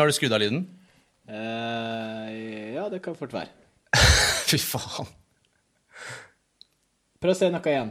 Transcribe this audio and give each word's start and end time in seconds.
Tommy, 0.00 0.06
har 0.06 0.06
du 0.06 0.12
skrudd 0.16 0.32
av 0.32 0.40
lyden? 0.40 0.62
Eh, 1.28 2.74
ja, 2.74 2.88
det 2.88 3.02
kan 3.04 3.12
fort 3.14 3.34
være. 3.36 3.50
Fy 4.48 4.56
faen. 4.56 5.08
Prøv 7.20 7.34
å 7.34 7.36
se 7.36 7.50
noe 7.52 7.68
igjen. 7.68 7.90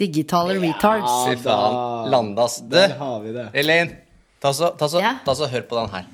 Digitale 0.00 0.56
retards. 0.62 1.12
Fy 1.28 1.36
faen. 1.44 2.08
Landas. 2.08 2.56
Du, 2.64 2.78
Der 2.78 2.96
har 2.96 3.20
vi 3.20 3.34
det. 3.36 3.50
Elaine, 3.52 3.98
ta 4.40 4.54
så, 4.56 4.72
ta, 4.80 4.88
så, 4.88 5.04
Ja? 5.04 5.12
ta 5.26 5.36
så 5.36 5.50
hør 5.52 5.68
på 5.68 5.76
den 5.76 5.92
her. 5.92 6.08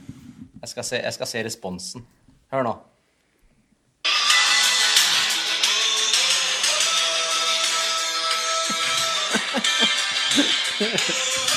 Jeg 0.64 0.72
skal, 0.74 0.88
se, 0.90 1.04
jeg 1.06 1.14
skal 1.20 1.30
se 1.36 1.46
responsen. 1.46 2.06
Hør 2.50 2.66
nå. 2.66 2.74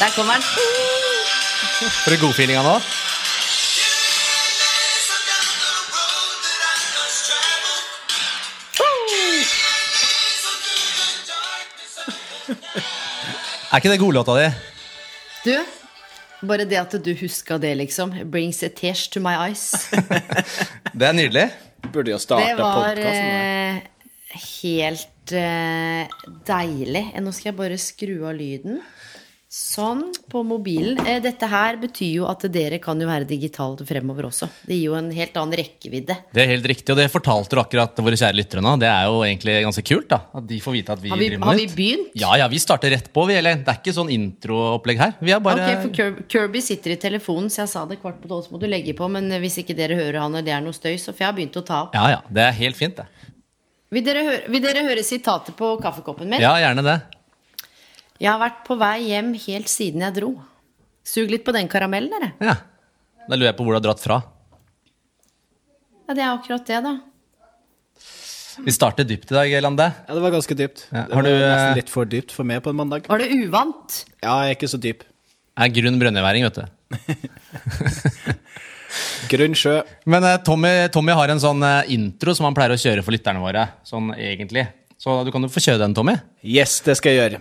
Der 0.04 0.12
kommer 0.16 0.38
den. 0.38 0.46
Får 2.04 2.12
du 2.14 2.22
godfeelinga 2.28 2.62
nå? 2.62 2.78
Er 13.74 13.82
ikke 13.82 13.90
det 13.90 14.02
godlåta 14.04 14.34
di? 14.38 14.50
Du, 15.48 15.56
bare 16.46 16.66
det 16.70 16.78
at 16.78 16.92
du 17.02 17.08
huska 17.18 17.58
det, 17.58 17.72
liksom. 17.80 18.12
Brings 18.30 18.62
a 18.62 18.70
tears 18.70 19.08
to 19.10 19.22
my 19.24 19.34
eyes. 19.48 19.64
Det 20.94 21.08
er 21.08 21.16
nydelig. 21.18 21.48
Burde 21.90 22.14
jo 22.14 22.20
Det 22.20 22.22
starta 22.22 22.54
var 22.60 22.94
podkasten. 22.94 23.32
eh, 23.34 24.44
helt 24.62 25.34
eh, 25.34 26.14
deilig. 26.46 27.04
Nå 27.18 27.34
skal 27.34 27.50
jeg 27.50 27.58
bare 27.64 27.80
skru 27.82 28.14
av 28.30 28.38
lyden. 28.38 28.78
Sånn, 29.54 30.08
på 30.34 30.40
mobilen. 30.42 30.98
Eh, 31.06 31.20
dette 31.22 31.46
her 31.46 31.76
betyr 31.78 32.10
jo 32.10 32.24
at 32.26 32.42
dere 32.50 32.80
kan 32.82 32.98
jo 32.98 33.06
være 33.06 33.28
digitale 33.30 33.86
fremover 33.86 34.26
også. 34.32 34.48
Det 34.66 34.74
gir 34.80 34.88
jo 34.88 34.96
en 34.98 35.12
helt 35.14 35.36
annen 35.38 35.54
rekkevidde. 35.60 36.16
Det 36.34 36.42
er 36.42 36.50
helt 36.56 36.66
riktig, 36.72 36.90
og 36.90 36.98
det 36.98 37.06
fortalte 37.14 37.54
du 37.54 37.62
akkurat 37.62 38.02
våre 38.02 38.18
kjære 38.18 38.34
lyttere 38.40 38.64
nå. 38.66 38.72
Det 38.82 38.90
er 38.90 39.06
jo 39.06 39.20
egentlig 39.22 39.60
ganske 39.68 39.86
kult, 39.86 40.08
da. 40.10 40.20
At 40.42 40.50
de 40.50 40.58
får 40.64 40.78
vite 40.80 40.98
at 40.98 41.06
vi, 41.06 41.14
Har 41.14 41.22
vi, 41.22 41.30
driver 41.30 41.52
har 41.52 41.62
vi 41.62 41.70
begynt? 41.70 42.18
Ja, 42.18 42.34
ja, 42.42 42.50
vi 42.50 42.64
starter 42.66 42.96
rett 42.96 43.14
på, 43.14 43.28
vi, 43.30 43.38
Elaine. 43.38 43.62
Det 43.62 43.76
er 43.76 43.80
ikke 43.84 43.96
sånn 44.00 44.10
introopplegg 44.18 45.06
her. 45.06 45.16
Vi 45.22 45.38
er 45.38 45.46
bare 45.52 45.70
Ok, 45.70 45.86
for 45.86 45.96
Kirby, 46.02 46.28
Kirby 46.34 46.66
sitter 46.72 46.98
i 46.98 47.00
telefonen, 47.06 47.54
så 47.54 47.68
jeg 47.68 47.76
sa 47.78 47.86
det 47.94 48.02
kvart 48.02 48.18
på 48.26 48.34
tolv, 48.34 48.50
så 48.50 48.58
må 48.58 48.66
du 48.66 48.66
legge 48.74 48.98
på. 48.98 49.14
Men 49.14 49.30
hvis 49.38 49.62
ikke 49.62 49.78
dere 49.78 50.02
hører 50.02 50.24
han 50.26 50.42
og 50.42 50.50
det 50.50 50.58
er 50.58 50.66
noe 50.66 50.74
støy, 50.74 50.96
så 50.98 51.14
får 51.14 51.30
jeg 51.30 51.44
begynt 51.44 51.62
å 51.62 51.68
ta 51.70 51.84
opp. 51.86 52.00
Ja, 52.02 52.10
ja. 52.18 52.24
Det 52.26 52.50
er 52.50 52.62
helt 52.66 52.82
fint, 52.82 52.98
det. 52.98 53.34
Vil 53.94 54.02
dere, 54.02 54.30
høre, 54.32 54.46
vil 54.50 54.66
dere 54.66 54.90
høre 54.90 55.06
sitatet 55.06 55.54
på 55.54 55.76
kaffekoppen 55.78 56.26
min? 56.26 56.42
Ja, 56.42 56.58
gjerne 56.58 56.90
det. 56.90 57.04
Jeg 58.24 58.32
har 58.32 58.40
vært 58.40 58.62
på 58.64 58.78
vei 58.80 59.10
hjem 59.10 59.34
helt 59.36 59.68
siden 59.68 60.04
jeg 60.06 60.16
dro. 60.16 60.30
Sug 61.04 61.28
litt 61.28 61.44
på 61.44 61.52
den 61.52 61.68
karamellen, 61.68 62.14
dere. 62.14 62.30
Ja. 62.40 62.54
Da 63.28 63.36
lurer 63.36 63.50
jeg 63.50 63.58
på 63.58 63.66
hvor 63.68 63.76
du 63.76 63.80
har 63.82 63.84
dratt 63.84 64.00
fra. 64.00 64.22
Ja, 66.08 66.16
det 66.16 66.24
er 66.24 66.30
akkurat 66.30 66.70
det, 66.70 66.78
da. 66.86 66.94
Vi 68.64 68.76
starter 68.76 69.08
dypt 69.08 69.34
i 69.34 69.36
dag, 69.36 69.56
Lande. 69.66 69.90
Ja, 70.08 70.16
det 70.16 70.24
var 70.24 70.32
ganske 70.38 70.56
dypt. 70.56 70.86
Ja, 70.88 71.04
Det 71.04 71.18
har 71.18 71.20
var 71.20 71.28
du, 71.28 71.34
eh, 71.34 71.52
nesten 71.52 71.80
litt 71.82 71.92
for 71.92 72.08
dypt 72.08 72.32
for 72.32 72.48
meg 72.48 72.64
på 72.64 72.72
en 72.72 72.80
mandag. 72.80 73.10
Var 73.12 73.26
det 73.26 73.28
uvant? 73.44 74.00
Ja, 74.22 74.38
jeg 74.46 74.54
er 74.54 74.56
ikke 74.56 74.72
så 74.72 74.80
dyp. 74.80 75.04
Er 75.60 75.76
grunn 75.76 76.00
brønnøyværing, 76.00 76.48
vet 76.48 76.64
du. 76.64 76.66
Grunn 79.32 79.56
sjø. 79.58 79.82
Men 80.06 80.24
uh, 80.24 80.38
Tommy, 80.46 80.70
Tommy 80.94 81.16
har 81.18 81.32
en 81.34 81.42
sånn 81.42 81.64
uh, 81.66 81.82
intro 81.92 82.36
som 82.38 82.46
han 82.48 82.56
pleier 82.56 82.76
å 82.76 82.80
kjøre 82.80 83.04
for 83.04 83.16
lytterne 83.16 83.42
våre. 83.42 83.66
Sånn 83.84 84.14
egentlig. 84.16 84.68
Så 85.02 85.24
du 85.26 85.32
kan 85.34 85.44
jo 85.44 85.50
få 85.52 85.64
kjøre 85.64 85.82
den, 85.82 85.96
Tommy. 85.98 86.14
Yes, 86.46 86.78
det 86.86 86.96
skal 87.00 87.12
jeg 87.12 87.20
gjøre. 87.20 87.40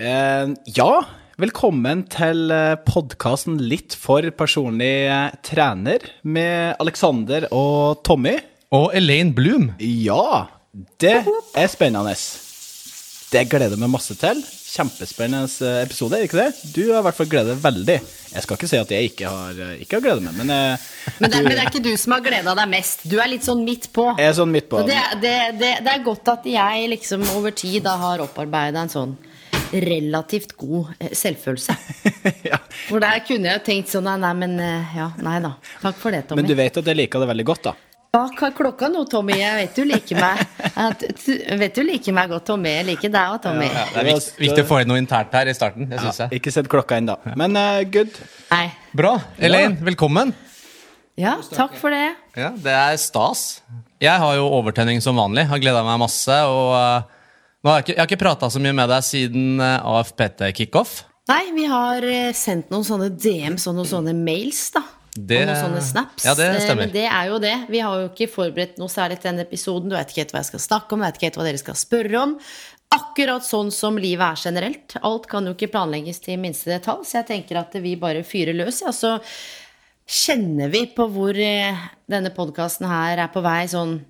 Eh, 0.00 0.48
ja, 0.72 0.92
velkommen 1.36 2.06
til 2.08 2.48
podkasten 2.88 3.58
Litt 3.60 3.92
for 4.00 4.24
personlig 4.32 4.94
eh, 5.12 5.34
trener 5.44 6.06
med 6.24 6.78
Alexander 6.80 7.44
og 7.52 8.00
Tommy. 8.08 8.38
Og 8.72 8.94
Elaine 8.96 9.34
Bloom. 9.36 9.74
Ja, 9.84 10.46
det 11.04 11.18
er 11.20 11.68
spennende. 11.68 12.14
Det 13.30 13.44
gleder 13.52 13.76
jeg 13.76 13.82
meg 13.82 13.92
masse 13.92 14.16
til. 14.16 14.40
Kjempespennende 14.70 15.68
eh, 15.68 15.82
episode, 15.84 16.16
er 16.16 16.24
det 16.24 16.30
ikke 16.30 16.46
det? 16.46 16.72
Du 16.72 16.82
har 16.94 17.02
i 17.02 17.06
hvert 17.10 17.20
fall 17.20 17.28
gledet 17.34 17.52
deg 17.52 17.62
veldig. 17.68 18.00
Jeg 18.30 18.46
skal 18.46 18.56
ikke 18.56 18.68
si 18.70 18.80
at 18.80 18.92
jeg 18.96 19.12
ikke 19.12 19.30
har, 19.36 19.64
eh, 19.66 19.80
ikke 19.84 19.98
har 19.98 20.04
gledet 20.06 20.24
meg, 20.24 20.36
men, 20.40 20.52
eh, 20.54 20.90
Men 21.18 21.28
det, 21.28 21.36
du 21.36 21.44
men 21.44 21.52
det 21.52 21.60
er 21.60 21.72
ikke 21.74 21.84
du 21.84 21.92
som 22.00 22.16
har 22.16 22.24
gleda 22.24 22.56
deg 22.56 22.72
mest. 22.72 23.04
Du 23.04 23.18
er 23.20 23.28
litt 23.34 23.44
sånn 23.44 23.66
midt 23.68 23.90
på. 23.92 24.14
jeg 24.16 24.32
er 24.32 24.38
sånn 24.40 24.54
midt 24.54 24.72
på. 24.72 24.80
Så 24.80 24.88
det, 24.88 25.02
det, 25.26 25.34
det, 25.60 25.74
det 25.84 25.92
er 25.92 26.06
godt 26.08 26.32
at 26.32 26.48
jeg 26.48 26.88
liksom 26.94 27.26
over 27.36 27.52
tid 27.52 27.84
da 27.84 27.98
har 28.00 28.24
opparbeida 28.24 28.86
en 28.86 28.94
sånn 28.96 29.18
relativt 29.72 30.56
god 30.58 30.94
eh, 30.98 31.12
selvfølelse. 31.16 31.76
ja. 32.50 32.58
For 32.88 33.02
der 33.02 33.22
kunne 33.26 33.54
jeg 33.54 33.62
tenkt 33.66 33.92
sånn 33.92 34.08
Nei, 34.08 34.16
nei, 34.22 34.32
men 34.40 34.58
eh, 34.64 34.96
ja, 34.98 35.10
nei 35.22 35.38
da. 35.44 35.54
Takk 35.82 36.00
for 36.00 36.14
det, 36.14 36.24
Tommy. 36.28 36.42
Men 36.42 36.50
du 36.50 36.56
vet 36.58 36.80
at 36.80 36.90
jeg 36.90 36.98
liker 36.98 37.22
det 37.22 37.30
veldig 37.30 37.46
godt, 37.52 37.70
da. 37.70 37.76
Bak 38.10 38.40
har 38.42 38.50
klokka 38.58 38.88
nå, 38.90 39.04
Tommy? 39.06 39.36
Jeg 39.38 39.54
vet 39.54 39.76
du 39.78 39.84
liker 39.86 40.18
meg. 40.18 40.40
At, 40.74 41.04
vet 41.60 41.76
du 41.76 41.84
liker 41.86 42.14
meg 42.16 42.32
godt, 42.32 42.48
Tommy. 42.48 42.72
Jeg 42.80 42.88
liker 42.88 43.12
deg 43.14 43.36
òg, 43.36 43.38
Tommy. 43.44 43.68
Ja, 43.70 43.84
det 43.92 44.00
er 44.00 44.08
viktig, 44.08 44.32
viktig 44.42 44.64
å 44.64 44.68
få 44.72 44.80
inn 44.82 44.90
noe 44.90 44.98
internt 44.98 45.36
her 45.38 45.46
i 45.46 45.54
starten. 45.54 45.86
Det 45.86 46.00
synes 46.00 46.18
jeg. 46.24 46.40
Ikke 46.40 46.50
sett 46.50 46.66
klokka 46.72 46.98
ennå. 46.98 47.14
Men 47.38 47.54
uh, 47.54 47.84
good. 47.86 48.18
Nei. 48.50 48.64
Bra. 48.98 49.14
Elaine, 49.38 49.78
velkommen. 49.86 50.34
Ja, 51.20 51.36
takk 51.54 51.78
for 51.78 51.94
det. 51.94 52.16
Ja, 52.34 52.50
Det 52.58 52.74
er 52.74 52.98
stas. 52.98 53.62
Jeg 54.02 54.18
har 54.18 54.34
jo 54.40 54.50
overtenning 54.58 54.98
som 55.04 55.14
vanlig. 55.20 55.46
Har 55.46 55.62
gleda 55.62 55.86
meg 55.86 56.02
masse. 56.02 56.42
Og 56.50 56.74
nå 56.74 57.19
har 57.68 57.80
jeg 57.80 57.84
ikke, 57.84 57.92
jeg 57.96 58.00
har 58.00 58.08
ikke 58.08 58.22
prata 58.24 58.48
så 58.50 58.60
mye 58.62 58.72
med 58.72 58.88
deg 58.88 59.02
siden 59.04 59.60
eh, 59.60 59.90
AFPT-kickoff. 59.98 61.02
Nei, 61.28 61.42
vi 61.54 61.66
har 61.70 62.02
eh, 62.08 62.32
sendt 62.34 62.70
noen 62.72 62.86
sånne 62.86 63.10
DMs 63.20 63.66
og 63.70 63.76
noen 63.76 63.86
sånne 63.90 64.14
mails, 64.16 64.70
da. 64.74 64.82
Det- 65.14 65.40
Og 65.42 65.46
noen 65.50 65.58
sånne 65.64 65.82
snaps. 65.82 66.24
Ja, 66.24 66.34
det 66.38 66.46
Eh, 66.54 66.60
stemmer. 66.64 66.86
Men 66.86 66.92
det 66.94 67.04
er 67.10 67.26
jo 67.28 67.38
det. 67.42 67.54
Vi 67.68 67.78
har 67.82 68.00
jo 68.00 68.08
ikke 68.08 68.30
forberedt 68.32 68.78
noe 68.78 68.88
særlig 68.88 69.20
til 69.20 69.30
denne 69.32 69.44
episoden. 69.44 69.88
Du 69.90 69.96
vet 69.96 70.08
ikke 70.08 70.22
helt 70.24 70.32
hva 70.32 70.40
jeg 70.40 70.50
skal 70.52 70.62
snakke 70.64 70.92
om, 70.94 71.00
du 71.00 71.04
vet 71.06 71.18
ikke 71.18 71.28
helt 71.28 71.36
hva 71.40 71.44
dere 71.50 71.58
skal 71.58 71.74
spørre 71.74 72.22
om. 72.22 72.36
Akkurat 72.94 73.42
sånn 73.46 73.70
som 73.74 73.98
livet 73.98 74.24
er 74.24 74.40
generelt. 74.50 74.96
Alt 75.06 75.26
kan 75.30 75.44
jo 75.46 75.52
ikke 75.54 75.70
planlegges 75.70 76.18
til 76.24 76.38
minste 76.42 76.70
detalj, 76.72 77.04
så 77.06 77.20
jeg 77.20 77.26
tenker 77.28 77.58
at 77.60 77.72
vi 77.82 77.94
bare 77.96 78.22
fyrer 78.26 78.54
løs, 78.56 78.80
ja. 78.82 78.90
Så 78.90 79.20
kjenner 80.10 80.70
vi 80.72 80.86
på 80.86 81.06
hvor 81.12 81.34
denne 81.34 82.32
podkasten 82.34 82.88
her 82.90 83.18
er 83.26 83.28
på 83.34 83.42
vei 83.44 83.66
sånn 83.70 84.00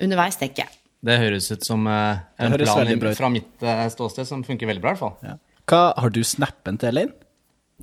underveis, 0.00 0.36
tenker 0.38 0.66
jeg. 0.66 0.75
Det 1.04 1.18
høres 1.20 1.50
ut 1.52 1.64
som 1.66 1.84
uh, 1.86 2.22
en 2.40 2.56
plan 2.56 2.86
veldig 2.86 3.12
fra 3.18 3.28
mitt 3.32 3.62
uh, 3.62 3.84
ståsted 3.92 4.28
som 4.28 4.42
funker 4.46 4.70
veldig 4.70 4.82
bra, 4.82 4.94
i 4.94 4.96
hvert 4.96 5.04
fall. 5.04 5.16
Ja. 5.26 5.36
Hva, 5.66 5.82
har 5.98 6.12
du 6.14 6.22
snappen 6.24 6.78
til 6.80 6.92
Elaine? 6.94 7.14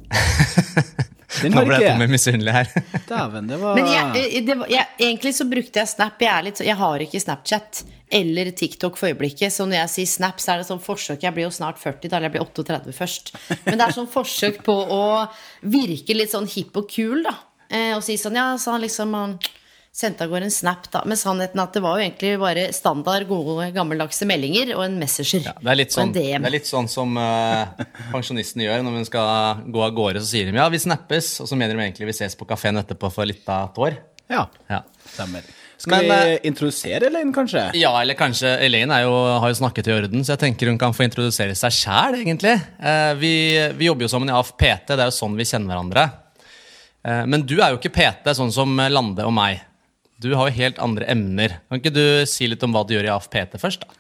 Den 1.42 1.56
Nå 1.56 1.64
ble 1.66 1.80
jeg 1.82 1.94
tomme 1.94 2.08
misunnelig 2.12 2.54
her. 2.54 2.70
Dæven, 3.10 3.48
det 3.50 3.58
var 3.62 3.78
Men 3.78 3.90
jeg, 3.90 4.22
eh, 4.22 4.44
det, 4.46 4.56
var- 4.60 4.70
jeg, 4.72 4.90
egentlig 5.02 5.34
så 5.36 5.48
brukte 5.50 5.82
jeg 5.82 5.90
Snap. 5.90 6.22
Jeg, 6.22 6.30
er 6.30 6.46
litt, 6.48 6.62
jeg 6.64 6.78
har 6.80 7.06
ikke 7.06 7.22
Snapchat 7.24 7.82
eller 8.14 8.52
TikTok 8.54 9.00
for 9.00 9.10
øyeblikket. 9.10 9.54
Så 9.56 9.66
når 9.66 9.80
jeg 9.82 9.94
sier 9.96 10.12
Snap, 10.12 10.44
så 10.44 10.54
er 10.54 10.62
det 10.62 10.68
sånn 10.70 10.84
forsøk 10.84 11.26
Jeg 11.26 11.36
blir 11.36 11.48
jo 11.48 11.56
snart 11.56 11.82
40, 11.82 12.06
da, 12.06 12.20
eller 12.20 12.30
jeg 12.30 12.36
blir 12.36 12.46
38 12.46 12.96
først. 13.00 13.34
Men 13.66 13.80
det 13.80 13.88
er 13.88 13.98
sånn 13.98 14.12
forsøk 14.14 14.62
på 14.68 14.78
å 14.94 15.02
virke 15.74 16.18
litt 16.18 16.34
sånn 16.34 16.50
hipp 16.54 16.78
og 16.84 16.88
kul, 16.94 17.26
da. 17.26 17.36
Eh, 17.74 17.92
og 17.98 18.06
si 18.06 18.20
sånn, 18.22 18.38
ja, 18.38 18.52
så 18.62 18.76
han 18.76 18.86
liksom 18.86 19.18
han 19.18 19.38
sendte 19.94 20.26
av 20.26 20.32
gårde 20.32 20.48
en 20.50 20.52
Snap, 20.54 20.88
da. 20.90 21.04
med 21.06 21.20
sannheten 21.22 21.60
at 21.62 21.76
det 21.76 21.82
var 21.86 22.00
jo 22.00 22.04
egentlig 22.08 22.32
bare 22.42 22.64
standard, 22.74 23.28
gode, 23.30 23.68
gammeldagse 23.76 24.26
meldinger 24.26 24.72
og 24.74 24.88
en 24.88 24.96
Messenger. 24.98 25.52
Det 25.62 25.70
er 25.70 25.78
litt 25.78 25.94
og 25.94 26.02
en 26.02 26.14
DM. 26.16 26.42
det 26.42 26.50
er 26.50 26.56
litt 26.56 26.70
sånn 26.70 26.90
som 26.90 27.14
uh, 27.20 27.70
pensjonistene 28.10 28.66
gjør 28.66 28.82
når 28.88 28.98
hun 28.98 29.06
skal 29.06 29.62
gå 29.70 29.84
av 29.86 29.94
gårde. 29.94 30.24
Så 30.24 30.32
sier 30.34 30.50
de 30.50 30.58
ja, 30.58 30.66
vi 30.74 30.82
snappes, 30.82 31.36
og 31.44 31.52
så 31.52 31.60
mener 31.60 31.78
de 31.78 31.86
egentlig 31.86 32.10
vi 32.10 32.16
ses 32.18 32.34
på 32.40 32.48
kafeen 32.50 32.82
etterpå 32.82 33.12
for 33.14 33.30
litt 33.30 33.46
av 33.54 33.70
et 33.70 33.84
år. 33.86 34.00
Ja, 34.34 34.48
Ja. 34.72 34.82
stemmer. 35.14 35.46
Skal 35.84 36.00
Men, 36.00 36.06
vi 36.08 36.34
eh, 36.38 36.40
introdusere 36.48 37.10
Elaine, 37.10 37.34
kanskje? 37.36 37.62
Ja, 37.76 37.92
eller 38.00 38.16
kanskje 38.16 38.48
Elaine 38.64 38.96
er 38.96 39.04
jo, 39.04 39.14
har 39.44 39.52
jo 39.52 39.58
snakket 39.60 39.90
i 39.90 39.94
orden, 39.94 40.24
så 40.24 40.34
jeg 40.34 40.40
tenker 40.46 40.70
hun 40.72 40.78
kan 40.80 40.94
få 40.96 41.04
introdusere 41.06 41.54
seg 41.60 41.76
sjæl, 41.76 42.18
egentlig. 42.22 42.54
Uh, 42.80 43.12
vi, 43.20 43.34
vi 43.76 43.90
jobber 43.90 44.08
jo 44.08 44.12
sammen 44.14 44.32
i 44.32 44.36
AFPT, 44.38 44.94
det 44.94 45.02
er 45.04 45.12
jo 45.12 45.16
sånn 45.18 45.36
vi 45.38 45.46
kjenner 45.50 45.74
hverandre. 45.76 46.06
Eh, 47.04 47.26
men 47.28 47.44
du 47.46 47.58
er 47.60 47.74
jo 47.76 47.82
ikke 47.82 47.92
PT, 48.00 48.32
sånn 48.40 48.54
som 48.56 48.80
Lande 48.90 49.26
og 49.28 49.36
meg. 49.36 49.60
Du 50.24 50.34
har 50.40 50.50
jo 50.50 50.58
helt 50.58 50.80
andre 50.84 51.10
emner. 51.12 51.60
Kan 51.70 51.82
ikke 51.82 51.94
du 51.94 52.06
si 52.30 52.48
litt 52.50 52.64
om 52.66 52.74
hva 52.76 52.86
du 52.88 52.96
gjør 52.96 53.10
i 53.10 53.14
AFPT 53.14 53.60
først, 53.62 53.86
da? 53.86 54.00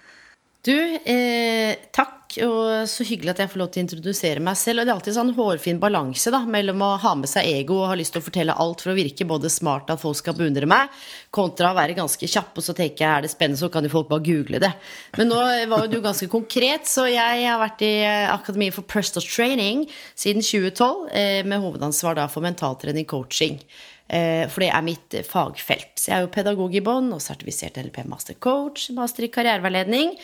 Du, 0.63 0.77
eh, 0.79 1.75
takk, 1.91 2.37
og 2.47 2.87
så 2.87 3.03
hyggelig 3.03 3.33
at 3.33 3.41
jeg 3.43 3.49
får 3.51 3.59
lov 3.59 3.67
til 3.73 3.81
å 3.81 3.83
introdusere 3.83 4.43
meg 4.43 4.55
selv. 4.55 4.79
Og 4.79 4.85
det 4.85 4.93
er 4.93 4.95
alltid 4.95 5.15
sånn 5.17 5.33
hårfin 5.35 5.81
balanse 5.81 6.31
da, 6.31 6.39
mellom 6.47 6.79
å 6.87 6.93
ha 7.03 7.11
med 7.19 7.27
seg 7.27 7.49
ego 7.51 7.81
og 7.81 7.89
ha 7.91 7.97
lyst 7.99 8.15
til 8.15 8.23
å 8.23 8.25
fortelle 8.29 8.55
alt 8.63 8.79
for 8.79 8.93
å 8.93 8.95
virke 8.95 9.27
både 9.27 9.51
smart 9.51 9.91
at 9.91 9.99
folk 9.99 10.15
skal 10.21 10.37
beundre 10.37 10.69
meg, 10.71 10.87
kontra 11.35 11.73
å 11.73 11.77
være 11.77 11.97
ganske 11.99 12.31
kjapp, 12.31 12.55
og 12.55 12.63
så 12.63 12.77
tenker 12.77 13.03
jeg 13.03 13.11
er 13.11 13.27
det 13.27 13.33
spennende, 13.33 13.59
så 13.59 13.67
kan 13.73 13.83
jo 13.83 13.91
folk 13.91 14.07
bare 14.07 14.23
google 14.23 14.63
det. 14.63 14.71
Men 15.19 15.33
nå 15.33 15.43
var 15.73 15.83
jo 15.83 15.91
du 15.91 15.99
ganske 16.05 16.31
konkret, 16.31 16.87
så 16.87 17.09
jeg 17.11 17.43
har 17.43 17.59
vært 17.59 17.83
i 17.83 17.93
eh, 18.07 18.31
Akademiet 18.31 18.79
for 18.79 18.87
Prestos 18.87 19.27
Training 19.27 19.83
siden 20.15 20.47
2012, 20.47 21.09
eh, 21.11 21.41
med 21.43 21.59
hovedansvar 21.59 22.15
da 22.21 22.31
for 22.31 22.45
mentaltrening 22.45 23.03
coaching. 23.03 23.59
Eh, 24.07 24.45
For 24.51 24.65
det 24.65 24.71
er 24.71 24.85
mitt 24.85 25.13
eh, 25.15 25.27
fagfelt. 25.27 25.93
Så 25.97 26.11
jeg 26.11 26.17
er 26.17 26.25
jo 26.25 26.33
pedagog 26.33 26.73
i 26.75 26.83
bånn 26.83 27.11
og 27.15 27.21
sertifisert 27.23 27.79
LP 27.81 28.03
master 28.09 28.35
coach, 28.39 28.89
master 28.95 29.27
i 29.27 29.31
karriereveiledning. 29.33 30.17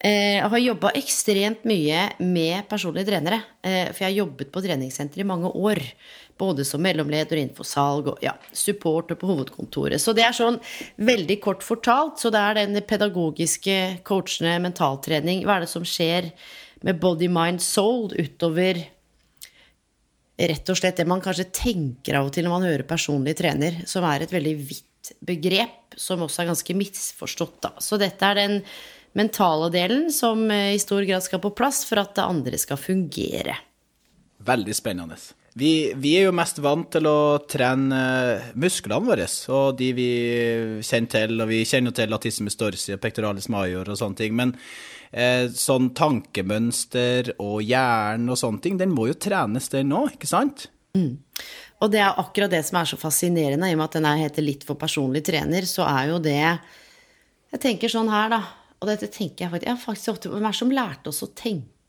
Eh, 0.00 0.38
jeg 0.40 0.48
har 0.48 0.62
jobba 0.64 0.90
ekstremt 0.96 1.66
mye 1.68 2.06
med 2.24 2.64
personlige 2.70 3.10
trenere. 3.10 3.42
Eh, 3.62 3.92
for 3.92 4.04
jeg 4.04 4.08
har 4.08 4.18
jobbet 4.22 4.52
på 4.52 4.62
treningssenter 4.64 5.20
i 5.20 5.28
mange 5.28 5.50
år. 5.52 5.82
Både 6.40 6.64
som 6.64 6.80
mellomleder 6.80 7.36
innenfor 7.36 7.68
salg 7.68 8.06
og 8.08 8.22
ja, 8.24 8.32
support 8.56 9.12
og 9.12 9.20
på 9.20 9.28
hovedkontoret. 9.28 10.00
Så 10.00 10.14
det 10.16 10.24
er 10.24 10.36
sånn 10.36 10.56
veldig 10.96 11.36
kort 11.44 11.62
fortalt. 11.62 12.16
Så 12.22 12.32
det 12.32 12.40
er 12.40 12.62
den 12.62 12.80
pedagogiske, 12.80 14.00
coachende 14.08 14.56
mentaltrening. 14.64 15.44
Hva 15.44 15.58
er 15.58 15.66
det 15.66 15.74
som 15.74 15.84
skjer 15.84 16.30
med 16.80 16.96
body, 17.02 17.28
mind, 17.28 17.60
soul 17.60 18.08
utover 18.16 18.80
rett 20.48 20.70
og 20.72 20.78
slett 20.78 21.00
det 21.00 21.08
man 21.08 21.20
kanskje 21.24 21.50
tenker 21.52 22.16
av 22.18 22.28
og 22.28 22.34
til 22.34 22.46
når 22.46 22.54
man 22.54 22.68
hører 22.68 22.86
personlig 22.88 23.36
trener, 23.40 23.82
som 23.90 24.06
er 24.08 24.24
et 24.24 24.32
veldig 24.32 24.54
vidt 24.56 25.12
begrep, 25.26 25.96
som 25.98 26.22
også 26.24 26.44
er 26.44 26.50
ganske 26.52 26.76
misforstått, 26.76 27.58
da. 27.64 27.72
Så 27.82 27.98
dette 28.00 28.24
er 28.26 28.38
den 28.38 28.60
mentale 29.18 29.70
delen 29.74 30.08
som 30.14 30.44
eh, 30.52 30.74
i 30.76 30.82
stor 30.82 31.04
grad 31.08 31.24
skal 31.26 31.42
på 31.42 31.52
plass 31.56 31.82
for 31.88 32.02
at 32.02 32.14
det 32.16 32.26
andre 32.26 32.60
skal 32.60 32.80
fungere. 32.80 33.56
Veldig 34.46 34.76
spennende. 34.76 35.18
Vi, 35.58 35.92
vi, 35.98 36.12
er 36.14 36.28
jo 36.28 36.34
mest 36.36 36.60
vant 36.62 36.86
til 36.94 37.08
å 37.10 37.40
trene 37.50 38.00
musklene 38.54 39.00
våre, 39.02 39.26
og 39.50 39.78
de 39.80 39.88
vi 39.96 40.10
kjenner 40.86 41.10
til. 41.10 41.34
Og 41.42 41.50
vi 41.50 41.64
kjenner 41.66 41.94
til 41.96 42.12
latissimus 42.12 42.58
dorsi 42.60 42.94
og 42.94 43.00
pectoralis 43.02 43.50
major 43.50 43.90
og 43.90 43.98
sånne 43.98 44.20
ting. 44.20 44.36
Men 44.38 44.54
eh, 45.10 45.48
sånn 45.50 45.90
tankemønster 45.98 47.34
og 47.38 47.64
hjernen 47.66 48.30
og 48.30 48.38
sånne 48.38 48.62
ting, 48.62 48.78
den 48.78 48.94
må 48.94 49.08
jo 49.10 49.18
trenes, 49.18 49.70
den 49.74 49.96
òg, 49.96 50.14
ikke 50.14 50.30
sant? 50.30 50.68
Mm. 50.94 51.18
Og 51.80 51.90
det 51.90 52.02
er 52.04 52.20
akkurat 52.20 52.52
det 52.52 52.62
som 52.66 52.78
er 52.80 52.88
så 52.92 52.98
fascinerende, 53.00 53.70
i 53.70 53.74
og 53.74 53.80
med 53.80 53.88
at 53.88 53.98
den 53.98 54.08
heter 54.22 54.46
Litt 54.46 54.64
for 54.68 54.78
personlig 54.78 55.24
trener, 55.26 55.66
så 55.66 55.86
er 55.88 56.12
jo 56.12 56.22
det 56.22 56.38
Jeg 56.40 57.62
tenker 57.62 57.90
sånn 57.90 58.10
her, 58.12 58.30
da, 58.30 58.40
og 58.78 58.90
dette 58.90 59.10
tenker 59.10 59.46
jeg 59.46 59.52
faktisk, 59.52 59.66
jeg 59.66 59.76
har 59.76 59.84
faktisk 59.84 60.14
ofte 60.14 60.32
Hvem 60.32 60.44
er 60.44 60.54
det 60.54 60.60
som 60.60 60.74
lærte 60.74 61.12
oss 61.12 61.22
å 61.26 61.30
tenke? 61.34 61.79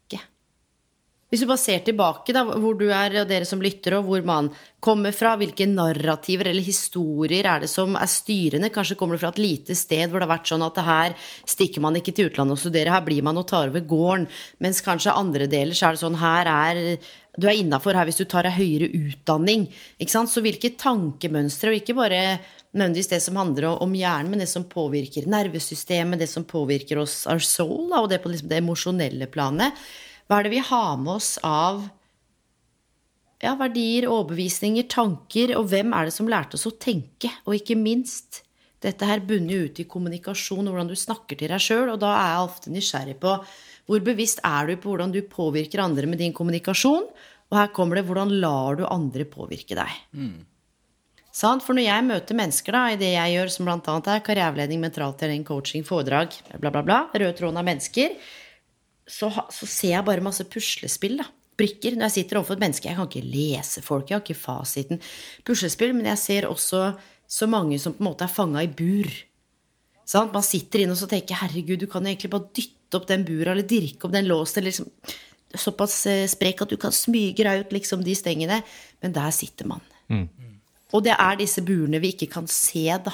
Hvis 1.31 1.45
du 1.45 1.47
bare 1.47 1.61
ser 1.61 1.79
tilbake, 1.79 2.33
da, 2.35 2.41
hvor 2.43 2.75
du 2.75 2.89
er, 2.91 3.13
og 3.21 3.29
dere 3.29 3.45
som 3.47 3.61
lytter, 3.63 3.93
og 3.95 4.09
hvor 4.09 4.25
man 4.27 4.49
kommer 4.83 5.13
fra, 5.15 5.37
hvilke 5.39 5.63
narrativer 5.63 6.49
eller 6.51 6.65
historier 6.65 7.47
er 7.47 7.63
det 7.63 7.69
som 7.71 7.95
er 7.95 8.09
styrende? 8.11 8.67
Kanskje 8.75 8.97
kommer 8.99 9.15
du 9.15 9.21
fra 9.21 9.31
et 9.31 9.39
lite 9.39 9.77
sted 9.79 10.11
hvor 10.11 10.19
det 10.19 10.27
har 10.27 10.33
vært 10.33 10.51
sånn 10.51 10.65
at 10.65 10.81
her 10.83 11.15
stikker 11.47 11.85
man 11.85 11.95
ikke 11.95 12.11
til 12.17 12.27
utlandet 12.27 12.57
og 12.57 12.61
studerer, 12.65 12.91
her 12.91 13.07
blir 13.07 13.23
man 13.23 13.39
og 13.39 13.47
tar 13.47 13.71
over 13.71 13.87
gården. 13.93 14.27
Mens 14.59 14.83
kanskje 14.83 15.15
andre 15.15 15.47
deler 15.47 15.71
så 15.71 15.87
er 15.87 15.95
det 15.95 16.03
sånn 16.03 16.19
her 16.19 16.51
er 16.51 16.83
du 17.39 17.47
er 17.47 17.61
innafor 17.61 17.95
her 17.95 18.11
hvis 18.11 18.19
du 18.19 18.25
tar 18.27 18.43
deg 18.49 18.57
høyere 18.59 18.91
utdanning. 18.91 19.69
Ikke 20.03 20.17
sant? 20.17 20.35
Så 20.35 20.43
hvilke 20.43 20.75
tankemønstre, 20.75 21.71
og 21.71 21.79
ikke 21.79 21.95
bare 21.95 22.21
nødvendigvis 22.75 23.13
det 23.15 23.23
som 23.23 23.39
handler 23.39 23.71
om 23.71 23.95
hjernen, 23.95 24.35
men 24.35 24.43
det 24.43 24.51
som 24.51 24.67
påvirker 24.67 25.31
nervesystemet, 25.31 26.19
det 26.19 26.27
som 26.27 26.43
påvirker 26.43 26.99
oss, 26.99 27.21
our 27.31 27.39
soul, 27.39 27.87
og 27.95 28.11
det 28.11 28.19
på 28.19 28.35
liksom 28.35 28.51
det 28.51 28.59
emosjonelle 28.59 29.31
planet 29.31 29.79
hva 30.31 30.37
er 30.39 30.47
det 30.47 30.53
vi 30.53 30.63
har 30.63 30.93
med 30.95 31.17
oss 31.17 31.33
av 31.43 31.81
ja, 33.41 33.51
verdier, 33.59 34.05
overbevisninger, 34.07 34.85
tanker, 34.87 35.51
og 35.59 35.67
hvem 35.73 35.91
er 35.97 36.07
det 36.07 36.13
som 36.15 36.29
lærte 36.31 36.55
oss 36.55 36.69
å 36.69 36.71
tenke? 36.79 37.27
Og 37.43 37.57
ikke 37.57 37.75
minst, 37.75 38.45
dette 38.79 39.09
her 39.09 39.19
bunner 39.27 39.67
ut 39.67 39.81
i 39.81 39.87
kommunikasjon 39.91 40.69
hvordan 40.69 40.87
du 40.87 40.95
snakker 40.95 41.35
til 41.35 41.51
deg 41.51 41.59
sjøl, 41.59 41.91
og 41.91 41.99
da 41.99 42.13
er 42.15 42.31
jeg 42.31 42.45
ofte 42.45 42.71
nysgjerrig 42.71 43.17
på 43.19 43.33
hvor 43.89 44.05
bevisst 44.05 44.39
er 44.47 44.69
du 44.71 44.77
på 44.79 44.93
hvordan 44.93 45.11
du 45.11 45.19
påvirker 45.27 45.83
andre 45.83 46.07
med 46.07 46.21
din 46.23 46.31
kommunikasjon? 46.37 47.09
Og 47.51 47.57
her 47.59 47.73
kommer 47.75 47.99
det 47.99 48.05
hvordan 48.07 48.31
lar 48.39 48.79
du 48.79 48.85
andre 48.87 49.25
påvirke 49.27 49.75
deg? 49.75 49.97
Mm. 50.15 50.45
For 51.35 51.75
når 51.75 51.89
jeg 51.89 52.05
møter 52.07 52.39
mennesker 52.39 52.75
da, 52.77 52.85
i 52.91 52.99
det 52.99 53.11
jeg 53.17 53.35
gjør, 53.35 53.51
som 53.51 53.67
bl.a. 53.67 53.97
er 54.15 54.23
karriereveiledning, 54.23 54.79
mentaltrening, 54.83 55.43
coaching, 55.47 55.83
foredrag, 55.87 56.39
bla, 56.53 56.71
bla, 56.71 56.85
bla, 56.87 57.01
rød 57.11 57.35
tråd 57.39 57.59
av 57.59 57.67
mennesker, 57.67 58.15
så, 59.11 59.29
så, 59.51 59.67
ser 59.67 59.95
jeg 59.97 60.07
bare 60.07 60.23
masse 60.23 60.45
puslespill. 60.49 61.19
da, 61.19 61.27
Brikker. 61.59 61.97
Når 61.97 62.07
jeg 62.07 62.15
sitter 62.15 62.39
overfor 62.39 62.55
et 62.57 62.63
menneske 62.63 62.87
Jeg 62.89 62.97
kan 62.97 63.09
ikke 63.09 63.27
lese 63.27 63.83
folk, 63.85 64.09
jeg 64.09 64.17
har 64.17 64.23
ikke 64.23 64.39
fasiten. 64.39 65.01
Puslespill, 65.47 65.93
men 65.97 66.07
jeg 66.13 66.21
ser 66.21 66.47
også 66.49 66.93
så 67.31 67.47
mange 67.47 67.79
som 67.79 67.95
på 67.95 68.03
en 68.03 68.09
måte 68.09 68.25
er 68.27 68.31
fanga 68.31 68.63
i 68.63 68.71
bur. 68.71 69.09
Sant? 70.07 70.33
Man 70.33 70.43
sitter 70.43 70.83
inne 70.83 70.95
og 70.95 70.99
så 70.99 71.07
tenker 71.07 71.37
'herregud, 71.39 71.79
du 71.79 71.87
kan 71.87 72.05
egentlig 72.07 72.31
bare 72.31 72.49
dytte 72.55 72.97
opp 72.97 73.07
den 73.07 73.23
bura', 73.23 73.51
eller 73.51 73.67
dirke 73.67 74.07
opp 74.07 74.11
den 74.11 74.27
låsen, 74.27 74.59
eller 74.59 74.71
liksom 74.71 74.89
såpass 75.55 76.05
eh, 76.07 76.27
sprek 76.27 76.61
at 76.61 76.71
du 76.71 76.77
kan 76.79 76.91
smyge 76.91 77.43
deg 77.43 77.65
ut 77.65 77.73
liksom 77.75 78.03
de 78.03 78.15
stengene. 78.15 78.61
Men 79.01 79.15
der 79.15 79.31
sitter 79.31 79.67
man. 79.67 79.81
Mm. 80.09 80.27
Og 80.91 81.03
det 81.03 81.15
er 81.15 81.39
disse 81.39 81.63
burene 81.63 82.01
vi 82.03 82.13
ikke 82.15 82.31
kan 82.31 82.47
se, 82.47 82.87
da. 83.03 83.13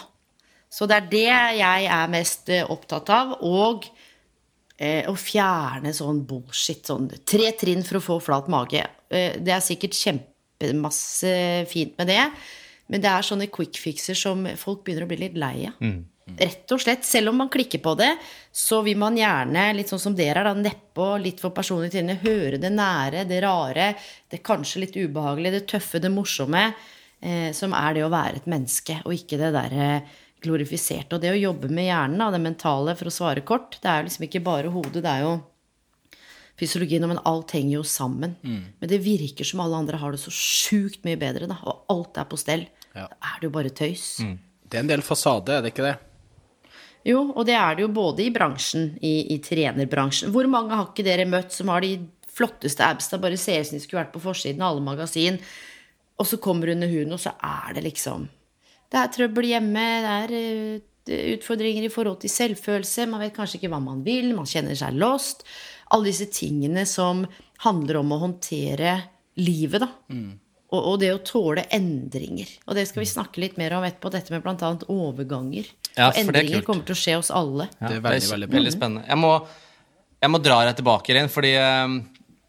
Så 0.69 0.87
det 0.89 0.97
er 0.97 1.09
det 1.11 1.25
jeg 1.59 1.85
er 1.85 2.11
mest 2.11 2.49
eh, 2.49 2.65
opptatt 2.65 3.09
av. 3.13 3.37
Og 3.45 3.85
å 5.09 5.15
fjerne 5.17 5.93
sånn 5.95 6.21
bullshit. 6.29 6.85
Sånn 6.85 7.09
tre 7.25 7.51
trinn 7.57 7.83
for 7.87 7.99
å 7.99 8.03
få 8.03 8.19
flat 8.21 8.49
mage. 8.51 8.83
Eh, 9.09 9.39
det 9.41 9.55
er 9.55 9.63
sikkert 9.65 9.97
kjempemasse 9.97 11.33
fint 11.71 11.97
med 11.97 12.11
det. 12.11 12.21
Men 12.87 13.03
det 13.03 13.09
er 13.11 13.25
sånne 13.25 13.49
quick 13.51 13.79
fixer 13.81 14.15
som 14.17 14.45
folk 14.59 14.85
begynner 14.85 15.07
å 15.07 15.09
bli 15.09 15.19
litt 15.25 15.39
lei 15.39 15.67
av. 15.67 15.81
Mm. 15.83 16.05
Rett 16.37 16.71
og 16.75 16.81
slett. 16.83 17.05
Selv 17.07 17.31
om 17.31 17.39
man 17.39 17.49
klikker 17.51 17.79
på 17.83 17.93
det, 17.99 18.11
så 18.51 18.81
vil 18.83 18.99
man 18.99 19.15
gjerne, 19.17 19.69
litt 19.77 19.91
sånn 19.91 20.01
som 20.01 20.15
dere 20.15 20.43
er, 20.43 20.49
da, 20.49 20.53
nedpå, 20.59 21.09
litt 21.23 21.41
for 21.43 21.55
personlig 21.55 21.93
til 21.93 22.11
høre 22.23 22.59
det 22.59 22.71
nære, 22.73 23.23
det 23.29 23.41
rare, 23.45 23.89
det 24.29 24.43
kanskje 24.45 24.83
litt 24.83 24.97
ubehagelige, 24.99 25.61
det 25.61 25.67
tøffe, 25.71 26.01
det 26.03 26.11
morsomme, 26.11 26.65
eh, 27.23 27.49
som 27.55 27.75
er 27.75 27.95
det 27.95 28.05
å 28.05 28.11
være 28.11 28.41
et 28.41 28.49
menneske, 28.51 28.99
og 29.05 29.15
ikke 29.15 29.39
det 29.39 29.53
derre 29.55 29.91
eh, 29.95 30.15
glorifisert. 30.43 31.11
Og 31.13 31.21
det 31.23 31.33
å 31.33 31.39
jobbe 31.39 31.69
med 31.73 31.89
hjernen, 31.89 32.23
det 32.33 32.41
mentale, 32.43 32.95
for 32.97 33.09
å 33.09 33.13
svare 33.13 33.45
kort, 33.45 33.79
det 33.81 33.91
er 33.91 34.01
jo 34.01 34.09
liksom 34.09 34.27
ikke 34.27 34.43
bare 34.45 34.73
hodet, 34.73 35.03
det 35.05 35.13
er 35.13 35.25
jo 35.25 35.37
fysiologien, 36.57 37.05
men 37.09 37.21
alt 37.29 37.53
henger 37.53 37.77
jo 37.77 37.85
sammen. 37.85 38.35
Mm. 38.41 38.61
Men 38.81 38.91
det 38.91 39.03
virker 39.05 39.47
som 39.47 39.61
alle 39.63 39.77
andre 39.77 39.99
har 40.01 40.13
det 40.13 40.21
så 40.23 40.33
sjukt 40.33 41.05
mye 41.05 41.19
bedre, 41.21 41.49
da, 41.49 41.59
og 41.69 41.85
alt 41.93 42.17
er 42.17 42.27
på 42.29 42.39
stell. 42.41 42.65
Ja. 42.93 43.05
Da 43.05 43.31
er 43.33 43.39
det 43.39 43.49
jo 43.49 43.55
bare 43.57 43.73
tøys. 43.73 44.09
Mm. 44.25 44.37
Det 44.67 44.77
er 44.77 44.83
en 44.83 44.91
del 44.91 45.05
fasade, 45.05 45.53
er 45.53 45.65
det 45.65 45.73
ikke 45.73 45.85
det? 45.85 45.95
Jo, 47.07 47.21
og 47.31 47.45
det 47.47 47.55
er 47.55 47.77
det 47.77 47.85
jo 47.85 47.91
både 47.93 48.25
i 48.25 48.31
bransjen, 48.35 48.89
i, 49.05 49.29
i 49.35 49.37
trenerbransjen. 49.43 50.33
Hvor 50.33 50.49
mange 50.51 50.75
har 50.75 50.89
ikke 50.89 51.05
dere 51.07 51.27
møtt 51.29 51.53
som 51.55 51.69
har 51.71 51.85
de 51.85 51.93
flotteste 52.37 52.85
absa, 52.85 53.19
bare 53.21 53.37
ser 53.39 53.61
ut 53.61 53.69
som 53.69 53.77
de 53.77 53.83
skulle 53.83 54.01
vært 54.01 54.15
på 54.15 54.23
forsiden 54.25 54.61
av 54.61 54.73
alle 54.73 54.85
magasin, 54.85 55.39
og 56.17 56.25
så 56.27 56.39
kommer 56.41 56.73
under 56.73 56.89
huden, 56.89 57.13
og 57.13 57.21
så 57.21 57.35
er 57.45 57.77
det 57.77 57.85
liksom 57.85 58.25
det 58.91 59.01
er 59.01 59.11
trøbbel 59.13 59.49
hjemme, 59.51 59.85
det 60.03 60.13
er 60.13 60.35
eh, 60.37 61.33
utfordringer 61.35 61.87
i 61.87 61.91
forhold 61.91 62.21
til 62.23 62.31
selvfølelse, 62.31 63.07
man 63.11 63.23
vet 63.23 63.35
kanskje 63.35 63.61
ikke 63.61 63.71
hva 63.71 63.81
man 63.83 64.03
vil, 64.05 64.33
man 64.35 64.49
kjenner 64.49 64.77
seg 64.77 64.97
lost. 64.99 65.45
Alle 65.95 66.09
disse 66.09 66.27
tingene 66.31 66.83
som 66.87 67.25
handler 67.63 68.01
om 68.01 68.11
å 68.13 68.21
håndtere 68.25 68.97
livet, 69.39 69.83
da. 69.83 69.89
Mm. 70.11 70.35
Og, 70.67 70.79
og, 70.81 70.95
det 70.99 71.13
å 71.15 71.21
tåle 71.23 71.63
endringer. 71.71 72.49
Og 72.67 72.75
det 72.75 72.89
skal 72.89 73.05
vi 73.05 73.07
snakke 73.07 73.39
litt 73.39 73.55
mer 73.59 73.77
om 73.77 73.85
etterpå, 73.87 74.11
dette 74.11 74.33
med 74.33 74.43
bl.a. 74.43 74.73
overganger. 74.91 75.69
Ja, 75.93 76.09
og 76.09 76.19
endringer 76.19 76.65
kommer 76.67 76.83
til 76.87 76.97
å 76.97 76.99
skje 76.99 77.15
hos 77.15 77.31
alle. 77.31 77.69
Ja, 77.79 77.87
det 77.87 78.01
er 78.01 78.03
veldig, 78.03 78.31
veldig, 78.33 78.49
veldig 78.51 78.73
spennende. 78.75 79.05
Jeg 79.07 79.21
må, 79.21 79.31
jeg 80.19 80.33
må, 80.33 80.41
dra 80.43 80.59
deg 80.67 80.75
tilbake 80.81 81.13
igjen, 81.13 81.31
fordi 81.31 81.53
um, 81.55 81.95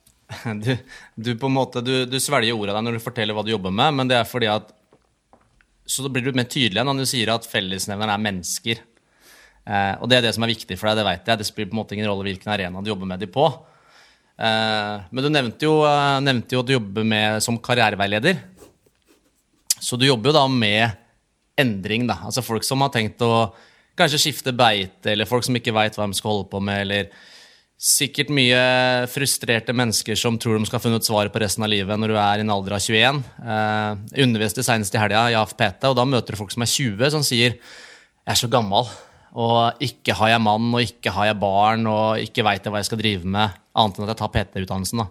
du, 0.65 0.73
du, 1.15 1.31
på 1.39 1.51
en 1.51 1.57
måte, 1.61 1.85
du, 1.87 1.95
du 2.11 2.19
svelger 2.23 2.59
ordene 2.59 2.83
når 2.89 2.99
du 2.99 3.07
forteller 3.07 3.39
hva 3.39 3.47
du 3.47 3.55
jobber 3.55 3.75
med, 3.75 4.01
men 4.01 4.11
det 4.11 4.19
er 4.19 4.27
fordi 4.27 4.51
at 4.51 4.75
så 5.89 6.05
da 6.05 6.11
blir 6.13 6.27
du 6.27 6.37
mer 6.37 6.49
tydelig 6.51 6.85
når 6.85 7.01
du 7.01 7.09
sier 7.09 7.31
at 7.33 7.49
fellesnevneren 7.49 8.13
er 8.13 8.25
mennesker. 8.27 8.81
Eh, 9.69 9.95
og 10.01 10.09
det 10.11 10.19
er 10.19 10.27
det 10.27 10.35
som 10.37 10.45
er 10.45 10.53
viktig 10.53 10.77
for 10.77 10.91
deg, 10.91 11.01
det 11.01 11.07
vet 11.09 11.31
jeg. 11.31 11.41
Det 11.41 11.49
spiller 11.49 11.71
på 11.71 11.77
en 11.77 11.81
måte 11.81 11.97
ingen 11.97 12.09
rolle 12.11 12.27
hvilken 12.29 12.53
arena 12.53 12.83
du 12.85 12.91
jobber 12.93 13.09
med 13.09 13.25
dem 13.25 13.33
på. 13.33 13.47
Eh, 14.39 15.09
men 15.11 15.25
du 15.25 15.31
nevnte 15.33 15.67
jo, 15.67 15.81
uh, 15.89 16.21
nevnte 16.25 16.55
jo, 16.55 16.63
at 16.63 16.69
du 16.69 16.77
jobber 16.77 17.09
med, 17.09 17.41
som 17.45 17.59
karriereveileder. 17.61 18.39
Så 19.79 19.97
du 19.99 20.07
jobber 20.07 20.31
jo 20.31 20.37
da 20.37 20.45
med 20.53 20.93
endring, 21.59 22.07
da. 22.09 22.21
Altså 22.29 22.45
folk 22.45 22.67
som 22.67 22.85
har 22.85 22.93
tenkt 22.95 23.23
å 23.25 23.51
kanskje 23.99 24.21
skifte 24.29 24.55
beite, 24.55 25.13
eller 25.15 25.29
folk 25.29 25.47
som 25.47 25.57
ikke 25.59 25.75
veit 25.75 25.97
hva 25.99 26.07
de 26.07 26.19
skal 26.19 26.37
holde 26.37 26.51
på 26.53 26.61
med, 26.63 26.85
eller 26.85 27.11
Sikkert 27.79 28.33
mye 28.35 28.59
frustrerte 29.07 29.71
mennesker 29.71 30.19
som 30.19 30.35
tror 30.35 30.57
de 30.59 30.67
skal 30.67 30.81
ha 30.81 30.83
funnet 30.83 31.07
svaret 31.07 31.31
på 31.31 31.39
resten 31.39 31.63
av 31.63 31.71
livet 31.71 31.95
når 31.95 32.11
du 32.11 32.17
er 32.19 32.41
i 32.41 32.43
en 32.43 32.51
alder 32.51 32.75
av 32.75 32.83
21. 32.83 33.21
Eh, 33.39 34.01
underviste 34.25 34.65
senest 34.67 34.97
i 34.97 34.99
helga 34.99 35.29
i 35.31 35.37
AFPT, 35.39 35.87
og 35.87 35.95
da 35.95 36.07
møter 36.11 36.35
du 36.35 36.41
folk 36.41 36.51
som 36.51 36.65
er 36.67 36.73
20, 36.73 37.13
som 37.15 37.23
sier 37.23 37.55
'Jeg 37.55 38.35
er 38.35 38.41
så 38.41 38.51
gammel, 38.51 38.91
og 39.33 39.79
ikke 39.79 40.13
har 40.13 40.29
jeg 40.29 40.41
mann, 40.43 40.75
og 40.75 40.83
ikke 40.83 41.13
har 41.15 41.27
jeg 41.31 41.39
barn, 41.39 41.87
og 41.87 42.19
ikke 42.19 42.43
veit 42.43 42.65
jeg 42.65 42.73
hva 42.73 42.83
jeg 42.83 42.91
skal 42.91 42.99
drive 42.99 43.25
med, 43.25 43.51
annet 43.77 43.99
enn 43.99 44.05
at 44.05 44.11
jeg 44.11 44.19
tar 44.19 44.35
PT-utdannelsen', 44.35 44.99
da. 44.99 45.07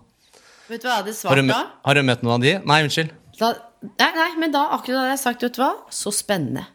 Vet 0.67 0.81
du 0.81 0.87
hva 0.87 0.95
jeg 0.97 1.03
hadde 1.05 1.15
svart 1.15 1.47
da? 1.47 1.63
Har 1.85 1.93
du 1.95 2.03
møtt 2.03 2.23
noen 2.23 2.35
av 2.35 2.41
de? 2.41 2.59
Nei, 2.67 2.83
unnskyld. 2.83 3.11
Da, 3.39 3.53
nei, 3.95 4.11
nei, 4.11 4.31
men 4.37 4.51
da 4.51 4.67
akkurat 4.75 5.07
hadde 5.07 5.15
jeg 5.15 5.23
sagt, 5.23 5.41
vet 5.41 5.55
du 5.55 5.61
hva, 5.63 5.71
så 5.89 6.11
spennende. 6.11 6.67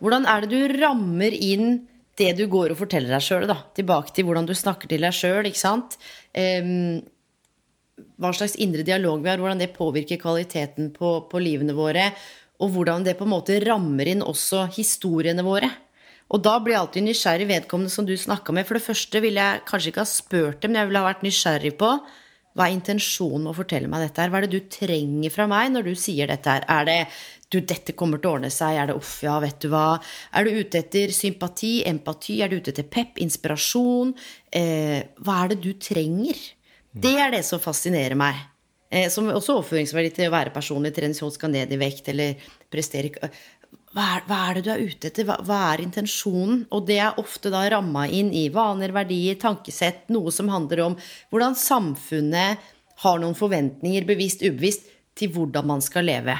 Hvordan 0.00 0.28
er 0.28 0.44
det 0.44 0.50
du 0.52 0.80
rammer 0.84 1.32
inn 1.32 1.88
det 2.20 2.34
du 2.38 2.44
går 2.50 2.74
og 2.74 2.80
forteller 2.80 3.12
deg 3.14 3.24
sjøl, 3.24 3.48
tilbake 3.76 4.14
til 4.14 4.28
hvordan 4.28 4.48
du 4.48 4.54
snakker 4.56 4.90
til 4.90 5.06
deg 5.06 5.16
sjøl, 5.16 5.48
ikke 5.48 5.62
sant. 5.62 5.96
Um, 6.36 7.00
hva 8.20 8.32
slags 8.36 8.56
indre 8.60 8.84
dialog 8.86 9.22
vi 9.24 9.32
har, 9.32 9.40
hvordan 9.40 9.60
det 9.60 9.72
påvirker 9.76 10.20
kvaliteten 10.20 10.92
på, 10.94 11.14
på, 11.30 11.42
livene 11.42 11.76
våre. 11.76 12.10
Og 12.60 12.74
hvordan 12.74 13.04
det 13.06 13.16
på 13.16 13.24
en 13.24 13.32
måte 13.32 13.56
rammer 13.64 14.10
inn 14.12 14.24
også 14.24 14.66
historiene 14.76 15.44
våre. 15.44 15.70
Og 16.30 16.42
da 16.44 16.58
blir 16.62 16.76
jeg 16.76 16.84
alltid 16.84 17.06
nysgjerrig 17.06 17.46
vedkommende 17.48 17.92
som 17.92 18.06
du 18.06 18.12
snakka 18.14 18.54
med. 18.54 18.68
For 18.68 18.78
det 18.78 18.84
første 18.84 19.22
ville 19.24 19.46
jeg 19.46 19.62
kanskje 19.68 19.92
ikke 19.92 20.04
ha 20.04 20.10
spurt 20.10 20.60
dem, 20.60 20.72
men 20.72 20.82
jeg 20.82 20.90
ville 20.90 21.02
ha 21.02 21.08
vært 21.08 21.24
nysgjerrig 21.26 21.72
på 21.80 21.94
hva 22.58 22.66
er 22.66 22.74
intensjonen 22.74 23.44
med 23.44 23.52
å 23.52 23.58
fortelle 23.60 23.88
meg 23.90 24.02
dette 24.04 24.22
her? 24.22 24.30
Hva 24.30 24.40
er 24.40 24.46
det 24.46 24.58
du 24.58 24.70
trenger 24.74 25.32
fra 25.32 25.46
meg 25.50 25.70
når 25.70 25.86
du 25.86 25.92
sier 25.98 26.30
dette 26.30 26.50
her? 26.50 26.66
Er 26.66 26.88
det 26.88 26.98
du, 27.50 27.58
dette 27.66 27.96
kommer 27.98 28.20
til 28.20 28.30
å 28.30 28.36
ordne 28.38 28.50
seg? 28.54 28.78
Er 28.78 28.90
det 28.90 28.96
uff, 29.00 29.16
ja, 29.26 29.34
vet 29.42 29.58
du 29.62 29.68
hva? 29.72 29.98
Er 30.38 30.46
du 30.46 30.60
ute 30.60 30.80
etter 30.84 31.10
sympati, 31.14 31.80
empati? 31.88 32.38
Er 32.44 32.50
du 32.50 32.60
ute 32.60 32.70
etter 32.74 32.86
pep, 32.86 33.18
inspirasjon? 33.22 34.14
Eh, 34.54 35.00
hva 35.24 35.42
er 35.42 35.52
det 35.52 35.60
du 35.64 35.72
trenger? 35.82 36.38
Det 36.90 37.16
er 37.18 37.34
det 37.34 37.42
som 37.46 37.62
fascinerer 37.62 38.18
meg. 38.18 38.38
Eh, 38.90 39.08
som 39.10 39.28
også 39.30 39.58
overføringsverdi 39.58 40.12
til 40.14 40.30
å 40.30 40.34
være 40.34 40.54
personlig 40.54 40.94
trener 40.94 41.18
som 41.18 41.30
skal 41.30 41.52
ned 41.54 41.70
i 41.70 41.78
vekt 41.78 42.10
eller 42.10 42.38
prestere 42.70 43.12
hva 43.90 44.04
er, 44.16 44.22
hva 44.28 44.36
er, 44.46 44.58
det 44.58 44.62
du 44.62 44.70
er 44.70 44.82
ute 44.86 45.08
etter? 45.10 45.26
Hva, 45.26 45.36
hva, 45.46 45.58
er 45.72 45.82
intensjonen? 45.82 46.64
Og 46.74 46.84
det 46.86 47.00
er 47.02 47.18
ofte 47.18 47.50
da 47.50 47.64
ramma 47.72 48.04
inn 48.06 48.30
i 48.34 48.44
vaner, 48.54 48.94
verdier, 48.94 49.38
tankesett, 49.42 50.04
noe 50.14 50.30
som 50.34 50.50
handler 50.50 50.84
om 50.84 50.94
hvordan 51.32 51.58
samfunnet 51.58 52.70
har 53.02 53.18
noen 53.18 53.34
forventninger, 53.34 54.06
bevisst, 54.06 54.44
ubevisst, 54.46 54.86
til 55.18 55.32
hvordan 55.34 55.66
man 55.66 55.82
skal 55.82 56.06
leve. 56.06 56.36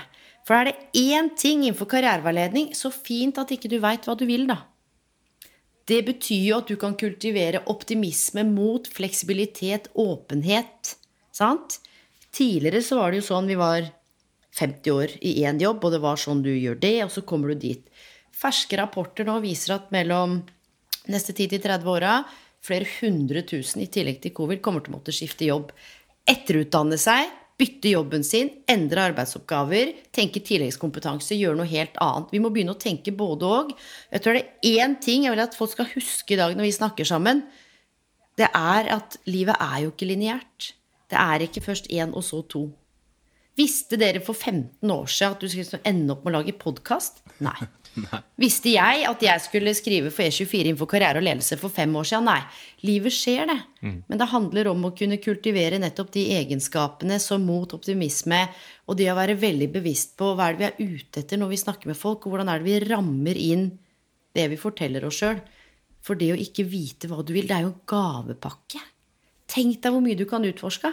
For 0.50 0.58
er 0.58 0.66
det 0.66 0.98
én 0.98 1.28
ting 1.38 1.60
innenfor 1.62 1.86
karriereveiledning, 1.92 2.72
så 2.74 2.90
fint 2.90 3.36
at 3.38 3.52
ikke 3.54 3.68
du 3.70 3.76
veit 3.78 4.02
hva 4.08 4.16
du 4.18 4.24
vil, 4.26 4.48
da. 4.50 4.64
Det 5.86 6.00
betyr 6.08 6.42
jo 6.48 6.56
at 6.58 6.66
du 6.66 6.74
kan 6.74 6.96
kultivere 6.98 7.60
optimisme 7.70 8.42
mot 8.48 8.88
fleksibilitet, 8.90 9.86
åpenhet. 9.94 10.96
Sant? 11.30 11.78
Tidligere 12.34 12.82
så 12.82 12.98
var 12.98 13.14
det 13.14 13.20
jo 13.20 13.28
sånn 13.28 13.46
vi 13.46 13.60
var 13.62 13.86
50 14.58 14.90
år 14.96 15.14
i 15.22 15.36
én 15.46 15.62
jobb, 15.62 15.86
og 15.86 15.94
det 15.94 16.02
var 16.02 16.18
sånn 16.18 16.42
du 16.42 16.50
gjør 16.50 16.82
det, 16.82 16.96
og 17.04 17.14
så 17.14 17.22
kommer 17.22 17.54
du 17.54 17.62
dit. 17.68 17.86
Ferske 18.34 18.82
rapporter 18.82 19.30
nå 19.30 19.38
viser 19.46 19.76
at 19.76 19.94
mellom 19.94 20.40
neste 21.14 21.30
10-30 21.30 21.86
åra 21.94 22.20
flere 22.58 22.90
hundre 22.98 23.46
tusen 23.46 23.86
i 23.86 23.90
tillegg 23.92 24.18
til 24.24 24.34
covid 24.34 24.58
kommer 24.66 24.82
til 24.82 24.96
å 24.96 24.98
måtte 24.98 25.14
skifte 25.14 25.46
jobb. 25.46 25.70
Etterutdanne 26.26 26.98
seg, 26.98 27.30
bytte 27.60 27.92
jobben 27.92 28.24
sin, 28.24 28.48
endre 28.70 29.04
arbeidsoppgaver, 29.10 29.92
tenke 30.16 30.40
tilleggskompetanse, 30.44 31.36
gjøre 31.36 31.58
noe 31.60 31.68
helt 31.68 31.98
annet. 32.00 32.32
Vi 32.32 32.40
må 32.42 32.50
begynne 32.52 32.72
å 32.72 32.80
tenke 32.80 33.12
både 33.16 33.48
og. 33.48 33.72
Jeg 34.10 34.24
tror 34.24 34.38
det 34.38 34.44
er 34.46 34.84
én 34.86 34.96
ting 35.02 35.26
jeg 35.26 35.34
vil 35.34 35.44
at 35.44 35.56
folk 35.58 35.74
skal 35.74 35.90
huske 35.92 36.34
i 36.34 36.40
dag 36.40 36.56
når 36.56 36.70
vi 36.70 36.76
snakker 36.78 37.08
sammen. 37.08 37.44
Det 38.40 38.48
er 38.56 38.88
at 38.96 39.18
livet 39.28 39.60
er 39.60 39.82
jo 39.84 39.92
ikke 39.92 40.08
lineært. 40.08 40.72
Det 41.10 41.18
er 41.20 41.44
ikke 41.44 41.64
først 41.64 41.90
én 41.92 42.14
og 42.16 42.24
så 42.24 42.40
to. 42.48 42.68
Visste 43.58 43.98
dere 44.00 44.22
for 44.24 44.32
15 44.32 44.94
år 44.94 45.10
siden 45.10 45.36
at 45.36 45.42
du 45.42 45.50
skulle 45.50 45.82
ende 45.84 46.14
opp 46.14 46.24
med 46.24 46.32
å 46.32 46.38
lage 46.38 46.56
podkast? 46.56 47.20
Nei. 47.44 47.58
Nei. 47.98 48.20
Visste 48.38 48.70
jeg 48.70 49.02
at 49.08 49.22
jeg 49.24 49.42
skulle 49.42 49.72
skrive 49.74 50.12
for 50.14 50.22
E24 50.22 50.70
innenfor 50.70 50.88
karriere 50.90 51.18
og 51.18 51.26
ledelse 51.26 51.58
for 51.60 51.72
fem 51.74 51.94
år 51.98 52.06
siden? 52.06 52.28
Nei. 52.30 52.38
Livet 52.86 53.14
skjer, 53.14 53.50
det. 53.50 53.56
Mm. 53.82 53.96
Men 54.06 54.20
det 54.20 54.28
handler 54.30 54.70
om 54.70 54.86
å 54.86 54.92
kunne 54.96 55.18
kultivere 55.22 55.80
nettopp 55.82 56.12
de 56.14 56.24
egenskapene 56.38 57.18
som 57.22 57.42
mot 57.44 57.74
optimisme, 57.76 58.44
og 58.86 58.98
det 59.00 59.10
å 59.10 59.18
være 59.18 59.38
veldig 59.40 59.70
bevisst 59.74 60.14
på 60.20 60.32
hva 60.38 60.50
er 60.50 60.58
det 60.58 60.62
vi 60.62 60.68
er 60.70 61.00
ute 61.00 61.24
etter 61.24 61.40
når 61.40 61.52
vi 61.52 61.62
snakker 61.64 61.90
med 61.90 61.98
folk, 61.98 62.24
og 62.24 62.36
hvordan 62.36 62.52
er 62.52 62.62
det 62.62 62.70
vi 62.70 62.92
rammer 62.92 63.40
inn 63.40 63.70
det 64.36 64.46
vi 64.52 64.60
forteller 64.60 65.04
oss 65.08 65.18
sjøl. 65.20 65.40
For 66.00 66.16
det 66.16 66.30
å 66.32 66.38
ikke 66.38 66.64
vite 66.68 67.10
hva 67.10 67.24
du 67.26 67.34
vil, 67.36 67.48
det 67.48 67.58
er 67.58 67.66
jo 67.66 67.74
en 67.74 67.82
gavepakke. 67.90 68.80
Tenk 69.50 69.82
deg 69.82 69.92
hvor 69.92 70.04
mye 70.04 70.18
du 70.18 70.24
kan 70.30 70.46
utforske. 70.46 70.92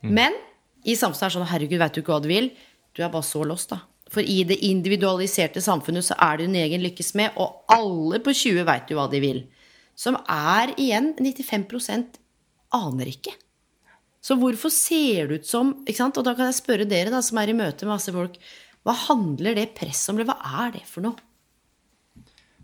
Mm. 0.00 0.14
Men 0.16 0.40
i 0.88 0.96
samfunnet 0.96 1.28
er 1.28 1.36
sånn 1.36 1.50
Herregud, 1.50 1.80
veit 1.82 1.94
du 1.94 2.00
ikke 2.02 2.16
hva 2.16 2.24
du 2.24 2.30
vil? 2.30 2.50
Du 2.96 3.04
er 3.04 3.12
bare 3.12 3.26
så 3.26 3.44
lost, 3.46 3.70
da. 3.74 3.84
For 4.10 4.26
i 4.26 4.42
det 4.46 4.58
individualiserte 4.66 5.62
samfunnet 5.62 6.08
så 6.08 6.16
er 6.18 6.38
det 6.38 6.48
din 6.48 6.58
egen 6.64 6.82
lykkes 6.82 7.12
med, 7.18 7.36
og 7.38 7.62
alle 7.70 8.18
på 8.24 8.34
20 8.34 8.66
veit 8.66 8.90
jo 8.90 8.98
hva 8.98 9.06
de 9.12 9.20
vil. 9.22 9.44
Som 9.94 10.18
er 10.26 10.72
igjen 10.80 11.12
95 11.20 12.18
aner 12.74 13.10
ikke. 13.10 13.36
Så 14.20 14.36
hvorfor 14.36 14.72
ser 14.72 15.30
det 15.30 15.40
ut 15.40 15.48
som 15.48 15.72
ikke 15.86 15.96
sant? 15.96 16.18
Og 16.20 16.26
da 16.26 16.34
kan 16.36 16.50
jeg 16.50 16.58
spørre 16.58 16.88
dere, 16.88 17.12
da, 17.12 17.22
som 17.24 17.38
er 17.40 17.52
i 17.52 17.56
møte 17.56 17.86
med 17.86 17.94
masse 17.94 18.12
folk, 18.12 18.36
hva 18.84 18.94
handler 19.06 19.56
det 19.56 19.72
presset 19.76 20.12
om, 20.12 20.18
eller 20.18 20.28
hva 20.32 20.64
er 20.64 20.74
det 20.76 20.84
for 20.88 21.04
noe? 21.04 21.16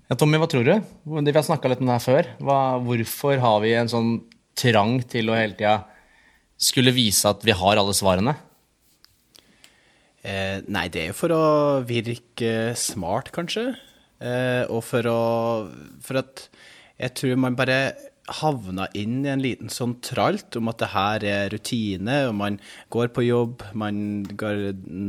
Ja, 0.06 0.14
Tommy, 0.14 0.38
hva 0.38 0.46
tror 0.50 0.66
du? 0.66 0.74
Vi 0.76 1.34
har 1.34 1.46
snakka 1.46 1.70
litt 1.70 1.80
om 1.82 1.88
det 1.88 1.96
her 1.96 2.04
før. 2.04 2.28
Hva, 2.46 2.58
hvorfor 2.84 3.40
har 3.42 3.62
vi 3.64 3.72
en 3.74 3.90
sånn 3.90 4.10
trang 4.56 5.00
til 5.10 5.32
å 5.32 5.36
hele 5.36 5.56
tida 5.58 5.80
skulle 6.56 6.94
vise 6.96 7.28
at 7.28 7.42
vi 7.44 7.56
har 7.56 7.80
alle 7.80 7.94
svarene? 7.96 8.36
Eh, 10.26 10.58
nei, 10.66 10.88
det 10.90 11.04
er 11.04 11.12
jo 11.12 11.20
for 11.20 11.34
å 11.34 11.44
virke 11.86 12.74
smart, 12.78 13.30
kanskje. 13.34 13.70
Eh, 14.18 14.64
og 14.72 14.82
for 14.86 15.06
å 15.10 15.20
For 16.02 16.22
at 16.22 16.48
jeg 16.96 17.12
tror 17.18 17.36
man 17.36 17.58
bare 17.58 17.80
havna 18.40 18.86
inn 18.98 19.20
i 19.22 19.30
en 19.30 19.42
liten 19.42 19.70
sånn 19.70 19.92
tralt 20.02 20.56
om 20.58 20.70
at 20.70 20.80
det 20.80 20.88
her 20.90 21.26
er 21.28 21.50
rutine, 21.52 22.16
og 22.26 22.34
man 22.40 22.56
går 22.90 23.12
på 23.14 23.22
jobb, 23.26 23.62
man 23.78 24.24
går, 24.26 24.64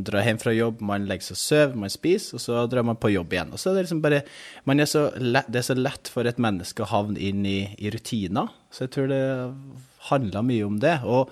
drar 0.06 0.28
hjem 0.28 0.42
fra 0.42 0.54
jobb, 0.54 0.84
man 0.86 1.08
legger 1.10 1.32
seg 1.32 1.38
og 1.38 1.42
sover, 1.42 1.80
man 1.86 1.94
spiser, 1.94 2.38
og 2.38 2.44
så 2.44 2.66
drar 2.70 2.86
man 2.86 3.00
på 3.02 3.14
jobb 3.16 3.34
igjen. 3.34 3.56
Og 3.56 3.62
så 3.62 3.72
er 3.72 3.80
det 3.80 3.88
liksom 3.88 4.04
bare 4.06 4.22
er 4.22 5.20
lett, 5.24 5.50
Det 5.50 5.64
er 5.64 5.70
så 5.72 5.78
lett 5.80 6.12
for 6.14 6.30
et 6.30 6.38
menneske 6.38 6.84
å 6.84 6.92
havne 6.92 7.18
inn 7.18 7.46
i, 7.46 7.60
i 7.80 7.90
rutiner. 7.90 8.52
Så 8.70 8.86
jeg 8.86 8.94
tror 8.94 9.10
det 9.10 9.24
handla 10.12 10.44
mye 10.46 10.68
om 10.68 10.78
det. 10.84 11.00
Og 11.04 11.32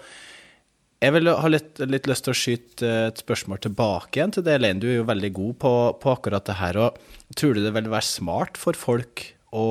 jeg 1.03 1.13
vil 1.17 1.29
ha 1.29 1.49
litt, 1.51 1.81
litt, 1.83 2.07
lyst 2.09 2.25
til 2.25 2.33
å 2.33 2.37
skyte 2.39 2.93
et 3.09 3.21
spørsmål 3.21 3.59
tilbake 3.65 4.19
igjen 4.19 4.33
til 4.35 4.45
det, 4.45 4.55
Elaine. 4.57 4.81
Du 4.81 4.87
er 4.87 4.99
jo 4.99 5.09
veldig 5.09 5.31
god 5.35 5.57
på, 5.61 5.73
på, 6.01 6.13
akkurat 6.15 6.47
det 6.47 6.57
her. 6.61 6.79
og 6.79 7.35
Tror 7.37 7.55
du 7.55 7.61
det 7.65 7.73
vil 7.75 7.91
være 7.91 8.07
smart 8.07 8.59
for 8.59 8.77
folk 8.79 9.25
å 9.55 9.67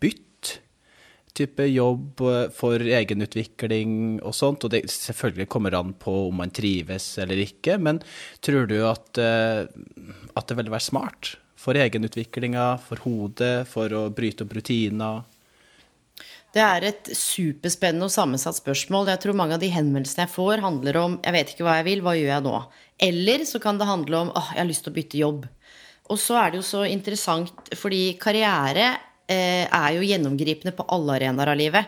bytte 0.00 0.24
type 1.38 1.66
jobb 1.70 2.22
for 2.56 2.82
egenutvikling 2.82 4.20
og 4.26 4.34
sånt? 4.38 4.64
Og 4.64 4.74
det 4.74 4.84
selvfølgelig 4.90 5.48
kommer 5.50 5.76
an 5.78 5.92
på 5.98 6.14
om 6.28 6.40
man 6.42 6.54
trives 6.54 7.10
eller 7.22 7.42
ikke, 7.42 7.78
men 7.82 8.00
tror 8.44 8.70
du 8.70 8.78
at, 8.86 9.18
eh, 9.22 9.66
at 10.38 10.48
det 10.48 10.58
vil 10.62 10.72
være 10.72 10.88
smart 10.88 11.34
for 11.58 11.78
egenutviklinga, 11.78 12.70
for 12.86 13.02
hodet, 13.02 13.66
for 13.70 13.90
å 13.90 14.06
bryte 14.14 14.46
opp 14.46 14.54
rutiner? 14.56 15.26
Det 16.56 16.62
er 16.64 16.84
et 16.88 17.10
superspennende 17.12 18.06
og 18.08 18.12
sammensatt 18.14 18.56
spørsmål. 18.56 19.10
Jeg 19.12 19.20
tror 19.20 19.36
mange 19.36 19.58
av 19.58 19.60
de 19.60 19.68
henvendelsene 19.72 20.24
jeg 20.24 20.32
får, 20.32 20.62
handler 20.64 20.96
om 20.96 21.18
'jeg 21.20 21.32
vet 21.32 21.50
ikke 21.52 21.64
hva 21.66 21.76
jeg 21.76 21.84
vil, 21.84 22.00
hva 22.00 22.16
gjør 22.16 22.32
jeg 22.34 22.42
nå?' 22.42 22.68
Eller 22.98 23.44
så 23.44 23.60
kan 23.60 23.78
det 23.78 23.86
handle 23.86 24.16
om 24.16 24.30
'åh, 24.30 24.48
jeg 24.54 24.62
har 24.62 24.70
lyst 24.70 24.84
til 24.84 24.92
å 24.92 24.96
bytte 24.96 25.20
jobb'. 25.20 25.48
Og 26.10 26.16
så 26.16 26.34
er 26.40 26.50
det 26.50 26.56
jo 26.60 26.62
så 26.62 26.88
interessant, 26.88 27.52
fordi 27.76 28.18
karriere 28.18 28.98
eh, 29.28 29.68
er 29.68 29.90
jo 29.92 30.00
gjennomgripende 30.00 30.74
på 30.74 30.86
alle 30.88 31.18
arenaer 31.18 31.52
av 31.52 31.56
livet. 31.56 31.86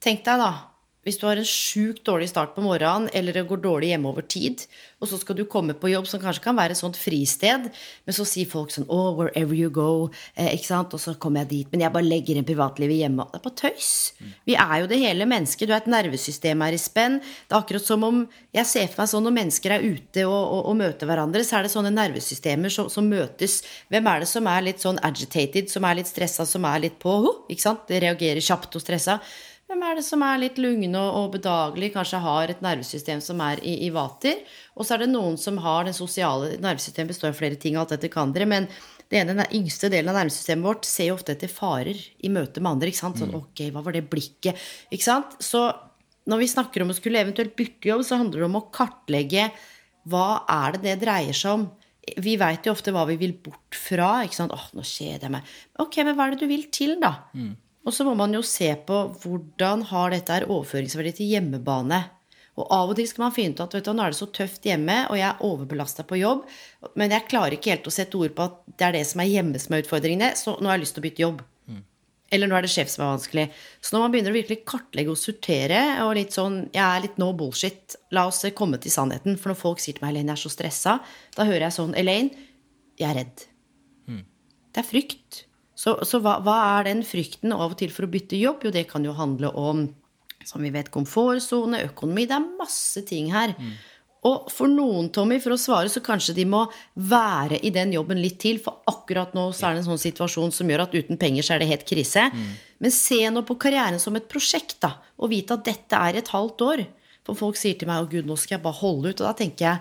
Tenk 0.00 0.22
deg, 0.24 0.36
da, 0.38 0.73
hvis 1.04 1.20
du 1.20 1.26
har 1.28 1.40
en 1.40 1.48
sjukt 1.48 2.04
dårlig 2.08 2.30
start 2.32 2.54
på 2.56 2.64
morgenen, 2.64 3.10
eller 3.14 3.36
det 3.36 3.46
går 3.48 3.62
dårlig 3.64 3.92
hjemme 3.92 4.10
over 4.10 4.26
tid, 4.26 4.64
og 5.04 5.10
så 5.10 5.18
skal 5.20 5.36
du 5.36 5.44
komme 5.50 5.76
på 5.76 5.90
jobb 5.92 6.06
som 6.08 6.20
kanskje 6.22 6.46
kan 6.46 6.56
være 6.56 6.72
et 6.72 6.80
sånt 6.80 6.96
fristed, 6.96 7.68
men 8.06 8.16
så 8.16 8.24
sier 8.28 8.48
folk 8.48 8.72
sånn 8.72 8.88
Oh, 8.88 9.12
wherever 9.18 9.56
you 9.56 9.68
go. 9.72 10.08
Eh, 10.32 10.54
ikke 10.56 10.70
sant? 10.70 10.94
Og 10.96 11.02
så 11.02 11.14
kommer 11.20 11.44
jeg 11.44 11.50
dit. 11.50 11.70
Men 11.72 11.84
jeg 11.84 11.94
bare 11.94 12.06
legger 12.06 12.38
inn 12.38 12.46
privatlivet 12.48 13.02
hjemme. 13.02 13.26
Det 13.32 13.40
er 13.40 13.44
bare 13.44 13.58
tøys. 13.60 13.90
Vi 14.48 14.56
er 14.56 14.74
jo 14.80 14.88
det 14.90 15.00
hele 15.02 15.28
mennesket. 15.28 15.68
Du 15.68 15.74
er 15.74 15.82
et 15.82 15.90
nervesystem 15.92 16.64
her 16.64 16.76
i 16.76 16.80
spenn. 16.80 17.20
Det 17.20 17.56
er 17.56 17.60
akkurat 17.60 17.84
som 17.84 18.04
om 18.06 18.24
Jeg 18.54 18.70
ser 18.70 18.86
for 18.86 19.02
meg 19.02 19.10
sånn 19.10 19.24
når 19.26 19.34
mennesker 19.34 19.72
er 19.74 19.82
ute 19.82 20.24
og, 20.28 20.34
og, 20.38 20.60
og 20.70 20.76
møter 20.78 21.08
hverandre, 21.10 21.40
så 21.42 21.56
er 21.58 21.66
det 21.66 21.72
sånne 21.72 21.90
nervesystemer 21.90 22.70
som, 22.70 22.86
som, 22.92 23.08
møtes. 23.10 23.56
Hvem 23.90 24.06
er 24.12 24.22
det 24.22 24.28
som 24.30 24.46
er 24.46 24.62
litt 24.68 24.84
sånn 24.84 25.00
agitated, 25.02 25.72
som 25.72 25.84
er 25.88 25.98
litt 25.98 26.10
stressa, 26.10 26.46
som 26.46 26.64
er 26.70 26.84
litt 26.86 27.00
på? 27.02 27.16
Ikke 27.50 27.64
sant? 27.66 27.82
Det 27.90 27.98
reagerer 28.04 28.44
kjapt 28.44 28.78
og 28.78 28.84
stressa. 28.84 29.18
Hvem 29.64 29.80
er 29.80 29.96
det 29.96 30.04
som 30.04 30.22
er 30.26 30.40
litt 30.42 30.58
lugne 30.60 31.00
og 31.00 31.30
bedagelig, 31.38 31.94
kanskje 31.94 32.20
har 32.20 32.50
et 32.52 32.60
nervesystem 32.64 33.22
som 33.24 33.40
er 33.40 33.62
i, 33.64 33.78
i 33.86 33.92
vater? 33.94 34.42
Og 34.76 34.84
så 34.84 34.96
er 34.96 35.04
det 35.04 35.12
noen 35.14 35.38
som 35.40 35.56
har 35.64 35.86
det 35.88 35.94
sosiale 35.96 36.58
nervesystemet 36.60 37.14
består 37.14 37.32
av 37.32 37.38
flere 37.38 37.56
ting, 37.60 37.78
alt 37.80 37.94
dette 37.94 38.10
kan 38.12 38.34
dere, 38.34 38.48
men 38.50 38.68
det 39.08 39.20
ene, 39.20 39.36
den 39.38 39.56
yngste 39.56 39.88
delen 39.92 40.12
av 40.12 40.18
nervesystemet 40.20 40.68
vårt 40.68 40.88
ser 40.88 41.10
jo 41.10 41.16
ofte 41.16 41.32
etter 41.32 41.52
farer 41.52 41.96
i 41.96 42.30
møte 42.32 42.60
med 42.60 42.74
andre. 42.74 42.92
ikke 42.92 43.02
sant? 43.02 43.20
Sånn, 43.20 43.32
mm. 43.32 43.40
ok, 43.40 43.64
hva 43.72 43.84
var 43.86 43.96
det 43.96 44.04
blikket? 44.12 44.60
Ikke 44.92 45.06
sant? 45.06 45.36
Så 45.44 45.64
når 46.28 46.44
vi 46.44 46.50
snakker 46.52 46.84
om 46.84 46.92
å 46.92 46.96
skulle 46.96 47.24
eventuelt 47.24 47.56
bytte 47.56 47.88
jobb, 47.88 48.04
så 48.04 48.20
handler 48.20 48.44
det 48.44 48.50
om 48.50 48.60
å 48.60 48.66
kartlegge 48.74 49.48
hva 50.12 50.28
er 50.50 50.76
det 50.76 50.84
det 50.84 51.00
dreier 51.04 51.36
seg 51.36 51.58
om. 51.58 51.66
Vi 52.20 52.36
veit 52.40 52.66
jo 52.68 52.72
ofte 52.74 52.92
hva 52.92 53.06
vi 53.08 53.16
vil 53.20 53.32
bort 53.44 53.76
fra. 53.76 54.18
ikke 54.24 54.42
sant? 54.42 54.52
åh, 54.52 54.70
nå 54.76 54.84
kjeder 54.84 55.28
jeg 55.28 55.36
meg. 55.38 55.52
Ok, 55.80 56.00
men 56.04 56.16
hva 56.16 56.28
er 56.28 56.34
det 56.34 56.44
du 56.44 56.50
vil 56.50 56.66
til, 56.72 56.98
da? 57.00 57.14
Mm. 57.32 57.54
Og 57.84 57.92
så 57.92 58.04
må 58.06 58.14
man 58.16 58.32
jo 58.32 58.42
se 58.46 58.70
på 58.86 59.00
hvordan 59.22 59.84
har 59.90 60.12
dette 60.14 60.32
her 60.32 60.46
overføringsverdi 60.48 61.16
til 61.18 61.32
hjemmebane. 61.34 62.00
Og 62.54 62.68
av 62.70 62.92
og 62.92 62.98
til 62.98 63.08
skal 63.10 63.26
man 63.26 63.34
finne 63.34 63.56
ut 63.56 63.64
at 63.64 63.72
vet 63.74 63.86
du, 63.86 63.90
nå 63.96 64.04
er 64.04 64.12
det 64.14 64.20
så 64.20 64.28
tøft 64.30 64.66
hjemme, 64.68 65.00
og 65.10 65.18
jeg 65.18 65.26
er 65.26 65.42
overbelasta 65.42 66.04
på 66.06 66.20
jobb, 66.20 66.44
men 66.94 67.10
jeg 67.10 67.26
klarer 67.26 67.56
ikke 67.56 67.72
helt 67.72 67.88
å 67.90 67.94
sette 67.94 68.18
ord 68.20 68.36
på 68.36 68.46
at 68.46 68.60
det 68.78 68.86
er 68.86 68.94
det 68.98 69.02
som 69.10 69.22
er 69.24 69.32
hjemme 69.32 69.60
som 69.60 69.74
er 69.74 69.82
utfordringene, 69.82 70.30
så 70.38 70.54
nå 70.60 70.70
har 70.70 70.78
jeg 70.78 70.84
lyst 70.84 70.96
til 70.96 71.02
å 71.02 71.06
bytte 71.08 71.24
jobb. 71.24 71.42
Mm. 71.66 71.80
Eller 72.36 72.50
nå 72.50 72.56
er 72.56 72.66
det 72.66 72.70
sjef 72.72 72.92
som 72.92 73.04
er 73.04 73.10
vanskelig. 73.16 73.46
Så 73.82 73.94
når 73.94 74.04
man 74.04 74.14
begynner 74.14 74.34
å 74.34 74.38
virkelig 74.38 74.60
kartlegge 74.70 75.12
og 75.12 75.18
sortere, 75.18 75.80
og 76.06 76.14
litt 76.18 76.36
sånn 76.36 76.60
Jeg 76.70 76.84
er 76.84 77.02
litt 77.04 77.18
no 77.20 77.32
bullshit. 77.36 77.98
La 78.14 78.28
oss 78.30 78.44
komme 78.56 78.78
til 78.82 78.94
sannheten. 78.94 79.36
For 79.40 79.50
når 79.50 79.58
folk 79.60 79.82
sier 79.82 79.98
til 79.98 80.06
meg 80.06 80.14
'Elaine, 80.14 80.32
jeg 80.32 80.38
er 80.38 80.44
så 80.46 80.54
stressa', 80.54 81.00
da 81.36 81.46
hører 81.46 81.66
jeg 81.66 81.78
sånn 81.78 81.94
'Elaine, 81.94 82.30
jeg 82.98 83.10
er 83.10 83.18
redd'. 83.20 83.46
Mm. 84.06 84.24
Det 84.72 84.82
er 84.82 84.88
frykt. 84.88 85.44
Så, 85.84 85.98
så 86.08 86.20
hva, 86.24 86.38
hva 86.40 86.56
er 86.78 86.86
den 86.88 87.02
frykten 87.04 87.52
av 87.52 87.74
og 87.74 87.80
til 87.80 87.90
for 87.92 88.06
å 88.06 88.12
bytte 88.12 88.38
jobb? 88.40 88.62
Jo, 88.64 88.72
det 88.72 88.86
kan 88.88 89.04
jo 89.04 89.12
handle 89.16 89.50
om, 89.60 89.82
som 90.48 90.64
vi 90.64 90.70
vet, 90.72 90.88
komfortsone, 90.94 91.82
økonomi. 91.90 92.24
Det 92.30 92.38
er 92.38 92.46
masse 92.56 93.02
ting 93.04 93.28
her. 93.34 93.52
Og 94.24 94.46
for 94.48 94.72
noen, 94.72 95.10
Tommy, 95.12 95.36
for 95.44 95.52
å 95.52 95.60
svare, 95.60 95.90
så 95.92 96.00
kanskje 96.00 96.32
de 96.38 96.46
må 96.48 96.62
være 96.96 97.58
i 97.60 97.72
den 97.74 97.92
jobben 97.92 98.22
litt 98.22 98.38
til. 98.40 98.56
For 98.64 98.80
akkurat 98.88 99.34
nå 99.36 99.50
så 99.52 99.68
er 99.68 99.76
det 99.76 99.82
en 99.82 99.90
sånn 99.90 100.00
situasjon 100.06 100.54
som 100.56 100.70
gjør 100.72 100.86
at 100.86 100.96
uten 100.96 101.20
penger 101.20 101.44
så 101.44 101.56
er 101.56 101.60
det 101.60 101.68
helt 101.74 101.84
krise. 101.88 102.30
Men 102.80 102.94
se 102.94 103.20
nå 103.28 103.44
på 103.44 103.58
karrieren 103.60 104.00
som 104.00 104.16
et 104.16 104.30
prosjekt, 104.30 104.78
da. 104.80 104.94
Og 105.20 105.34
vite 105.34 105.58
at 105.58 105.68
dette 105.68 106.00
er 106.08 106.16
et 106.16 106.32
halvt 106.32 106.64
år. 106.64 106.86
For 107.28 107.36
folk 107.36 107.60
sier 107.60 107.76
til 107.76 107.88
meg 107.88 108.00
'Å, 108.00 108.08
gud, 108.08 108.24
nå 108.28 108.36
skal 108.40 108.56
jeg 108.56 108.64
bare 108.64 108.80
holde 108.80 109.12
ut'. 109.12 109.20
Og 109.20 109.28
da 109.28 109.34
tenker 109.36 109.64
jeg 109.68 109.80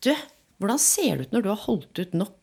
Du, 0.00 0.14
hvordan 0.60 0.78
ser 0.78 1.16
det 1.16 1.26
ut 1.26 1.32
når 1.32 1.42
du 1.42 1.48
har 1.48 1.64
holdt 1.64 1.98
ut 1.98 2.12
nok? 2.14 2.37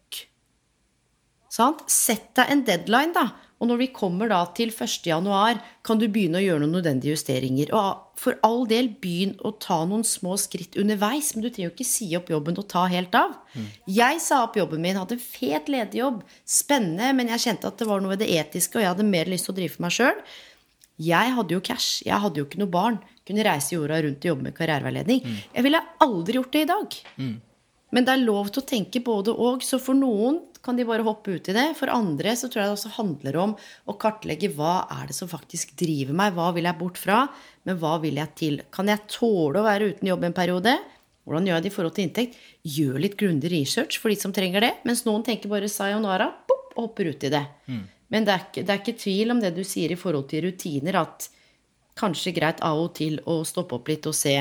Sant? 1.56 1.86
Sett 1.92 2.34
deg 2.36 2.52
en 2.52 2.64
deadline, 2.68 3.16
da. 3.16 3.30
Og 3.64 3.70
når 3.70 3.78
vi 3.80 3.88
kommer 3.96 4.28
da 4.28 4.42
til 4.58 4.74
1. 4.74 5.06
januar, 5.08 5.62
kan 5.88 6.00
du 6.02 6.10
begynne 6.12 6.42
å 6.42 6.44
gjøre 6.44 6.66
noen 6.66 6.74
nødvendige 6.76 7.14
justeringer. 7.16 7.70
Og 7.72 8.20
for 8.20 8.36
all 8.44 8.66
del, 8.68 8.90
begynn 9.02 9.38
å 9.48 9.54
ta 9.64 9.78
noen 9.88 10.04
små 10.06 10.36
skritt 10.42 10.76
underveis. 10.82 11.32
Men 11.34 11.46
du 11.46 11.48
trenger 11.48 11.70
jo 11.70 11.76
ikke 11.78 11.88
si 11.88 12.10
opp 12.20 12.34
jobben 12.34 12.60
og 12.60 12.68
ta 12.72 12.84
helt 12.92 13.16
av. 13.16 13.38
Jeg 13.88 14.20
sa 14.26 14.42
opp 14.44 14.60
jobben 14.60 14.84
min, 14.84 15.00
hadde 15.00 15.16
en 15.16 15.24
fet 15.24 15.72
lederjobb. 15.72 16.20
Spennende, 16.44 17.14
men 17.16 17.32
jeg 17.32 17.46
kjente 17.48 17.72
at 17.72 17.80
det 17.80 17.88
var 17.88 18.04
noe 18.04 18.18
ved 18.18 18.26
det 18.26 18.34
etiske, 18.36 18.76
og 18.76 18.84
jeg 18.84 18.92
hadde 18.92 19.08
mer 19.08 19.32
lyst 19.32 19.48
til 19.48 19.56
å 19.56 19.60
drive 19.62 19.78
for 19.78 19.88
meg 19.88 19.96
sjøl. 19.96 20.22
Jeg 21.06 21.34
hadde 21.40 21.56
jo 21.56 21.64
cash. 21.64 22.04
Jeg 22.08 22.20
hadde 22.24 22.40
jo 22.40 22.50
ikke 22.50 22.60
noe 22.62 22.72
barn. 22.72 23.00
Kunne 23.28 23.48
reise 23.48 23.74
jorda 23.78 24.04
rundt 24.04 24.24
og 24.24 24.34
jobbe 24.34 24.50
med 24.50 24.56
karriereveiledning. 24.60 25.24
Jeg 25.56 25.64
ville 25.66 25.82
aldri 26.04 26.38
gjort 26.42 26.54
det 26.56 26.68
i 26.68 26.72
dag. 26.76 27.02
Men 27.96 28.04
det 28.04 28.12
er 28.12 28.26
lov 28.28 28.50
til 28.52 28.60
å 28.60 28.68
tenke 28.68 29.00
både 29.04 29.32
og. 29.32 29.64
Så 29.64 29.80
for 29.80 29.96
noen 29.96 30.42
kan 30.66 30.76
de 30.76 30.84
bare 30.88 31.06
hoppe 31.06 31.38
ut 31.38 31.48
i 31.48 31.56
det. 31.56 31.70
For 31.80 31.92
andre 31.94 32.34
så 32.36 32.50
tror 32.52 32.62
jeg 32.62 32.72
det 32.72 32.76
også 32.76 32.96
handler 32.98 33.38
om 33.40 33.54
å 33.88 33.96
kartlegge 34.02 34.50
hva 34.58 34.82
er 34.98 35.08
det 35.08 35.16
som 35.16 35.32
faktisk 35.32 35.72
driver 35.80 36.18
meg. 36.18 36.36
Hva 36.36 36.50
vil 36.56 36.68
jeg 36.68 36.80
bort 36.82 37.00
fra, 37.00 37.22
men 37.64 37.80
hva 37.80 37.96
vil 38.04 38.20
jeg 38.20 38.36
til? 38.42 38.60
Kan 38.76 38.92
jeg 38.92 39.08
tåle 39.14 39.62
å 39.62 39.68
være 39.68 39.94
uten 39.94 40.12
jobb 40.12 40.28
en 40.28 40.36
periode? 40.36 40.76
Hvordan 41.26 41.48
gjør 41.48 41.58
jeg 41.58 41.66
det 41.66 41.72
i 41.72 41.76
forhold 41.78 41.96
til 41.96 42.06
inntekt? 42.06 42.36
Gjør 42.76 43.00
litt 43.02 43.16
grundig 43.18 43.50
research 43.54 44.02
for 44.02 44.14
de 44.14 44.20
som 44.20 44.34
trenger 44.36 44.68
det. 44.68 44.74
Mens 44.86 45.06
noen 45.08 45.24
tenker 45.26 45.50
bare 45.50 45.72
sayonara 45.72 46.28
pop, 46.50 46.68
og 46.76 46.90
hopper 46.90 47.14
ut 47.14 47.24
i 47.24 47.32
det. 47.32 47.46
Men 48.12 48.28
det 48.28 48.34
er, 48.36 48.44
ikke, 48.50 48.66
det 48.68 48.74
er 48.74 48.84
ikke 48.84 49.00
tvil 49.02 49.34
om 49.34 49.40
det 49.42 49.56
du 49.56 49.64
sier 49.66 49.94
i 49.94 49.98
forhold 49.98 50.28
til 50.30 50.44
rutiner, 50.46 51.00
at 51.00 51.30
kanskje 51.98 52.36
greit 52.36 52.60
av 52.66 52.78
og 52.84 52.92
til 53.00 53.22
å 53.32 53.40
stoppe 53.48 53.80
opp 53.80 53.88
litt 53.90 54.06
og 54.06 54.14
se 54.18 54.36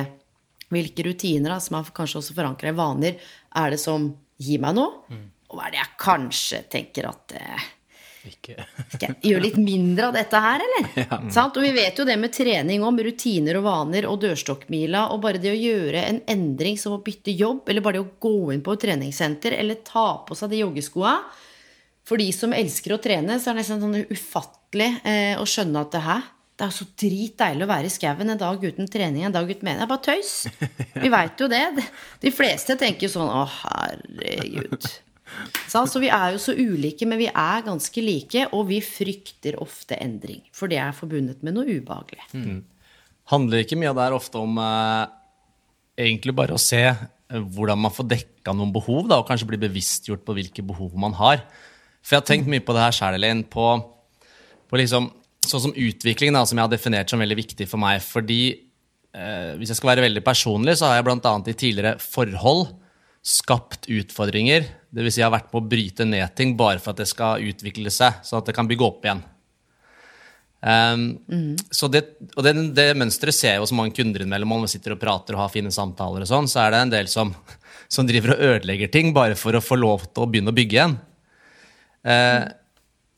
hvilke 0.73 1.07
rutiner 1.07 1.55
da, 1.55 1.61
som 1.63 1.79
er 1.79 1.95
kanskje 1.95 2.21
også 2.21 2.37
forankra 2.37 2.73
i 2.73 2.77
vaner, 2.77 3.31
er 3.55 3.75
det 3.75 3.81
som 3.83 4.11
gir 4.41 4.63
meg 4.63 4.77
noe? 4.79 5.05
Og 5.51 5.59
hva 5.59 5.69
er 5.69 5.75
det 5.75 5.83
jeg 5.83 5.97
kanskje 6.03 6.61
tenker 6.73 7.07
at 7.07 7.35
eh, 7.39 7.67
Ikke 8.33 8.57
skal 8.97 9.05
jeg 9.13 9.31
gjøre 9.31 9.45
litt 9.45 9.59
mindre 9.61 10.09
av 10.09 10.17
dette 10.17 10.41
her, 10.47 10.65
eller? 10.67 11.07
Sant? 11.37 11.59
Og 11.61 11.67
vi 11.67 11.73
vet 11.77 12.01
jo 12.01 12.07
det 12.09 12.17
med 12.21 12.35
trening 12.35 12.85
om 12.87 12.99
rutiner 13.07 13.61
og 13.61 13.67
vaner 13.69 14.09
og 14.11 14.21
dørstokkmila, 14.25 15.07
og 15.15 15.23
bare 15.25 15.43
det 15.43 15.53
å 15.53 15.59
gjøre 15.59 16.05
en 16.09 16.23
endring 16.35 16.81
som 16.81 16.97
å 16.97 17.03
bytte 17.05 17.35
jobb, 17.37 17.69
eller 17.69 17.85
bare 17.85 18.01
det 18.01 18.07
å 18.07 18.15
gå 18.27 18.55
inn 18.55 18.65
på 18.65 18.75
et 18.75 18.87
treningssenter, 18.89 19.59
eller 19.61 19.85
ta 19.87 20.09
på 20.27 20.39
seg 20.39 20.55
de 20.55 20.65
joggeskoa. 20.65 21.19
For 22.05 22.21
de 22.21 22.29
som 22.37 22.53
elsker 22.53 22.97
å 22.97 23.01
trene, 23.01 23.39
så 23.41 23.51
er 23.51 23.55
det 23.57 23.63
nesten 23.63 23.85
sånn 23.85 24.09
ufattelig 24.13 24.91
eh, 25.09 25.37
å 25.41 25.47
skjønne 25.49 25.85
at 25.85 25.95
det 25.95 26.03
her 26.05 26.33
det 26.55 26.67
er 26.69 26.75
så 26.75 26.85
dritdeilig 27.03 27.65
å 27.67 27.71
være 27.71 27.89
i 27.89 27.93
skauen 27.93 28.31
en 28.31 28.39
dag 28.39 28.63
uten 28.63 28.87
trening, 28.91 29.25
en 29.27 29.35
dag 29.35 29.49
uten 29.49 29.67
mening. 29.67 29.81
Det 29.81 29.87
er 29.87 29.91
bare 29.91 30.05
tøys. 30.07 30.35
Vi 31.03 31.11
veit 31.11 31.41
jo 31.43 31.49
det. 31.51 31.65
De 32.23 32.31
fleste 32.31 32.77
tenker 32.79 33.11
sånn 33.11 33.27
Å, 33.27 33.43
herregud. 33.65 34.87
Så 35.67 35.83
Så 35.91 35.99
vi 35.99 36.13
er 36.15 36.37
jo 36.37 36.39
så 36.39 36.55
ulike, 36.55 37.09
men 37.11 37.19
vi 37.19 37.27
er 37.27 37.65
ganske 37.67 38.05
like, 38.05 38.47
og 38.55 38.69
vi 38.69 38.79
frykter 38.87 39.59
ofte 39.59 39.99
endring. 39.99 40.45
For 40.55 40.71
det 40.71 40.79
er 40.79 40.95
forbundet 40.95 41.43
med 41.43 41.57
noe 41.57 41.67
ubehagelig. 41.67 42.63
Handler 43.33 43.65
ikke 43.65 43.81
mye 43.81 43.91
av 43.91 43.99
det 43.99 44.07
her 44.07 44.15
ofte 44.15 44.39
om 44.39 44.61
eh, 44.63 45.11
egentlig 46.07 46.37
bare 46.39 46.55
å 46.55 46.61
se 46.61 46.85
eh, 46.87 46.95
hvordan 47.57 47.83
man 47.83 47.95
får 47.97 48.07
dekka 48.13 48.55
noen 48.55 48.71
behov, 48.75 49.09
da, 49.11 49.19
og 49.19 49.27
kanskje 49.27 49.49
bli 49.51 49.59
bevisstgjort 49.65 50.23
på 50.23 50.39
hvilke 50.39 50.63
behov 50.71 50.95
man 50.95 51.17
har? 51.19 51.43
For 52.05 52.15
jeg 52.15 52.23
har 52.23 52.31
tenkt 52.31 52.53
mye 52.53 52.63
på 52.63 52.77
det 52.77 52.85
her 52.85 52.95
sjæl, 52.95 53.19
Elin. 53.19 53.43
på, 53.49 53.67
på 54.71 54.79
liksom, 54.79 55.11
sånn 55.55 55.69
som 55.69 55.77
utvikling, 55.79 56.35
da, 56.35 56.45
som 56.47 56.59
jeg 56.59 56.67
har 56.67 56.73
definert 56.73 57.13
som 57.13 57.23
veldig 57.23 57.39
viktig 57.39 57.69
for 57.71 57.81
meg. 57.83 58.03
Fordi 58.05 58.41
eh, 58.53 59.53
hvis 59.61 59.73
jeg 59.73 59.81
skal 59.81 59.95
være 59.95 60.07
veldig 60.09 60.25
personlig, 60.27 60.79
så 60.81 60.91
har 60.91 60.99
jeg 60.99 61.07
bl.a. 61.09 61.35
i 61.39 61.55
tidligere 61.55 61.99
forhold 62.03 62.67
skapt 63.25 63.89
utfordringer. 63.89 64.67
Dvs. 64.95 65.17
Si 65.17 65.23
jeg 65.23 65.27
har 65.27 65.35
vært 65.35 65.53
med 65.53 65.63
å 65.63 65.69
bryte 65.71 66.07
ned 66.09 66.35
ting 66.37 66.53
bare 66.59 66.83
for 66.83 66.93
at 66.93 67.01
det 67.01 67.09
skal 67.11 67.45
utvikle 67.47 67.93
seg, 67.95 68.21
sånn 68.27 68.43
at 68.43 68.51
det 68.51 68.57
kan 68.57 68.69
bygge 68.69 68.85
opp 68.87 69.07
igjen. 69.07 69.23
Um, 70.65 71.57
så 71.69 71.91
det, 71.93 72.07
og 72.39 72.45
det, 72.47 72.55
det 72.73 72.87
mønsteret 72.97 73.37
ser 73.37 73.57
jeg 73.57 73.61
hos 73.61 73.73
mange 73.77 73.93
kunder 73.97 74.23
innimellom 74.25 74.55
når 74.55 74.63
vi 74.65 74.77
sitter 74.79 74.95
og 74.95 75.01
prater 75.03 75.37
og 75.37 75.43
har 75.43 75.53
fine 75.53 75.73
samtaler, 75.75 76.25
og 76.25 76.31
sånn, 76.31 76.49
så 76.49 76.63
er 76.63 76.73
det 76.73 76.79
en 76.81 76.95
del 76.95 77.11
som, 77.13 77.35
som 77.93 78.09
driver 78.09 78.33
og 78.33 78.45
ødelegger 78.47 78.93
ting 78.93 79.13
bare 79.17 79.37
for 79.37 79.57
å 79.57 79.65
få 79.65 79.77
lov 79.77 80.07
til 80.09 80.25
å 80.25 80.31
begynne 80.31 80.55
å 80.55 80.57
bygge 80.57 80.79
igjen. 80.79 80.97
Eh, 82.05 82.45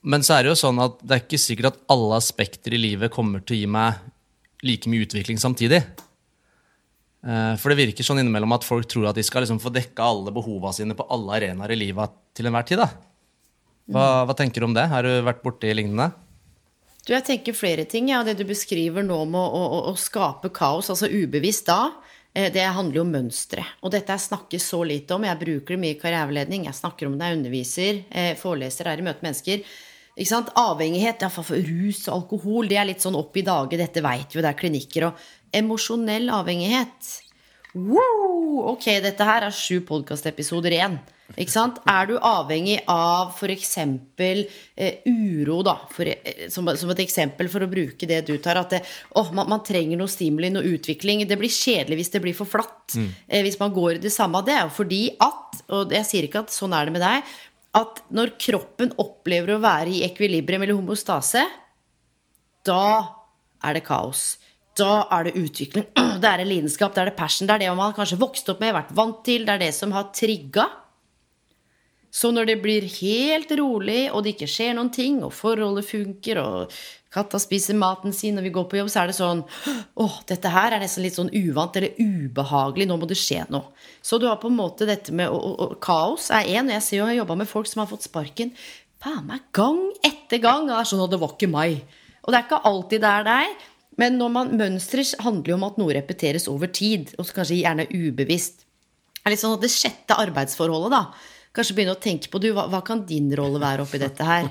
men 0.07 0.23
så 0.23 0.37
er 0.37 0.47
det 0.47 0.53
jo 0.55 0.59
sånn 0.63 0.79
at 0.83 1.01
det 1.03 1.17
er 1.17 1.23
ikke 1.25 1.41
sikkert 1.43 1.73
at 1.73 1.81
alle 1.93 2.19
aspekter 2.19 2.75
i 2.77 2.81
livet 2.81 3.13
kommer 3.15 3.43
til 3.43 3.57
å 3.57 3.61
gi 3.61 3.71
meg 3.71 4.05
like 4.67 4.91
mye 4.91 5.05
utvikling 5.07 5.41
samtidig. 5.43 5.83
Eh, 7.27 7.55
For 7.59 7.73
det 7.73 7.81
virker 7.81 8.07
sånn 8.07 8.23
innimellom 8.23 8.55
at 8.57 8.67
folk 8.67 8.87
tror 8.91 9.11
at 9.11 9.19
de 9.19 9.25
skal 9.27 9.45
liksom 9.45 9.61
få 9.63 9.73
dekka 9.75 10.07
alle 10.07 10.35
behova 10.35 10.73
sine 10.77 10.95
på 10.97 11.07
alle 11.13 11.41
arenaer 11.41 11.75
i 11.75 11.81
livet 11.81 12.15
til 12.37 12.49
enhver 12.49 12.67
tid. 12.69 12.83
da. 12.85 12.89
Hva, 13.91 14.07
hva 14.27 14.35
tenker 14.39 14.63
du 14.63 14.69
om 14.71 14.75
det? 14.77 14.87
Har 14.91 15.07
du 15.07 15.13
vært 15.27 15.43
borti 15.45 15.71
lignende? 15.75 16.11
Du, 17.07 17.13
jeg 17.15 17.23
tenker 17.27 17.55
flere 17.55 17.85
ting. 17.87 18.09
Ja. 18.11 18.25
Det 18.27 18.35
du 18.39 18.45
beskriver 18.49 19.05
nå 19.07 19.21
med 19.31 19.41
å, 19.41 19.63
å, 19.63 19.81
å 19.93 19.95
skape 19.99 20.51
kaos, 20.55 20.91
altså 20.91 21.07
ubevisst 21.11 21.69
da, 21.71 21.93
eh, 22.35 22.49
det 22.55 22.65
handler 22.67 23.01
jo 23.01 23.05
om 23.07 23.13
mønstre. 23.15 23.63
Og 23.87 23.95
dette 23.95 24.15
jeg 24.17 24.27
snakker 24.27 24.63
så 24.63 24.81
lite 24.87 25.15
om. 25.15 25.27
Jeg 25.27 25.39
bruker 25.43 25.77
det 25.77 25.83
mye 25.85 25.95
i 25.95 26.01
karriereveiledning. 26.01 26.67
Jeg 26.67 26.79
snakker 26.81 27.07
om 27.11 27.15
det, 27.19 27.29
jeg 27.31 27.39
underviser, 27.41 28.01
eh, 28.11 28.33
foreleser, 28.41 28.91
er 28.91 29.03
i 29.03 29.07
møte 29.07 29.23
med 29.23 29.31
mennesker. 29.31 29.63
Ikke 30.17 30.31
sant? 30.31 30.53
Avhengighet, 30.57 31.21
iallfall 31.21 31.45
for 31.45 31.69
rus 31.69 32.07
og 32.09 32.15
alkohol, 32.15 32.71
det 32.71 32.79
er 32.81 32.89
litt 32.89 33.05
sånn 33.05 33.19
opp 33.19 33.37
i 33.37 33.45
dage. 33.45 33.77
Dette 33.77 34.01
veit 34.05 34.33
vi 34.33 34.39
jo, 34.39 34.45
det 34.45 34.53
er 34.53 34.61
klinikker. 34.61 35.11
Og 35.11 35.59
emosjonell 35.61 36.31
avhengighet. 36.33 37.11
Wow! 37.77 38.73
Ok, 38.73 38.89
dette 39.05 39.27
her 39.29 39.45
er 39.45 39.53
sju 39.53 39.83
podkastepisoder 39.85 40.73
igjen. 40.73 40.97
Ikke 41.35 41.51
sant? 41.51 41.81
Er 41.91 42.07
du 42.07 42.15
avhengig 42.23 42.79
av 42.89 43.35
f.eks. 43.35 43.73
Eh, 43.77 45.01
uro, 45.11 45.59
da, 45.67 45.75
for, 45.91 46.07
eh, 46.07 46.47
som, 46.53 46.69
som 46.79 46.93
et 46.95 47.03
eksempel 47.03 47.51
for 47.53 47.67
å 47.67 47.71
bruke 47.71 48.09
det 48.09 48.21
du 48.29 48.37
tar, 48.43 48.61
at 48.61 48.77
det, 48.77 48.81
oh, 49.19 49.33
man, 49.35 49.51
man 49.51 49.65
trenger 49.67 49.99
noe 49.99 50.13
stimuli, 50.13 50.53
noe 50.55 50.77
utvikling. 50.77 51.25
Det 51.27 51.39
blir 51.41 51.53
kjedelig 51.53 51.99
hvis 52.01 52.15
det 52.15 52.23
blir 52.25 52.37
for 52.39 52.49
flatt. 52.49 52.95
Eh, 53.27 53.43
hvis 53.45 53.59
man 53.61 53.75
går 53.75 53.99
i 53.99 54.05
det 54.07 54.15
samme. 54.15 54.45
Det 54.47 54.55
er 54.55 54.65
jo 54.65 54.73
fordi 54.79 55.03
at, 55.27 55.61
og 55.75 55.93
jeg 55.99 56.09
sier 56.09 56.29
ikke 56.29 56.47
at 56.47 56.55
sånn 56.55 56.77
er 56.79 56.87
det 56.87 56.95
med 56.95 57.05
deg, 57.05 57.37
at 57.77 58.03
når 58.15 58.35
kroppen 58.41 58.95
opplever 59.03 59.55
å 59.55 59.63
være 59.63 59.93
i 59.93 60.03
ekvilibrium 60.07 60.65
eller 60.65 60.79
homostase, 60.79 61.45
da 62.67 62.87
er 63.65 63.77
det 63.77 63.85
kaos. 63.87 64.37
Da 64.77 65.07
er 65.13 65.29
det 65.29 65.37
utvikling. 65.41 65.87
Det 66.21 66.29
er 66.29 66.41
en 66.41 66.49
lidenskap, 66.49 66.95
det 66.95 67.03
er 67.03 67.09
det 67.11 67.19
passion. 67.19 67.49
Det 67.49 67.55
er 67.55 67.63
det 67.67 67.77
man 67.77 67.95
kanskje 67.97 68.17
vokst 68.21 68.49
opp 68.49 68.61
med, 68.63 68.73
vært 68.73 68.93
vant 68.97 69.19
til. 69.25 69.45
Det 69.45 69.53
er 69.53 69.61
det 69.67 69.73
som 69.77 69.93
har 69.93 70.11
trigga. 70.17 70.65
Så 72.17 72.31
når 72.33 72.49
det 72.49 72.57
blir 72.63 72.87
helt 72.89 73.51
rolig, 73.59 74.07
og 74.09 74.25
det 74.25 74.33
ikke 74.33 74.49
skjer 74.49 74.77
noen 74.79 74.89
ting, 74.93 75.19
og 75.25 75.35
forholdet 75.37 75.85
funker, 75.85 76.41
og 76.41 76.77
katta 77.17 77.41
spiser 77.43 77.79
maten 77.79 78.15
sin 78.15 78.37
når 78.39 78.47
vi 78.47 78.55
går 78.55 78.69
på 78.71 78.79
jobb, 78.79 78.93
så 78.93 79.03
er 79.03 79.11
det 79.11 79.19
sånn 79.19 79.43
Åh, 80.05 80.17
dette 80.29 80.53
her 80.53 80.77
er 80.77 80.83
nesten 80.83 81.05
litt 81.07 81.17
sånn 81.19 81.33
uvant 81.33 81.77
eller 81.81 81.97
ubehagelig. 81.99 82.87
Nå 82.89 83.01
må 83.01 83.09
det 83.11 83.19
skje 83.19 83.43
noe. 83.53 83.73
Så 84.05 84.21
du 84.21 84.29
har 84.29 84.39
på 84.43 84.53
en 84.53 84.59
måte 84.59 84.89
dette 84.89 85.15
med 85.17 85.33
og, 85.33 85.41
og, 85.41 85.61
og 85.65 85.79
Kaos 85.85 86.31
er 86.35 86.49
én. 86.53 86.73
Jeg 86.77 86.85
ser 86.85 87.01
jo 87.01 87.07
jeg 87.07 87.17
har 87.17 87.23
jobba 87.25 87.41
med 87.43 87.51
folk 87.51 87.71
som 87.71 87.83
har 87.83 87.91
fått 87.91 88.07
sparken 88.07 88.53
faen 89.03 89.25
meg 89.29 89.47
gang 89.57 89.81
etter 90.07 90.43
gang. 90.43 90.67
Og 90.67 90.75
det 90.75 90.83
er 90.83 90.91
sånn 90.91 91.05
at 91.05 91.15
det 91.15 91.23
var 91.23 91.35
ikke 91.37 91.53
meg. 91.53 91.81
Og 92.25 92.33
det 92.33 92.39
er 92.39 92.47
ikke 92.47 92.63
alltid 92.71 93.03
det 93.05 93.13
er 93.13 93.27
deg. 93.27 93.65
Men 94.01 94.19
når 94.21 94.33
man 94.33 94.53
mønstrer, 94.59 95.09
handler 95.25 95.53
jo 95.53 95.57
om 95.57 95.67
at 95.71 95.79
noe 95.81 95.95
repeteres 95.97 96.49
over 96.53 96.69
tid, 96.69 97.15
og 97.17 97.31
kanskje 97.33 97.63
gjerne 97.63 97.89
ubevisst. 97.89 98.67
Det 99.17 99.25
er 99.25 99.33
litt 99.33 99.41
sånn 99.41 99.57
at 99.57 99.65
det 99.65 99.73
sjette 99.73 100.19
arbeidsforholdet, 100.21 100.93
da. 100.93 101.33
Kanskje 101.57 101.79
begynne 101.79 101.95
å 101.97 102.03
tenke 102.03 102.29
på 102.29 102.41
du, 102.43 102.51
hva, 102.53 102.67
hva 102.69 102.83
kan 102.85 103.07
din 103.09 103.31
rolle 103.39 103.63
være 103.63 103.87
oppi 103.87 104.01
dette 104.03 104.27
her? 104.27 104.51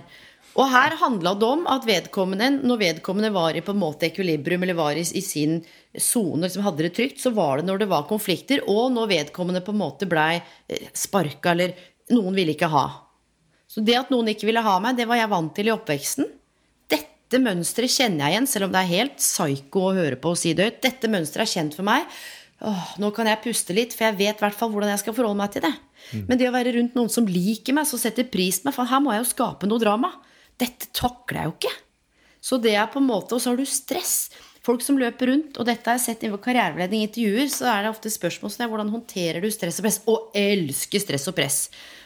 Og 0.56 0.70
her 0.72 0.96
handla 1.02 1.34
det 1.36 1.48
om 1.48 1.66
at 1.68 1.84
vedkommende, 1.88 2.62
når 2.64 2.80
vedkommende 2.80 3.32
var 3.36 3.58
i 3.58 3.64
på 3.64 3.74
en 3.76 3.82
måte 3.82 4.08
ekvilibrium, 4.08 4.64
eller 4.64 4.78
var 4.78 4.96
i, 4.96 5.04
i 5.04 5.24
sin 5.24 5.58
sone, 5.92 6.46
liksom 6.46 6.64
hadde 6.64 6.86
det 6.86 6.94
trygt, 6.96 7.20
så 7.20 7.34
var 7.36 7.60
det 7.60 7.68
når 7.68 7.84
det 7.84 7.90
var 7.92 8.08
konflikter, 8.08 8.64
og 8.72 8.94
når 8.96 9.12
vedkommende 9.12 9.64
på 9.66 9.76
en 9.76 9.82
måte 9.82 10.08
blei 10.08 10.40
sparka, 10.96 11.52
eller 11.52 11.76
noen 12.16 12.38
ville 12.38 12.56
ikke 12.56 12.72
ha. 12.72 12.86
Så 13.68 13.84
det 13.84 13.98
at 14.00 14.14
noen 14.14 14.32
ikke 14.32 14.48
ville 14.48 14.64
ha 14.64 14.78
meg, 14.80 14.96
det 14.96 15.10
var 15.10 15.20
jeg 15.20 15.32
vant 15.34 15.52
til 15.58 15.68
i 15.68 15.76
oppveksten. 15.76 16.32
Dette 16.92 17.42
mønsteret 17.42 17.92
kjenner 17.92 18.24
jeg 18.30 18.36
igjen, 18.36 18.48
selv 18.48 18.70
om 18.70 18.76
det 18.76 18.84
er 18.84 18.94
helt 18.94 19.20
psyko 19.20 19.90
å 19.90 19.96
høre 19.98 20.20
på 20.22 20.32
og 20.36 20.40
si 20.40 20.54
det 20.56 20.70
høyt. 20.70 20.82
Dette 20.86 21.12
mønsteret 21.12 21.48
er 21.48 21.52
kjent 21.52 21.76
for 21.76 21.88
meg. 21.88 22.06
Åh, 22.64 22.94
nå 23.04 23.10
kan 23.12 23.28
jeg 23.28 23.42
puste 23.44 23.76
litt, 23.76 23.92
for 23.92 24.08
jeg 24.08 24.16
vet 24.22 24.40
i 24.40 24.46
hvert 24.46 24.56
fall 24.56 24.72
hvordan 24.72 24.94
jeg 24.94 25.02
skal 25.02 25.18
forholde 25.18 25.42
meg 25.42 25.52
til 25.52 25.66
det. 25.66 25.74
Men 26.30 26.40
det 26.40 26.48
å 26.48 26.54
være 26.56 26.78
rundt 26.78 26.96
noen 26.96 27.12
som 27.12 27.28
liker 27.28 27.76
meg, 27.76 27.90
som 27.90 28.00
setter 28.00 28.28
pris 28.30 28.62
på 28.62 28.70
meg 28.70 28.76
For 28.78 28.88
her 28.88 29.02
må 29.04 29.12
jeg 29.12 29.26
jo 29.26 29.32
skape 29.34 29.68
noe 29.68 29.82
drama. 29.82 30.14
Dette 30.62 30.90
takler 30.96 31.42
jeg 31.42 31.50
jo 31.50 31.56
ikke. 31.58 31.74
Så 32.46 32.60
det 32.62 32.76
er 32.78 32.92
på 32.92 33.02
en 33.02 33.08
måte 33.10 33.34
Og 33.36 33.42
så 33.42 33.52
har 33.52 33.58
du 33.58 33.66
stress. 33.66 34.30
Folk 34.66 34.82
som 34.82 34.98
løper 34.98 35.30
rundt, 35.30 35.60
og 35.62 35.68
dette 35.68 35.86
har 35.86 36.00
jeg 36.00 36.06
sett 36.08 36.24
innenfor 36.24 36.42
karriereveiledning 36.42 37.04
i 37.04 37.06
intervjuer, 37.06 37.50
så 37.54 37.68
er 37.70 37.84
det 37.86 37.92
ofte 37.92 38.10
spørsmål 38.10 38.50
som 38.50 38.64
er 38.66 38.72
hvordan 38.72 38.90
håndterer 38.90 39.44
du 39.44 39.52
stress 39.54 39.78
og 39.78 39.86
press? 39.86 40.00
Og 40.10 40.32
elsker 40.42 41.04
stress 41.04 41.30
og 41.30 41.36
press. 41.38 41.58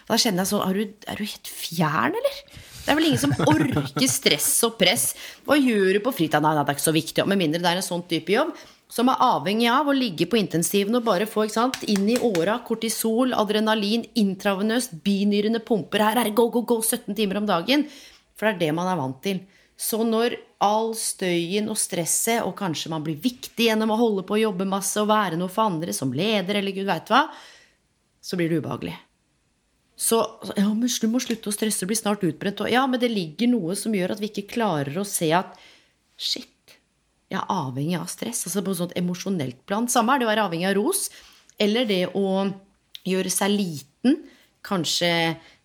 Da 0.09 0.17
kjenner 0.19 0.43
jeg 0.43 0.51
sånn 0.51 0.65
er 0.65 0.81
er 1.13 1.21
du 1.21 1.23
helt 1.23 1.51
fjern, 1.53 2.17
eller? 2.19 2.41
Det 2.83 2.91
er 2.91 2.97
vel 2.97 3.07
ingen 3.11 3.21
som 3.21 3.35
orker 3.47 4.11
stress 4.11 4.49
og 4.67 4.75
press. 4.81 5.13
Hva 5.47 5.55
gjør 5.55 5.95
du 5.95 6.01
på 6.03 6.13
fritida? 6.17 6.43
Nei, 6.43 6.51
det 6.57 6.65
er 6.65 6.75
ikke 6.75 6.87
så 6.89 6.95
viktig. 6.95 7.25
Med 7.29 7.39
mindre 7.39 7.63
det 7.63 7.71
er 7.71 7.79
en 7.79 7.85
sånn 7.85 8.03
type 8.11 8.35
jobb 8.35 8.51
som 8.89 9.11
er 9.11 9.21
avhengig 9.21 9.67
av 9.69 9.87
å 9.87 9.93
ligge 9.93 10.25
på 10.25 10.39
intensiven 10.39 10.97
og 10.97 11.05
bare 11.05 11.29
få 11.29 11.45
sant, 11.53 11.77
inn 11.85 12.07
i 12.09 12.17
åra 12.25 12.57
kortisol, 12.65 13.35
adrenalin, 13.37 14.07
intravenøst, 14.17 14.97
binyrene 15.05 15.61
pumper. 15.61 16.01
Her 16.07 16.23
er 16.23 16.31
det 16.31 16.37
go, 16.39 16.47
go, 16.49 16.63
go 16.65 16.79
17 16.81 17.13
timer 17.13 17.39
om 17.39 17.47
dagen. 17.49 17.85
For 18.39 18.47
det 18.47 18.55
er 18.55 18.61
det 18.63 18.75
man 18.77 18.87
er 18.87 18.99
vant 18.99 19.19
til. 19.25 19.43
Så 19.79 20.01
når 20.07 20.37
all 20.63 20.93
støyen 20.97 21.69
og 21.71 21.77
stresset, 21.79 22.41
og 22.43 22.55
kanskje 22.59 22.91
man 22.91 23.03
blir 23.03 23.19
viktig 23.19 23.69
gjennom 23.69 23.93
å 23.95 23.99
holde 23.99 24.25
på 24.27 24.35
å 24.35 24.41
jobbe 24.41 24.67
masse 24.67 24.99
og 24.99 25.11
være 25.11 25.39
noe 25.39 25.51
for 25.51 25.67
andre, 25.67 25.95
som 25.95 26.11
leder 26.15 26.59
eller 26.59 26.75
gud 26.75 26.87
veit 26.87 27.11
hva, 27.11 27.27
så 28.19 28.39
blir 28.39 28.51
det 28.51 28.59
ubehagelig. 28.59 28.97
Så 29.99 30.19
ja, 30.55 30.67
men 30.67 30.87
du 30.87 31.07
må 31.11 31.19
slutte 31.19 31.51
å 31.51 31.55
stresse, 31.55 31.83
du 31.83 31.91
blir 31.91 31.99
snart 31.99 32.23
utbrent. 32.23 32.63
Og 32.63 32.71
ja, 32.71 32.85
men 32.87 33.01
det 33.01 33.11
ligger 33.11 33.51
noe 33.51 33.75
som 33.75 33.95
gjør 33.95 34.15
at 34.15 34.23
vi 34.23 34.31
ikke 34.31 34.47
klarer 34.53 34.95
å 34.99 35.07
se 35.07 35.27
at 35.35 35.59
shit, 36.19 36.75
jeg 37.29 37.37
er 37.37 37.51
avhengig 37.51 37.97
av 37.99 38.07
stress. 38.11 38.45
Altså 38.47 38.63
på 38.63 38.73
et 38.73 38.79
sånt 38.79 38.95
emosjonelt 38.99 39.59
plan. 39.67 39.87
Samme 39.91 40.15
er 40.15 40.21
det 40.21 40.27
å 40.27 40.31
være 40.31 40.45
avhengig 40.47 40.69
av 40.71 40.77
ros. 40.79 41.09
Eller 41.59 41.87
det 41.87 42.05
å 42.17 42.47
gjøre 43.05 43.31
seg 43.33 43.53
liten. 43.53 44.23
Kanskje 44.65 45.11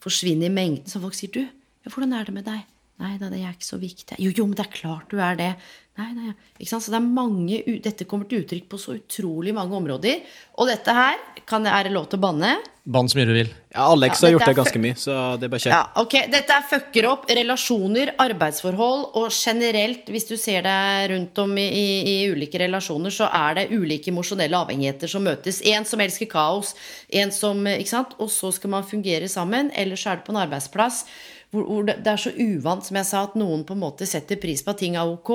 forsvinne 0.03 0.51
i 0.51 0.53
mengden. 0.53 0.91
som 0.91 1.03
folk 1.03 1.17
sier 1.17 1.33
du, 1.33 1.47
ja, 1.85 1.93
hvordan 1.93 2.17
er 2.17 2.25
det 2.29 2.35
med 2.35 2.49
deg? 2.49 2.65
Nei 3.03 3.17
da, 3.19 3.27
det 3.27 3.41
er 3.43 3.55
ikke 3.57 3.67
så 3.67 3.77
viktig. 3.83 4.17
Jo, 4.23 4.31
jo, 4.31 4.45
men 4.47 4.55
det 4.55 4.69
er 4.69 4.75
klart 4.77 5.11
du 5.11 5.19
er 5.19 5.35
det. 5.39 5.55
Nei, 5.99 6.09
nei, 6.15 6.33
ikke 6.59 6.73
sant? 6.73 6.85
Så 6.85 6.93
det 6.93 6.99
er 7.01 7.07
mange, 7.07 7.59
Dette 7.83 8.07
kommer 8.07 8.27
til 8.31 8.45
uttrykk 8.45 8.69
på 8.71 8.79
så 8.83 8.95
utrolig 8.97 9.55
mange 9.55 9.75
områder. 9.79 10.23
Og 10.59 10.71
dette 10.71 10.95
her 10.95 11.19
kan, 11.47 11.67
Er 11.67 11.87
det 11.87 11.93
lov 11.95 12.07
til 12.11 12.19
å 12.19 12.23
banne? 12.23 12.53
Bann 12.87 13.09
så 13.11 13.19
mye 13.19 13.27
du 13.27 13.33
vil. 13.35 13.51
Ja, 13.73 13.89
Alex 13.89 14.21
Ja, 14.21 14.27
har 14.27 14.33
gjort 14.35 14.47
det 14.51 14.57
ganske 14.59 14.81
mye, 14.83 14.95
så 15.01 15.15
det 15.41 15.47
er 15.47 15.53
bare 15.55 15.63
kjent. 15.65 15.75
Ja, 15.75 15.83
ok, 16.03 16.17
Dette 16.31 16.55
er 16.55 16.67
fucker 16.71 17.07
opp 17.11 17.29
relasjoner, 17.31 18.15
arbeidsforhold 18.21 19.05
og 19.19 19.29
generelt, 19.35 20.11
hvis 20.13 20.29
du 20.29 20.35
ser 20.39 20.67
deg 20.67 21.11
rundt 21.15 21.41
om 21.43 21.55
i, 21.59 21.67
i, 21.67 21.87
i 22.13 22.17
ulike 22.31 22.61
relasjoner, 22.61 23.15
så 23.15 23.31
er 23.33 23.59
det 23.59 23.69
ulike 23.73 24.13
emosjonelle 24.13 24.61
avhengigheter 24.67 25.11
som 25.11 25.25
møtes. 25.27 25.63
En 25.67 25.89
som 25.89 26.03
elsker 26.05 26.31
kaos, 26.31 26.75
en 27.11 27.35
som 27.35 27.65
ikke 27.75 27.95
sant? 27.97 28.15
Og 28.21 28.31
så 28.31 28.53
skal 28.55 28.77
man 28.77 28.87
fungere 28.87 29.31
sammen. 29.33 29.73
Ellers 29.75 30.05
er 30.07 30.21
det 30.21 30.29
på 30.29 30.37
en 30.37 30.45
arbeidsplass 30.45 31.07
hvor, 31.55 31.65
hvor 31.71 31.87
det, 31.87 32.01
det 32.05 32.13
er 32.13 32.21
så 32.21 32.35
uvant, 32.35 32.85
som 32.85 32.99
jeg 32.99 33.09
sa, 33.09 33.25
at 33.29 33.39
noen 33.39 33.65
på 33.67 33.77
en 33.77 33.83
måte 33.85 34.09
setter 34.09 34.41
pris 34.43 34.65
på 34.65 34.75
at 34.75 34.83
ting 34.83 34.99
er 34.99 35.09
ok. 35.09 35.33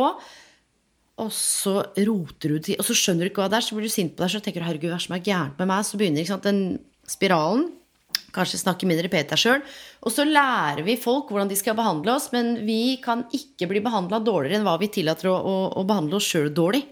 Og 1.20 1.34
så 1.36 1.80
roter 1.98 2.56
du 2.56 2.62
til, 2.64 2.78
og 2.80 2.88
så 2.88 2.96
skjønner 2.96 3.28
du 3.28 3.32
ikke 3.32 3.44
hva 3.44 3.50
det 3.52 3.60
er, 3.60 3.66
så 3.66 3.76
blir 3.76 3.90
du 3.90 3.94
sint 3.94 4.16
på 4.16 4.24
deg, 4.24 4.32
så 4.32 4.44
tenker 4.44 4.64
du 4.64 4.68
'herregud, 4.68 4.92
hva 4.92 4.96
er 4.96 5.04
det 5.04 5.08
som 5.08 5.18
er 5.18 5.28
gærent 5.28 5.60
med 5.60 5.68
meg?' 5.72 5.88
Så 5.88 6.00
begynner 6.00 6.24
ikke 6.24 6.36
sant, 6.36 6.48
den 6.48 6.80
spiralen. 7.08 7.68
Kanskje 8.34 8.62
snakke 8.62 8.88
mindre 8.90 9.10
pent 9.10 9.32
deg 9.34 9.42
sjøl. 9.42 9.62
Og 10.06 10.14
så 10.14 10.24
lærer 10.26 10.84
vi 10.86 10.96
folk 11.02 11.30
hvordan 11.30 11.50
de 11.50 11.58
skal 11.58 11.76
behandle 11.78 12.14
oss, 12.14 12.30
men 12.32 12.66
vi 12.66 12.98
kan 13.04 13.26
ikke 13.34 13.68
bli 13.70 13.82
behandla 13.82 14.22
dårligere 14.22 14.60
enn 14.60 14.68
hva 14.68 14.78
vi 14.82 14.92
tillater 14.94 15.32
å, 15.32 15.36
å, 15.36 15.56
å 15.82 15.86
behandle 15.88 16.20
oss 16.20 16.30
sjøl 16.30 16.52
dårlig. 16.54 16.84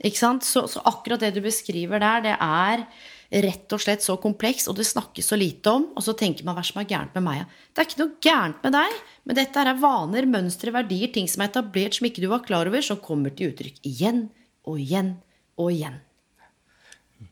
Ikke 0.00 0.20
sant? 0.20 0.46
Så, 0.46 0.64
så 0.70 0.82
akkurat 0.88 1.20
det 1.20 1.34
du 1.34 1.42
beskriver 1.44 2.00
der, 2.00 2.22
det 2.24 2.36
er 2.38 2.86
rett 3.30 3.70
og 3.72 3.78
slett 3.82 4.02
så 4.02 4.16
kompleks, 4.18 4.66
og 4.68 4.74
det 4.78 4.88
snakkes 4.88 5.28
så 5.30 5.38
lite 5.38 5.70
om. 5.70 5.84
Og 5.94 6.02
så 6.02 6.14
tenker 6.18 6.44
man 6.46 6.56
hva 6.58 6.64
som 6.66 6.80
er 6.82 6.88
gærent 6.90 7.14
med 7.14 7.26
meg? 7.28 7.46
Det 7.70 7.82
er 7.82 7.88
ikke 7.88 8.02
noe 8.02 8.18
gærent 8.26 8.62
med 8.66 8.74
deg, 8.74 9.00
men 9.24 9.38
dette 9.38 9.62
er 9.62 9.78
vaner, 9.78 10.26
mønstre, 10.26 10.74
verdier, 10.74 11.12
ting 11.14 11.28
som 11.30 11.44
er 11.44 11.52
etablert 11.52 11.94
som 11.98 12.08
ikke 12.10 12.24
du 12.24 12.28
var 12.32 12.42
klar 12.46 12.66
over, 12.70 12.82
som 12.82 12.98
kommer 13.02 13.30
til 13.36 13.52
uttrykk 13.52 13.78
igjen 13.86 14.24
og 14.66 14.80
igjen 14.82 15.14
og 15.60 15.70
igjen. 15.74 16.00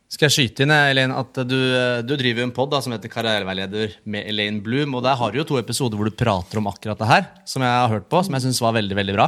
Skal 0.08 0.28
jeg 0.30 0.34
skyte 0.36 0.64
inn 0.64 0.72
Elaine, 0.72 1.16
at 1.20 1.36
du, 1.44 1.56
du 2.06 2.14
driver 2.16 2.46
en 2.46 2.52
pod 2.56 2.72
som 2.80 2.94
heter 2.94 3.10
Karriereveileder 3.12 3.98
med 4.08 4.24
Elaine 4.30 4.62
Bloom. 4.64 4.94
Og 4.96 5.02
der 5.04 5.18
har 5.20 5.32
du 5.32 5.36
jo 5.42 5.44
to 5.50 5.58
episoder 5.60 6.00
hvor 6.00 6.08
du 6.08 6.16
prater 6.16 6.60
om 6.60 6.68
akkurat 6.70 7.00
det 7.02 7.08
her, 7.10 7.26
som 7.48 7.64
jeg 7.64 7.74
har 7.74 7.92
hørt 7.92 8.08
på, 8.08 8.22
som 8.24 8.36
jeg 8.38 8.46
syns 8.46 8.62
var 8.64 8.72
veldig, 8.78 8.96
veldig 8.96 9.16
bra. 9.18 9.26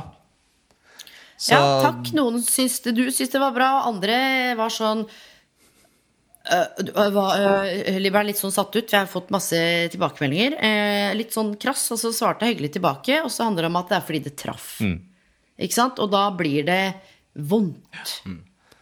Så- 1.41 1.53
Ja, 1.57 1.83
takk. 1.85 2.09
Noen 2.17 2.41
syns 2.45 2.81
det, 2.85 2.95
du 2.97 3.05
syns 3.13 3.33
det 3.33 3.41
var 3.41 3.53
bra, 3.57 3.69
og 3.81 3.95
andre 3.95 4.55
var 4.57 4.73
sånn 4.73 5.07
øh, 6.49 6.67
øh, 6.89 7.11
var, 7.15 7.43
er 7.69 8.01
litt 8.27 8.41
sånn 8.41 8.55
satt 8.55 8.75
ut. 8.75 8.89
Jeg 8.89 9.05
har 9.05 9.11
fått 9.11 9.33
masse 9.35 9.61
tilbakemeldinger. 9.93 10.57
Eh, 10.57 11.13
litt 11.19 11.37
sånn 11.37 11.55
krass, 11.61 11.87
og 11.95 12.01
så 12.03 12.13
svarte 12.17 12.47
jeg 12.47 12.57
hyggelig 12.57 12.75
tilbake. 12.79 13.21
Og 13.25 13.33
så 13.35 13.49
handler 13.49 13.67
det 13.67 13.73
om 13.73 13.81
at 13.83 13.93
det 13.93 13.99
er 13.99 14.07
fordi 14.09 14.23
det 14.27 14.37
traff. 14.41 14.69
Ikke 15.61 15.77
sant? 15.77 16.01
Og 16.01 16.13
da 16.13 16.27
blir 16.37 16.65
det 16.69 16.83
vondt. 17.35 18.21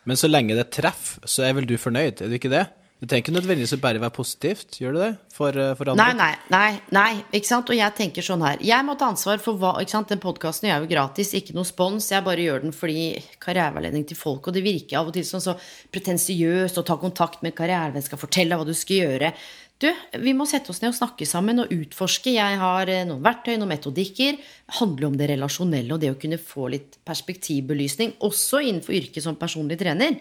Men 0.08 0.16
så 0.16 0.30
lenge 0.30 0.56
det 0.56 0.70
treffer, 0.72 1.26
så 1.28 1.44
er 1.44 1.56
vel 1.58 1.66
du 1.68 1.76
fornøyd, 1.80 2.22
er 2.22 2.30
du 2.30 2.38
ikke 2.38 2.52
det? 2.52 2.64
Det 2.98 3.06
trenger 3.06 3.22
ikke 3.22 3.34
nødvendigvis 3.36 3.72
å 3.76 3.78
bare 3.78 4.00
være 4.02 4.14
positivt, 4.16 4.80
gjør 4.82 4.96
du 4.96 4.98
det? 4.98 5.10
For, 5.30 5.54
eh, 5.54 5.74
for 5.78 5.92
andre? 5.92 6.02
Nei, 6.02 6.14
nei, 6.18 6.32
nei, 6.50 6.80
nei, 6.90 7.22
ikke 7.38 7.46
sant? 7.46 7.70
Og 7.70 7.78
jeg 7.78 7.94
tenker 7.94 8.26
sånn 8.26 8.42
her 8.42 8.58
Jeg 8.58 8.84
må 8.84 8.96
ta 8.98 9.06
ansvar 9.12 9.38
for 9.38 9.54
hva 9.54 9.76
ikke 9.78 9.94
sant? 9.94 10.08
Den 10.10 10.18
podkasten 10.18 10.66
er 10.66 10.80
jo 10.82 10.90
gratis, 10.90 11.30
ikke 11.38 11.54
noe 11.54 11.68
spons. 11.68 12.10
Jeg 12.10 12.26
bare 12.26 12.42
gjør 12.42 12.66
den 12.66 12.74
fordi 12.74 13.22
karriereveiledning 13.38 14.08
til 14.08 14.18
folk, 14.18 14.48
og 14.48 14.56
det 14.56 14.64
virker 14.66 14.98
av 14.98 15.12
og 15.12 15.14
til 15.14 15.22
sånn 15.28 15.44
så 15.44 15.54
pretensiøst 15.94 16.82
å 16.82 16.84
ta 16.90 16.98
kontakt 16.98 17.38
med 17.44 17.52
en 17.52 17.58
karrierevenn 17.60 18.02
skal 18.02 18.18
fortelle 18.18 18.58
hva 18.58 18.66
du 18.66 18.74
skal 18.74 19.04
gjøre. 19.04 19.32
Du, 19.78 19.86
vi 20.18 20.34
må 20.34 20.42
sette 20.50 20.72
oss 20.72 20.82
ned 20.82 20.90
og 20.90 20.98
snakke 20.98 21.22
sammen 21.22 21.62
og 21.62 21.70
utforske. 21.70 22.34
Jeg 22.34 22.58
har 22.58 22.90
eh, 22.90 23.04
noen 23.06 23.22
verktøy, 23.22 23.54
noen 23.60 23.76
metodikker. 23.76 24.42
Det 24.42 24.78
handler 24.80 25.12
om 25.12 25.20
det 25.20 25.30
relasjonelle 25.30 25.94
og 25.94 26.02
det 26.02 26.10
å 26.10 26.18
kunne 26.18 26.40
få 26.42 26.66
litt 26.74 26.98
perspektivbelysning, 27.06 28.16
også 28.26 28.64
innenfor 28.66 28.98
yrket 28.98 29.22
som 29.22 29.38
personlig 29.38 29.78
trener. 29.78 30.18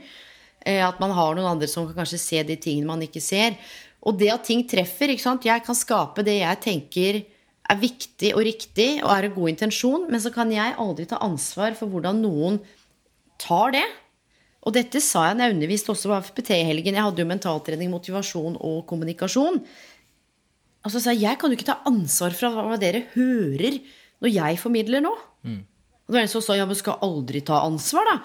Eh, 0.65 0.81
At 0.87 0.99
man 0.99 1.11
har 1.11 1.35
noen 1.35 1.51
andre 1.55 1.67
som 1.67 1.87
kan 1.87 2.03
kanskje 2.03 2.19
se 2.19 2.43
de 2.43 2.55
tingene 2.55 2.87
man 2.89 3.01
ikke 3.01 3.21
ser. 3.21 3.57
Og 4.07 4.17
det 4.17 4.31
at 4.31 4.45
ting 4.47 4.63
treffer. 4.67 5.09
ikke 5.09 5.25
sant? 5.25 5.45
Jeg 5.45 5.63
kan 5.65 5.75
skape 5.75 6.23
det 6.23 6.39
jeg 6.39 6.61
tenker 6.63 7.21
er 7.67 7.79
viktig 7.81 8.33
og 8.33 8.43
riktig 8.47 8.89
og 9.03 9.11
er 9.11 9.27
en 9.27 9.33
god 9.35 9.49
intensjon, 9.51 10.05
men 10.09 10.21
så 10.23 10.31
kan 10.31 10.51
jeg 10.53 10.77
aldri 10.79 11.05
ta 11.05 11.19
ansvar 11.19 11.75
for 11.75 11.91
hvordan 11.91 12.21
noen 12.23 12.61
tar 13.41 13.73
det. 13.75 13.83
Og 14.63 14.73
dette 14.75 14.99
sa 15.03 15.27
jeg 15.27 15.37
når 15.37 15.45
jeg 15.45 15.55
underviste 15.57 15.91
også 15.91 16.09
på 16.11 16.19
FPT-helgen. 16.29 16.95
Jeg 16.95 17.03
hadde 17.03 17.23
jo 17.23 17.27
mentaltrening, 17.27 17.91
motivasjon 17.91 18.57
og 18.63 18.85
kommunikasjon. 18.87 19.59
Og 20.83 20.91
så 20.93 21.01
sa 21.03 21.11
jeg 21.11 21.25
jeg 21.27 21.39
kan 21.39 21.51
jo 21.51 21.57
ikke 21.59 21.67
ta 21.69 21.81
ansvar 21.87 22.35
for 22.35 22.55
hva 22.71 22.79
dere 22.79 23.05
hører 23.13 23.79
når 24.23 24.31
jeg 24.33 24.59
formidler 24.63 25.03
nå. 25.03 25.11
Og 26.07 26.11
det 26.11 26.15
var 26.15 26.23
en 26.23 26.31
som 26.31 26.43
sa 26.43 26.55
ja, 26.55 26.65
men 26.67 26.75
skal 26.79 26.99
aldri 27.03 27.41
ta 27.43 27.59
ansvar, 27.67 28.07
da. 28.07 28.17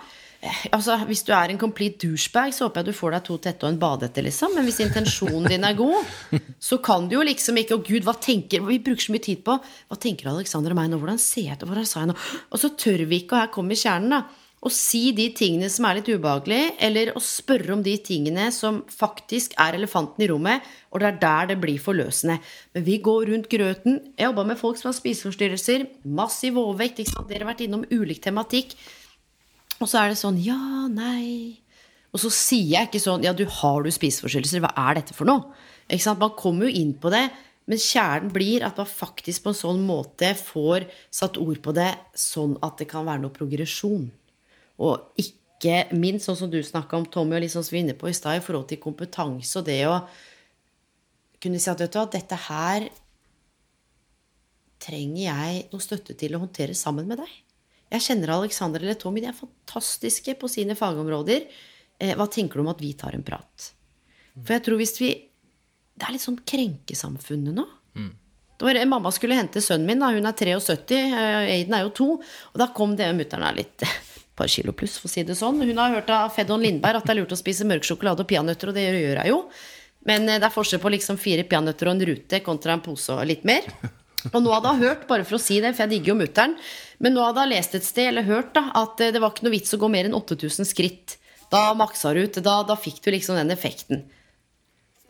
Altså, 0.74 0.96
Hvis 1.06 1.22
du 1.22 1.30
er 1.36 1.52
en 1.52 1.58
complete 1.60 2.00
douchebag, 2.02 2.50
så 2.54 2.66
håper 2.66 2.82
jeg 2.82 2.90
du 2.90 2.98
får 2.98 3.14
deg 3.14 3.24
to 3.28 3.38
tette 3.38 3.66
og 3.66 3.72
en 3.72 3.80
badehette, 3.82 4.24
liksom. 4.26 4.56
Men 4.56 4.66
hvis 4.66 4.80
intensjonen 4.82 5.46
din 5.52 5.66
er 5.68 5.78
god, 5.78 6.02
så 6.68 6.80
kan 6.82 7.06
du 7.08 7.16
jo 7.18 7.24
liksom 7.26 7.60
ikke 7.62 7.78
Å, 7.78 7.82
gud, 7.86 8.02
hva 8.06 8.16
tenker 8.18 8.64
Vi 8.66 8.80
bruker 8.82 9.06
så 9.06 9.14
mye 9.14 9.22
tid 9.22 9.42
på 9.46 9.54
Hva 9.62 9.98
tenker 10.02 10.32
Alexander 10.32 10.74
og 10.74 10.80
meg 10.80 10.90
nå? 10.90 10.98
Hvordan 11.02 11.20
ser 11.22 11.46
jeg 11.46 11.60
ut? 11.60 11.66
Hvordan 11.70 11.86
sa 11.88 12.02
jeg 12.02 12.10
nå? 12.10 12.16
Og 12.50 12.62
så 12.62 12.72
tør 12.74 13.04
vi 13.06 13.22
ikke, 13.22 13.36
og 13.36 13.44
her 13.44 13.52
kommer 13.54 13.78
kjernen, 13.78 14.16
da. 14.16 14.22
Å 14.62 14.70
si 14.70 15.08
de 15.10 15.24
tingene 15.34 15.66
som 15.74 15.88
er 15.88 15.96
litt 15.98 16.06
ubehagelige, 16.12 16.76
eller 16.86 17.08
å 17.18 17.22
spørre 17.22 17.72
om 17.74 17.80
de 17.82 17.96
tingene 17.98 18.44
som 18.54 18.78
faktisk 18.94 19.56
er 19.58 19.74
elefanten 19.74 20.22
i 20.22 20.28
rommet, 20.30 20.62
og 20.94 21.02
det 21.02 21.08
er 21.08 21.18
der 21.24 21.48
det 21.50 21.56
blir 21.64 21.82
forløsende. 21.82 22.36
Men 22.70 22.84
vi 22.86 23.00
går 23.02 23.26
rundt 23.32 23.48
grøten. 23.50 23.98
Jeg 24.14 24.28
jobba 24.28 24.44
med 24.52 24.60
folk 24.60 24.78
som 24.78 24.92
har 24.92 24.98
spiseforstyrrelser, 25.00 25.88
massiv 26.06 26.62
overvekt, 26.62 27.02
dere 27.02 27.42
har 27.42 27.50
vært 27.50 27.64
innom 27.66 27.82
ulik 27.90 28.22
tematikk. 28.22 28.76
Og 29.80 29.88
så 29.88 30.02
er 30.02 30.12
det 30.12 30.20
sånn 30.20 30.38
ja, 30.42 30.86
nei 30.92 31.58
Og 32.12 32.20
så 32.22 32.30
sier 32.34 32.74
jeg 32.76 32.90
ikke 32.90 33.02
sånn 33.02 33.24
ja, 33.26 33.32
du 33.36 33.46
har 33.48 33.82
du 33.82 33.90
spiseforstyrrelser, 33.94 34.62
hva 34.64 34.72
er 34.88 35.00
dette 35.00 35.16
for 35.16 35.28
noe? 35.28 35.52
Ikke 35.88 36.04
sant? 36.04 36.20
Man 36.22 36.36
kommer 36.38 36.68
jo 36.68 36.80
inn 36.82 36.92
på 37.00 37.10
det, 37.12 37.26
men 37.70 37.80
kjernen 37.80 38.32
blir 38.34 38.64
at 38.66 38.78
man 38.80 38.88
faktisk 38.88 39.44
på 39.44 39.52
en 39.52 39.58
sånn 39.58 39.84
måte 39.86 40.32
får 40.38 40.86
satt 41.14 41.38
ord 41.40 41.60
på 41.64 41.74
det 41.76 41.90
sånn 42.18 42.56
at 42.64 42.80
det 42.80 42.88
kan 42.90 43.06
være 43.06 43.22
noe 43.24 43.34
progresjon. 43.34 44.08
Og 44.82 45.22
ikke 45.22 45.76
minst 45.94 46.28
sånn 46.28 46.38
som 46.38 46.50
du 46.52 46.58
snakka 46.64 46.98
om, 46.98 47.06
Tommy, 47.06 47.36
og 47.36 47.44
litt 47.44 47.54
sånn 47.54 47.66
som 47.66 47.74
vi 47.74 47.80
var 47.80 47.86
inne 47.86 47.98
på 47.98 48.10
i 48.10 48.16
stad, 48.16 48.40
i 48.40 48.44
forhold 48.44 48.68
til 48.70 48.80
kompetanse 48.82 49.60
og 49.60 49.68
det 49.68 49.80
å 49.90 50.00
kunne 51.42 51.60
si 51.62 51.70
at 51.70 51.80
vet 51.82 51.92
du 51.92 51.98
hva, 51.98 52.08
dette 52.10 52.38
her 52.48 52.88
trenger 54.82 55.22
jeg 55.22 55.64
noe 55.70 55.82
støtte 55.82 56.16
til 56.18 56.34
å 56.34 56.42
håndtere 56.42 56.74
sammen 56.78 57.08
med 57.10 57.22
deg. 57.22 57.32
Jeg 57.92 58.04
kjenner 58.06 58.32
Alexander 58.38 58.82
eller 58.82 58.96
Tommy, 58.96 59.20
de 59.20 59.28
er 59.28 59.36
fantastiske 59.36 60.34
på 60.40 60.48
sine 60.48 60.76
fagområder. 60.78 61.44
Eh, 62.00 62.14
hva 62.16 62.26
tenker 62.30 62.58
du 62.58 62.64
om 62.64 62.72
at 62.72 62.80
vi 62.80 62.94
tar 62.98 63.16
en 63.16 63.24
prat? 63.26 63.68
For 64.38 64.56
jeg 64.56 64.64
tror 64.64 64.80
hvis 64.80 64.96
vi 65.00 65.12
Det 65.92 66.06
er 66.08 66.14
litt 66.14 66.24
sånn 66.24 66.38
krenkesamfunnet 66.48 67.52
nå. 67.52 67.66
Mm. 67.94 68.12
var, 68.62 68.78
mamma 68.88 69.10
skulle 69.12 69.36
hente 69.36 69.60
sønnen 69.60 69.86
min, 69.86 70.00
da. 70.00 70.08
hun 70.08 70.24
er 70.26 70.32
73, 70.32 70.96
eh, 70.96 71.50
Aiden 71.58 71.76
er 71.76 71.84
jo 71.84 71.92
to. 71.98 72.08
Og 72.54 72.56
da 72.58 72.70
kom 72.74 72.96
det 72.96 73.10
mutter'n 73.14 73.44
er 73.44 73.58
litt 73.60 73.84
et 73.84 74.32
par 74.34 74.48
kilo 74.48 74.72
pluss, 74.72 74.96
for 74.98 75.10
å 75.10 75.12
si 75.12 75.22
det 75.28 75.36
sånn. 75.36 75.60
Hun 75.60 75.78
har 75.78 75.92
hørt 75.92 76.10
av 76.10 76.32
Fedon 76.34 76.64
Lindberg 76.64 77.02
at 77.02 77.06
det 77.06 77.12
er 77.12 77.20
lurt 77.20 77.36
å 77.36 77.38
spise 77.38 77.68
mørk 77.68 77.84
sjokolade 77.84 78.24
og 78.24 78.30
peanøtter, 78.32 78.72
og 78.72 78.78
det 78.78 78.86
gjør 78.88 79.20
jeg 79.20 79.34
jo. 79.34 79.42
Men 80.08 80.28
eh, 80.28 80.40
det 80.40 80.48
er 80.48 80.56
forskjell 80.56 80.80
på 80.82 80.94
liksom 80.96 81.20
fire 81.20 81.44
peanøtter 81.44 81.90
og 81.90 81.98
en 81.98 82.06
rute 82.08 82.40
kontra 82.42 82.72
en 82.72 82.86
pose 82.88 83.12
og 83.12 83.28
litt 83.28 83.44
mer. 83.44 83.68
Og 84.30 84.38
nå 84.38 84.54
hadde 84.54 84.70
hun 84.70 84.84
hørt, 84.84 85.08
bare 85.10 85.26
for 85.26 85.38
å 85.38 85.42
si 85.42 85.58
det, 85.62 85.74
for 85.74 85.84
jeg 85.84 85.96
digger 85.96 86.12
jo 86.12 86.20
mutter'n, 86.20 86.54
men 87.02 87.16
nå 87.16 87.26
hadde 87.26 87.44
hun 87.44 87.52
lest 87.52 87.74
et 87.78 87.86
sted, 87.86 88.12
eller 88.12 88.28
hørt, 88.28 88.52
da, 88.54 88.68
at 88.78 89.02
eh, 89.02 89.10
det 89.14 89.22
var 89.22 89.34
ikke 89.34 89.48
noe 89.48 89.56
vits 89.56 89.74
å 89.74 89.80
gå 89.82 89.90
mer 89.90 90.08
enn 90.08 90.18
8000 90.18 90.68
skritt. 90.68 91.16
Da 91.52 91.72
maksa 91.76 92.14
du 92.14 92.22
ut. 92.24 92.38
Da, 92.40 92.62
da 92.64 92.78
fikk 92.80 93.02
du 93.04 93.10
liksom 93.12 93.36
den 93.36 93.52
effekten. 93.52 94.06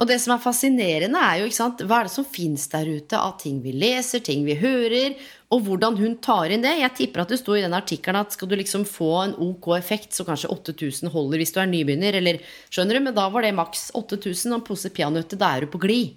Og 0.01 0.09
det 0.09 0.17
som 0.19 0.33
er 0.35 0.41
fascinerende, 0.43 1.21
er 1.21 1.39
jo 1.39 1.47
ikke 1.47 1.59
sant, 1.61 1.83
hva 1.87 2.01
er 2.01 2.09
det 2.09 2.15
som 2.17 2.27
fins 2.27 2.65
der 2.73 2.89
ute 2.89 3.19
av 3.21 3.37
ting 3.39 3.61
vi 3.63 3.75
leser, 3.77 4.23
ting 4.25 4.43
vi 4.49 4.57
hører, 4.59 5.15
og 5.53 5.67
hvordan 5.67 5.99
hun 6.01 6.17
tar 6.25 6.51
inn 6.51 6.65
det. 6.65 6.73
Jeg 6.81 6.97
tipper 6.99 7.23
at 7.23 7.31
det 7.31 7.39
sto 7.39 7.55
i 7.55 7.63
den 7.63 7.77
artikkelen 7.77 8.19
at 8.25 8.35
skal 8.35 8.51
du 8.51 8.57
liksom 8.59 8.87
få 8.89 9.11
en 9.21 9.37
ok 9.47 9.69
effekt, 9.77 10.17
så 10.17 10.27
kanskje 10.27 10.51
8000 10.51 11.13
holder 11.13 11.43
hvis 11.43 11.55
du 11.55 11.61
er 11.63 11.71
nybegynner, 11.71 12.19
eller 12.19 12.41
skjønner 12.73 12.99
du, 12.99 13.05
men 13.05 13.15
da 13.21 13.29
var 13.31 13.47
det 13.47 13.53
maks 13.55 13.91
8000, 14.01 14.49
og 14.51 14.59
en 14.59 14.67
pose 14.73 14.91
peanøtter, 14.97 15.39
da 15.39 15.53
er 15.55 15.67
du 15.67 15.71
på 15.71 15.83
glid. 15.85 16.17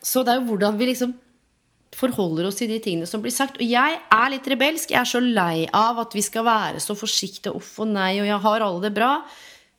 Så 0.00 0.22
det 0.24 0.32
er 0.32 0.40
jo 0.40 0.48
hvordan 0.52 0.78
vi 0.78 0.92
liksom 0.94 1.12
forholder 1.96 2.48
oss 2.48 2.58
til 2.60 2.70
de 2.70 2.78
tingene 2.82 3.08
som 3.08 3.22
blir 3.24 3.34
sagt. 3.34 3.58
Og 3.58 3.66
jeg 3.66 3.98
er 3.98 4.32
litt 4.32 4.48
rebelsk. 4.50 4.92
Jeg 4.92 5.00
er 5.00 5.08
så 5.08 5.20
lei 5.22 5.66
av 5.74 6.00
at 6.04 6.16
vi 6.16 6.24
skal 6.24 6.44
være 6.46 6.82
så 6.84 6.96
forsiktige. 6.98 7.54
Uff 7.56 7.78
og 7.82 7.88
nei, 7.92 8.18
og 8.22 8.28
jeg 8.28 8.40
har 8.44 8.66
alle 8.66 8.82
det 8.84 8.92
bra. 8.96 9.12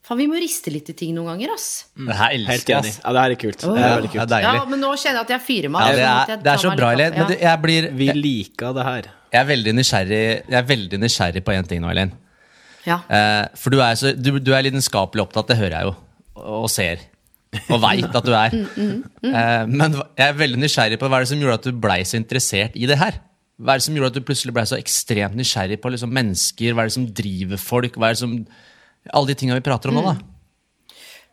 Faen, 0.10 0.18
vi 0.18 0.26
må 0.32 0.40
riste 0.42 0.72
litt 0.74 0.88
i 0.90 0.96
ting 0.98 1.12
noen 1.14 1.28
ganger, 1.34 1.52
ass. 1.54 1.68
Det 1.94 2.16
her 2.18 2.34
elsker 2.38 2.74
jeg, 2.80 2.94
Ja, 3.04 3.12
det 3.14 3.24
her 3.24 3.36
er 3.36 3.40
kult. 3.44 3.60
Det 3.62 3.70
er 3.70 3.94
veldig 3.94 4.12
Det 4.16 4.22
er 4.24 4.32
deilig. 4.32 4.54
Ja, 4.58 4.66
men 4.72 4.82
nå 4.82 4.94
kjenner 4.96 5.20
jeg 5.20 5.28
at 5.28 5.34
jeg 5.36 5.44
fyrer 5.46 5.74
meg. 5.76 5.86
Ja, 5.86 5.92
det, 5.92 6.08
er, 6.08 6.34
jeg 6.34 6.44
det 6.46 6.54
er 6.54 6.64
så 6.64 6.72
bra, 6.74 6.90
Elin. 6.96 7.18
Men 7.20 7.30
du, 7.30 7.36
jeg 7.44 7.62
blir 7.66 7.90
Vi 8.00 8.10
liker 8.18 8.74
det 8.78 8.88
her. 8.88 9.12
Jeg 9.30 9.40
er 9.44 9.46
veldig 9.46 9.76
nysgjerrig 9.78 10.24
Jeg 10.50 10.58
er 10.58 10.66
veldig 10.66 11.00
nysgjerrig 11.04 11.44
på 11.46 11.54
én 11.54 11.68
ting 11.70 11.84
nå, 11.84 11.92
Elin. 11.94 12.16
Ja. 12.88 13.02
Eh, 13.06 13.46
for 13.60 13.76
du 13.76 13.84
er, 13.84 14.00
så, 14.00 14.16
du, 14.16 14.32
du 14.42 14.54
er 14.56 14.66
lidenskapelig 14.66 15.28
opptatt, 15.28 15.52
det 15.52 15.60
hører 15.60 15.76
jeg 15.78 15.90
jo. 15.92 15.96
Og 16.64 16.70
ser. 16.72 17.04
Og 17.74 17.80
veit 17.82 18.06
at 18.06 18.26
du 18.26 18.34
er. 18.36 18.54
Eh, 18.54 19.64
men 19.70 19.96
jeg 19.98 20.26
er 20.28 20.38
veldig 20.38 20.60
nysgjerrig 20.62 21.00
på 21.02 21.10
hva 21.10 21.20
er 21.20 21.26
det 21.26 21.32
som 21.32 21.42
gjorde 21.42 21.58
at 21.60 21.68
du 21.70 21.82
blei 21.82 22.02
så 22.06 22.20
interessert 22.20 22.78
i 22.78 22.90
det 22.90 23.00
her? 23.02 23.18
Hva 23.60 23.74
er 23.74 23.82
det 23.82 23.88
som 23.88 23.96
gjorde 23.98 24.14
at 24.14 24.20
du 24.20 24.28
plutselig 24.28 24.56
blei 24.56 24.66
så 24.70 24.78
ekstremt 24.80 25.38
nysgjerrig 25.38 25.80
på 25.82 25.92
liksom, 25.92 26.14
mennesker? 26.16 26.76
Hva 26.76 26.86
er 26.86 26.92
det 26.92 26.96
som 26.96 27.08
driver 27.22 27.60
folk? 27.62 27.98
Hva 27.98 28.12
er 28.12 28.18
det 28.18 28.22
som 28.22 28.36
Alle 29.16 29.32
de 29.32 29.40
tinga 29.40 29.58
vi 29.58 29.66
prater 29.66 29.90
om 29.90 29.98
nå, 29.98 30.06
da. 30.06 30.16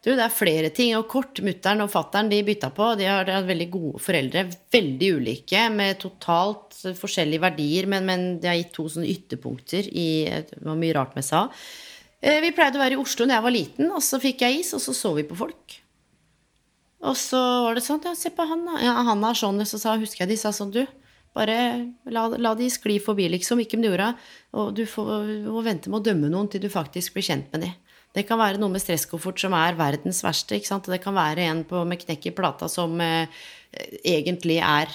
Du, 0.06 0.12
det 0.14 0.22
er 0.22 0.34
flere 0.34 0.72
ting. 0.74 0.92
Og 0.96 1.08
kort, 1.10 1.40
mutter'n 1.42 1.82
og 1.82 1.90
fatter'n 1.92 2.30
de 2.30 2.42
bytta 2.46 2.70
på. 2.74 2.92
De 2.98 3.08
har, 3.10 3.26
hatt 3.26 3.48
veldig 3.48 3.66
gode 3.72 4.02
foreldre. 4.02 4.44
Veldig 4.72 5.08
ulike, 5.18 5.64
med 5.74 5.98
totalt 6.02 6.78
forskjellige 6.96 7.42
verdier. 7.42 7.88
Men, 7.90 8.06
men 8.06 8.28
de 8.40 8.50
har 8.50 8.58
gitt 8.60 8.72
to 8.76 8.86
sånne 8.92 9.10
ytterpunkter 9.10 9.90
i 9.90 10.08
Det 10.46 10.62
var 10.62 10.78
mye 10.78 10.96
rart 10.96 11.18
med 11.18 11.26
sa. 11.26 11.48
Eh, 12.22 12.38
Vi 12.44 12.54
pleide 12.54 12.78
å 12.78 12.84
være 12.84 12.96
i 12.96 13.02
Oslo 13.02 13.26
da 13.26 13.36
jeg 13.36 13.46
var 13.48 13.54
liten, 13.58 13.90
og 13.90 14.04
så 14.04 14.22
fikk 14.22 14.46
jeg 14.46 14.62
is, 14.62 14.72
og 14.78 14.84
så 14.86 14.94
så 14.96 15.12
vi 15.18 15.26
på 15.26 15.38
folk. 15.38 15.80
Og 17.04 17.16
så 17.20 17.40
var 17.66 17.76
det 17.76 17.84
sånn 17.84 18.00
Ja, 18.04 18.14
se 18.16 18.30
på 18.32 18.46
han, 18.48 18.64
da. 18.68 18.78
Ja, 18.80 18.94
han 19.04 19.24
har 19.26 19.36
sånn. 19.36 19.60
Så 19.68 19.80
sa, 19.80 19.96
husker 20.00 20.24
jeg 20.24 20.34
de 20.34 20.38
sa 20.40 20.52
sånn, 20.54 20.72
du. 20.72 20.84
Bare 21.36 21.56
la, 22.08 22.28
la 22.40 22.54
de 22.56 22.70
skli 22.72 22.96
forbi, 23.02 23.28
liksom. 23.34 23.60
Ikke 23.60 23.76
om 23.76 23.84
med 23.84 23.90
gjorde 23.92 24.12
Og 24.56 24.70
du 24.76 24.86
får, 24.88 25.32
må 25.44 25.64
vente 25.66 25.92
med 25.92 26.00
å 26.00 26.06
dømme 26.08 26.30
noen 26.32 26.48
til 26.48 26.64
du 26.64 26.70
faktisk 26.72 27.16
blir 27.16 27.26
kjent 27.28 27.52
med 27.52 27.66
de. 27.66 27.72
Det 28.16 28.24
kan 28.24 28.40
være 28.40 28.56
noe 28.56 28.72
med 28.72 28.80
stresskoffert 28.80 29.42
som 29.42 29.52
er 29.52 29.76
verdens 29.76 30.22
verste. 30.24 30.56
ikke 30.56 30.70
sant? 30.70 30.86
Og 30.88 30.94
det 30.96 31.02
kan 31.04 31.16
være 31.16 31.50
en 31.50 31.66
på, 31.68 31.84
med 31.84 32.00
knekk 32.00 32.30
i 32.30 32.36
plata 32.38 32.68
som 32.72 32.96
eh, 33.04 33.28
egentlig 34.04 34.62
er 34.64 34.88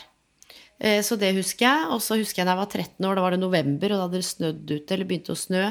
Eh, 0.81 1.01
Så 1.05 1.17
det 1.19 1.35
husker 1.37 1.67
jeg. 1.67 1.89
Og 1.93 2.01
så 2.03 2.17
husker 2.19 2.41
jeg 2.41 2.49
da 2.49 2.55
jeg 2.55 2.63
var 2.63 2.71
13 2.71 3.05
år, 3.09 3.17
da 3.17 3.25
var 3.25 3.35
det 3.35 3.41
november, 3.43 3.93
og 3.93 3.99
da 3.99 4.07
hadde 4.07 4.21
det 4.21 4.29
snødd 4.29 4.71
ute, 4.73 4.95
eller 4.95 5.09
begynte 5.09 5.35
å 5.35 5.37
snø. 5.37 5.65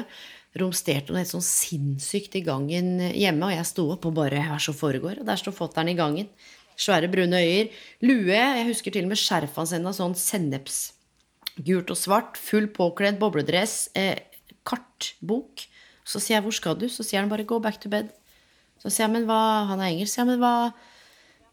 Romsterte 0.59 1.13
noe 1.13 1.21
helt 1.21 1.31
sånn 1.31 1.45
sinnssykt 1.45 2.33
i 2.35 2.43
gangen 2.43 2.97
hjemme, 3.15 3.47
og 3.47 3.53
jeg 3.55 3.67
sto 3.69 3.85
opp 3.93 4.07
og 4.09 4.17
bare 4.17 4.41
Hva 4.49 4.57
som 4.59 4.75
foregår? 4.75 5.21
Og 5.21 5.29
der 5.29 5.39
står 5.39 5.55
fatter'n 5.55 5.93
i 5.93 5.95
gangen. 5.95 6.27
Svære, 6.75 7.07
brune 7.11 7.39
øyer. 7.39 7.69
Lue. 8.03 8.35
Jeg 8.35 8.67
husker 8.67 8.91
til 8.91 9.05
og 9.07 9.13
med 9.13 9.21
skjerfet 9.21 9.61
hans 9.61 9.73
ennå, 9.77 9.93
sånn 9.95 10.15
sennepsgult 10.17 11.93
og 11.93 11.99
svart. 11.99 12.39
Full 12.41 12.67
påkledd 12.75 13.19
bobledress. 13.21 13.89
Eh, 13.95 14.17
kartbok. 14.67 15.67
Så 16.03 16.19
sier 16.19 16.39
jeg 16.39 16.43
'hvor 16.43 16.53
skal 16.53 16.75
du?' 16.75 16.89
Så 16.89 17.03
sier 17.05 17.21
han 17.21 17.29
bare 17.29 17.45
'go 17.45 17.59
back 17.59 17.79
to 17.79 17.89
bed'. 17.89 18.09
Så 18.81 18.89
sier 18.89 19.07
jeg 19.07 19.11
'men 19.11 19.25
hva 19.25 19.67
Han 19.67 19.79
er 19.79 19.91
engelsk. 19.93 20.17
Ja, 20.17 20.25
men 20.25 20.39
hva 20.39 20.73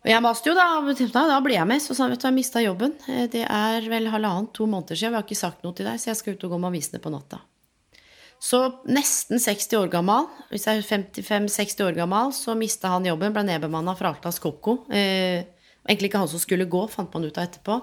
og 0.05 0.07
jeg 0.07 0.23
maste 0.23 0.47
jo. 0.47 0.55
Da, 0.55 1.27
da 1.27 1.41
blir 1.41 1.59
jeg 1.59 1.67
med. 1.67 1.83
Så 1.83 1.95
sa 1.95 2.05
han 2.05 2.13
vet 2.15 2.21
du, 2.23 2.29
jeg 2.29 2.35
mista 2.35 2.63
jobben. 2.63 2.95
Eh, 3.09 3.27
Det 3.27 3.45
er 3.45 3.81
vel 3.89 4.07
halvannet, 4.07 4.53
to 4.55 4.67
måneder 4.67 4.97
siden. 4.97 5.11
Vi 5.11 5.19
har 5.19 5.27
ikke 5.27 5.37
sagt 5.37 5.65
noe 5.65 5.75
til 5.75 5.87
deg, 5.87 5.99
så 5.99 6.11
jeg 6.13 6.17
skal 6.17 6.35
ut 6.35 6.45
og 6.45 6.51
gå 6.51 6.61
med 6.61 6.71
avisene 6.73 7.01
på 7.03 7.11
natta. 7.11 7.41
Så 8.39 8.61
nesten 8.87 9.41
60 9.43 9.81
år 9.81 9.89
gammel, 9.91 10.29
hvis 10.53 10.69
jeg 10.69 10.79
er 10.79 10.87
55-60 10.87 11.83
år 11.89 11.97
gammel, 11.99 12.31
så 12.37 12.55
mista 12.59 12.93
han 12.93 13.07
jobben, 13.09 13.35
ble 13.35 13.43
nedbemanna 13.49 13.97
fra 13.99 14.13
Altas 14.15 14.39
Koko 14.43 14.85
Eh, 14.95 15.43
egentlig 15.89 16.13
ikke 16.13 16.23
han 16.23 16.31
som 16.31 16.43
skulle 16.43 16.69
gå, 16.71 16.85
fant 16.93 17.13
man 17.15 17.27
ut 17.27 17.39
av 17.39 17.49
etterpå. 17.49 17.81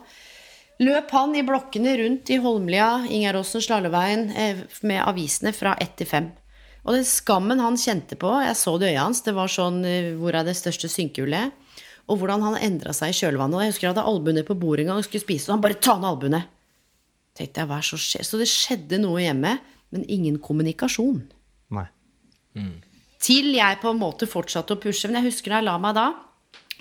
Løp 0.86 1.12
han 1.16 1.36
i 1.36 1.44
blokkene 1.46 1.98
rundt 2.00 2.32
i 2.32 2.40
Holmlia, 2.44 3.06
Ingeråsen, 3.10 3.64
Slalåveien 3.64 4.30
eh, 4.32 4.64
med 4.88 5.04
avisene 5.04 5.52
fra 5.56 5.76
ett 5.82 5.96
til 6.00 6.08
fem. 6.08 6.32
Og 6.86 6.94
den 6.94 7.06
skammen 7.08 7.60
han 7.64 7.80
kjente 7.82 8.18
på, 8.20 8.30
jeg 8.46 8.58
så 8.60 8.76
det 8.80 8.92
i 8.92 8.96
øyet 8.96 9.02
hans, 9.02 9.24
det 9.26 9.36
var 9.36 9.52
sånn 9.52 9.84
eh, 9.88 10.12
hvor 10.20 10.36
er 10.38 10.48
det 10.48 10.56
største 10.56 10.92
synkehullet? 10.92 11.52
Og 12.06 12.20
hvordan 12.22 12.44
han 12.46 12.60
endra 12.62 12.94
seg 12.94 13.12
i 13.12 13.18
kjølvannet. 13.18 13.64
Jeg 13.64 13.74
husker 13.74 13.88
jeg 13.88 13.96
hadde 13.96 14.08
albuene 14.08 14.44
på 14.46 14.56
bordet 14.60 14.86
en 14.86 14.92
gang 14.94 15.00
og 15.02 15.08
skulle 15.08 15.26
spise, 15.26 15.50
og 15.50 15.58
han 15.58 15.64
bare 15.64 15.80
ta 15.82 15.96
ned 15.98 16.12
albuene. 16.12 16.44
Tenkte 17.36 17.64
jeg, 17.64 17.68
hva 17.72 17.80
er 17.82 17.88
så 17.88 17.98
skjer? 18.00 18.28
Så 18.28 18.40
det 18.40 18.48
skjedde 18.52 19.00
noe 19.02 19.24
hjemme, 19.24 19.56
men 19.96 20.06
ingen 20.12 20.38
kommunikasjon. 20.44 21.24
Nei. 21.76 21.88
Til 23.26 23.56
jeg 23.56 23.82
på 23.82 23.92
en 23.92 24.00
måte 24.00 24.30
fortsatte 24.30 24.76
å 24.76 24.82
pushe. 24.82 25.10
Men 25.10 25.22
jeg 25.22 25.32
husker 25.32 25.54
da 25.54 25.62
jeg 25.62 25.68
la 25.70 25.76
meg 25.82 25.98
da, 25.98 26.08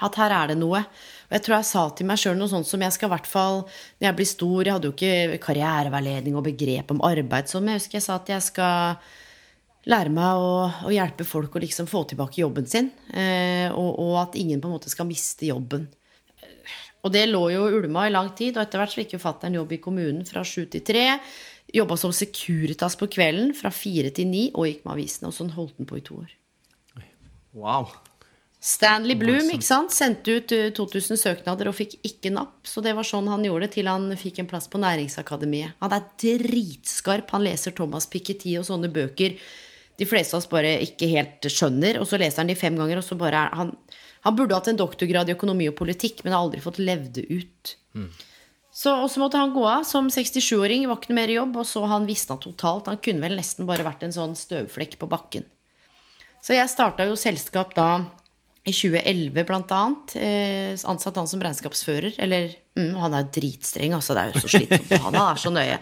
at 0.05 0.19
her 0.19 0.35
er 0.35 0.53
det 0.53 0.59
noe. 0.61 0.83
Og 1.29 1.37
jeg 1.37 1.45
tror 1.47 1.57
jeg 1.57 1.69
sa 1.71 1.85
til 1.97 2.09
meg 2.11 2.21
sjøl 2.21 2.39
noe 2.39 2.51
sånt 2.51 2.69
som 2.69 2.83
jeg 2.85 2.95
skal 2.95 3.09
i 3.09 3.15
hvert 3.15 3.29
fall 3.31 3.61
Når 3.65 4.05
jeg 4.05 4.17
blir 4.19 4.27
stor 4.29 4.67
Jeg 4.67 4.75
hadde 4.75 4.91
jo 4.91 4.93
ikke 4.93 5.39
karriereveiledning 5.43 6.37
og 6.37 6.45
begrep 6.47 6.93
om 6.93 7.01
arbeid 7.07 7.49
sånn, 7.49 7.65
men 7.65 7.75
jeg 7.75 7.85
husker 7.85 7.99
jeg 7.99 8.05
sa 8.05 8.19
at 8.21 8.33
jeg 8.35 8.45
skal 8.45 8.99
lære 9.89 10.13
meg 10.13 10.41
å, 10.41 10.53
å 10.89 10.93
hjelpe 10.93 11.27
folk 11.29 11.57
å 11.57 11.61
liksom 11.65 11.89
få 11.91 12.05
tilbake 12.09 12.41
jobben 12.41 12.69
sin. 12.69 12.91
Eh, 13.13 13.69
og, 13.69 13.91
og 14.01 14.15
at 14.23 14.39
ingen 14.41 14.63
på 14.63 14.71
en 14.71 14.77
måte 14.79 14.93
skal 14.93 15.09
miste 15.09 15.49
jobben. 15.51 15.85
Og 17.05 17.13
det 17.13 17.27
lå 17.29 17.43
jo 17.53 17.67
ulma 17.69 18.07
i 18.09 18.13
lang 18.15 18.31
tid, 18.37 18.57
og 18.57 18.63
etter 18.65 18.81
hvert 18.81 18.95
så 18.95 19.03
fikk 19.03 19.13
jo 19.17 19.21
fatter'n 19.21 19.59
jobb 19.59 19.75
i 19.77 19.81
kommunen 19.85 20.25
fra 20.29 20.41
sju 20.49 20.65
til 20.73 20.81
tre. 20.89 21.05
Jobba 21.75 21.99
som 21.99 22.15
Securitas 22.15 22.95
på 23.01 23.09
kvelden 23.11 23.53
fra 23.59 23.73
fire 23.75 24.13
til 24.15 24.29
ni, 24.31 24.47
og 24.55 24.69
gikk 24.69 24.85
med 24.85 24.95
avisene. 24.97 25.31
Og 25.31 25.37
sånn 25.37 25.55
holdt 25.57 25.81
han 25.81 25.91
på 25.91 25.99
i 25.99 26.05
to 26.07 26.21
år. 26.23 26.35
Wow. 27.55 27.91
Stanley 28.65 29.17
Bloom 29.21 29.51
ikke 29.53 29.67
sant? 29.67 29.93
sendte 29.93 30.39
ut 30.39 30.53
eh, 30.57 30.71
2000 30.73 31.21
søknader 31.21 31.69
og 31.69 31.77
fikk 31.77 31.99
ikke 32.07 32.33
napp. 32.33 32.63
Så 32.69 32.81
det 32.85 32.95
var 32.97 33.05
sånn 33.05 33.29
han 33.29 33.45
gjorde 33.45 33.69
det 33.69 33.75
til 33.77 33.91
han 33.91 34.09
fikk 34.17 34.41
en 34.41 34.49
plass 34.49 34.71
på 34.73 34.81
Næringsakademiet. 34.81 35.77
Han 35.85 35.93
er 35.93 36.07
dritskarp. 36.23 37.29
Han 37.37 37.45
leser 37.45 37.77
Thomas 37.77 38.09
Piketty 38.11 38.57
og 38.61 38.67
sånne 38.71 38.89
bøker 38.95 39.37
de 40.01 40.07
fleste 40.09 40.35
av 40.35 40.41
oss 40.41 40.51
bare 40.51 40.79
ikke 40.83 41.11
helt 41.13 41.47
skjønner. 41.53 42.01
Og 42.01 42.09
så 42.09 42.19
leser 42.21 42.43
han 42.43 42.51
de 42.51 42.59
fem 42.59 42.79
ganger, 42.79 43.03
og 43.03 43.07
så 43.07 43.19
bare 43.21 43.47
er 43.47 43.61
han 43.61 43.77
Han 44.25 44.37
burde 44.39 44.57
hatt 44.57 44.71
en 44.71 44.79
doktorgrad 44.81 45.29
i 45.29 45.35
økonomi 45.35 45.67
og 45.69 45.75
politikk, 45.77 46.23
men 46.25 46.33
har 46.33 46.47
aldri 46.47 46.63
fått 46.65 46.79
levd 46.81 47.11
det 47.19 47.25
ut. 47.29 47.73
Så, 48.75 48.91
og 48.91 49.07
så 49.11 49.23
måtte 49.23 49.39
han 49.39 49.53
gå 49.55 49.63
av 49.71 49.85
som 49.87 50.09
67-åring, 50.11 50.89
var 50.91 50.99
ikke 50.99 51.13
noe 51.13 51.21
mer 51.21 51.31
jobb, 51.31 51.61
og 51.63 51.67
så 51.69 51.85
han 51.87 52.09
visna 52.09 52.35
totalt. 52.43 52.91
Han 52.91 52.99
kunne 52.99 53.23
vel 53.23 53.37
nesten 53.39 53.69
bare 53.69 53.87
vært 53.87 54.03
en 54.03 54.15
sånn 54.15 54.35
støvflekk 54.39 54.97
på 54.99 55.09
bakken. 55.13 55.47
Så 56.43 56.57
jeg 56.57 56.69
starta 56.73 57.07
jo 57.07 57.15
selskap 57.17 57.71
da 57.77 57.89
i 58.65 58.73
2011 58.73 59.47
blant 59.47 59.71
annet. 59.77 60.17
Eh, 60.19 60.73
ansatt 60.91 61.21
han 61.21 61.31
som 61.31 61.43
regnskapsfører. 61.45 62.19
Eller 62.25 62.51
mm, 62.75 62.97
han 63.01 63.15
er 63.17 63.31
dritstreng, 63.33 63.95
altså. 63.97 64.17
Det 64.17 64.25
er 64.25 64.35
jo 64.35 64.43
så 64.43 64.53
slitsomt. 64.57 64.93
Han 65.07 65.21
er 65.23 65.41
så 65.41 65.53
nøye. 65.55 65.79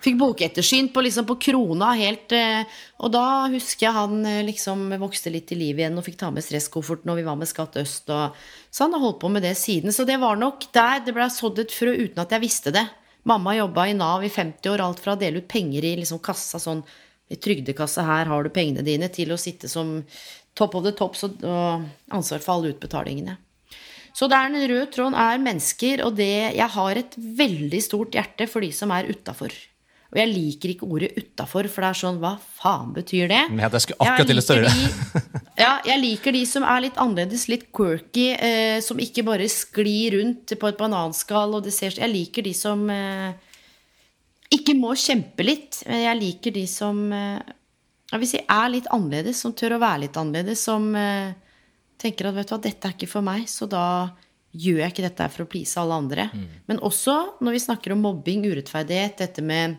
Fikk 0.00 0.16
bokettersyn 0.16 0.88
på, 0.94 1.02
liksom, 1.04 1.26
på 1.28 1.36
krona 1.44 1.90
helt 1.98 2.32
eh, 2.32 2.62
Og 3.04 3.10
da 3.12 3.24
husker 3.52 3.86
jeg 3.86 3.96
han 3.96 4.22
eh, 4.24 4.40
liksom 4.46 4.86
vokste 5.02 5.32
litt 5.32 5.52
i 5.52 5.58
liv 5.60 5.82
igjen 5.82 5.98
og 6.00 6.06
fikk 6.06 6.16
ta 6.22 6.30
med 6.32 6.46
stresskofferten, 6.46 7.10
når 7.10 7.20
vi 7.20 7.26
var 7.26 7.36
med 7.36 7.50
Skatt 7.50 7.76
Øst. 7.82 8.08
Og, 8.08 8.38
så 8.72 8.86
han 8.86 8.96
har 8.96 9.04
holdt 9.04 9.20
på 9.20 9.32
med 9.32 9.44
det 9.44 9.52
siden. 9.60 9.92
Så 9.92 10.08
det 10.08 10.16
var 10.22 10.40
nok 10.40 10.70
der 10.72 11.04
det 11.04 11.14
ble 11.16 11.28
sådd 11.32 11.60
et 11.60 11.74
frø 11.74 11.92
uten 11.98 12.24
at 12.24 12.32
jeg 12.32 12.44
visste 12.46 12.72
det. 12.72 12.86
Mamma 13.28 13.52
jobba 13.58 13.90
i 13.90 13.94
Nav 13.96 14.24
i 14.24 14.32
50 14.32 14.72
år, 14.72 14.80
alt 14.80 15.04
fra 15.04 15.12
å 15.12 15.20
dele 15.20 15.42
ut 15.42 15.50
penger 15.52 15.84
i 15.84 15.98
liksom 16.00 16.22
kassa 16.24 16.60
sånn 16.62 16.80
i 17.30 17.36
trygdekassa 17.38 18.02
her 18.02 18.26
har 18.26 18.42
du 18.42 18.50
pengene 18.50 18.82
dine, 18.82 19.06
til 19.12 19.30
å 19.30 19.38
sitte 19.38 19.68
som 19.70 20.00
topp 20.58 20.74
of 20.80 20.86
the 20.86 20.92
tops 20.98 21.22
og, 21.28 21.44
ansvar 22.10 22.42
for 22.42 22.56
alle 22.56 22.72
utbetalingene. 22.74 23.36
Så 24.16 24.26
det 24.26 24.40
er 24.40 24.50
røde 24.50 24.88
tråden 24.90 25.14
tråd 25.14 25.18
er 25.22 25.42
mennesker, 25.44 26.02
og 26.02 26.16
det 26.18 26.56
Jeg 26.56 26.68
har 26.74 26.98
et 26.98 27.14
veldig 27.14 27.82
stort 27.84 28.16
hjerte 28.18 28.48
for 28.50 28.66
de 28.66 28.72
som 28.74 28.90
er 28.90 29.06
utafor. 29.06 29.54
Og 30.10 30.18
jeg 30.18 30.30
liker 30.32 30.72
ikke 30.72 30.88
ordet 30.90 31.12
'utafor', 31.14 31.68
for 31.70 31.84
det 31.84 31.90
er 31.90 31.98
sånn 32.00 32.18
Hva 32.18 32.32
faen 32.58 32.92
betyr 32.94 33.28
det? 33.30 33.42
Ja, 33.54 33.68
jeg 33.70 33.82
skulle 33.84 34.00
akkurat 34.02 34.26
til 34.26 34.40
å 34.40 34.42
større. 34.42 34.70
de- 34.74 35.30
ja, 35.62 35.80
jeg 35.86 36.00
liker 36.02 36.32
de 36.32 36.44
som 36.46 36.64
er 36.66 36.80
litt 36.80 36.96
annerledes, 36.98 37.46
litt 37.48 37.70
quirky, 37.72 38.32
eh, 38.34 38.80
som 38.80 38.98
ikke 38.98 39.24
bare 39.24 39.46
sklir 39.46 40.18
rundt 40.18 40.58
på 40.58 40.68
et 40.68 40.78
bananskall. 40.78 41.54
Og 41.54 41.62
det 41.62 41.72
ser, 41.72 41.90
jeg 41.94 42.10
liker 42.10 42.42
de 42.42 42.52
som 42.52 42.90
eh, 42.90 43.34
ikke 44.50 44.74
må 44.74 44.96
kjempe 44.98 45.46
litt. 45.46 45.84
Men 45.86 46.02
jeg 46.02 46.20
liker 46.20 46.50
de 46.58 46.66
som 46.66 47.12
eh, 47.12 47.38
jeg 48.10 48.18
vil 48.18 48.28
si 48.32 48.40
er 48.42 48.68
litt 48.68 48.88
annerledes, 48.90 49.38
som 49.38 49.52
tør 49.54 49.76
å 49.76 49.80
være 49.84 50.00
litt 50.08 50.18
annerledes. 50.18 50.58
Som 50.66 50.90
eh, 50.96 51.34
tenker 52.02 52.26
at 52.26 52.34
vet 52.34 52.48
du 52.50 52.56
hva, 52.56 52.62
dette 52.66 52.88
er 52.88 52.96
ikke 52.98 53.08
for 53.14 53.22
meg, 53.22 53.46
så 53.46 53.68
da 53.70 53.84
Gjør 54.50 54.80
jeg 54.82 54.90
ikke 54.90 55.04
dette 55.04 55.26
for 55.30 55.44
å 55.44 55.46
please 55.46 55.78
alle 55.78 55.94
andre? 55.94 56.24
Men 56.66 56.80
også 56.82 57.38
når 57.40 57.52
vi 57.54 57.58
snakker 57.62 57.92
om 57.94 58.00
mobbing, 58.02 58.42
urettferdighet, 58.50 59.20
dette 59.20 59.44
med 59.46 59.76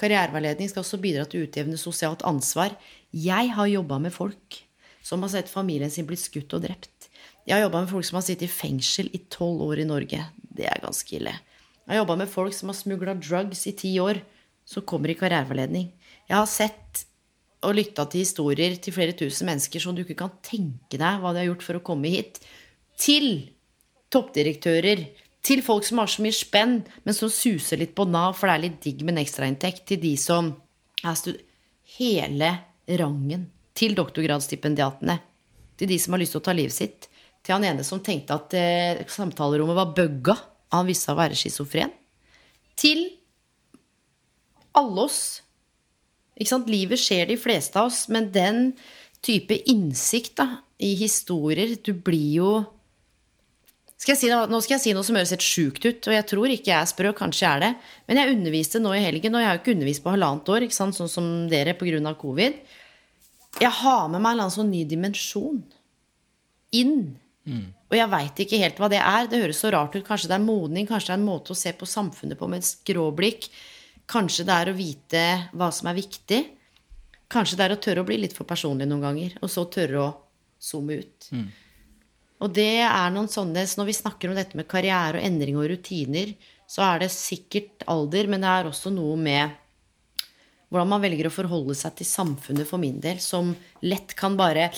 karriereveiledning 0.00 0.70
skal 0.70 0.84
også 0.84 1.00
bidra 1.02 1.26
til 1.28 1.42
å 1.42 1.48
utjevne 1.48 1.78
sosialt 1.80 2.24
ansvar. 2.28 2.74
Jeg 3.12 3.52
har 3.56 3.70
jobba 3.70 4.00
med 4.02 4.14
folk 4.14 4.62
som 5.04 5.22
har 5.24 5.32
sett 5.32 5.52
familien 5.52 5.92
sin 5.92 6.08
blitt 6.08 6.22
skutt 6.22 6.52
og 6.56 6.64
drept. 6.64 7.08
Jeg 7.46 7.56
har 7.56 7.64
jobba 7.64 7.84
med 7.84 7.92
folk 7.92 8.06
som 8.06 8.18
har 8.18 8.24
sittet 8.26 8.48
i 8.48 8.52
fengsel 8.52 9.08
i 9.16 9.22
tolv 9.32 9.62
år 9.68 9.82
i 9.82 9.88
Norge. 9.88 10.24
Det 10.40 10.66
er 10.68 10.82
ganske 10.82 11.16
ille. 11.16 11.32
Jeg 11.86 11.94
har 11.94 12.02
jobba 12.02 12.18
med 12.20 12.30
folk 12.30 12.54
som 12.54 12.70
har 12.70 12.78
smugla 12.78 13.16
drugs 13.18 13.64
i 13.66 13.74
ti 13.76 13.94
år, 14.02 14.20
som 14.68 14.84
kommer 14.86 15.10
i 15.10 15.16
karriereveiledning. 15.18 15.88
Jeg 16.28 16.36
har 16.36 16.50
sett 16.50 17.06
og 17.66 17.74
lytta 17.76 18.06
til 18.08 18.22
historier 18.22 18.76
til 18.80 18.94
flere 18.94 19.16
tusen 19.16 19.48
mennesker 19.50 19.82
som 19.82 19.96
du 19.96 20.04
ikke 20.04 20.20
kan 20.22 20.36
tenke 20.46 21.00
deg 21.00 21.20
hva 21.20 21.32
de 21.34 21.42
har 21.42 21.50
gjort 21.50 21.64
for 21.66 21.80
å 21.80 21.84
komme 21.84 22.12
hit. 22.12 22.38
Til 23.00 23.50
toppdirektører. 24.12 25.04
Til 25.46 25.62
folk 25.64 25.86
som 25.86 26.02
har 26.02 26.10
så 26.10 26.22
mye 26.24 26.36
spenn, 26.36 26.80
men 27.06 27.16
som 27.16 27.30
suser 27.32 27.80
litt 27.80 27.94
på 27.96 28.04
Nav, 28.08 28.34
for 28.36 28.50
det 28.50 28.56
er 28.56 28.64
litt 28.66 28.82
digg 28.84 29.04
med 29.04 29.16
en 29.16 29.22
ekstrainntekt. 29.22 29.86
Til 29.88 30.02
de 30.02 30.16
som 30.20 30.52
er 31.04 31.16
stud... 31.18 31.40
Hele 31.96 32.52
rangen. 33.00 33.48
Til 33.74 33.96
doktorgradsstipendiatene. 33.98 35.16
Til 35.80 35.90
de 35.90 35.96
som 35.98 36.14
har 36.14 36.22
lyst 36.22 36.36
til 36.36 36.42
å 36.42 36.44
ta 36.46 36.54
livet 36.54 36.76
sitt. 36.76 37.08
Til 37.42 37.56
han 37.56 37.66
ene 37.66 37.86
som 37.86 38.02
tenkte 38.04 38.36
at 38.36 38.54
eh, 38.54 39.00
samtalerommet 39.10 39.78
var 39.78 39.94
bugga. 39.96 40.36
Han 40.76 40.86
viste 40.86 41.08
seg 41.08 41.16
å 41.16 41.20
være 41.22 41.38
schizofren. 41.40 41.90
Til 42.78 43.02
alle 44.78 45.06
oss. 45.08 45.20
Ikke 46.38 46.52
sant? 46.52 46.70
Livet 46.70 47.00
skjer 47.00 47.26
de 47.32 47.38
fleste 47.40 47.80
av 47.80 47.90
oss, 47.90 48.04
men 48.12 48.30
den 48.32 48.74
type 49.24 49.56
innsikt 49.68 50.38
da, 50.40 50.62
i 50.80 50.94
historier 50.96 51.74
Du 51.84 51.92
blir 51.92 52.30
jo 52.38 52.52
skal 54.00 54.16
si, 54.16 54.30
nå 54.32 54.60
skal 54.64 54.76
jeg 54.78 54.82
si 54.82 54.92
noe 54.96 55.04
som 55.04 55.18
høres 55.18 55.32
helt 55.34 55.44
sjukt 55.44 55.84
ut, 55.84 56.06
og 56.08 56.14
jeg 56.14 56.26
tror 56.30 56.52
ikke 56.52 56.70
jeg 56.72 56.78
er 56.78 56.88
sprø, 56.88 57.10
kanskje 57.16 57.44
jeg 57.44 57.50
er 57.52 57.64
det. 57.66 57.72
Men 58.08 58.20
jeg 58.20 58.36
underviste 58.36 58.80
nå 58.80 58.94
i 58.96 59.02
helgen, 59.04 59.34
og 59.36 59.42
jeg 59.42 59.50
har 59.50 59.58
jo 59.58 59.62
ikke 59.62 59.74
undervist 59.76 60.04
på 60.04 60.14
halvannet 60.14 60.52
år, 60.54 60.66
ikke 60.66 60.76
sant? 60.78 60.96
sånn 60.96 61.10
som 61.12 61.26
dere 61.52 61.74
pga. 61.76 62.14
covid. 62.20 62.62
Jeg 63.60 63.72
har 63.82 64.08
med 64.08 64.22
meg 64.22 64.32
en 64.32 64.40
eller 64.40 64.54
sånn 64.54 64.70
ny 64.72 64.84
dimensjon 64.88 65.60
inn. 66.80 66.96
Og 67.90 67.96
jeg 67.98 68.10
veit 68.12 68.40
ikke 68.44 68.60
helt 68.62 68.78
hva 68.78 68.88
det 68.92 69.00
er. 69.02 69.26
Det 69.26 69.42
høres 69.42 69.60
så 69.60 69.72
rart 69.74 69.96
ut. 69.96 70.06
Kanskje 70.06 70.30
det 70.30 70.36
er 70.38 70.44
modning, 70.44 70.86
kanskje 70.86 71.10
det 71.10 71.16
er 71.16 71.20
en 71.20 71.26
måte 71.26 71.52
å 71.52 71.58
se 71.58 71.72
på 71.74 71.88
samfunnet 71.88 72.38
på 72.38 72.48
med 72.48 72.62
et 72.62 72.68
skråblikk. 72.68 73.48
Kanskje 74.10 74.46
det 74.46 74.54
er 74.54 74.70
å 74.70 74.76
vite 74.78 75.24
hva 75.52 75.68
som 75.74 75.90
er 75.90 75.98
viktig. 75.98 76.40
Kanskje 77.30 77.58
det 77.58 77.66
er 77.66 77.74
å 77.74 77.80
tørre 77.82 78.04
å 78.04 78.06
bli 78.06 78.20
litt 78.22 78.36
for 78.36 78.46
personlig 78.46 78.86
noen 78.88 79.04
ganger, 79.04 79.34
og 79.42 79.50
så 79.50 79.66
tørre 79.70 79.98
å 80.02 80.12
zoome 80.62 81.02
ut. 81.02 81.28
Og 82.40 82.52
det 82.56 82.80
er 82.86 83.10
noen 83.12 83.28
sånne, 83.28 83.66
så 83.68 83.80
Når 83.80 83.90
vi 83.90 83.96
snakker 83.98 84.30
om 84.30 84.38
dette 84.38 84.56
med 84.56 84.68
karriere 84.70 85.20
og 85.20 85.24
endring 85.26 85.58
og 85.60 85.68
rutiner, 85.70 86.34
så 86.70 86.84
er 86.86 87.02
det 87.02 87.10
sikkert 87.12 87.84
alder, 87.90 88.30
men 88.30 88.40
det 88.44 88.48
er 88.48 88.70
også 88.70 88.92
noe 88.94 89.16
med 89.18 89.58
hvordan 90.70 90.92
man 90.92 91.02
velger 91.02 91.26
å 91.26 91.34
forholde 91.34 91.74
seg 91.74 91.96
til 91.98 92.06
samfunnet 92.06 92.68
for 92.68 92.78
min 92.78 93.00
del, 93.02 93.18
som 93.18 93.56
lett 93.82 94.14
kan 94.18 94.36
bare 94.38 94.68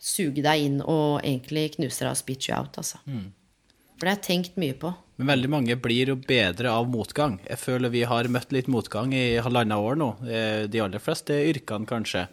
suge 0.00 0.44
deg 0.46 0.62
inn 0.62 0.78
og 0.80 1.20
egentlig 1.26 1.72
knuse 1.74 2.04
deg 2.04 2.12
og 2.12 2.20
spit 2.20 2.46
you 2.48 2.54
out. 2.54 2.78
Altså. 2.78 3.00
For 3.02 4.06
det 4.06 4.12
har 4.12 4.20
jeg 4.20 4.26
tenkt 4.28 4.60
mye 4.62 4.76
på. 4.78 4.92
Men 5.20 5.34
veldig 5.34 5.50
mange 5.52 5.76
blir 5.76 6.14
jo 6.14 6.16
bedre 6.16 6.70
av 6.72 6.86
motgang. 6.88 7.40
Jeg 7.50 7.60
føler 7.60 7.92
vi 7.92 8.06
har 8.08 8.30
møtt 8.32 8.54
litt 8.54 8.70
motgang 8.72 9.12
i 9.12 9.42
halvannet 9.42 9.76
år 9.90 9.98
nå. 10.00 10.14
eh, 10.30 10.62
De 10.70 10.80
aller 10.80 11.02
fleste 11.02 11.34
yrkene, 11.50 11.84
kanskje. 11.84 12.28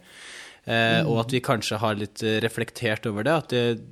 Mm. 0.68 1.08
Og 1.08 1.18
at 1.24 1.32
vi 1.32 1.40
kanskje 1.44 1.78
har 1.80 1.98
litt 1.98 2.22
eh, 2.22 2.38
reflektert 2.44 3.06
over 3.10 3.26
det. 3.26 3.34
At 3.42 3.52
det, 3.52 3.82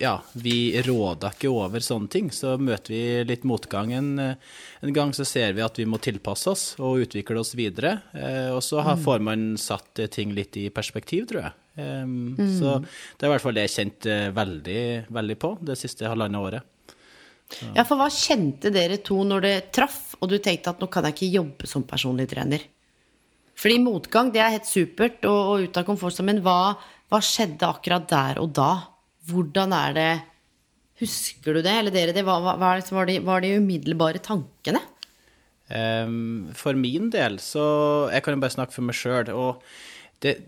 ja, 0.00 0.18
vi 0.36 0.74
råder 0.84 1.34
ikke 1.36 1.50
over 1.52 1.80
sånne 1.84 2.10
ting. 2.12 2.30
Så 2.34 2.56
møter 2.60 2.92
vi 2.92 3.02
litt 3.28 3.46
motgang 3.48 3.92
en, 3.96 4.10
en 4.20 4.92
gang, 4.96 5.14
så 5.16 5.24
ser 5.28 5.54
vi 5.56 5.64
at 5.64 5.78
vi 5.80 5.86
må 5.88 6.00
tilpasse 6.02 6.50
oss 6.52 6.64
og 6.82 7.04
utvikle 7.06 7.40
oss 7.40 7.54
videre. 7.58 8.00
Eh, 8.12 8.50
Og 8.54 8.62
så 8.64 8.82
har, 8.84 9.00
får 9.00 9.24
man 9.24 9.48
satt 9.60 10.02
eh, 10.02 10.10
ting 10.12 10.34
litt 10.36 10.56
i 10.60 10.68
perspektiv, 10.74 11.28
tror 11.30 11.46
jeg. 11.48 11.56
Så 11.76 12.70
det 12.80 13.26
er 13.26 13.28
i 13.28 13.32
hvert 13.34 13.42
fall 13.44 13.56
det 13.58 13.66
jeg 13.66 13.74
kjente 13.74 14.14
veldig, 14.32 14.80
veldig 15.12 15.34
på 15.42 15.50
det 15.68 15.74
siste 15.76 16.08
halvannet 16.08 16.40
året. 16.40 16.72
Ja, 17.76 17.84
for 17.86 18.00
hva 18.00 18.08
kjente 18.10 18.72
dere 18.74 18.96
to 19.04 19.20
når 19.28 19.44
det 19.44 19.52
traff, 19.76 20.16
og 20.18 20.30
du 20.32 20.38
tenkte 20.42 20.72
at 20.72 20.80
nå 20.82 20.88
kan 20.90 21.04
jeg 21.06 21.14
ikke 21.18 21.34
jobbe 21.36 21.68
som 21.70 21.84
personlig 21.86 22.26
trener? 22.32 22.64
Fordi 23.56 23.76
motgang, 23.80 24.32
det 24.34 24.40
er 24.42 24.56
helt 24.56 24.68
supert 24.68 25.24
og, 25.28 25.36
og 25.36 25.66
ut 25.68 25.78
av 25.80 25.86
komfortsonen, 25.88 26.34
men 26.34 26.42
hva, 26.44 26.74
hva 27.12 27.20
skjedde 27.24 27.68
akkurat 27.68 28.08
der 28.10 28.40
og 28.42 28.50
da? 28.56 28.70
Hvordan 29.30 29.72
er 29.76 29.96
det 29.96 30.10
Husker 30.96 31.52
du 31.52 31.60
det, 31.60 31.72
eller 31.76 31.92
dere 31.92 32.14
det? 32.16 32.22
Hva, 32.24 32.38
hva, 32.40 32.54
hva 32.56 32.70
var, 32.96 33.08
de, 33.10 33.18
var 33.20 33.42
de 33.44 33.50
umiddelbare 33.58 34.22
tankene? 34.24 34.80
Um, 35.68 36.52
for 36.56 36.78
min 36.78 37.10
del, 37.10 37.36
så 37.42 38.08
Jeg 38.14 38.22
kan 38.24 38.36
jo 38.36 38.40
bare 38.44 38.54
snakke 38.54 38.72
for 38.72 38.86
meg 38.86 38.96
sjøl. 38.96 39.28
Og 39.34 39.60
det, 40.24 40.38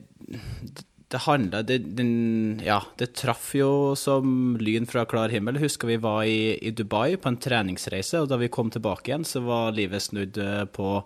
det 1.13 1.21
handla 1.27 1.61
det, 1.69 1.79
den- 1.99 2.63
ja, 2.65 2.79
det 2.97 3.11
traff 3.19 3.51
jo 3.59 3.95
som 3.99 4.57
lyn 4.61 4.89
fra 4.89 5.05
klar 5.11 5.29
himmel. 5.29 5.61
Husker 5.61 5.89
vi 5.93 5.99
var 6.01 6.23
i, 6.25 6.57
i 6.65 6.73
Dubai 6.73 7.19
på 7.21 7.29
en 7.29 7.37
treningsreise, 7.41 8.23
og 8.23 8.29
da 8.33 8.41
vi 8.41 8.49
kom 8.49 8.71
tilbake 8.73 9.11
igjen, 9.13 9.29
så 9.29 9.45
var 9.45 9.77
livet 9.77 10.05
snudd 10.07 10.39
eh, 10.41 10.65
på, 10.65 11.03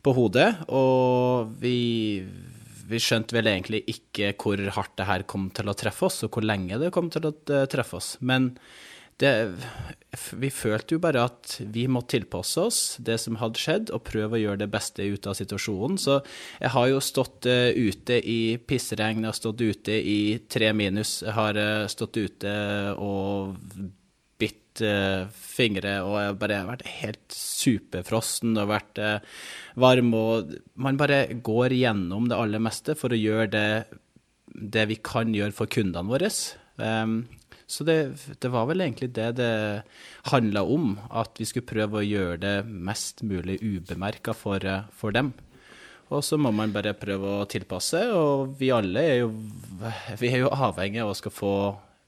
på 0.00 0.16
hodet. 0.16 0.50
Og 0.72 1.52
vi, 1.60 1.76
vi 2.92 3.02
skjønte 3.02 3.36
vel 3.36 3.50
egentlig 3.50 3.82
ikke 3.90 4.32
hvor 4.40 4.62
hardt 4.76 4.96
det 5.00 5.08
her 5.08 5.26
kom 5.28 5.50
til 5.54 5.70
å 5.70 5.76
treffe 5.78 6.08
oss, 6.08 6.22
og 6.26 6.32
hvor 6.36 6.46
lenge 6.46 6.80
det 6.80 6.92
kom 6.94 7.10
til 7.12 7.28
å 7.28 7.34
eh, 7.52 7.68
treffe 7.72 7.98
oss. 7.98 8.16
Men 8.20 8.52
det, 9.20 9.32
vi 10.40 10.50
følte 10.50 10.96
jo 10.96 11.02
bare 11.02 11.22
at 11.28 11.56
vi 11.74 11.84
måtte 11.90 12.16
tilpasse 12.16 12.62
oss 12.62 12.80
det 13.04 13.18
som 13.22 13.38
hadde 13.40 13.60
skjedd, 13.60 13.92
og 13.94 14.04
prøve 14.08 14.38
å 14.38 14.42
gjøre 14.42 14.64
det 14.64 14.70
beste 14.72 15.06
ut 15.06 15.28
av 15.30 15.36
situasjonen. 15.38 15.98
Så 16.00 16.18
jeg 16.58 16.72
har 16.74 16.90
jo 16.90 17.02
stått 17.04 17.48
eh, 17.50 17.70
ute 17.76 18.18
i 18.18 18.56
pissregn, 18.58 19.22
jeg 19.22 19.30
har 19.30 19.38
stått 19.38 19.62
ute 19.62 19.96
i 19.96 20.20
tre 20.50 20.72
minus, 20.76 21.20
jeg 21.26 21.36
har 21.38 21.60
eh, 21.60 21.88
stått 21.92 22.18
ute 22.18 22.54
og 22.98 23.58
bitt 24.42 24.82
uh, 24.84 25.28
fingre, 25.32 25.98
og 26.04 26.16
jeg 26.18 26.30
har 26.30 26.40
bare 26.40 26.62
vært 26.68 26.86
helt 27.00 27.36
superfrossen 27.36 28.56
og 28.58 28.72
vært 28.72 29.02
uh, 29.02 29.44
varm, 29.80 30.14
og 30.18 30.56
man 30.74 30.98
bare 31.00 31.24
går 31.44 31.76
gjennom 31.78 32.26
det 32.30 32.38
aller 32.38 32.62
meste 32.62 32.98
for 32.98 33.14
å 33.14 33.20
gjøre 33.20 33.50
det, 33.54 33.68
det 34.52 34.88
vi 34.90 34.98
kan 34.98 35.32
gjøre 35.34 35.56
for 35.56 35.70
kundene 35.70 36.10
våre. 36.10 36.32
Um, 36.76 37.22
så 37.72 37.84
det, 37.88 37.96
det 38.42 38.50
var 38.52 38.66
vel 38.68 38.84
egentlig 38.84 39.12
det 39.16 39.30
det 39.38 39.52
handla 40.28 40.64
om, 40.68 40.98
at 41.08 41.38
vi 41.40 41.46
skulle 41.48 41.68
prøve 41.68 42.00
å 42.00 42.04
gjøre 42.04 42.36
det 42.42 42.56
mest 42.68 43.22
mulig 43.24 43.58
ubemerka 43.62 44.34
for, 44.36 44.60
eh, 44.60 44.84
for 44.92 45.14
dem. 45.16 45.32
Og 46.12 46.20
så 46.26 46.36
må 46.36 46.52
man 46.52 46.74
bare 46.74 46.92
prøve 46.98 47.38
å 47.38 47.48
tilpasse, 47.48 48.02
og 48.12 48.58
vi 48.58 48.68
alle 48.74 49.04
er 49.14 49.18
jo, 49.22 49.30
vi 50.20 50.28
er 50.28 50.44
jo 50.44 50.52
avhengige 50.52 51.06
av 51.06 51.14
å 51.14 51.16
skal 51.16 51.32
få 51.32 51.54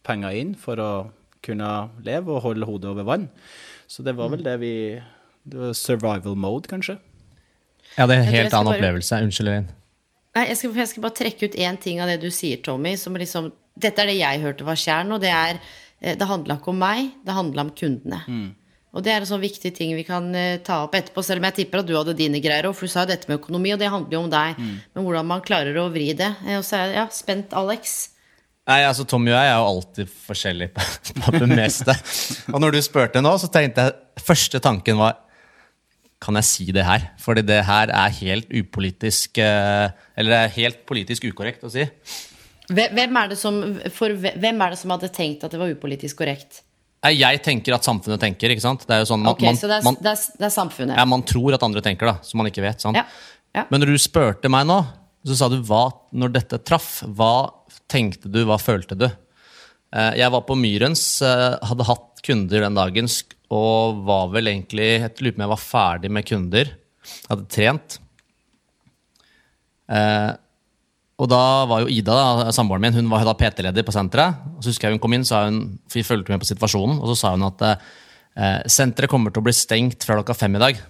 penger 0.04 0.36
inn 0.36 0.52
for 0.60 0.82
å 0.82 0.90
kunne 1.44 1.70
leve 2.06 2.32
og 2.34 2.42
holde 2.48 2.66
hodet 2.68 2.90
over 2.90 3.06
vann. 3.08 3.28
Så 3.86 4.02
det 4.06 4.16
var 4.16 4.30
vel 4.32 4.42
det 4.46 4.56
vi 4.62 4.72
det 5.44 5.60
var 5.60 5.74
Survival 5.76 6.34
mode, 6.40 6.68
kanskje. 6.70 6.96
Ja, 7.98 8.06
det 8.08 8.16
er 8.16 8.20
en 8.24 8.32
helt 8.32 8.54
annen 8.56 8.70
bare- 8.72 8.78
opplevelse. 8.80 9.18
Unnskyld, 9.22 9.48
Elin. 9.52 9.66
Nei, 10.34 10.46
jeg 10.48 10.56
skal, 10.58 10.72
jeg 10.80 10.88
skal 10.90 11.02
bare 11.04 11.14
trekke 11.20 11.46
ut 11.50 11.54
én 11.60 11.76
ting 11.78 12.00
av 12.02 12.08
det 12.10 12.16
du 12.24 12.30
sier, 12.32 12.58
Tommy. 12.64 12.96
Som 12.98 13.14
liksom, 13.20 13.52
dette 13.78 14.02
er 14.02 14.08
det 14.10 14.16
jeg 14.18 14.40
hørte 14.42 14.64
var 14.66 14.74
kjernen, 14.80 15.12
og 15.14 15.20
det 15.22 15.30
er 15.30 15.60
eh, 16.00 16.16
Det 16.18 16.26
handla 16.26 16.56
ikke 16.58 16.72
om 16.72 16.78
meg, 16.80 17.12
det 17.24 17.36
handla 17.36 17.66
om 17.68 17.70
kundene. 17.76 18.22
Og 18.94 19.02
det 19.02 19.10
er 19.12 19.20
en 19.20 19.26
sånn 19.26 19.42
viktig 19.42 19.72
ting 19.74 19.92
vi 19.98 20.04
kan 20.06 20.26
eh, 20.34 20.58
ta 20.64 20.80
opp 20.86 20.94
etterpå, 20.94 21.22
selv 21.26 21.42
om 21.42 21.46
jeg 21.50 21.54
tipper 21.60 21.80
at 21.82 21.86
du 21.86 21.94
hadde 21.98 22.16
dine 22.18 22.40
greier 22.42 22.66
òg, 22.68 22.74
for 22.78 22.86
du 22.86 22.92
sa 22.94 23.04
jo 23.04 23.10
dette 23.12 23.28
med 23.28 23.38
økonomi, 23.40 23.72
og 23.74 23.78
det 23.82 23.90
handler 23.92 24.16
jo 24.16 24.24
om 24.24 24.30
deg. 24.32 24.58
Men 24.94 25.04
hvordan 25.06 25.26
man 25.26 25.42
klarer 25.46 25.76
å 25.82 25.86
vri 25.92 26.12
det. 26.18 26.32
Eh, 26.48 26.56
Og 26.58 26.64
så 26.64 26.80
er 26.80 26.86
jeg 26.88 26.98
ja, 27.02 27.06
spent, 27.12 27.52
Alex. 27.52 28.10
Nei, 28.64 28.78
altså 28.88 29.04
Tommy 29.04 29.28
og 29.28 29.36
jeg 29.36 29.50
er 29.50 29.58
jo 29.60 29.64
alltid 29.68 30.12
forskjellige 30.24 30.72
på, 30.72 30.84
på 31.26 31.32
det 31.42 31.48
meste. 31.50 31.92
Og 32.48 32.62
når 32.64 32.76
du 32.76 32.80
spurte 32.86 33.20
nå, 33.20 33.34
så 33.40 33.50
tenkte 33.52 33.88
jeg 33.88 34.24
Første 34.24 34.60
tanken 34.62 34.96
var 34.96 35.18
Kan 36.22 36.38
jeg 36.40 36.46
si 36.48 36.66
det 36.72 36.86
her? 36.86 37.10
Fordi 37.20 37.42
det 37.44 37.58
her 37.68 37.90
er 37.92 38.14
helt 38.22 38.48
upolitisk 38.54 39.40
eh, 39.42 39.90
Eller 40.16 40.32
det 40.32 40.38
er 40.46 40.54
helt 40.54 40.78
politisk 40.88 41.26
ukorrekt 41.28 41.66
å 41.66 41.72
si. 41.74 41.84
Hvem 42.72 43.18
er, 43.20 43.28
det 43.34 43.36
som, 43.36 43.58
for 43.92 44.14
hvem 44.16 44.62
er 44.64 44.72
det 44.72 44.78
som 44.80 44.94
hadde 44.94 45.10
tenkt 45.12 45.44
at 45.44 45.52
det 45.52 45.60
var 45.60 45.68
upolitisk 45.74 46.22
korrekt? 46.22 46.62
Nei, 47.04 47.18
Jeg 47.20 47.42
tenker 47.44 47.76
at 47.76 47.84
samfunnet 47.84 48.22
tenker. 48.22 48.48
ikke 48.54 48.64
sant? 48.64 48.86
Det 48.88 48.96
er 48.96 49.02
jo 49.02 49.10
sånn 49.10 49.20
man, 49.26 49.34
Ok, 49.34 49.42
man, 49.44 49.58
Så 49.60 49.68
det 49.68 49.76
er, 49.76 49.84
man, 49.84 49.98
det 50.00 50.14
er, 50.14 50.22
det 50.40 50.46
er 50.48 50.54
samfunnet. 50.54 50.96
ja, 50.96 51.04
man 51.04 51.24
tror 51.28 51.58
at 51.58 51.66
andre 51.66 51.82
tenker, 51.84 52.08
da, 52.08 52.14
som 52.24 52.40
man 52.40 52.48
ikke 52.48 52.64
vet. 52.64 52.80
sant? 52.80 52.96
Ja, 52.96 53.04
ja. 53.52 53.66
Men 53.68 53.84
når 53.84 53.92
du 53.92 54.00
spurte 54.00 54.48
meg 54.48 54.64
nå, 54.70 54.78
så 55.28 55.36
sa 55.36 55.50
du 55.52 55.58
hva 55.64 55.82
når 56.16 56.32
dette 56.38 56.58
traff. 56.64 57.02
Hva 57.04 57.34
tenkte 57.90 58.30
du, 58.32 58.42
hva 58.48 58.58
følte 58.60 58.96
du? 58.98 59.06
Eh, 59.94 60.12
Jeg 60.20 60.32
var 60.34 60.44
på 60.46 60.56
Myrens, 60.58 61.22
eh, 61.22 61.58
hadde 61.62 61.88
hatt 61.88 62.22
kunder 62.24 62.64
den 62.64 62.78
dagen 62.78 63.10
og 63.52 64.00
var 64.06 64.30
vel 64.32 64.48
egentlig 64.48 64.86
Jeg 64.96 65.20
lurer 65.20 65.34
på 65.34 65.38
om 65.38 65.44
jeg 65.44 65.52
var 65.52 65.60
ferdig 65.62 66.10
med 66.10 66.26
kunder. 66.26 66.70
Hadde 67.28 67.48
trent. 67.52 67.98
Eh, 69.92 70.32
og 71.20 71.28
da 71.30 71.42
var 71.70 71.84
jo 71.84 71.92
Ida, 71.92 72.50
samboeren 72.50 72.82
min, 72.82 72.96
hun 72.96 73.10
var 73.12 73.22
da 73.28 73.36
PT-leder 73.38 73.84
på 73.86 73.94
senteret. 73.94 74.40
Og 74.56 74.64
så 74.64 74.72
husker 74.72 74.88
jeg 74.88 74.96
hun 74.96 75.02
kom 75.04 75.14
inn, 75.14 75.24
sa 75.28 75.44
hun, 75.44 75.78
for 75.86 76.00
vi 76.00 76.06
fulgte 76.08 76.32
med 76.32 76.42
på 76.42 76.48
situasjonen, 76.48 76.98
og 76.98 77.12
så 77.12 77.14
sa 77.20 77.30
hun 77.36 77.46
at 77.46 77.62
senteret 78.66 79.12
kommer 79.12 79.30
til 79.30 79.38
å 79.38 79.46
bli 79.46 79.54
stengt 79.54 80.02
fra 80.02 80.16
klokka 80.18 80.34
fem 80.34 80.56
i 80.58 80.62
dag. 80.64 80.80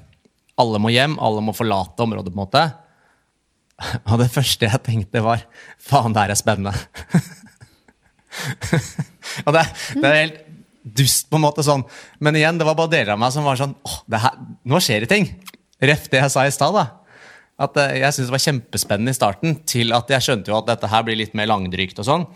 Alle 0.57 0.81
må 0.81 0.89
hjem, 0.95 1.19
alle 1.21 1.43
må 1.45 1.53
forlate 1.53 2.01
området. 2.07 2.33
på 2.33 2.41
en 2.41 2.47
måte. 2.47 2.65
Og 4.11 4.19
det 4.21 4.31
første 4.33 4.69
jeg 4.69 4.83
tenkte, 4.87 5.23
var 5.25 5.45
faen, 5.83 6.15
det 6.15 6.25
her 6.25 6.35
er 6.35 6.41
spennende. 6.41 6.75
og 9.47 9.55
det, 9.55 9.63
det 9.95 10.09
er 10.09 10.19
helt 10.19 10.41
dust, 10.85 11.29
på 11.31 11.39
en 11.39 11.47
måte. 11.47 11.65
sånn. 11.67 11.85
Men 12.23 12.39
igjen, 12.39 12.59
det 12.61 12.67
var 12.69 12.77
bare 12.79 12.93
deler 12.93 13.15
av 13.15 13.23
meg 13.23 13.33
som 13.35 13.47
var 13.47 13.61
sånn 13.61 13.77
åh, 13.87 14.01
det 14.11 14.21
her, 14.25 14.43
Nå 14.69 14.83
skjer 14.83 15.05
det 15.05 15.13
ting! 15.13 15.31
Ref 15.85 16.09
det 16.13 16.21
jeg 16.23 16.33
sa 16.33 16.45
i 16.47 16.53
stad. 16.55 16.77
At 17.65 17.79
eh, 17.81 17.97
Jeg 18.03 18.15
syntes 18.15 18.31
det 18.31 18.37
var 18.37 18.47
kjempespennende 18.49 19.15
i 19.15 19.17
starten, 19.17 19.57
til 19.69 19.95
at 19.97 20.11
jeg 20.11 20.27
skjønte 20.27 20.53
jo 20.53 20.61
at 20.61 20.69
dette 20.71 20.91
her 20.91 21.07
blir 21.07 21.19
litt 21.21 21.35
mer 21.39 21.51
langdrygt 21.51 22.01
og 22.03 22.09
sånn. 22.09 22.29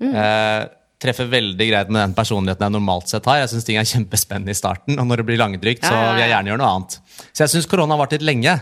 Eh, 0.00 0.62
treffer 1.00 1.28
veldig 1.32 1.66
greit 1.70 1.90
med 1.92 2.02
den 2.02 2.14
personligheten 2.16 2.66
jeg 2.66 2.74
normalt 2.74 3.08
sett 3.08 3.26
har. 3.28 3.40
Jeg 3.42 3.52
syns 3.54 3.66
ting 3.66 3.78
er 3.80 3.88
kjempespennende 3.88 4.52
i 4.52 4.58
starten, 4.58 4.98
og 5.00 5.08
når 5.08 5.22
det 5.22 5.26
blir 5.30 5.40
langdrygt, 5.40 5.86
så 5.86 5.96
vil 5.96 6.20
jeg 6.20 6.32
gjerne 6.34 6.52
gjøre 6.52 6.60
noe 6.60 6.72
annet. 6.76 6.96
Så 7.32 7.44
jeg 7.44 7.54
syns 7.54 7.68
korona 7.70 7.96
har 7.96 8.02
vart 8.02 8.16
litt 8.16 8.26
lenge. 8.26 8.56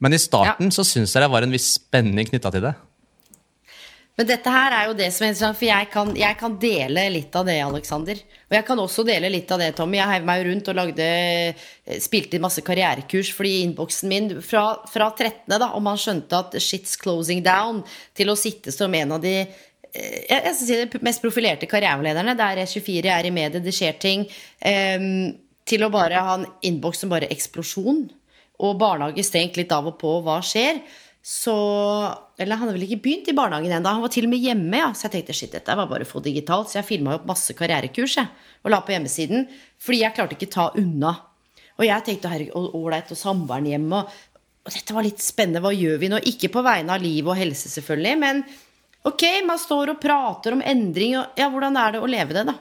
Men 0.00 0.16
i 0.16 0.20
starten 0.20 0.72
så 0.72 0.84
syns 0.86 1.12
jeg 1.14 1.22
det 1.22 1.32
var 1.32 1.44
en 1.44 1.52
viss 1.52 1.74
spenning 1.76 2.28
knytta 2.28 2.52
til 2.54 2.64
det. 2.64 2.76
Men 4.20 4.26
dette 4.28 4.52
her 4.52 4.74
er 4.76 4.88
jo 4.90 4.96
det 4.98 5.06
som 5.16 5.24
er 5.24 5.30
interessant, 5.30 5.56
for 5.56 5.64
jeg 5.64 5.86
kan, 5.88 6.10
jeg 6.18 6.36
kan 6.36 6.56
dele 6.60 7.06
litt 7.14 7.36
av 7.38 7.46
det, 7.48 7.54
Alexander. 7.64 8.18
Og 8.50 8.52
jeg 8.52 8.66
kan 8.68 8.82
også 8.82 9.04
dele 9.08 9.30
litt 9.32 9.48
av 9.54 9.62
det, 9.62 9.70
Tommy. 9.78 9.96
Jeg 9.96 10.10
heiv 10.10 10.26
meg 10.28 10.42
rundt 10.44 10.68
og 10.68 10.76
lagde, 10.76 11.06
spilte 12.04 12.36
inn 12.36 12.44
masse 12.44 12.60
karrierekurs 12.66 13.30
fordi 13.32 13.54
innboksen 13.64 14.12
min 14.12 14.28
fra, 14.44 14.64
fra 14.92 15.08
13., 15.14 15.54
da, 15.54 15.70
om 15.72 15.88
man 15.88 16.00
skjønte 16.00 16.36
at 16.36 16.58
shit's 16.60 16.98
closing 17.00 17.40
down, 17.46 17.80
til 18.12 18.28
å 18.28 18.36
sitte 18.36 18.74
som 18.76 18.92
en 18.98 19.16
av 19.16 19.24
de 19.24 19.34
eh, 19.40 19.48
jeg 19.94 20.36
jeg 20.36 20.52
skal 20.52 20.66
si 20.66 20.80
det 20.82 21.02
mest 21.06 21.24
profilerte 21.24 21.70
karrierelederne. 21.70 22.36
Der 22.36 22.60
E24 22.66 23.14
er 23.16 23.30
i 23.30 23.32
mediet, 23.40 23.64
det 23.64 23.72
skjer 23.72 23.96
ting. 24.04 24.28
Um, 24.60 25.30
til 25.64 25.86
å 25.86 25.92
bare 25.96 26.20
ha 26.20 26.36
en 26.42 26.48
innboks 26.66 27.00
som 27.06 27.12
bare 27.12 27.32
eksplosjon. 27.32 28.10
Og 28.60 28.76
barnehage 28.80 29.24
stengt 29.24 29.56
litt 29.56 29.72
av 29.72 29.88
og 29.88 29.96
på, 30.00 30.18
hva 30.24 30.40
skjer? 30.44 30.82
Så 31.20 31.54
Eller 32.40 32.56
han 32.56 32.64
hadde 32.64 32.78
vel 32.78 32.86
ikke 32.86 33.02
begynt 33.04 33.28
i 33.28 33.36
barnehagen 33.36 33.74
ennå. 33.76 33.92
Han 33.92 34.04
var 34.04 34.12
til 34.12 34.24
og 34.24 34.32
med 34.32 34.40
hjemme, 34.40 34.78
ja. 34.80 34.88
Så 34.96 35.06
jeg 35.06 35.18
tenkte 35.18 35.36
shit, 35.36 35.52
dette 35.52 35.76
var 35.76 35.90
bare 35.90 36.06
for 36.08 36.24
digitalt. 36.24 36.70
Så 36.70 36.78
jeg 36.80 36.88
filma 36.88 37.18
opp 37.18 37.26
masse 37.28 37.52
karrierekurs 37.56 38.16
jeg, 38.16 38.30
og 38.64 38.72
la 38.72 38.80
på 38.84 38.94
hjemmesiden. 38.94 39.44
Fordi 39.80 40.00
jeg 40.00 40.16
klarte 40.16 40.38
ikke 40.38 40.48
ta 40.54 40.70
unna. 40.80 41.12
Og 41.76 41.84
jeg 41.84 42.06
tenkte 42.06 42.32
herregud, 42.32 42.72
ålreit, 42.76 43.12
og 43.12 43.20
samboeren 43.20 43.68
hjemme. 43.68 44.00
Og, 44.00 44.40
og 44.64 44.72
dette 44.72 44.96
var 44.96 45.04
litt 45.04 45.20
spennende. 45.24 45.60
Hva 45.64 45.74
gjør 45.76 46.00
vi 46.00 46.10
nå? 46.12 46.22
Ikke 46.32 46.52
på 46.52 46.64
vegne 46.64 46.96
av 46.96 47.04
liv 47.04 47.28
og 47.28 47.36
helse, 47.36 47.68
selvfølgelig, 47.72 48.16
men 48.20 48.42
ok, 49.08 49.26
man 49.48 49.60
står 49.60 49.94
og 49.94 50.00
prater 50.00 50.56
om 50.56 50.64
endring. 50.64 51.18
Og, 51.20 51.36
ja, 51.40 51.52
hvordan 51.52 51.76
er 51.80 51.96
det 51.96 52.02
å 52.04 52.10
leve 52.10 52.36
det, 52.36 52.48
da? 52.48 52.56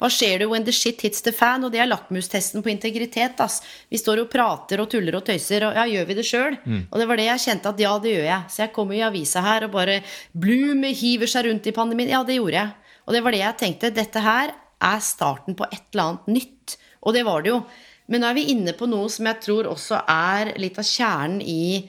Hva 0.00 0.08
skjer 0.08 0.40
det 0.40 0.48
when 0.48 0.64
the 0.64 0.72
shit 0.72 1.02
hits 1.04 1.20
the 1.26 1.32
fan? 1.36 1.64
Og 1.66 1.74
det 1.74 1.82
er 1.82 1.90
lakmustesten 1.90 2.64
på 2.64 2.72
integritet. 2.72 3.40
Ass. 3.44 3.60
Vi 3.92 4.00
står 4.00 4.22
og 4.24 4.30
prater 4.32 4.80
og 4.80 4.88
tuller 4.92 5.18
og 5.18 5.26
tøyser, 5.26 5.66
og 5.68 5.76
ja, 5.76 5.84
gjør 5.90 6.08
vi 6.08 6.16
det 6.16 6.24
sjøl? 6.24 6.56
Og 6.88 6.96
det 7.00 7.08
var 7.10 7.20
det 7.20 7.28
jeg 7.28 7.44
kjente 7.44 7.74
at 7.74 7.84
ja, 7.84 7.92
det 8.00 8.14
gjør 8.16 8.28
jeg. 8.30 8.48
Så 8.48 8.64
jeg 8.64 8.72
kommer 8.76 8.96
i 8.96 9.04
avisa 9.04 9.44
her 9.44 9.68
og 9.68 9.74
bare 9.76 10.00
Bloom 10.32 10.82
hiver 10.88 11.28
seg 11.28 11.50
rundt 11.50 11.68
i 11.68 11.76
pandemien. 11.76 12.14
Ja, 12.16 12.24
det 12.24 12.40
gjorde 12.40 12.56
jeg. 12.56 12.96
Og 13.04 13.14
det 13.14 13.22
var 13.26 13.36
det 13.36 13.44
jeg 13.44 13.60
tenkte. 13.60 13.92
Dette 13.94 14.24
her 14.24 14.56
er 14.80 15.00
starten 15.04 15.56
på 15.58 15.68
et 15.68 15.84
eller 15.92 16.06
annet 16.06 16.34
nytt. 16.40 16.76
Og 17.04 17.16
det 17.16 17.24
var 17.28 17.44
det 17.44 17.52
jo. 17.52 17.62
Men 18.10 18.24
nå 18.24 18.30
er 18.30 18.36
vi 18.40 18.50
inne 18.54 18.74
på 18.74 18.88
noe 18.90 19.08
som 19.12 19.28
jeg 19.28 19.44
tror 19.44 19.68
også 19.70 20.00
er 20.10 20.54
litt 20.58 20.80
av 20.80 20.86
kjernen 20.86 21.42
i 21.44 21.88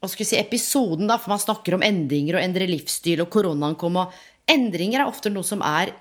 hva 0.00 0.08
skal 0.08 0.24
vi 0.24 0.28
si, 0.30 0.36
episoden, 0.40 1.10
da, 1.10 1.18
for 1.20 1.34
man 1.34 1.42
snakker 1.42 1.76
om 1.76 1.82
endringer 1.84 2.38
og 2.38 2.44
endre 2.44 2.64
livsstil, 2.70 3.20
og 3.20 3.28
koronaen 3.34 3.76
kom, 3.76 3.98
og 4.00 4.14
endringer 4.48 5.02
er 5.02 5.10
ofte 5.10 5.28
noe 5.28 5.44
som 5.44 5.60
er 5.60 5.92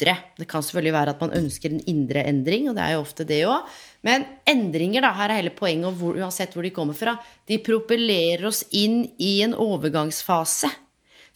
ytre. 0.00 0.16
Det 0.38 0.48
kan 0.48 0.64
selvfølgelig 0.64 0.96
være 0.96 1.14
at 1.14 1.20
man 1.20 1.34
ønsker 1.36 1.70
en 1.70 1.82
indre 1.90 2.24
endring, 2.24 2.68
og 2.70 2.76
det 2.76 2.84
er 2.84 2.94
jo 2.96 3.02
ofte 3.04 3.26
det 3.28 3.42
òg. 3.44 3.66
Men 4.06 4.24
endringer, 4.48 5.04
da, 5.04 5.12
her 5.18 5.30
er 5.30 5.42
hele 5.42 5.52
poenget, 5.52 5.96
hvor, 6.00 6.16
uansett 6.16 6.54
hvor 6.56 6.64
de 6.64 6.72
kommer 6.72 6.96
fra, 6.96 7.18
de 7.46 7.60
propellerer 7.60 8.46
oss 8.48 8.64
inn 8.72 9.04
i 9.20 9.40
en 9.44 9.54
overgangsfase 9.54 10.70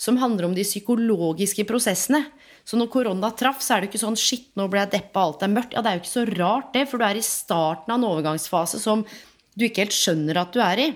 som 0.01 0.17
handler 0.19 0.49
om 0.49 0.57
de 0.57 0.65
psykologiske 0.67 1.65
prosessene. 1.69 2.25
Så 2.65 2.79
når 2.81 2.91
korona 2.91 3.31
traff, 3.37 3.61
så 3.63 3.77
er 3.77 3.85
det 3.85 3.93
ikke 3.93 4.01
sånn 4.03 4.19
shit, 4.19 4.49
nå 4.57 4.67
ble 4.73 4.81
jeg 4.83 4.95
deppa, 4.97 5.27
alt 5.29 5.45
er 5.45 5.53
mørkt. 5.53 5.77
Ja, 5.77 5.85
det 5.85 5.91
er 5.91 5.99
jo 5.99 6.03
ikke 6.03 6.15
så 6.15 6.27
rart, 6.33 6.73
det, 6.75 6.87
for 6.89 7.01
du 7.01 7.07
er 7.07 7.21
i 7.21 7.25
starten 7.25 7.93
av 7.93 8.01
en 8.01 8.09
overgangsfase 8.09 8.81
som 8.83 9.05
du 9.55 9.67
ikke 9.69 9.85
helt 9.85 9.95
skjønner 9.95 10.41
at 10.41 10.55
du 10.57 10.63
er 10.65 10.81
i. 10.81 10.89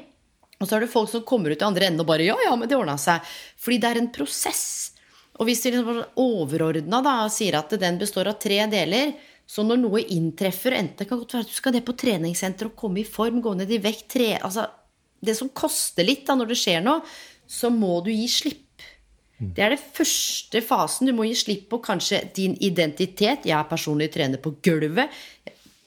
Og 0.58 0.66
så 0.66 0.76
er 0.76 0.82
det 0.82 0.90
folk 0.90 1.10
som 1.12 1.22
kommer 1.28 1.52
ut 1.52 1.60
i 1.60 1.66
andre 1.68 1.86
enden 1.86 2.02
og 2.02 2.08
bare 2.08 2.26
Ja, 2.26 2.34
ja, 2.42 2.56
men 2.58 2.66
det 2.70 2.78
ordna 2.78 2.96
seg. 2.98 3.22
Fordi 3.60 3.78
det 3.78 3.90
er 3.92 4.00
en 4.00 4.10
prosess. 4.14 4.64
Og 5.38 5.46
hvis 5.46 5.62
vi 5.64 5.72
liksom 5.74 6.02
overordna 6.18 7.00
da 7.04 7.16
sier 7.32 7.58
at 7.60 7.72
den 7.78 7.98
består 8.00 8.30
av 8.30 8.38
tre 8.42 8.60
deler, 8.70 9.14
så 9.48 9.64
når 9.64 9.80
noe 9.80 10.02
inntreffer, 10.12 10.74
enten 10.76 10.98
det 10.98 11.08
kan 11.08 11.20
godt 11.22 11.36
være 11.36 11.46
at 11.46 11.52
du 11.52 11.56
skal 11.56 11.72
ned 11.72 11.86
på 11.86 11.96
treningssenter 11.96 12.68
og 12.68 12.76
komme 12.76 13.00
i 13.00 13.08
form, 13.08 13.40
gå 13.40 13.54
ned 13.56 13.70
i 13.72 13.80
vekt, 13.80 14.10
tre 14.18 14.34
Altså 14.36 14.66
det 15.24 15.34
som 15.38 15.50
koster 15.50 16.06
litt 16.06 16.26
da 16.28 16.36
når 16.38 16.52
det 16.52 16.58
skjer 16.60 16.82
noe, 16.84 17.00
så 17.48 17.70
må 17.72 18.00
du 18.04 18.10
gi 18.12 18.26
slipp. 18.30 18.64
Det 19.38 19.62
er 19.62 19.72
det 19.72 19.82
første 19.94 20.60
fasen. 20.66 21.08
Du 21.08 21.14
må 21.14 21.28
gi 21.28 21.36
slipp 21.38 21.68
på 21.70 21.78
kanskje 21.82 22.24
din 22.34 22.56
identitet. 22.64 23.46
Jeg 23.46 23.54
er 23.54 23.70
personlig 23.70 24.10
trener 24.14 24.40
på 24.42 24.56
gulvet. 24.66 25.14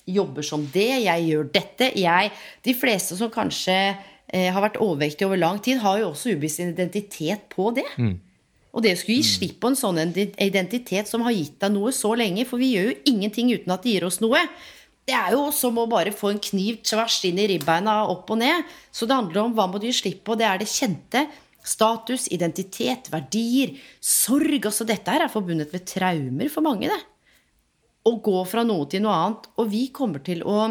Jobber 0.08 0.46
som 0.48 0.64
det. 0.74 0.88
Jeg 1.04 1.28
gjør 1.28 1.52
dette. 1.54 1.92
Jeg 2.00 2.32
De 2.64 2.76
fleste 2.76 3.20
som 3.20 3.32
kanskje 3.32 3.76
eh, 3.76 4.48
har 4.56 4.64
vært 4.64 4.80
overvektige 4.80 5.28
over 5.28 5.40
lang 5.40 5.60
tid, 5.64 5.84
har 5.84 6.00
jo 6.00 6.12
også 6.14 6.32
ubevisst 6.32 6.64
identitet 6.64 7.50
på 7.52 7.70
det. 7.76 7.88
Og 8.72 8.84
det 8.86 8.94
å 8.96 9.00
skulle 9.02 9.20
gi 9.20 9.28
slipp 9.28 9.58
på 9.62 9.72
en 9.72 9.78
sånn 9.78 10.00
identitet 10.00 11.10
som 11.10 11.26
har 11.26 11.36
gitt 11.36 11.58
deg 11.60 11.74
noe 11.74 11.92
så 11.96 12.14
lenge, 12.16 12.46
for 12.48 12.62
vi 12.62 12.72
gjør 12.76 12.92
jo 12.92 13.00
ingenting 13.12 13.52
uten 13.52 13.74
at 13.74 13.84
det 13.84 13.98
gir 13.98 14.08
oss 14.08 14.22
noe. 14.24 14.40
Det 15.08 15.16
er 15.18 15.34
jo 15.36 15.48
som 15.56 15.80
å 15.82 15.88
bare 15.92 16.14
få 16.16 16.32
en 16.32 16.42
kniv 16.42 16.80
tvers 16.88 17.18
inn 17.28 17.40
i 17.42 17.48
ribbeina 17.52 18.04
opp 18.12 18.30
og 18.32 18.40
ned. 18.40 18.68
Så 18.94 19.08
det 19.10 19.18
handler 19.18 19.44
om 19.44 19.56
hva 19.58 19.66
må 19.68 19.82
du 19.82 19.90
gi 19.90 19.96
slipp 19.98 20.22
på. 20.28 20.38
Det 20.40 20.48
er 20.48 20.62
det 20.62 20.70
kjente. 20.72 21.26
Status, 21.68 22.30
identitet, 22.34 23.10
verdier, 23.14 23.74
sorg. 24.00 24.70
Altså 24.70 24.88
dette 24.88 25.12
her 25.12 25.26
er 25.26 25.34
forbundet 25.34 25.74
med 25.74 25.86
traumer 25.90 26.54
for 26.54 26.66
mange, 26.66 26.88
det. 26.88 27.02
Å 28.08 28.14
gå 28.24 28.38
fra 28.50 28.64
noe 28.66 28.88
til 28.90 29.04
noe 29.04 29.18
annet. 29.18 29.52
Og 29.60 29.68
vi 29.74 29.84
kommer 29.94 30.24
til 30.26 30.46
å 30.48 30.62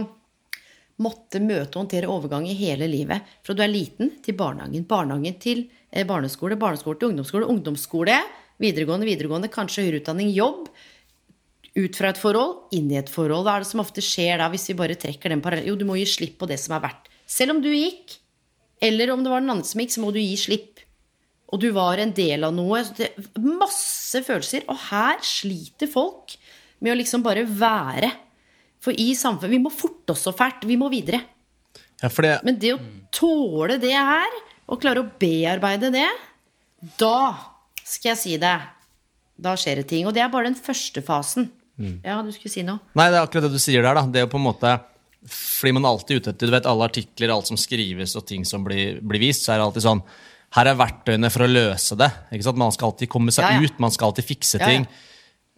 måtte 1.01 1.41
møte 1.43 1.75
og 1.75 1.85
håndtere 1.85 2.11
overgang 2.13 2.47
i 2.49 2.57
hele 2.59 2.89
livet. 2.91 3.27
Fra 3.45 3.57
du 3.57 3.63
er 3.65 3.73
liten 3.73 4.17
til 4.25 4.37
barnehagen, 4.39 4.87
barnehagen 4.89 5.39
til 5.43 5.65
eh, 5.65 5.80
barneskole, 6.07 6.59
barneskole 6.61 6.99
til 7.01 7.11
ungdomsskole, 7.11 7.49
ungdomsskole, 7.51 8.16
videregående, 8.62 9.09
videregående, 9.09 9.51
kanskje 9.53 9.86
høyere 9.86 10.03
utdanning, 10.03 10.30
jobb. 10.34 10.68
Ut 11.78 11.97
fra 11.97 12.11
et 12.11 12.18
forhold, 12.18 12.66
inn 12.74 12.91
i 12.91 12.99
et 12.99 13.11
forhold. 13.11 13.47
Hva 13.47 13.57
er 13.59 13.64
det 13.64 13.70
som 13.70 13.82
ofte 13.82 14.03
skjer 14.05 14.41
da, 14.43 14.49
hvis 14.51 14.68
vi 14.72 14.78
bare 14.78 14.99
trekker 14.99 15.32
den 15.32 15.43
parallellen? 15.43 15.70
Jo, 15.70 15.78
du 15.78 15.86
må 15.88 15.99
gi 16.01 16.07
slipp 16.11 16.38
på 16.41 16.49
det 16.51 16.59
som 16.62 16.74
er 16.76 16.84
verdt. 16.88 17.11
Selv 17.30 17.55
om 17.55 17.61
du 17.62 17.70
gikk, 17.70 18.16
eller 18.82 19.12
om 19.12 19.22
det 19.22 19.30
var 19.32 19.43
den 19.45 19.53
andre 19.53 19.68
som 19.68 19.82
gikk, 19.82 19.93
så 19.95 20.03
må 20.03 20.11
du 20.14 20.18
gi 20.22 20.34
slipp. 20.41 20.82
Og 21.51 21.61
du 21.62 21.70
var 21.74 22.01
en 22.01 22.12
del 22.14 22.47
av 22.47 22.55
noe. 22.55 22.82
Det, 22.97 23.11
masse 23.43 24.22
følelser. 24.26 24.66
Og 24.70 24.78
her 24.91 25.18
sliter 25.26 25.91
folk 25.91 26.36
med 26.80 26.95
å 26.95 26.99
liksom 27.01 27.24
bare 27.26 27.45
være. 27.45 28.11
For 28.80 28.97
i 28.97 29.12
samfunnet 29.18 29.53
Vi 29.53 29.62
må 29.62 29.72
forte 29.74 30.14
oss 30.14 30.24
så 30.26 30.34
fælt. 30.36 30.64
Vi 30.68 30.78
må 30.80 30.88
videre. 30.93 31.20
Ja, 32.01 32.09
det, 32.09 32.36
Men 32.47 32.59
det 32.62 32.74
å 32.76 32.80
tåle 33.12 33.76
det 33.82 33.93
her, 33.93 34.38
og 34.71 34.81
klare 34.83 35.03
å 35.03 35.09
bearbeide 35.21 35.91
det, 35.95 36.07
da 37.01 37.35
skal 37.85 38.12
jeg 38.14 38.21
si 38.21 38.37
det. 38.41 38.55
Da 39.41 39.55
skjer 39.59 39.81
det 39.83 39.89
ting. 39.91 40.07
Og 40.07 40.14
det 40.14 40.23
er 40.23 40.31
bare 40.33 40.47
den 40.51 40.59
første 40.59 41.03
fasen. 41.05 41.49
Ja, 42.05 42.18
du 42.23 42.29
skulle 42.35 42.53
si 42.53 42.61
noe? 42.66 42.77
Nei, 42.99 43.07
det 43.09 43.16
er 43.16 43.25
akkurat 43.25 43.47
det 43.49 43.55
du 43.57 43.61
sier 43.62 43.81
der. 43.83 43.97
da. 43.97 44.03
Det 44.05 44.21
er 44.21 44.27
jo 44.27 44.33
på 44.35 44.37
en 44.37 44.45
måte 44.51 44.75
Fordi 45.25 45.73
man 45.73 45.85
er 45.87 45.95
alltid 45.95 46.18
ute 46.21 46.33
etter 46.35 46.49
du 46.49 46.53
vet, 46.53 46.66
alle 46.68 46.85
artikler, 46.89 47.33
alt 47.33 47.49
som 47.49 47.57
skrives 47.61 48.12
og 48.21 48.27
ting 48.29 48.45
som 48.49 48.62
blir, 48.64 48.99
blir 49.01 49.21
vist, 49.21 49.45
så 49.47 49.53
er 49.55 49.61
det 49.61 49.64
alltid 49.66 49.85
sånn 49.87 50.03
Her 50.57 50.68
er 50.71 50.77
verktøyene 50.81 51.31
for 51.33 51.45
å 51.47 51.49
løse 51.49 51.97
det. 52.01 52.11
ikke 52.37 52.47
sant? 52.47 52.61
Man 52.61 52.73
skal 52.77 52.91
alltid 52.93 53.09
komme 53.12 53.33
seg 53.33 53.45
Ja, 53.49 53.57
ja. 53.57 53.64
ut, 53.68 53.79
man 53.81 53.93
skal 53.97 54.11
alltid 54.11 54.29
fikse 54.29 54.61
ting. 54.61 54.85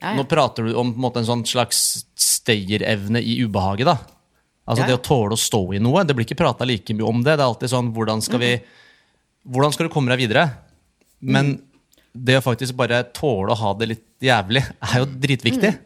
Ja. 0.02 0.14
Nå 0.18 0.24
prater 0.30 0.66
du 0.66 0.72
om 0.74 0.90
på 0.94 0.98
en, 0.98 1.02
måte, 1.08 1.22
en 1.22 1.28
sånn 1.28 1.44
slags 1.46 1.82
stayerevne 2.18 3.22
i 3.22 3.38
ubehaget. 3.42 3.86
da. 3.90 3.96
Altså 4.66 4.86
det 4.86 4.94
å 4.98 5.02
tåle 5.02 5.34
å 5.34 5.40
stå 5.42 5.62
i 5.74 5.80
noe. 5.82 6.04
Det 6.06 6.14
blir 6.14 6.26
ikke 6.26 6.38
prata 6.38 6.66
like 6.68 6.94
mye 6.94 7.08
om 7.08 7.22
det. 7.22 7.34
Det 7.38 7.42
er 7.42 7.48
alltid 7.50 7.70
sånn 7.72 7.90
Hvordan 7.94 8.22
skal 8.22 8.42
vi 8.42 8.52
Hvordan 9.48 9.74
skal 9.74 9.88
du 9.88 9.92
komme 9.94 10.12
deg 10.12 10.22
videre? 10.22 10.48
Men 11.20 11.54
Mm. 11.54 11.62
det 12.26 12.38
å 12.38 12.44
faktisk 12.44 12.74
bare 12.78 13.04
tåle 13.14 13.52
å 13.52 13.58
ha 13.58 13.74
det 13.74 13.88
litt 13.88 14.08
jævlig, 14.20 14.62
er 14.62 14.98
jo 14.98 15.06
dritviktig. 15.06 15.78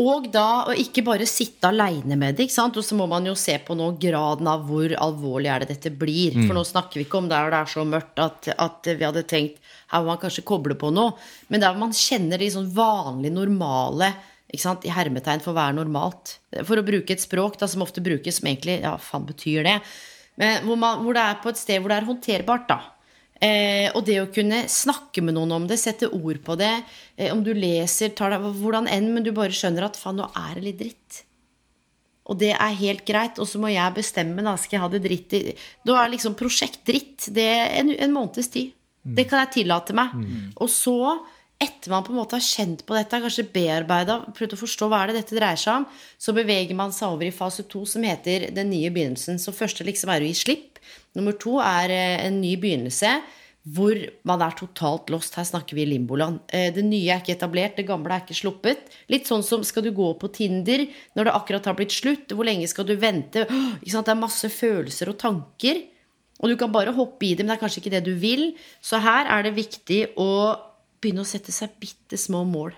Og 0.00 0.30
da 0.32 0.64
å 0.70 0.72
ikke 0.72 1.04
bare 1.04 1.26
sitte 1.28 1.68
aleine 1.68 2.16
med 2.16 2.36
det. 2.36 2.48
Og 2.56 2.80
så 2.80 2.96
må 2.96 3.06
man 3.06 3.26
jo 3.26 3.34
se 3.34 3.58
på 3.58 3.76
nå 3.76 3.98
graden 4.00 4.48
av 4.48 4.64
hvor 4.66 4.88
alvorlig 4.88 5.50
er 5.52 5.60
det 5.60 5.76
dette 5.76 5.90
blir. 5.90 6.32
For 6.46 6.56
nå 6.56 6.64
snakker 6.64 6.94
vi 6.94 7.04
ikke 7.04 7.18
om 7.20 7.28
der 7.28 7.50
det 7.52 7.60
er 7.60 7.66
så 7.74 7.84
mørkt 7.84 8.18
at, 8.18 8.48
at 8.56 8.88
vi 8.88 9.04
hadde 9.04 9.26
tenkt 9.28 9.60
her 9.92 10.00
må 10.00 10.14
man 10.14 10.22
kanskje 10.22 10.46
koble 10.48 10.74
på 10.80 10.88
noe. 10.94 11.12
Men 11.52 11.60
der 11.60 11.76
man 11.76 11.92
kjenner 11.92 12.40
de 12.40 12.48
sånn 12.48 12.70
vanlige, 12.72 13.34
normale 13.36 14.14
i 14.52 14.92
hermetegn 14.92 15.40
for 15.44 15.52
å 15.52 15.58
være 15.60 15.76
normalt. 15.76 16.38
For 16.64 16.80
å 16.80 16.84
bruke 16.84 17.12
et 17.12 17.20
språk 17.20 17.58
da, 17.60 17.68
som 17.68 17.84
ofte 17.84 18.04
brukes 18.04 18.40
som 18.40 18.48
egentlig 18.48 18.80
Ja, 18.80 18.96
faen 18.96 19.28
betyr 19.28 19.64
det? 19.68 19.76
Men 20.40 20.64
hvor, 20.66 20.78
man, 20.80 21.02
hvor 21.04 21.16
det 21.16 21.22
er 21.26 21.40
på 21.42 21.52
et 21.52 21.60
sted 21.60 21.80
hvor 21.80 21.92
det 21.92 22.00
er 22.00 22.08
håndterbart, 22.08 22.68
da. 22.70 22.80
Eh, 23.42 23.88
og 23.96 24.04
det 24.06 24.20
å 24.22 24.30
kunne 24.30 24.62
snakke 24.70 25.24
med 25.24 25.34
noen 25.34 25.56
om 25.56 25.64
det, 25.66 25.80
sette 25.82 26.08
ord 26.14 26.38
på 26.46 26.54
det, 26.60 26.72
eh, 27.16 27.32
om 27.34 27.42
du 27.42 27.50
leser, 27.56 28.14
tar 28.14 28.30
deg 28.30 28.46
hvordan 28.60 28.86
enn, 28.90 29.10
men 29.14 29.26
du 29.26 29.32
bare 29.34 29.54
skjønner 29.56 29.88
at 29.88 29.98
faen, 29.98 30.20
nå 30.20 30.28
er 30.38 30.54
det 30.56 30.66
litt 30.68 30.80
dritt. 30.84 31.22
Og 32.30 32.38
det 32.38 32.52
er 32.54 32.78
helt 32.78 33.02
greit. 33.08 33.40
Og 33.42 33.48
så 33.50 33.58
må 33.58 33.72
jeg 33.72 33.96
bestemme, 33.96 34.44
da 34.46 34.54
skal 34.60 34.78
jeg 34.78 34.84
ha 34.84 34.90
det 34.92 35.02
dritt 35.02 35.34
i 35.34 35.40
Da 35.82 35.96
er 35.98 36.12
liksom 36.12 36.36
prosjektdritt. 36.38 37.26
Det 37.34 37.48
er 37.50 37.72
en, 37.80 37.90
en 37.90 38.14
måneds 38.14 38.52
tid. 38.54 38.70
Det 39.02 39.24
kan 39.26 39.42
jeg 39.42 39.56
tillate 39.56 39.96
meg. 39.98 40.14
Og 40.62 40.70
så, 40.70 40.94
etter 41.62 41.92
man 41.92 42.04
på 42.04 42.12
en 42.12 42.18
måte 42.18 42.38
har 42.38 42.44
kjent 42.44 42.82
på 42.86 42.96
dette, 42.96 43.20
kanskje 43.22 43.46
bearbeida, 43.54 44.18
prøvd 44.34 44.56
å 44.56 44.62
forstå 44.62 44.88
hva 44.90 45.02
er 45.02 45.12
det 45.12 45.20
dette 45.20 45.36
dreier 45.38 45.60
seg 45.60 45.82
om, 45.82 45.86
så 46.18 46.34
beveger 46.36 46.78
man 46.78 46.94
seg 46.94 47.14
over 47.14 47.28
i 47.28 47.34
fase 47.34 47.66
to, 47.70 47.84
som 47.88 48.04
heter 48.06 48.48
den 48.56 48.72
nye 48.72 48.90
begynnelsen. 48.94 49.38
Så 49.38 49.54
første 49.54 49.86
liksom 49.86 50.10
er 50.12 50.24
å 50.24 50.30
gi 50.30 50.34
slipp. 50.42 50.82
Nummer 51.16 51.36
to 51.38 51.58
er 51.62 51.92
eh, 51.94 52.26
en 52.26 52.40
ny 52.42 52.56
begynnelse 52.60 53.20
hvor 53.62 53.94
man 54.26 54.42
er 54.42 54.56
totalt 54.58 55.10
lost. 55.14 55.36
Her 55.38 55.46
snakker 55.46 55.78
vi 55.78 55.86
limboland. 55.86 56.40
Eh, 56.50 56.72
Det 56.74 56.82
nye 56.82 57.14
er 57.14 57.22
ikke 57.22 57.36
etablert, 57.36 57.76
det 57.78 57.86
gamle 57.86 58.16
er 58.16 58.24
ikke 58.24 58.40
sluppet. 58.40 58.90
Litt 59.12 59.30
sånn 59.30 59.44
som 59.46 59.62
skal 59.62 59.86
du 59.86 59.92
gå 59.94 60.08
på 60.18 60.32
Tinder 60.34 60.82
når 61.14 61.28
det 61.28 61.36
akkurat 61.36 61.70
har 61.70 61.78
blitt 61.78 61.94
slutt? 61.94 62.34
Hvor 62.34 62.48
lenge 62.48 62.66
skal 62.70 62.88
du 62.88 62.96
vente? 62.98 63.46
Det 63.46 64.02
er 64.02 64.18
masse 64.18 64.50
følelser 64.50 65.12
og 65.12 65.20
tanker. 65.22 65.84
Og 66.42 66.50
du 66.50 66.56
kan 66.58 66.72
bare 66.74 66.94
hoppe 66.96 67.28
i 67.28 67.34
det, 67.36 67.44
men 67.44 67.52
det 67.54 67.60
er 67.60 67.62
kanskje 67.62 67.84
ikke 67.84 67.94
det 67.94 68.04
du 68.08 68.16
vil. 68.18 68.48
Så 68.82 68.98
her 68.98 69.30
er 69.30 69.46
det 69.46 69.54
viktig 69.54 70.00
å 70.18 70.28
begynne 71.02 71.24
å 71.24 71.28
sette 71.28 71.52
seg 71.54 71.74
bitte 71.82 72.18
små 72.20 72.44
mål. 72.48 72.72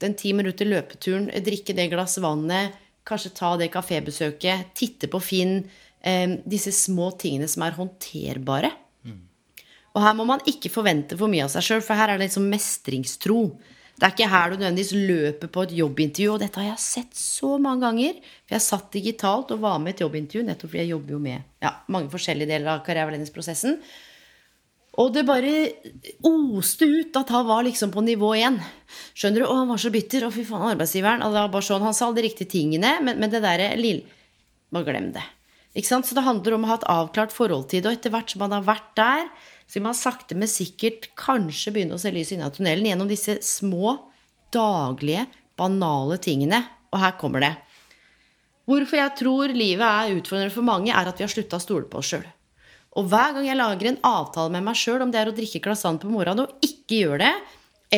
Den 0.00 0.16
ti 0.16 0.32
minutter 0.32 0.68
løpeturen, 0.68 1.28
drikke 1.44 1.76
det 1.76 1.90
glass 1.92 2.16
vannet, 2.24 2.76
kanskje 3.06 3.34
ta 3.36 3.54
det 3.60 3.70
kafébesøket, 3.74 4.72
titte 4.76 5.10
på 5.12 5.20
Finn. 5.20 5.58
Eh, 6.00 6.38
disse 6.48 6.72
små 6.72 7.10
tingene 7.20 7.48
som 7.48 7.66
er 7.66 7.76
håndterbare. 7.76 8.72
Og 9.90 10.04
her 10.04 10.14
må 10.14 10.26
man 10.28 10.42
ikke 10.48 10.70
forvente 10.70 11.18
for 11.18 11.30
mye 11.30 11.46
av 11.46 11.52
seg 11.52 11.66
sjøl, 11.66 11.84
for 11.84 11.98
her 11.98 12.12
er 12.12 12.20
det 12.20 12.28
liksom 12.28 12.46
mestringstro. 12.50 13.40
Det 14.00 14.06
er 14.06 14.14
ikke 14.14 14.28
her 14.32 14.52
du 14.52 14.60
nødvendigvis 14.60 14.92
løper 14.96 15.50
på 15.52 15.64
et 15.66 15.72
jobbintervju, 15.76 16.28
og 16.32 16.38
dette 16.40 16.60
har 16.60 16.70
jeg 16.70 16.84
sett 16.84 17.18
så 17.18 17.56
mange 17.60 17.84
ganger. 17.84 18.20
For 18.46 18.56
jeg 18.56 18.64
satt 18.64 18.94
digitalt 18.94 19.50
og 19.52 19.64
var 19.64 19.80
med 19.82 19.92
i 19.92 19.96
et 19.96 20.04
jobbintervju, 20.04 20.44
nettopp 20.46 20.70
fordi 20.70 20.84
jeg 20.84 20.92
jobber 20.94 21.16
jo 21.16 21.20
med 21.26 21.66
ja, 21.66 21.74
mange 21.92 22.12
forskjellige 22.14 22.52
deler 22.52 22.76
av 22.76 22.84
karriereveiledningsprosessen. 22.86 23.76
Og 25.00 25.12
det 25.14 25.24
bare 25.24 25.54
oste 26.28 26.84
ut 26.84 27.16
at 27.16 27.30
han 27.32 27.46
var 27.48 27.64
liksom 27.64 27.92
på 27.94 28.02
nivå 28.04 28.34
én. 28.36 28.58
Skjønner 29.16 29.42
du? 29.42 29.46
Og 29.48 29.62
han 29.62 29.70
var 29.70 29.80
så 29.80 29.92
bitter. 29.94 30.26
Og 30.26 30.34
fy 30.34 30.44
faen, 30.44 30.66
arbeidsgiveren. 30.74 31.24
Og 31.24 31.32
det 31.32 31.40
var 31.40 31.52
bare 31.54 31.66
sånn, 31.66 31.86
Han 31.86 31.96
sa 31.96 32.08
alle 32.08 32.20
de 32.20 32.26
riktige 32.28 32.52
tingene, 32.52 32.98
men, 33.04 33.20
men 33.20 33.32
det 33.32 33.42
derre 33.44 33.72
lille 33.80 34.18
Bare 34.70 34.86
glem 34.86 35.08
det. 35.10 35.22
Ikke 35.74 35.88
sant? 35.88 36.06
Så 36.06 36.14
det 36.14 36.22
handler 36.26 36.54
om 36.54 36.66
å 36.66 36.68
ha 36.70 36.76
et 36.78 36.88
avklart 36.90 37.32
forhold 37.34 37.68
til 37.70 37.82
det. 37.82 37.90
Og 37.90 37.96
etter 37.96 38.12
hvert 38.14 38.30
som 38.30 38.42
man 38.44 38.54
har 38.54 38.66
vært 38.66 38.92
der, 38.98 39.24
så 39.66 39.78
vil 39.78 39.86
man 39.88 39.98
sakte, 39.98 40.36
men 40.38 40.50
sikkert 40.50 41.08
kanskje 41.18 41.72
begynne 41.74 41.96
å 41.96 42.02
se 42.02 42.12
lys 42.14 42.30
inne 42.34 42.46
av 42.46 42.54
tunnelen 42.54 42.86
gjennom 42.86 43.10
disse 43.10 43.40
små, 43.46 43.96
daglige, 44.54 45.24
banale 45.58 46.20
tingene. 46.22 46.62
Og 46.90 47.02
her 47.02 47.16
kommer 47.18 47.42
det. 47.42 47.52
Hvorfor 48.70 49.00
jeg 49.00 49.16
tror 49.18 49.54
livet 49.54 49.86
er 49.86 50.18
utfordrende 50.20 50.54
for 50.54 50.66
mange, 50.66 50.94
er 50.94 51.10
at 51.10 51.18
vi 51.18 51.26
har 51.26 51.32
slutta 51.32 51.58
å 51.58 51.64
stole 51.64 51.90
på 51.90 51.98
oss 51.98 52.12
sjøl. 52.12 52.26
Og 52.98 53.06
hver 53.06 53.36
gang 53.36 53.46
jeg 53.46 53.58
lager 53.58 53.90
en 53.90 54.00
avtale 54.06 54.50
med 54.54 54.66
meg 54.66 54.78
sjøl 54.78 55.04
om 55.04 55.12
det 55.12 55.20
er 55.20 55.30
å 55.30 55.36
drikke 55.36 55.60
et 55.62 56.02
på 56.02 56.10
morgenen 56.10 56.46
og 56.46 56.66
ikke 56.66 57.04
gjøre 57.04 57.20
det, 57.22 57.34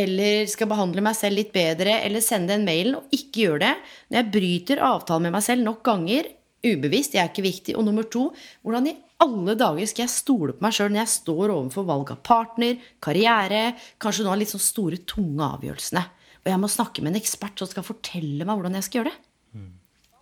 eller 0.03 0.47
skal 0.49 0.68
behandle 0.68 1.05
meg 1.05 1.16
selv 1.16 1.36
litt 1.36 1.53
bedre, 1.53 1.99
eller 2.05 2.24
sende 2.24 2.57
en 2.57 2.64
mail 2.64 2.95
og 2.97 3.12
ikke 3.12 3.43
gjøre 3.43 3.61
det 3.61 3.72
Når 4.09 4.16
jeg 4.16 4.32
bryter 4.32 4.84
avtalen 4.84 5.26
med 5.28 5.34
meg 5.36 5.45
selv 5.45 5.66
nok 5.66 5.82
ganger, 5.84 6.28
ubevisst, 6.62 7.16
jeg 7.16 7.24
er 7.24 7.32
ikke 7.32 7.45
viktig, 7.45 7.76
og 7.76 7.84
nummer 7.88 8.07
to, 8.09 8.28
hvordan 8.62 8.88
i 8.88 8.97
alle 9.22 9.55
dager 9.59 9.88
skal 9.88 10.05
jeg 10.07 10.14
stole 10.14 10.57
på 10.57 10.64
meg 10.64 10.74
sjøl 10.76 10.93
når 10.93 11.03
jeg 11.03 11.14
står 11.14 11.53
overfor 11.55 11.86
valg 11.88 12.12
av 12.14 12.22
partner, 12.26 12.78
karriere, 13.03 13.62
kanskje 14.03 14.26
noen 14.26 14.36
av 14.36 14.43
litt 14.43 14.53
sånn 14.53 14.64
store, 14.64 15.01
tunge 15.09 15.47
avgjørelsene. 15.59 16.05
Og 16.43 16.51
jeg 16.51 16.61
må 16.62 16.70
snakke 16.70 17.05
med 17.05 17.12
en 17.12 17.20
ekspert 17.20 17.61
som 17.61 17.70
skal 17.70 17.86
fortelle 17.86 18.47
meg 18.47 18.59
hvordan 18.59 18.78
jeg 18.78 18.88
skal 18.88 19.01
gjøre 19.01 19.12
det. 19.12 19.20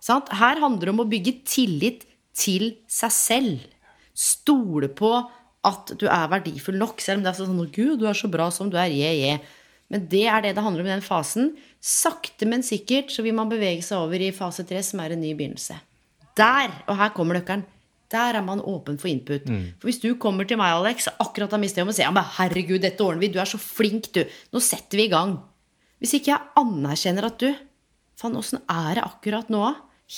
Sant? 0.01 0.31
Her 0.33 0.61
handler 0.61 0.89
det 0.89 0.93
om 0.95 1.03
å 1.03 1.09
bygge 1.09 1.39
tillit 1.49 2.05
til 2.37 2.75
seg 2.89 3.13
selv. 3.15 3.70
Stole 4.21 4.89
på 4.93 5.11
at 5.65 5.91
du 5.97 6.07
er 6.09 6.29
verdifull 6.29 6.77
nok, 6.81 7.01
selv 7.01 7.19
om 7.19 7.25
det 7.25 7.31
er 7.31 7.39
sånn 7.41 7.73
'Gud, 7.73 7.99
du 8.01 8.07
er 8.09 8.17
så 8.17 8.29
bra 8.31 8.49
som 8.53 8.69
du 8.69 8.77
er', 8.77 8.93
je, 8.93 9.11
je. 9.17 9.33
Men 9.91 10.07
det 10.07 10.23
er 10.29 10.41
det 10.41 10.55
det 10.55 10.63
handler 10.63 10.85
om 10.85 10.89
i 10.89 10.95
den 10.95 11.05
fasen. 11.05 11.51
Sakte, 11.81 12.47
men 12.47 12.63
sikkert 12.63 13.11
så 13.11 13.25
vil 13.25 13.35
man 13.35 13.49
bevege 13.51 13.83
seg 13.83 13.99
over 13.99 14.21
i 14.21 14.31
fase 14.31 14.63
tre, 14.63 14.81
som 14.83 15.01
er 15.03 15.13
en 15.13 15.21
ny 15.21 15.33
begynnelse. 15.35 15.75
Der, 16.37 16.71
og 16.87 16.95
her 16.97 17.11
kommer 17.13 17.35
nøkkelen, 17.35 17.65
der 18.11 18.37
er 18.39 18.43
man 18.43 18.61
åpen 18.61 18.97
for 18.99 19.07
input. 19.11 19.47
For 19.79 19.89
hvis 19.89 20.01
du 20.03 20.15
kommer 20.15 20.47
til 20.47 20.57
meg, 20.57 20.73
Alex, 20.73 21.07
og 21.07 21.27
akkurat 21.27 21.51
har 21.51 21.59
mistet 21.59 21.81
jobben, 21.81 21.91
og 21.91 21.95
sier 21.95 22.07
ja, 22.07 22.11
men 22.15 22.23
'herregud, 22.23 22.81
dette 22.81 23.03
ordner 23.03 23.21
vi', 23.21 23.33
du 23.33 23.39
er 23.39 23.45
så 23.45 23.59
flink, 23.59 24.11
du', 24.15 24.27
nå 24.51 24.59
setter 24.59 24.97
vi 24.97 25.05
i 25.05 25.11
gang. 25.11 25.39
Hvis 25.99 26.15
ikke 26.17 26.31
jeg 26.33 26.49
anerkjenner 26.57 27.25
at 27.25 27.37
du 27.39 27.53
Faen, 28.21 28.37
åssen 28.37 28.61
er 28.69 28.99
det 28.99 29.03
akkurat 29.03 29.49
nå? 29.49 29.63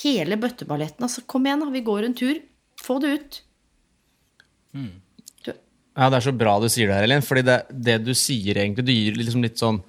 Hele 0.02 0.36
bøtteballetten. 0.36 1.06
Altså, 1.06 1.22
kom 1.24 1.46
igjen, 1.46 1.62
da. 1.62 1.70
Vi 1.72 1.80
går 1.80 2.04
en 2.04 2.16
tur. 2.18 2.40
Få 2.82 2.98
det 3.00 3.12
ut. 3.14 3.38
Du, 4.74 5.52
Ja, 5.94 6.08
det 6.10 6.18
er 6.18 6.24
så 6.26 6.34
bra 6.34 6.56
du 6.58 6.68
sier 6.68 6.90
det 6.90 6.96
her, 6.98 7.06
Elin. 7.06 7.22
Fordi 7.24 7.44
det, 7.46 7.58
det 7.70 8.00
du 8.04 8.12
sier 8.18 8.58
egentlig, 8.58 8.86
du 8.86 8.92
gir 8.94 9.18
liksom 9.20 9.44
litt 9.46 9.60
sånn 9.60 9.82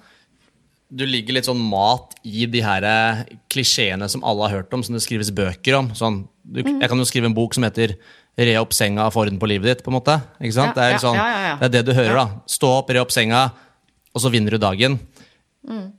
Du 0.86 1.02
ligger 1.02 1.34
litt 1.34 1.48
sånn 1.48 1.58
mat 1.58 2.12
i 2.22 2.44
de 2.46 2.60
her 2.62 2.84
eh, 2.86 3.24
klisjeene 3.50 4.06
som 4.08 4.22
alle 4.22 4.46
har 4.46 4.60
hørt 4.60 4.74
om, 4.76 4.84
som 4.86 4.94
det 4.94 5.02
skrives 5.02 5.32
bøker 5.34 5.74
om. 5.80 5.88
Sånn, 5.98 6.20
du, 6.46 6.60
Jeg 6.62 6.86
kan 6.92 7.00
jo 7.02 7.08
skrive 7.08 7.26
en 7.26 7.34
bok 7.34 7.56
som 7.58 7.66
heter 7.66 7.96
'Re 8.36 8.54
opp 8.60 8.74
senga, 8.76 9.08
få 9.10 9.24
orden 9.24 9.38
på 9.40 9.48
livet 9.48 9.66
ditt'. 9.66 9.82
på 9.82 9.90
en 9.90 9.96
måte. 9.96 10.14
Ikke 10.38 10.52
sant? 10.52 10.76
Ja, 10.76 10.78
det, 10.78 10.86
er 10.94 10.98
sånn, 11.00 11.16
ja, 11.16 11.28
ja, 11.48 11.54
det 11.56 11.66
er 11.66 11.72
det 11.72 11.86
du 11.88 11.94
hører. 11.96 12.14
da. 12.14 12.26
Stå 12.46 12.68
opp, 12.78 12.90
re 12.92 13.00
opp 13.00 13.10
senga, 13.10 13.46
og 14.14 14.20
så 14.20 14.30
vinner 14.30 14.52
du 14.52 14.58
dagen. 14.60 14.98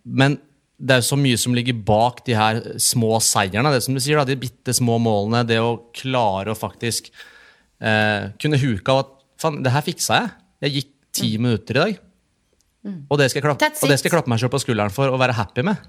Men 0.06 0.38
det 0.78 1.00
er 1.00 1.02
så 1.02 1.18
mye 1.18 1.38
som 1.42 1.56
ligger 1.58 1.74
bak 1.74 2.22
de 2.28 2.36
her 2.38 2.62
små 2.78 3.18
seierne. 3.20 3.72
Det 3.74 3.82
som 3.84 3.98
du 3.98 4.00
sier 4.00 4.20
da, 4.22 4.24
De 4.24 4.38
bitte 4.38 4.72
små 4.78 5.00
målene. 5.02 5.42
Det 5.50 5.58
å 5.58 5.90
klare 5.98 6.54
å 6.54 6.58
faktisk 6.58 7.10
eh, 7.82 8.30
kunne 8.42 8.60
huke 8.62 8.94
av 8.94 9.04
at 9.04 9.14
faen, 9.42 9.62
det 9.64 9.74
her 9.74 9.86
fiksa 9.86 10.22
jeg. 10.22 10.32
Jeg 10.66 10.76
gikk 10.78 10.92
ti 11.18 11.38
minutter 11.42 11.78
i 11.78 11.84
dag. 11.84 12.00
Og 13.12 13.20
det 13.20 13.28
klappe, 13.36 13.68
og 13.68 13.90
det 13.90 13.98
skal 14.00 14.08
jeg 14.08 14.14
klappe 14.14 14.32
meg 14.32 14.40
selv 14.40 14.54
på 14.54 14.62
skulderen 14.64 14.94
for 14.94 15.12
og 15.12 15.20
være 15.20 15.36
happy 15.36 15.66
med. 15.68 15.82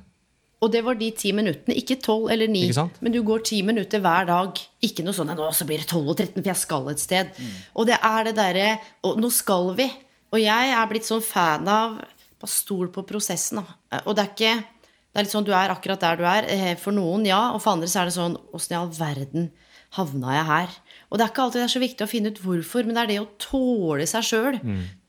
Og 0.58 0.72
det 0.74 0.80
var 0.82 0.96
de 0.98 1.12
ti 1.14 1.30
minuttene, 1.36 1.76
ikke 1.78 2.00
tolv 2.02 2.32
eller 2.34 2.50
ni. 2.50 2.64
Men 2.74 3.14
du 3.14 3.20
går 3.22 3.44
ti 3.46 3.60
minutter 3.62 4.02
hver 4.02 4.26
dag. 4.26 4.58
Ikke 4.82 5.04
noe 5.06 5.14
sånn 5.14 5.30
'nå 5.30 5.52
så 5.54 5.66
blir 5.68 5.78
det 5.78 5.86
12 5.86 6.08
og 6.10 6.16
13, 6.16 6.42
for 6.42 6.50
jeg 6.50 6.56
skal 6.56 6.88
et 6.90 6.98
sted'. 6.98 7.30
Og 7.76 7.86
det 7.86 7.98
er 8.02 8.24
det 8.24 8.34
derre 8.34 8.80
nå 9.04 9.30
skal 9.30 9.74
vi. 9.78 9.86
Og 10.32 10.40
jeg 10.40 10.72
er 10.74 10.86
blitt 10.90 11.06
sånn 11.06 11.22
fan 11.22 11.68
av 11.68 12.04
Bare 12.38 12.50
stol 12.54 12.86
på 12.94 13.02
prosessen, 13.02 13.58
da. 13.58 13.98
Og 14.06 14.14
det 14.14 14.22
er 14.22 14.30
ikke 14.30 14.64
Det 15.08 15.16
er 15.16 15.24
litt 15.24 15.32
sånn 15.32 15.44
du 15.44 15.50
er 15.50 15.70
akkurat 15.70 15.98
der 15.98 16.16
du 16.16 16.22
er. 16.22 16.44
Eh, 16.46 16.74
For 16.76 16.92
noen, 16.92 17.24
ja. 17.26 17.52
Og 17.52 17.62
for 17.62 17.72
andre 17.72 17.88
så 17.88 18.02
er 18.02 18.04
det 18.04 18.14
sånn 18.14 18.36
Åssen 18.54 18.72
i 18.72 18.78
all 18.78 18.90
verden 18.90 19.50
havna 19.96 20.34
jeg 20.36 20.46
her? 20.46 20.68
Og 21.08 21.18
det 21.18 21.24
er 21.24 21.32
ikke 21.32 21.46
alltid 21.46 21.60
det 21.62 21.66
er 21.66 21.74
så 21.74 21.82
viktig 21.82 22.04
å 22.04 22.10
finne 22.10 22.32
ut 22.32 22.42
hvorfor, 22.44 22.84
men 22.84 22.96
det 22.96 23.02
er 23.02 23.12
det 23.12 23.22
å 23.22 23.30
tåle 23.40 24.06
seg 24.08 24.26
sjøl. 24.28 24.60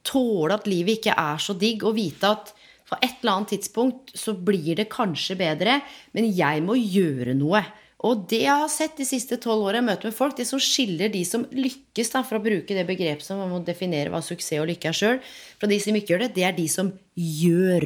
Tåle 0.07 0.55
at 0.55 0.69
livet 0.69 0.99
ikke 0.99 1.17
er 1.19 1.43
så 1.43 1.55
digg, 1.59 1.83
og 1.83 1.97
vite 1.97 2.31
at 2.31 2.53
på 2.89 2.97
et 3.03 3.19
eller 3.21 3.35
annet 3.35 3.51
tidspunkt 3.53 4.15
så 4.17 4.33
blir 4.33 4.79
det 4.79 4.87
kanskje 4.89 5.37
bedre, 5.37 5.81
men 6.17 6.31
jeg 6.33 6.63
må 6.65 6.77
gjøre 6.79 7.35
noe. 7.37 7.61
Og 8.07 8.23
det 8.31 8.45
jeg 8.45 8.61
har 8.61 8.71
sett 8.71 8.95
de 8.95 9.03
siste 9.03 9.35
tolv 9.43 9.67
åra 9.67 9.81
i 9.81 9.85
møte 9.85 10.07
med 10.07 10.15
folk, 10.15 10.37
det 10.37 10.47
som 10.47 10.61
skiller 10.63 11.11
de 11.11 11.25
som 11.27 11.43
lykkes, 11.51 12.13
da, 12.13 12.23
for 12.23 12.39
å 12.39 12.43
bruke 12.45 12.77
det 12.77 12.87
begrepet 12.87 13.25
som 13.25 13.41
man 13.41 13.51
må 13.51 13.59
definere 13.67 14.13
hva 14.13 14.21
suksess 14.23 14.61
og 14.61 14.69
lykke 14.71 14.93
er 14.93 14.95
sjøl, 14.95 15.19
fra 15.59 15.69
de 15.69 15.79
som 15.83 15.97
ikke 15.99 16.15
gjør 16.15 16.23
det, 16.23 16.31
det 16.37 16.45
er 16.47 16.55
de 16.55 16.67
som 16.71 16.93
gjør. 17.19 17.85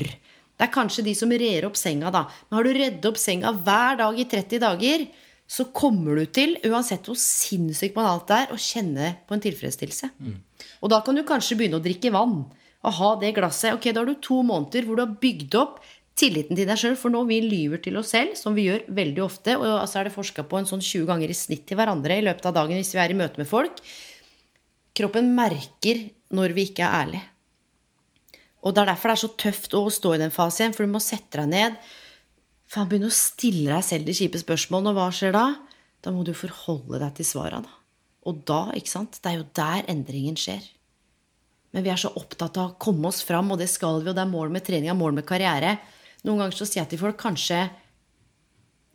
Det 0.53 0.67
er 0.67 0.73
kanskje 0.75 1.07
de 1.07 1.15
som 1.17 1.33
rer 1.33 1.65
opp 1.65 1.79
senga, 1.81 2.13
da. 2.13 2.27
Men 2.45 2.59
har 2.59 2.67
du 2.67 2.77
redd 2.77 3.07
opp 3.09 3.17
senga 3.17 3.55
hver 3.65 3.97
dag 4.03 4.21
i 4.21 4.27
30 4.29 4.61
dager, 4.61 5.07
så 5.53 5.67
kommer 5.75 6.17
du 6.17 6.25
til, 6.33 6.55
uansett 6.65 7.05
hvor 7.05 7.17
sinnssykt 7.19 7.93
banalt 7.93 8.25
det 8.29 8.37
er, 8.41 8.53
å 8.55 8.57
kjenne 8.57 9.11
på 9.27 9.35
en 9.35 9.43
tilfredsstillelse. 9.43 10.09
Og 10.81 10.89
da 10.89 11.03
kan 11.05 11.17
du 11.17 11.21
kanskje 11.27 11.57
begynne 11.59 11.77
å 11.77 11.83
drikke 11.83 12.13
vann. 12.15 12.39
Og 12.83 12.95
ha 12.97 13.09
det 13.21 13.35
glasset. 13.37 13.75
Ok, 13.75 13.85
Da 13.93 14.01
har 14.01 14.09
du 14.09 14.15
to 14.19 14.41
måneder 14.43 14.87
hvor 14.87 14.97
du 14.97 15.03
har 15.05 15.19
bygd 15.21 15.55
opp 15.55 15.77
tilliten 16.19 16.57
til 16.57 16.67
deg 16.67 16.79
sjøl. 16.79 16.97
For 16.99 17.13
nå 17.13 17.21
vi 17.29 17.37
lyver 17.45 17.83
til 17.83 17.99
oss 18.01 18.11
selv, 18.15 18.33
som 18.39 18.57
vi 18.57 18.65
gjør 18.65 18.87
veldig 18.89 19.23
ofte, 19.23 19.55
og 19.59 19.67
altså 19.77 20.01
er 20.01 20.09
det 20.09 20.15
forska 20.17 20.43
på 20.49 20.59
en 20.59 20.69
sånn 20.69 20.83
20 20.83 21.05
ganger 21.11 21.31
i 21.31 21.37
snitt 21.37 21.67
til 21.69 21.79
hverandre 21.79 22.17
i 22.17 22.25
løpet 22.25 22.49
av 22.49 22.57
dagen 22.57 22.81
hvis 22.81 22.93
vi 22.95 23.03
er 23.03 23.13
i 23.13 23.19
møte 23.21 23.41
med 23.41 23.49
folk 23.49 23.79
Kroppen 24.93 25.31
merker 25.33 26.03
når 26.37 26.53
vi 26.53 26.67
ikke 26.69 26.85
er 26.85 26.99
ærlige. 26.99 27.29
Og 28.63 28.75
det 28.75 28.83
er 28.83 28.91
derfor 28.91 29.09
det 29.09 29.15
er 29.15 29.21
så 29.23 29.29
tøft 29.41 29.73
å 29.73 29.81
stå 29.91 30.11
i 30.13 30.19
den 30.21 30.33
fasen 30.33 30.75
for 30.75 30.85
du 30.85 30.93
må 30.93 31.01
sette 31.01 31.41
deg 31.41 31.49
ned. 31.49 31.79
Faen, 32.73 32.89
begynn 32.89 33.05
å 33.05 33.13
stille 33.13 33.69
deg 33.69 33.85
selv 33.85 34.07
de 34.09 34.15
kjipe 34.17 34.39
spørsmålene, 34.41 34.93
og 34.93 34.97
hva 34.97 35.09
skjer 35.13 35.35
da? 35.35 35.45
Da 36.01 36.11
må 36.13 36.23
du 36.25 36.31
forholde 36.33 36.97
deg 37.03 37.19
til 37.19 37.27
svara, 37.29 37.59
da. 37.61 37.75
Og 38.25 38.39
da, 38.47 38.63
ikke 38.73 38.89
sant, 38.89 39.19
det 39.21 39.29
er 39.29 39.37
jo 39.37 39.49
der 39.59 39.85
endringen 39.91 40.37
skjer. 40.39 40.63
Men 41.75 41.85
vi 41.85 41.91
er 41.93 41.99
så 42.01 42.09
opptatt 42.17 42.57
av 42.57 42.71
å 42.71 42.77
komme 42.81 43.11
oss 43.11 43.21
fram, 43.25 43.51
og 43.53 43.59
det 43.61 43.69
skal 43.69 44.01
vi, 44.01 44.09
og 44.09 44.17
det 44.17 44.23
er 44.23 44.31
mål 44.31 44.53
med 44.55 44.65
trening 44.65 44.93
og 44.93 44.99
mål 45.03 45.17
med 45.19 45.27
karriere. 45.29 45.75
Noen 46.25 46.41
ganger 46.41 46.57
så 46.57 46.67
sier 46.69 46.81
jeg 46.81 46.93
til 46.93 47.01
folk 47.01 47.19
kanskje 47.19 47.59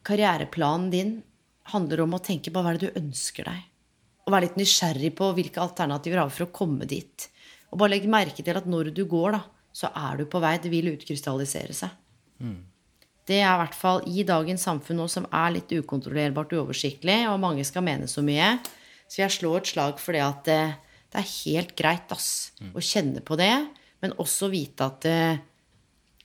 karriereplanen 0.09 0.89
din 0.91 1.13
handler 1.73 2.03
om 2.03 2.17
å 2.17 2.23
tenke 2.25 2.51
på 2.51 2.63
hva 2.65 2.73
er 2.73 2.81
det 2.81 2.89
du 2.89 3.01
ønsker 3.03 3.47
deg. 3.47 3.67
Og 4.25 4.35
være 4.35 4.49
litt 4.49 4.59
nysgjerrig 4.59 5.13
på 5.19 5.29
hvilke 5.37 5.63
alternativer 5.63 6.19
du 6.19 6.23
har 6.25 6.33
for 6.33 6.47
å 6.49 6.55
komme 6.55 6.89
dit. 6.89 7.29
Og 7.71 7.79
bare 7.83 7.95
legg 7.95 8.09
merke 8.11 8.43
til 8.43 8.59
at 8.59 8.67
når 8.69 8.91
du 8.97 9.05
går, 9.09 9.37
da, 9.37 9.43
så 9.77 9.93
er 9.93 10.19
du 10.19 10.27
på 10.31 10.41
vei. 10.43 10.57
Det 10.63 10.73
vil 10.73 10.91
utkrystallisere 10.95 11.77
seg. 11.77 11.95
Det 13.29 13.43
er 13.43 13.51
i 13.51 13.61
hvert 13.61 13.77
fall 13.77 14.03
i 14.09 14.25
dagens 14.25 14.65
samfunn 14.65 15.03
nå 15.03 15.09
som 15.13 15.27
er 15.29 15.53
litt 15.59 15.73
ukontrollerbart 15.77 16.55
uoversiktlig, 16.57 17.21
og 17.29 17.43
mange 17.43 17.67
skal 17.69 17.85
mene 17.85 18.09
så 18.09 18.25
mye. 18.25 18.55
Så 19.09 19.23
jeg 19.23 19.35
slår 19.37 19.61
et 19.61 19.73
slag 19.75 20.01
for 20.01 20.17
det 20.17 20.25
at 20.25 20.41
det, 20.49 20.63
det 21.13 21.21
er 21.21 21.35
helt 21.35 21.75
greit 21.77 22.15
ass, 22.15 22.31
å 22.73 22.81
kjenne 22.85 23.21
på 23.25 23.37
det, 23.41 23.53
men 24.01 24.17
også 24.23 24.49
vite 24.53 24.89
at 24.89 25.09
uh, 25.09 25.41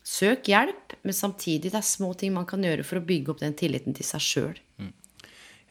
søk 0.03 0.47
hjelp, 0.51 0.95
men 1.03 1.15
samtidig 1.15 1.73
det 1.73 1.79
er 1.79 1.87
små 1.87 2.13
ting 2.19 2.35
man 2.35 2.47
kan 2.47 2.63
gjøre 2.63 2.85
for 2.87 2.99
å 2.99 3.07
bygge 3.07 3.33
opp 3.33 3.43
den 3.43 3.55
tilliten 3.59 3.95
til 3.97 4.07
seg 4.07 4.23
sjøl. 4.23 4.61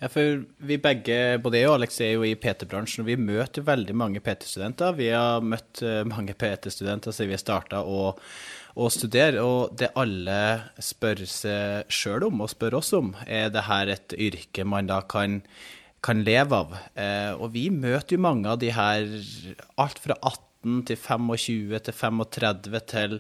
Ja, 0.03 0.09
for 0.11 0.41
vi 0.67 0.81
begge, 0.83 1.17
både 1.39 1.61
jeg 1.61 1.69
og 1.71 1.77
Alex, 1.77 2.01
er 2.03 2.17
jo 2.17 2.25
i 2.27 2.35
PT-bransjen, 2.35 3.05
og 3.05 3.07
vi 3.07 3.15
møter 3.15 3.63
veldig 3.63 3.95
mange 3.95 4.23
PT-studenter. 4.25 4.97
Vi 4.99 5.13
har 5.15 5.45
møtt 5.47 5.79
eh, 5.87 6.01
mange 6.09 6.35
PT-studenter 6.35 7.15
siden 7.15 7.31
vi 7.31 7.39
starta 7.39 7.85
å, 7.87 8.09
å 8.79 8.89
studere, 8.93 9.43
og 9.45 9.77
det 9.79 9.93
alle 9.99 10.73
spør 10.81 11.25
seg 11.29 11.93
sjøl 11.93 12.29
om, 12.31 12.43
og 12.45 12.53
spør 12.53 12.79
oss 12.81 12.93
om, 12.97 13.13
er 13.27 13.53
det 13.53 13.67
her 13.69 13.93
et 13.93 14.17
yrke 14.17 14.65
man 14.69 14.89
da 14.89 15.03
kan, 15.05 15.41
kan 16.05 16.23
leve 16.25 16.63
av? 16.65 16.77
Eh, 16.97 17.33
og 17.37 17.53
vi 17.57 17.69
møter 17.75 18.17
jo 18.17 18.25
mange 18.25 18.49
av 18.49 18.61
de 18.63 18.73
her, 18.73 19.09
alt 19.81 20.01
fra 20.03 20.17
18 20.21 20.87
til 20.89 21.01
25 21.01 21.83
til 21.89 21.99
35 21.99 22.83
til 22.93 23.19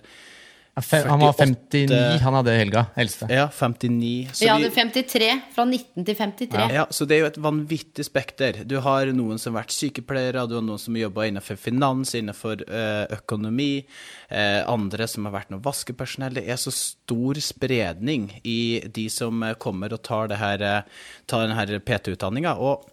Han 0.74 1.20
var 1.20 1.32
48. 1.32 1.46
59, 1.68 2.20
han 2.24 2.34
hadde 2.38 2.52
helga. 2.56 2.86
Eldste. 2.96 3.26
ja, 3.28 3.48
59. 3.52 4.28
Så 4.32 4.40
Vi 4.40 4.46
vi- 4.46 4.48
hadde 4.48 4.70
53. 4.70 5.40
Fra 5.54 5.64
19 5.68 6.04
til 6.06 6.14
53. 6.16 6.70
Ja, 6.72 6.86
så 6.90 7.04
det 7.06 7.16
er 7.16 7.20
jo 7.20 7.26
et 7.26 7.36
vanvittig 7.44 8.04
spekter. 8.08 8.64
Du 8.64 8.78
har 8.80 9.04
noen 9.12 9.38
som 9.38 9.52
har 9.54 9.64
vært 9.64 9.74
sykepleiere, 9.76 10.46
du 10.48 10.54
har 10.56 10.62
noen 10.64 10.80
som 10.80 10.96
jobba 10.96 11.26
innenfor 11.28 11.58
finans, 11.60 12.14
innenfor 12.14 12.62
eh, 12.64 13.04
økonomi, 13.18 13.84
eh, 14.30 14.62
andre 14.66 15.06
som 15.06 15.26
har 15.28 15.32
vært 15.36 15.50
noe 15.52 15.60
vaskepersonell. 15.60 16.32
Det 16.40 16.48
er 16.48 16.56
så 16.56 16.72
stor 16.72 17.34
spredning 17.34 18.30
i 18.42 18.80
de 18.88 19.08
som 19.12 19.42
eh, 19.42 19.52
kommer 19.60 19.92
og 19.92 20.02
tar, 20.02 20.28
det 20.32 20.38
her, 20.40 20.84
tar 21.28 21.46
denne 21.48 21.80
PT-utdanninga. 21.84 22.56
Og 22.56 22.88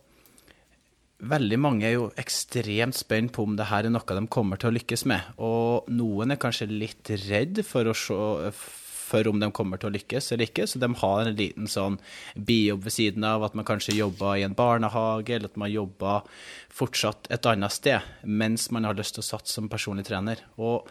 veldig 1.20 1.60
mange 1.60 1.88
er 1.88 1.96
jo 1.98 2.10
ekstremt 2.20 2.98
spent 2.98 3.34
på 3.36 3.44
om 3.44 3.56
det 3.60 3.68
her 3.70 3.88
er 3.88 3.94
noe 3.94 4.18
de 4.20 4.28
kommer 4.32 4.60
til 4.60 4.72
å 4.72 4.76
lykkes 4.78 5.06
med. 5.10 5.34
Og 5.44 5.90
noen 5.92 6.34
er 6.36 6.42
kanskje 6.42 6.70
litt 6.72 7.12
redd 7.28 7.64
for 7.68 7.90
å 7.90 7.96
se 7.98 8.20
for 9.10 9.26
om 9.26 9.40
de 9.42 9.50
kommer 9.56 9.82
til 9.82 9.90
å 9.90 9.96
lykkes 9.96 10.28
eller 10.34 10.50
ikke, 10.50 10.68
så 10.70 10.78
de 10.82 10.90
har 11.02 11.26
en 11.26 11.38
liten 11.38 11.70
sånn 11.72 11.98
bijobb 12.36 12.86
ved 12.86 12.94
siden 12.94 13.26
av, 13.26 13.46
at 13.48 13.56
man 13.58 13.66
kanskje 13.66 13.98
jobber 13.98 14.38
i 14.38 14.46
en 14.46 14.58
barnehage, 14.58 15.34
eller 15.34 15.50
at 15.50 15.58
man 15.58 15.72
jobber 15.74 16.28
fortsatt 16.80 17.30
et 17.34 17.50
annet 17.50 17.74
sted, 17.74 18.06
mens 18.24 18.70
man 18.76 18.86
har 18.86 18.98
lyst 19.00 19.18
til 19.18 19.26
å 19.26 19.30
satse 19.32 19.56
som 19.56 19.70
personlig 19.72 20.06
trener. 20.10 20.44
Og 20.62 20.86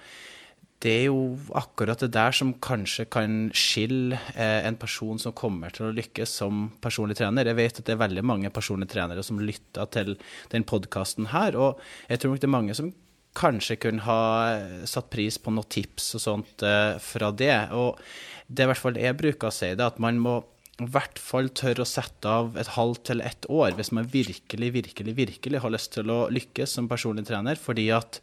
det 0.85 0.93
er 0.93 1.05
jo 1.09 1.23
akkurat 1.59 1.99
det 2.05 2.13
der 2.15 2.35
som 2.35 2.53
kanskje 2.63 3.09
kan 3.11 3.49
skille 3.57 4.19
eh, 4.35 4.63
en 4.69 4.79
person 4.79 5.19
som 5.19 5.35
kommer 5.35 5.75
til 5.75 5.89
å 5.89 5.95
lykkes 5.97 6.37
som 6.41 6.69
personlig 6.83 7.19
trener. 7.19 7.51
Jeg 7.51 7.59
vet 7.59 7.81
at 7.81 7.89
det 7.89 7.97
er 7.97 8.05
veldig 8.05 8.23
mange 8.31 8.53
personlige 8.55 8.95
trenere 8.95 9.25
som 9.27 9.41
lytter 9.43 9.91
til 9.91 10.15
den 10.53 10.67
podkasten 10.69 11.33
her, 11.33 11.59
og 11.59 11.83
jeg 12.07 12.23
tror 12.23 12.35
nok 12.35 12.45
det 12.45 12.51
er 12.51 12.55
mange 12.55 12.79
som 12.79 12.93
kanskje 13.39 13.79
kunne 13.83 14.07
ha 14.07 14.21
eh, 14.53 14.85
satt 14.89 15.11
pris 15.11 15.41
på 15.43 15.55
noen 15.55 15.67
tips 15.71 16.13
og 16.19 16.25
sånt 16.25 16.67
eh, 16.67 16.95
fra 17.03 17.33
det. 17.35 17.57
Og 17.75 17.99
det 18.47 18.63
er 18.63 18.69
i 18.69 18.73
hvert 18.73 18.85
fall 18.85 19.03
jeg 19.03 19.19
bruker 19.19 19.51
å 19.51 19.55
si, 19.55 19.73
det 19.75 19.87
at 19.87 19.99
man 20.03 20.23
må 20.23 20.39
i 20.79 20.87
hvert 20.95 21.19
fall 21.19 21.51
tørre 21.59 21.83
å 21.83 21.91
sette 21.91 22.31
av 22.31 22.55
et 22.61 22.71
halvt 22.77 23.09
til 23.11 23.23
ett 23.27 23.49
år 23.51 23.75
hvis 23.75 23.91
man 23.99 24.07
virkelig, 24.13 24.69
virkelig, 24.77 25.15
virkelig 25.19 25.63
har 25.65 25.75
lyst 25.75 25.97
til 25.97 26.13
å 26.15 26.21
lykkes 26.31 26.77
som 26.79 26.87
personlig 26.91 27.27
trener, 27.27 27.59
fordi 27.59 27.89
at 27.97 28.21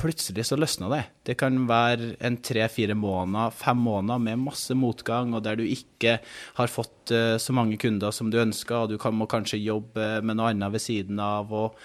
plutselig 0.00 0.44
så 0.48 0.58
løsner 0.58 0.92
det. 0.92 1.02
Det 1.30 1.36
kan 1.40 1.62
være 1.68 2.14
en 2.24 2.36
tre-fire 2.44 2.96
måneder, 2.98 3.54
fem 3.56 3.78
måneder 3.80 4.20
med 4.22 4.42
masse 4.44 4.76
motgang, 4.76 5.34
og 5.34 5.44
der 5.46 5.58
du 5.58 5.64
ikke 5.64 6.18
har 6.58 6.72
fått 6.72 7.12
eh, 7.14 7.36
så 7.40 7.56
mange 7.56 7.78
kunder 7.80 8.12
som 8.14 8.30
du 8.32 8.38
ønsker, 8.42 8.76
og 8.82 8.92
du 8.92 8.98
kan, 9.00 9.16
må 9.16 9.28
kanskje 9.30 9.62
jobbe 9.62 10.20
med 10.22 10.38
noe 10.38 10.52
annet 10.52 10.74
ved 10.74 10.84
siden 10.84 11.22
av. 11.22 11.52
Og, 11.54 11.78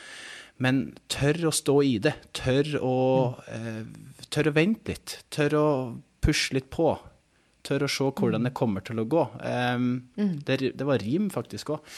men 0.61 0.89
tør 1.11 1.47
å 1.49 1.55
stå 1.55 1.77
i 1.87 1.95
det. 2.03 2.17
Tør 2.37 2.75
å, 2.83 2.97
eh, 3.51 3.85
tør 4.29 4.51
å 4.51 4.57
vente 4.59 4.91
litt. 4.91 5.21
Tør 5.31 5.57
å 5.61 5.65
pushe 6.21 6.57
litt 6.57 6.69
på. 6.73 6.91
Tør 7.65 7.85
å 7.85 7.91
se 7.93 8.11
hvordan 8.17 8.47
det 8.47 8.55
kommer 8.57 8.83
til 8.83 8.99
å 8.99 9.07
gå. 9.07 9.23
Um, 9.39 9.91
det, 10.17 10.57
det 10.73 10.85
var 10.87 11.01
rim 11.03 11.29
faktisk 11.33 11.75
òg. 11.75 11.91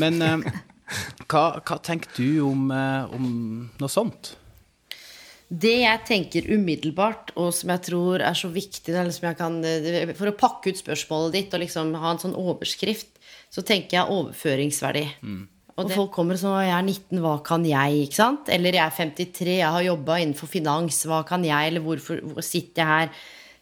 Men 0.00 0.18
um, 0.24 0.44
hva, 1.30 1.60
hva 1.60 1.80
tenker 1.84 2.10
du 2.16 2.40
om, 2.48 2.70
eh, 2.74 3.16
om 3.16 3.26
noe 3.78 3.92
sånt? 3.92 4.34
Det 5.50 5.80
jeg 5.82 6.02
tenker 6.06 6.46
umiddelbart, 6.54 7.32
og 7.34 7.50
som 7.54 7.72
jeg 7.74 7.82
tror 7.88 8.22
er 8.22 8.36
så 8.38 8.48
viktig 8.54 8.94
eller 8.94 9.10
som 9.10 9.26
jeg 9.26 9.38
kan, 9.38 9.56
eh, 9.64 10.12
For 10.14 10.30
å 10.30 10.36
pakke 10.38 10.70
ut 10.70 10.78
spørsmålet 10.78 11.32
ditt 11.32 11.54
og 11.54 11.60
liksom 11.64 11.94
ha 11.98 12.12
en 12.12 12.22
sånn 12.22 12.36
overskrift, 12.38 13.18
så 13.50 13.64
tenker 13.66 13.98
jeg 13.98 14.14
overføringsverdi. 14.14 15.06
Og 15.80 15.90
folk 15.90 16.12
kommer 16.12 16.34
og 16.34 16.40
sånn 16.40 16.60
'Jeg 16.60 16.76
er 16.76 16.82
19, 16.82 17.20
hva 17.20 17.42
kan 17.42 17.64
jeg?' 17.64 18.06
ikke 18.06 18.14
sant? 18.14 18.48
Eller 18.48 18.72
'Jeg 18.72 18.86
er 18.86 18.90
53, 18.90 19.56
jeg 19.58 19.72
har 19.72 19.82
jobba 19.82 20.18
innenfor 20.20 20.46
finans, 20.46 21.04
hva 21.06 21.26
kan 21.26 21.42
jeg?' 21.42 21.66
Eller 21.66 21.80
'Hvorfor 21.80 22.20
hvor 22.20 22.44
sitter 22.44 22.82
jeg 22.82 22.86
her?' 22.86 23.10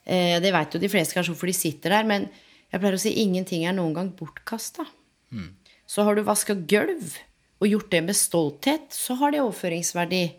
Eh, 0.09 0.41
det 0.41 0.53
veit 0.53 0.73
jo 0.73 0.81
de 0.81 0.89
fleste 0.89 1.13
kanskje 1.13 1.35
hvorfor 1.35 1.47
de 1.47 1.53
sitter 1.53 1.91
der, 1.91 2.05
men 2.05 2.31
jeg 2.73 2.81
pleier 2.81 2.97
å 2.97 3.01
si 3.01 3.13
ingenting 3.13 3.67
er 3.67 3.75
noen 3.77 3.95
gang 3.95 4.11
bortkasta. 4.17 4.87
Så 5.87 6.05
har 6.05 6.15
du 6.15 6.23
vaska 6.23 6.55
gulv 6.55 7.19
og 7.61 7.69
gjort 7.69 7.91
det 7.91 8.05
med 8.05 8.17
stolthet, 8.17 8.89
så 8.89 9.17
har 9.17 9.33
det 9.33 9.41
overføringsverdi. 9.41 10.33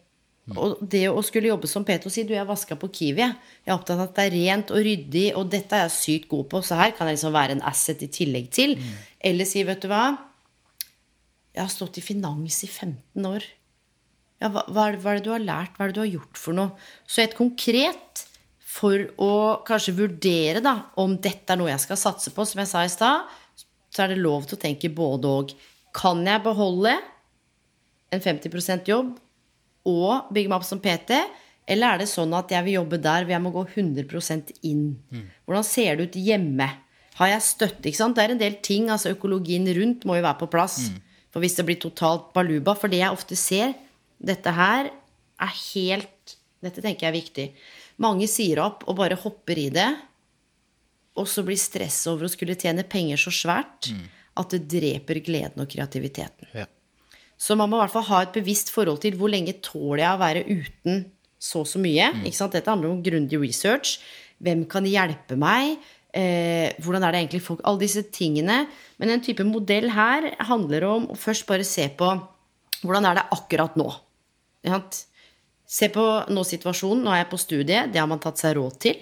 Og 0.55 0.79
det 0.81 1.03
å 1.11 1.21
skulle 1.25 1.51
jobbe 1.51 1.69
som 1.69 1.85
PT 1.85 2.07
og 2.09 2.13
si 2.13 2.23
du, 2.25 2.33
jeg 2.35 2.47
vaska 2.47 2.77
på 2.79 2.89
Kiwi. 2.95 3.25
Jeg 3.25 3.69
er 3.69 3.75
opptatt 3.75 3.97
av 3.97 4.07
at 4.07 4.15
det 4.17 4.25
er 4.27 4.35
rent 4.37 4.73
og 4.73 4.81
ryddig, 4.85 5.27
og 5.37 5.51
dette 5.51 5.77
er 5.77 5.85
jeg 5.87 5.95
sykt 5.97 6.29
god 6.31 6.47
på, 6.51 6.63
så 6.65 6.79
her 6.79 6.95
kan 6.97 7.09
jeg 7.09 7.19
liksom 7.19 7.35
være 7.35 7.57
en 7.57 7.65
asset 7.69 8.01
i 8.05 8.09
tillegg 8.13 8.49
til. 8.55 8.75
Eller 9.19 9.49
si, 9.49 9.63
vet 9.67 9.83
du 9.83 9.89
hva, 9.91 10.05
jeg 11.55 11.61
har 11.65 11.71
stått 11.73 11.99
i 11.99 12.05
finans 12.05 12.63
i 12.65 12.69
15 12.69 13.29
år. 13.29 13.45
Ja, 14.39 14.47
hva, 14.53 14.63
hva, 14.71 14.87
er 14.87 14.95
det, 14.95 15.03
hva 15.03 15.11
er 15.11 15.19
det 15.19 15.27
du 15.27 15.33
har 15.33 15.43
lært? 15.43 15.75
Hva 15.75 15.85
er 15.85 15.91
det 15.91 15.97
du 15.97 16.03
har 16.05 16.13
gjort 16.13 16.39
for 16.39 16.55
noe? 16.55 16.89
Så 17.03 17.23
et 17.25 17.35
konkret, 17.35 18.25
for 18.69 19.01
å 19.19 19.33
kanskje 19.67 19.97
vurdere 19.97 20.61
da, 20.63 20.75
om 21.01 21.17
dette 21.19 21.51
er 21.51 21.59
noe 21.59 21.71
jeg 21.71 21.83
skal 21.83 21.99
satse 21.99 22.31
på, 22.35 22.45
som 22.47 22.61
jeg 22.61 22.69
sa 22.71 22.85
i 22.85 22.91
stad, 22.93 23.39
så 23.89 24.05
er 24.05 24.13
det 24.13 24.21
lov 24.21 24.45
til 24.47 24.55
å 24.55 24.61
tenke 24.61 24.93
både 24.93 25.33
og. 25.41 25.55
Kan 25.97 26.21
jeg 26.23 26.45
beholde 26.45 26.93
en 28.13 28.21
50% 28.21 28.89
jobb 28.89 29.17
og 29.89 30.29
bygge 30.35 30.51
meg 30.51 30.59
opp 30.61 30.67
som 30.67 30.81
PT? 30.83 31.17
Eller 31.69 31.93
er 31.95 32.01
det 32.01 32.09
sånn 32.09 32.31
at 32.37 32.49
jeg 32.53 32.65
vil 32.65 32.79
jobbe 32.79 32.97
der 33.01 33.25
hvor 33.25 33.35
jeg 33.35 33.43
må 33.45 33.51
gå 33.53 33.63
100% 33.75 34.53
inn? 34.69 34.85
Hvordan 35.45 35.65
ser 35.67 35.99
det 35.99 36.07
ut 36.09 36.17
hjemme? 36.17 36.69
Har 37.19 37.27
jeg 37.33 37.45
støtte? 37.45 37.89
ikke 37.89 37.99
sant? 37.99 38.15
Det 38.17 38.23
er 38.23 38.33
en 38.33 38.41
del 38.41 38.55
ting, 38.63 38.87
altså 38.89 39.11
Økologien 39.13 39.67
rundt 39.75 40.05
må 40.07 40.15
jo 40.17 40.23
være 40.25 40.39
på 40.39 40.49
plass. 40.53 40.79
For 41.29 41.43
hvis 41.43 41.59
det 41.59 41.65
blir 41.67 41.77
totalt 41.77 42.31
baluba 42.33 42.73
For 42.73 42.89
det 42.89 43.03
jeg 43.03 43.13
ofte 43.13 43.35
ser, 43.37 43.75
dette 44.17 44.49
her 44.49 44.87
er 44.89 45.51
helt 45.73 46.33
Dette 46.59 46.81
tenker 46.83 47.05
jeg 47.05 47.11
er 47.11 47.15
viktig. 47.15 47.43
Mange 48.03 48.25
sier 48.27 48.59
opp 48.63 48.81
og 48.89 48.97
bare 48.97 49.15
hopper 49.19 49.59
i 49.61 49.69
det. 49.71 49.87
Og 51.19 51.27
så 51.27 51.43
blir 51.47 51.59
stress 51.59 52.01
over 52.11 52.27
å 52.27 52.31
skulle 52.31 52.57
tjene 52.59 52.83
penger 52.83 53.19
så 53.21 53.31
svært 53.31 53.91
at 54.39 54.55
det 54.55 54.65
dreper 54.71 55.21
gleden 55.23 55.63
og 55.63 55.69
kreativiteten. 55.71 56.49
Ja. 56.55 56.65
Så 57.39 57.55
man 57.55 57.71
må 57.71 57.79
i 57.79 57.83
hvert 57.85 57.93
fall 57.93 58.07
ha 58.09 58.23
et 58.25 58.35
bevisst 58.35 58.73
forhold 58.73 58.99
til 59.03 59.15
hvor 59.19 59.31
lenge 59.31 59.55
tåler 59.63 60.03
jeg 60.03 60.11
å 60.11 60.19
være 60.19 60.43
uten 60.49 61.05
så 61.39 61.63
og 61.63 61.69
så 61.71 61.79
mye. 61.79 62.09
Ikke 62.27 62.35
sant? 62.35 62.55
Dette 62.55 62.71
handler 62.71 62.91
om 62.91 63.03
grundig 63.03 63.39
research. 63.39 63.95
Hvem 64.43 64.65
kan 64.71 64.87
hjelpe 64.87 65.37
meg? 65.39 65.79
Eh, 66.11 66.73
hvordan 66.81 67.03
er 67.05 67.13
det 67.13 67.19
egentlig 67.21 67.43
folk 67.45 67.59
Alle 67.69 67.83
disse 67.83 68.03
tingene. 68.11 68.65
Men 68.99 69.13
en 69.13 69.23
type 69.23 69.45
modell 69.47 69.87
her 69.95 70.33
handler 70.49 70.87
om 70.89 71.07
å 71.13 71.19
først 71.19 71.47
bare 71.47 71.67
se 71.67 71.87
på 71.95 72.11
hvordan 72.83 73.07
er 73.07 73.19
det 73.19 73.29
akkurat 73.35 73.79
nå. 73.79 73.87
Se 75.69 75.89
på 75.93 76.05
nå-situasjonen. 76.33 77.05
Nå 77.05 77.13
er 77.13 77.23
jeg 77.23 77.31
på 77.31 77.39
studiet. 77.39 77.93
Det 77.93 78.03
har 78.03 78.09
man 78.09 78.21
tatt 78.23 78.41
seg 78.41 78.57
råd 78.59 78.79
til. 78.83 78.99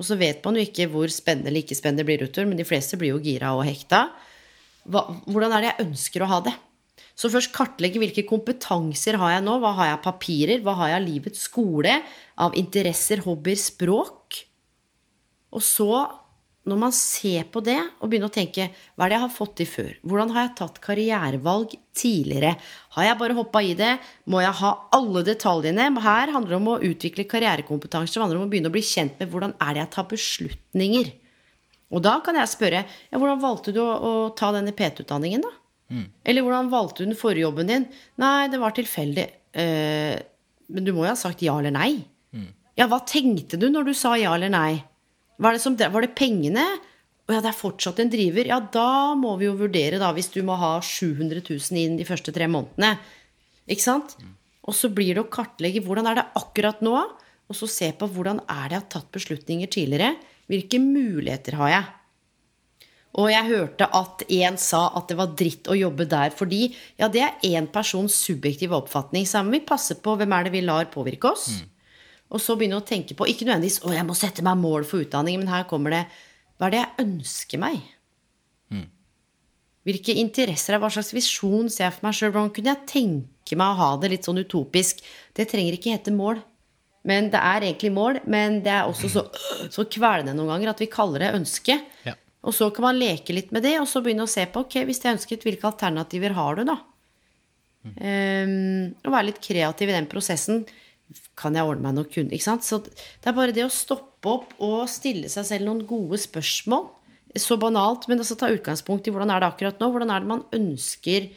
Og 0.00 0.06
så 0.08 0.16
vet 0.16 0.40
man 0.44 0.56
jo 0.56 0.64
ikke 0.64 0.88
hvor 0.92 1.10
spennende 1.12 1.50
eller 1.50 1.66
ikke 1.66 1.76
spennende 1.76 2.00
det 2.00 2.08
blir 2.08 2.24
utover, 2.24 2.48
men 2.48 2.60
de 2.60 2.64
fleste 2.66 2.96
blir 3.00 3.12
jo 3.12 3.20
gira 3.22 3.52
og 3.52 3.66
hekta. 3.68 4.06
Hva, 4.88 5.04
hvordan 5.28 5.52
er 5.52 5.62
det 5.62 5.68
jeg 5.68 5.86
ønsker 5.90 6.24
å 6.24 6.30
ha 6.30 6.38
det? 6.48 6.54
Så 7.16 7.30
først 7.32 7.52
kartlegge 7.54 8.00
hvilke 8.00 8.24
kompetanser 8.28 9.18
har 9.20 9.36
jeg 9.36 9.44
nå. 9.46 9.58
Hva 9.62 9.74
har 9.78 9.90
jeg 9.90 9.98
av 9.98 10.06
papirer? 10.06 10.64
Hva 10.64 10.74
har 10.80 10.92
jeg 10.92 10.98
av 11.00 11.06
livets 11.06 11.44
skole? 11.48 12.00
Av 12.40 12.56
interesser, 12.58 13.22
hobbyer, 13.26 13.58
språk? 13.60 14.42
Og 15.52 15.64
så, 15.64 15.90
når 16.68 16.80
man 16.80 16.94
ser 16.96 17.46
på 17.52 17.60
det 17.64 17.78
og 18.00 18.08
begynner 18.08 18.30
å 18.30 18.34
tenke 18.34 18.70
hva 18.72 19.04
er 19.04 19.12
det 19.12 19.18
jeg 19.18 19.24
har 19.26 19.34
fått 19.34 19.54
til 19.60 19.68
før? 19.68 19.92
Hvordan 20.08 20.32
har 20.34 20.46
jeg 20.46 20.54
tatt 20.62 20.82
karrierevalg 20.84 21.76
tidligere? 21.98 22.54
Har 22.96 23.08
jeg 23.08 23.20
bare 23.20 23.36
hoppa 23.36 23.64
i 23.64 23.74
det? 23.78 23.94
Må 24.32 24.40
jeg 24.44 24.56
ha 24.62 24.74
alle 24.96 25.24
detaljene? 25.28 25.90
Her 26.02 26.32
handler 26.34 26.56
det 26.56 26.60
om 26.60 26.70
å 26.72 26.80
utvikle 26.92 27.28
karrierekompetanse. 27.28 28.16
Det 28.16 28.24
handler 28.24 28.40
om 28.40 28.48
å 28.48 28.52
begynne 28.52 28.72
å 28.72 28.76
bli 28.76 28.84
kjent 28.86 29.20
med 29.20 29.32
hvordan 29.32 29.56
er 29.58 29.74
det 29.74 29.84
jeg 29.84 29.94
tar 29.98 30.08
beslutninger. 30.12 31.12
Og 31.92 32.00
da 32.04 32.18
kan 32.24 32.38
jeg 32.40 32.48
spørre 32.48 32.86
ja, 32.86 33.18
hvordan 33.18 33.42
valgte 33.42 33.74
du 33.76 33.82
å, 33.84 33.90
å 33.92 34.12
ta 34.36 34.48
denne 34.56 34.72
PT-utdanningen, 34.76 35.44
da? 35.44 35.58
Eller 36.24 36.44
hvordan 36.44 36.70
valgte 36.72 37.02
du 37.02 37.10
den 37.10 37.18
forrige 37.18 37.44
jobben 37.46 37.68
din? 37.68 37.84
Nei, 38.22 38.48
det 38.52 38.60
var 38.62 38.74
tilfeldig. 38.76 39.26
Eh, 39.52 40.14
Men 40.72 40.84
du 40.86 40.92
må 40.96 41.04
jo 41.04 41.10
ha 41.10 41.18
sagt 41.18 41.42
ja 41.44 41.58
eller 41.58 41.74
nei. 41.74 42.04
Ja, 42.78 42.86
hva 42.88 43.02
tenkte 43.04 43.58
du 43.60 43.66
når 43.68 43.90
du 43.90 43.92
sa 43.94 44.14
ja 44.16 44.32
eller 44.34 44.48
nei? 44.48 44.82
Var 45.42 45.52
det, 45.52 45.60
som, 45.60 45.74
var 45.76 46.00
det 46.06 46.14
pengene? 46.16 46.64
Å 47.28 47.34
ja, 47.34 47.40
det 47.44 47.50
er 47.50 47.58
fortsatt 47.58 48.00
en 48.00 48.10
driver. 48.12 48.48
Ja, 48.48 48.60
da 48.72 49.12
må 49.18 49.34
vi 49.40 49.46
jo 49.50 49.56
vurdere, 49.58 49.98
da, 50.00 50.12
hvis 50.16 50.30
du 50.32 50.40
må 50.46 50.56
ha 50.56 50.78
700 50.80 51.42
000 51.44 51.78
inn 51.82 51.98
de 52.00 52.06
første 52.08 52.32
tre 52.32 52.48
månedene. 52.48 52.94
Ikke 53.68 53.84
sant? 53.84 54.16
Og 54.64 54.74
så 54.78 54.88
blir 54.94 55.14
det 55.18 55.24
å 55.24 55.30
kartlegge 55.32 55.82
hvordan 55.84 56.08
er 56.08 56.20
det 56.20 56.24
akkurat 56.38 56.80
nå, 56.80 56.94
og 57.50 57.58
så 57.58 57.68
se 57.68 57.90
på 57.98 58.08
hvordan 58.08 58.40
er 58.48 58.68
det 58.70 58.76
jeg 58.78 58.80
har 58.80 58.90
tatt 58.96 59.10
beslutninger 59.12 59.68
tidligere. 59.68 60.14
Hvilke 60.48 60.80
muligheter 60.80 61.58
har 61.60 61.68
jeg? 61.74 61.84
Og 63.20 63.28
jeg 63.28 63.44
hørte 63.50 63.88
at 63.92 64.22
en 64.32 64.56
sa 64.56 64.86
at 64.96 65.10
det 65.10 65.18
var 65.18 65.34
dritt 65.36 65.68
å 65.68 65.76
jobbe 65.76 66.06
der 66.08 66.32
fordi 66.32 66.74
Ja, 67.00 67.10
det 67.12 67.24
er 67.26 67.44
én 67.44 67.68
persons 67.72 68.16
subjektive 68.16 68.78
oppfatning. 68.78 69.26
Så 69.28 69.42
må 69.44 69.58
vi 69.58 69.64
passe 69.68 69.98
på 70.00 70.16
hvem 70.16 70.32
er 70.32 70.48
det 70.48 70.54
vi 70.54 70.64
lar 70.64 70.88
påvirke 70.92 71.32
oss. 71.32 71.50
Og 72.32 72.40
så 72.40 72.56
begynne 72.56 72.80
å 72.80 72.86
tenke 72.86 73.14
på 73.14 73.28
Ikke 73.28 73.44
nødvendigvis 73.44 73.82
'Å, 73.84 73.92
jeg 73.92 74.06
må 74.08 74.16
sette 74.16 74.42
meg 74.42 74.56
mål 74.56 74.84
for 74.88 75.04
utdanning', 75.04 75.38
men 75.38 75.52
her 75.52 75.64
kommer 75.64 75.90
det 75.90 76.06
Hva 76.58 76.66
er 76.66 76.70
det 76.70 76.80
jeg 76.80 77.06
ønsker 77.06 77.58
meg? 77.58 77.82
Hvilke 79.82 80.14
interesser, 80.14 80.76
er 80.76 80.82
hva 80.82 80.90
slags 80.94 81.10
visjon 81.14 81.68
ser 81.72 81.88
jeg 81.88 81.96
for 81.96 82.06
meg 82.06 82.14
sjøl? 82.14 82.30
Hvordan 82.30 82.54
kunne 82.54 82.70
jeg 82.70 82.86
tenke 82.86 83.58
meg 83.58 83.72
å 83.72 83.78
ha 83.80 83.90
det 83.98 84.12
litt 84.12 84.28
sånn 84.28 84.38
utopisk? 84.38 85.02
Det 85.34 85.48
trenger 85.50 85.74
ikke 85.74 85.96
hete 85.96 86.14
mål. 86.14 86.38
Men 87.02 87.32
det 87.32 87.40
er 87.42 87.66
egentlig 87.66 87.90
mål, 87.90 88.20
men 88.30 88.60
det 88.62 88.70
er 88.70 88.86
også 88.86 89.10
så, 89.10 89.24
så 89.74 89.84
kvelende 89.90 90.36
noen 90.38 90.52
ganger 90.54 90.70
at 90.70 90.82
vi 90.84 90.86
kaller 90.86 91.24
det 91.24 91.32
ønske. 91.34 91.80
Ja. 92.06 92.14
Og 92.42 92.54
så 92.56 92.68
kan 92.74 92.88
man 92.88 92.98
leke 92.98 93.34
litt 93.36 93.52
med 93.54 93.62
det, 93.62 93.76
og 93.78 93.86
så 93.90 94.02
begynne 94.02 94.26
å 94.26 94.30
se 94.30 94.44
på 94.50 94.64
ok, 94.64 94.80
hvis 94.88 95.02
det 95.02 95.10
er 95.10 95.16
ønsket, 95.16 95.44
hvilke 95.46 95.68
alternativer 95.68 96.34
har 96.34 96.58
du, 96.58 96.64
da? 96.72 96.78
Um, 97.82 98.94
og 99.02 99.10
være 99.10 99.28
litt 99.30 99.42
kreativ 99.42 99.90
i 99.90 99.94
den 99.94 100.08
prosessen. 100.10 100.64
Kan 101.38 101.58
jeg 101.58 101.66
ordne 101.68 101.86
meg 101.86 101.96
noe 101.98 102.10
kunde? 102.10 102.34
Ikke 102.34 102.48
sant? 102.48 102.66
Så 102.66 102.80
det 102.82 103.30
er 103.30 103.36
bare 103.36 103.54
det 103.54 103.66
å 103.66 103.72
stoppe 103.72 104.30
opp 104.30 104.52
og 104.62 104.90
stille 104.90 105.30
seg 105.30 105.46
selv 105.48 105.68
noen 105.68 105.84
gode 105.86 106.18
spørsmål. 106.22 106.88
Så 107.38 107.56
banalt, 107.60 108.08
men 108.10 108.20
altså 108.20 108.36
ta 108.38 108.50
utgangspunkt 108.52 109.06
i 109.08 109.14
hvordan 109.14 109.30
er 109.32 109.42
det 109.42 109.48
akkurat 109.52 109.80
nå. 109.80 109.88
Hvordan 109.92 110.12
er 110.12 110.22
det 110.22 110.30
man 110.30 110.44
ønsker 110.52 111.30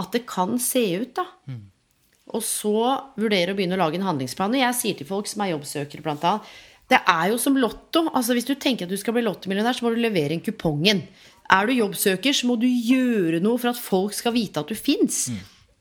at 0.00 0.14
det 0.14 0.24
kan 0.30 0.56
se 0.62 0.82
ut, 1.02 1.14
da? 1.18 1.26
Og 2.32 2.44
så 2.46 2.76
vurdere 3.20 3.52
å 3.52 3.58
begynne 3.58 3.76
å 3.76 3.82
lage 3.82 3.98
en 3.98 4.06
handlingsplan. 4.06 4.54
Og 4.54 4.62
jeg 4.62 4.78
sier 4.78 4.98
til 4.98 5.08
folk 5.08 5.28
som 5.28 5.42
er 5.44 5.52
jobbsøkere, 5.52 6.04
blant 6.04 6.24
annet, 6.24 6.52
det 6.92 7.00
er 7.08 7.30
jo 7.32 7.38
som 7.40 7.56
lotto. 7.56 8.04
Altså 8.12 8.36
Hvis 8.36 8.48
du 8.48 8.54
tenker 8.54 8.86
at 8.86 8.92
du 8.92 9.00
skal 9.00 9.16
bli 9.16 9.24
lottomillionær, 9.24 9.78
så 9.78 9.86
må 9.86 9.94
du 9.94 10.02
levere 10.02 10.36
inn 10.36 10.44
kupongen. 10.44 11.02
Er 11.52 11.68
du 11.68 11.74
jobbsøker, 11.74 12.36
så 12.36 12.48
må 12.48 12.58
du 12.60 12.68
gjøre 12.68 13.40
noe 13.44 13.58
for 13.60 13.72
at 13.72 13.80
folk 13.80 14.14
skal 14.16 14.34
vite 14.36 14.60
at 14.60 14.70
du 14.70 14.76
fins. 14.78 15.26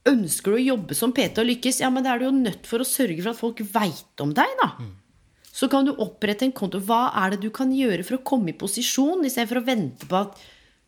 Ønsker 0.07 0.55
du 0.55 0.57
å 0.57 0.65
jobbe 0.71 0.97
som 0.97 1.13
PT 1.13 1.43
og 1.43 1.47
lykkes, 1.51 1.83
ja, 1.83 1.91
men 1.93 2.03
da 2.03 2.15
er 2.15 2.23
du 2.23 2.25
jo 2.29 2.33
nødt 2.33 2.65
for 2.67 2.81
å 2.81 2.87
sørge 2.87 3.21
for 3.21 3.35
at 3.35 3.39
folk 3.39 3.61
veit 3.75 4.23
om 4.23 4.33
deg, 4.33 4.55
da. 4.63 4.71
Så 5.51 5.67
kan 5.69 5.85
du 5.85 5.91
opprette 5.93 6.47
en 6.47 6.55
konto. 6.55 6.79
Hva 6.79 7.11
er 7.21 7.35
det 7.35 7.41
du 7.43 7.51
kan 7.53 7.69
gjøre 7.75 8.05
for 8.07 8.17
å 8.17 8.23
komme 8.25 8.53
i 8.53 8.57
posisjon, 8.57 9.21
istedenfor 9.27 9.59
å 9.61 9.67
vente 9.67 10.07
på 10.09 10.17
at 10.17 10.39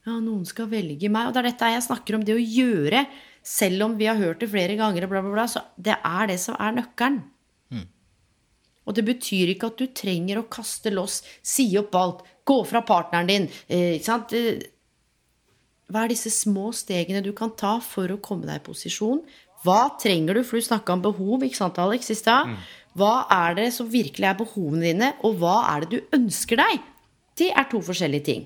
ja, 0.07 0.17
noen 0.17 0.47
skal 0.47 0.71
velge 0.71 1.11
meg. 1.11 1.29
Og 1.29 1.35
det 1.35 1.43
er 1.43 1.49
dette 1.51 1.69
jeg 1.75 1.85
snakker 1.85 2.17
om, 2.17 2.25
det 2.25 2.35
å 2.35 2.41
gjøre. 2.41 3.05
Selv 3.43 3.85
om 3.85 3.95
vi 3.99 4.07
har 4.07 4.19
hørt 4.19 4.41
det 4.41 4.49
flere 4.51 4.75
ganger, 4.79 5.05
bla, 5.11 5.21
bla, 5.23 5.35
bla, 5.35 5.45
så 5.51 5.61
det 5.75 5.99
er 5.99 6.31
det 6.31 6.39
som 6.41 6.57
er 6.59 6.75
nøkkelen. 6.79 7.21
Og 8.85 8.95
det 8.97 9.05
betyr 9.07 9.53
ikke 9.53 9.69
at 9.71 9.79
du 9.79 9.87
trenger 9.95 10.41
å 10.41 10.47
kaste 10.51 10.91
loss, 10.93 11.21
si 11.41 11.69
opp 11.79 11.95
alt, 11.95 12.23
gå 12.45 12.57
fra 12.67 12.81
partneren 12.83 13.29
din. 13.29 13.49
Eh? 13.71 13.95
Eh, 13.99 14.61
Hva 15.93 16.03
er 16.05 16.11
disse 16.11 16.31
små 16.33 16.71
stegene 16.75 17.21
du 17.23 17.31
kan 17.37 17.51
ta 17.55 17.77
for 17.83 18.11
å 18.11 18.19
komme 18.23 18.47
deg 18.49 18.61
i 18.61 18.65
posisjon? 18.65 19.21
Hva 19.63 19.93
trenger 20.01 20.35
du? 20.35 20.43
For 20.43 20.59
du 20.59 20.65
snakka 20.65 20.95
om 20.97 21.03
behov, 21.05 21.43
ikke 21.45 21.59
sant, 21.61 21.79
Alex, 21.79 22.09
i 22.11 22.17
stad. 22.19 22.51
Hva 22.99 23.25
er 23.31 23.55
det 23.57 23.69
som 23.73 23.87
virkelig 23.89 24.27
er 24.27 24.37
behovene 24.37 24.83
dine, 24.89 25.13
og 25.23 25.39
hva 25.41 25.55
er 25.73 25.85
det 25.85 25.89
du 25.95 26.17
ønsker 26.17 26.59
deg? 26.59 26.81
Det 27.39 27.51
er 27.55 27.69
to 27.71 27.79
forskjellige 27.81 28.25
ting. 28.27 28.43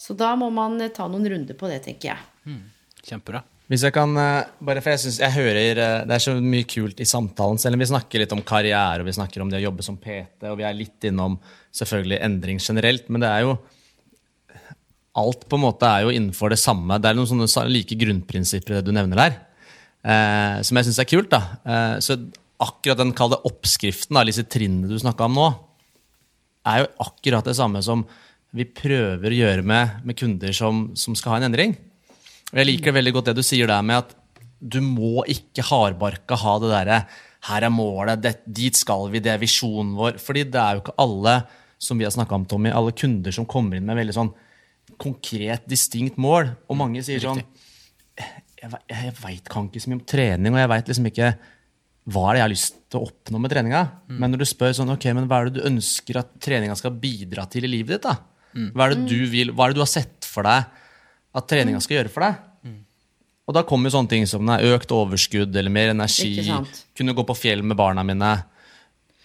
Så 0.00 0.14
da 0.16 0.32
må 0.38 0.48
man 0.54 0.78
eh, 0.80 0.88
ta 0.94 1.08
noen 1.10 1.26
runder 1.28 1.58
på 1.58 1.68
det, 1.68 1.82
tenker 1.84 2.14
jeg. 2.14 2.60
Kjempebra. 3.04 3.42
Hvis 3.70 3.84
jeg 3.86 3.94
kan, 3.94 4.10
eh, 4.18 4.48
bare 4.66 4.82
for 4.82 4.90
jeg 4.90 5.02
synes 5.04 5.20
jeg 5.22 5.30
hører 5.30 5.78
eh, 5.78 6.04
Det 6.04 6.14
er 6.16 6.22
så 6.24 6.32
mye 6.42 6.66
kult 6.66 6.98
i 6.98 7.06
samtalen. 7.06 7.58
Selv 7.58 7.78
om 7.78 7.82
vi 7.82 7.86
snakker 7.86 8.18
litt 8.18 8.32
om 8.34 8.42
karriere 8.42 9.04
og 9.04 9.06
vi 9.06 9.14
snakker 9.14 9.44
om 9.44 9.50
det 9.50 9.60
å 9.60 9.68
jobbe 9.68 9.86
som 9.86 9.98
PT, 10.00 10.48
og 10.50 10.58
vi 10.58 10.66
er 10.66 10.74
litt 10.74 11.06
innom 11.06 11.38
selvfølgelig 11.70 12.18
endring 12.26 12.58
generelt, 12.58 13.06
men 13.08 13.22
det 13.22 13.30
er 13.30 13.46
jo 13.46 13.60
Alt 15.20 15.48
på 15.50 15.58
en 15.58 15.64
måte 15.64 15.88
er 15.90 16.04
jo 16.04 16.12
innenfor 16.14 16.52
det 16.52 16.60
samme. 16.62 16.94
Det 17.02 17.08
er 17.10 17.16
noen 17.18 17.26
sånne 17.26 17.66
like 17.66 17.96
grunnprinsipper 17.98 18.78
du 18.86 18.92
nevner 18.94 19.18
der, 19.18 19.32
eh, 20.06 20.62
som 20.62 20.78
jeg 20.78 20.86
syns 20.86 21.00
er 21.02 21.08
kult. 21.10 21.30
da. 21.34 21.40
Eh, 21.66 21.96
så 21.98 22.14
akkurat 22.62 22.96
den 22.96 23.10
kalde 23.12 23.40
oppskriften, 23.42 24.14
da, 24.14 24.22
disse 24.22 24.46
trinnene 24.46 24.86
du 24.88 24.94
snakka 25.02 25.26
om 25.26 25.34
nå, 25.34 25.48
er 26.64 26.84
jo 26.84 26.86
akkurat 27.02 27.44
det 27.44 27.56
samme 27.58 27.82
som 27.82 28.06
vi 28.54 28.64
prøver 28.64 29.34
å 29.34 29.40
gjøre 29.40 29.66
med, 29.66 29.98
med 30.06 30.16
kunder 30.16 30.54
som, 30.54 30.92
som 30.94 31.18
skal 31.18 31.34
ha 31.34 31.40
en 31.40 31.50
endring. 31.50 31.74
Jeg 32.50 32.66
liker 32.66 32.94
veldig 32.96 33.12
godt 33.14 33.30
det 33.30 33.38
du 33.38 33.44
sier 33.46 33.70
der 33.70 33.82
med 33.86 34.02
at 34.02 34.14
du 34.60 34.80
må 34.84 35.22
ikke 35.30 35.64
hardbarka 35.64 36.36
ha 36.36 36.54
det 36.60 36.70
derre 36.72 37.00
her 37.48 37.64
er 37.64 37.72
målet, 37.72 38.20
det, 38.20 38.34
dit 38.44 38.76
skal 38.76 39.06
vi, 39.12 39.22
det 39.24 39.32
er 39.32 39.40
visjonen 39.40 39.94
vår. 39.96 40.18
Fordi 40.20 40.44
det 40.52 40.60
er 40.60 40.76
jo 40.76 40.82
ikke 40.82 40.96
alle 41.00 41.38
som 41.80 41.96
vi 41.96 42.04
har 42.04 42.12
snakka 42.12 42.36
om, 42.36 42.44
Tommy, 42.48 42.72
alle 42.76 42.92
kunder 42.92 43.32
som 43.32 43.46
kommer 43.48 43.78
inn 43.78 43.86
med 43.88 43.96
veldig 43.96 44.16
sånn 44.16 44.32
konkret, 45.00 45.64
distinkt 45.70 46.18
mål. 46.20 46.50
Og 46.68 46.76
mange 46.76 47.00
sier 47.06 47.22
sånn 47.24 47.40
Jeg, 48.60 48.76
jeg 48.92 49.14
veit 49.22 49.46
kan 49.48 49.70
ikke 49.70 49.80
så 49.80 49.88
mye 49.88 49.96
om 49.96 50.04
trening, 50.04 50.52
og 50.52 50.60
jeg 50.60 50.70
veit 50.74 50.90
liksom 50.92 51.06
ikke 51.08 51.30
hva 52.10 52.24
er 52.26 52.34
det 52.34 52.40
jeg 52.40 52.44
har 52.44 52.52
lyst 52.52 52.74
til 52.90 52.98
å 52.98 53.06
oppnå 53.06 53.40
med 53.40 53.52
treninga. 53.54 53.80
Men 54.20 54.34
når 54.34 54.42
du 54.42 54.46
spør 54.50 54.74
sånn, 54.76 54.92
ok, 54.92 55.06
men 55.16 55.30
hva 55.30 55.38
er 55.40 55.48
det 55.48 55.62
du 55.62 55.68
ønsker 55.70 56.18
at 56.20 56.34
treninga 56.44 56.76
skal 56.76 56.92
bidra 57.00 57.46
til 57.48 57.64
i 57.64 57.70
livet 57.72 57.94
ditt, 57.96 58.04
da? 58.04 58.18
Hva 58.74 58.88
er 58.90 58.92
det 58.98 59.06
du 59.08 59.24
vil, 59.32 59.54
hva 59.56 59.64
er 59.64 59.72
det 59.72 59.78
du 59.78 59.84
har 59.86 59.88
sett 59.88 60.28
for 60.28 60.44
deg 60.44 60.68
at 61.36 61.46
treninga 61.50 61.80
skal 61.82 62.00
gjøre 62.00 62.12
for 62.12 62.26
deg? 62.26 62.38
Og 63.50 63.54
da 63.56 63.64
kommer 63.66 63.90
jo 63.90 63.96
sånne 63.96 64.12
ting 64.12 64.26
som 64.30 64.44
nei, 64.46 64.60
økt 64.70 64.92
overskudd 64.94 65.56
eller 65.58 65.72
mer 65.74 65.90
energi, 65.90 66.44
kunne 66.94 67.14
gå 67.18 67.24
på 67.26 67.34
fjell 67.34 67.64
med 67.66 67.78
barna 67.78 68.04
mine. 68.06 68.34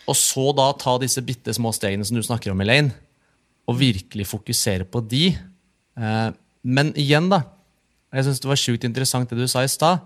Og 0.10 0.18
så 0.18 0.48
da 0.58 0.72
ta 0.82 0.96
disse 1.02 1.22
bitte 1.26 1.54
små 1.54 1.70
stegene 1.76 2.06
som 2.06 2.18
du 2.18 2.24
snakker 2.26 2.54
om, 2.54 2.62
Elaine, 2.66 2.94
og 3.70 3.78
virkelig 3.78 4.26
fokusere 4.30 4.88
på 4.90 5.02
de. 5.06 5.28
Eh, 5.98 6.30
men 6.66 6.90
igjen, 6.98 7.30
da. 7.30 7.44
Jeg 8.16 8.26
syns 8.26 8.42
det 8.42 8.50
var 8.50 8.62
sjukt 8.62 8.88
interessant 8.88 9.30
det 9.30 9.38
du 9.38 9.46
sa 9.50 9.62
i 9.66 9.70
stad. 9.70 10.02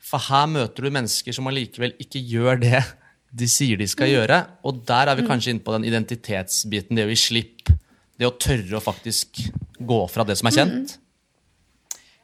For 0.00 0.22
her 0.30 0.48
møter 0.48 0.86
du 0.86 0.92
mennesker 0.94 1.36
som 1.36 1.48
allikevel 1.50 1.96
ikke 2.00 2.22
gjør 2.24 2.60
det 2.62 2.80
de 3.28 3.48
sier 3.50 3.76
de 3.76 3.88
skal 3.88 4.08
gjøre. 4.12 4.40
Og 4.64 4.80
der 4.88 5.10
er 5.10 5.18
vi 5.18 5.26
kanskje 5.28 5.52
inne 5.52 5.64
på 5.64 5.74
den 5.76 5.84
identitetsbiten, 5.88 6.96
det 6.96 7.04
å 7.04 7.12
gi 7.12 7.18
slipp. 7.20 7.72
Det 8.18 8.26
å 8.26 8.34
tørre 8.34 8.78
å 8.78 8.82
faktisk 8.82 9.44
gå 9.78 10.00
fra 10.10 10.26
det 10.26 10.38
som 10.40 10.50
er 10.50 10.58
kjent. 10.58 10.98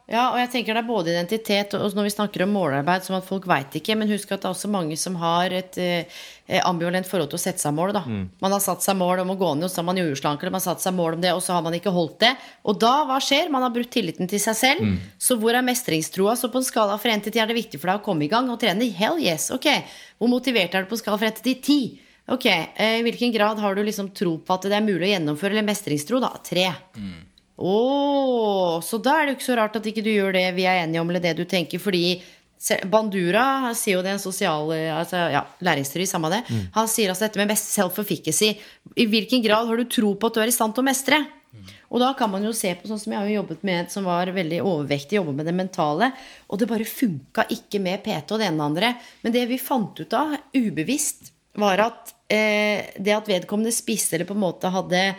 Ja, 0.04 0.34
og 0.34 0.36
jeg 0.36 0.50
tenker 0.52 0.76
det 0.76 0.82
er 0.82 0.88
både 0.88 1.12
identitet 1.14 1.74
og 1.78 1.94
når 1.96 2.04
vi 2.04 2.12
snakker 2.12 2.42
om 2.44 2.50
målarbeid, 2.52 3.06
som 3.06 3.14
at 3.16 3.24
folk 3.24 3.46
veit 3.48 3.72
ikke, 3.78 3.94
men 3.96 4.10
husk 4.10 4.34
at 4.34 4.42
det 4.42 4.50
er 4.50 4.52
også 4.52 4.68
mange 4.68 4.98
som 5.00 5.14
har 5.16 5.54
et 5.56 5.78
eh, 5.80 6.20
ambivalent 6.68 7.08
forhold 7.08 7.30
til 7.32 7.38
å 7.38 7.40
sette 7.40 7.62
seg 7.62 7.72
mål. 7.72 7.94
da. 7.96 8.02
Man 8.44 8.52
har 8.52 8.60
satt 8.60 8.84
seg 8.84 8.98
mål 9.00 9.22
om 9.22 9.32
å 9.32 9.38
gå 9.40 9.54
ned, 9.56 9.64
og 9.64 9.72
så 9.72 9.80
har 9.80 9.88
man 9.88 10.02
jordslankere, 10.02 10.52
man 10.52 10.60
har 10.60 10.66
satt 10.66 10.84
seg 10.84 10.92
mål 10.98 11.16
om 11.16 11.24
det, 11.24 11.32
og 11.32 11.40
så 11.46 11.56
har 11.56 11.64
man 11.64 11.78
ikke 11.78 11.94
holdt 11.94 12.18
det. 12.20 12.34
Og 12.68 12.76
da, 12.84 12.92
hva 13.08 13.16
skjer? 13.24 13.48
Man 13.54 13.64
har 13.64 13.72
brutt 13.72 13.94
tilliten 13.96 14.28
til 14.28 14.44
seg 14.44 14.60
selv. 14.60 14.92
Så 15.16 15.38
hvor 15.40 15.56
er 15.56 15.64
mestringstroa? 15.64 16.36
Så 16.36 16.52
på 16.52 16.60
en 16.60 16.68
skala 16.68 17.00
fra 17.00 17.16
1 17.16 17.24
til 17.24 17.38
10 17.38 17.40
er 17.46 17.48
det 17.54 17.60
viktig 17.62 17.80
for 17.80 17.94
deg 17.94 18.02
å 18.02 18.04
komme 18.04 18.28
i 18.28 18.32
gang 18.34 18.52
og 18.52 18.60
trene? 18.60 18.92
Hell 18.92 19.16
yes. 19.24 19.48
Ok. 19.56 19.70
Hvor 20.20 20.28
motivert 20.28 20.76
er 20.76 20.84
du 20.84 20.92
på 20.92 20.98
en 20.98 21.04
skala 21.06 21.16
fra 21.22 21.32
1 21.32 21.40
til 21.48 21.56
10? 21.56 22.03
Ok, 22.32 22.46
eh, 22.46 22.98
I 23.00 23.02
hvilken 23.04 23.32
grad 23.34 23.58
har 23.60 23.74
du 23.74 23.82
liksom 23.84 24.08
tro 24.16 24.38
på 24.38 24.54
at 24.54 24.64
det 24.70 24.78
er 24.78 24.84
mulig 24.84 25.10
å 25.10 25.12
gjennomføre, 25.12 25.52
eller 25.52 25.66
mestringstro? 25.66 26.20
da? 26.24 26.30
Tre. 26.44 26.70
Å, 27.54 27.74
så 28.82 28.98
da 28.98 29.18
er 29.18 29.26
det 29.26 29.34
jo 29.34 29.36
ikke 29.38 29.50
så 29.50 29.58
rart 29.58 29.76
at 29.76 29.84
ikke 29.86 30.02
du 30.02 30.10
gjør 30.10 30.32
det 30.34 30.46
vi 30.56 30.64
er 30.66 30.80
enige 30.86 31.02
om, 31.04 31.10
eller 31.12 31.22
det 31.22 31.36
du 31.38 31.44
tenker, 31.44 31.78
fordi 31.78 32.22
Bandura 32.88 33.74
sier 33.76 33.98
jo 33.98 34.02
det, 34.02 34.14
en 34.14 34.22
sosial 34.22 34.70
altså, 34.72 35.20
ja, 35.34 35.42
læringsteori, 35.60 36.06
samme 36.08 36.30
det. 36.32 36.40
Han 36.72 36.88
sier 36.88 37.12
altså 37.12 37.26
dette 37.26 37.36
med 37.42 37.52
self-efficacy. 37.60 38.54
I 38.96 39.04
hvilken 39.10 39.44
grad 39.44 39.68
har 39.68 39.76
du 39.76 39.84
tro 39.84 40.14
på 40.16 40.30
at 40.30 40.38
du 40.38 40.40
er 40.40 40.48
i 40.48 40.54
stand 40.54 40.72
til 40.72 40.80
å 40.80 40.88
mestre? 40.88 41.18
Og 41.92 42.00
da 42.02 42.08
kan 42.18 42.32
man 42.32 42.42
jo 42.42 42.54
se 42.56 42.72
på 42.74 42.88
sånn 42.88 42.98
som 42.98 43.12
jeg 43.12 43.20
har 43.20 43.28
jo 43.28 43.36
jobbet 43.36 43.62
med 43.68 43.92
som 43.92 44.08
var 44.08 44.32
veldig 44.34 44.62
overvektig, 44.64 45.20
jobbet 45.20 45.36
med 45.38 45.46
det 45.46 45.54
mentale, 45.54 46.08
og 46.48 46.58
det 46.58 46.70
bare 46.72 46.88
funka 46.88 47.44
ikke 47.52 47.78
med 47.84 48.02
PT 48.02 48.32
og 48.34 48.40
det 48.40 48.48
ene 48.48 48.56
og 48.56 48.64
det 48.64 48.70
andre. 48.70 48.94
Men 49.22 49.36
det 49.36 49.44
vi 49.52 49.60
fant 49.60 50.00
ut 50.00 50.16
av, 50.18 50.34
ubevisst, 50.56 51.30
var 51.60 51.84
at 51.84 52.13
eh, 52.32 52.90
det 52.98 53.14
at 53.16 53.30
vedkommende 53.30 53.72
spiste 53.74 54.16
eller 54.16 54.28
på 54.28 54.36
en 54.36 54.44
måte 54.44 54.70
hadde 54.72 55.14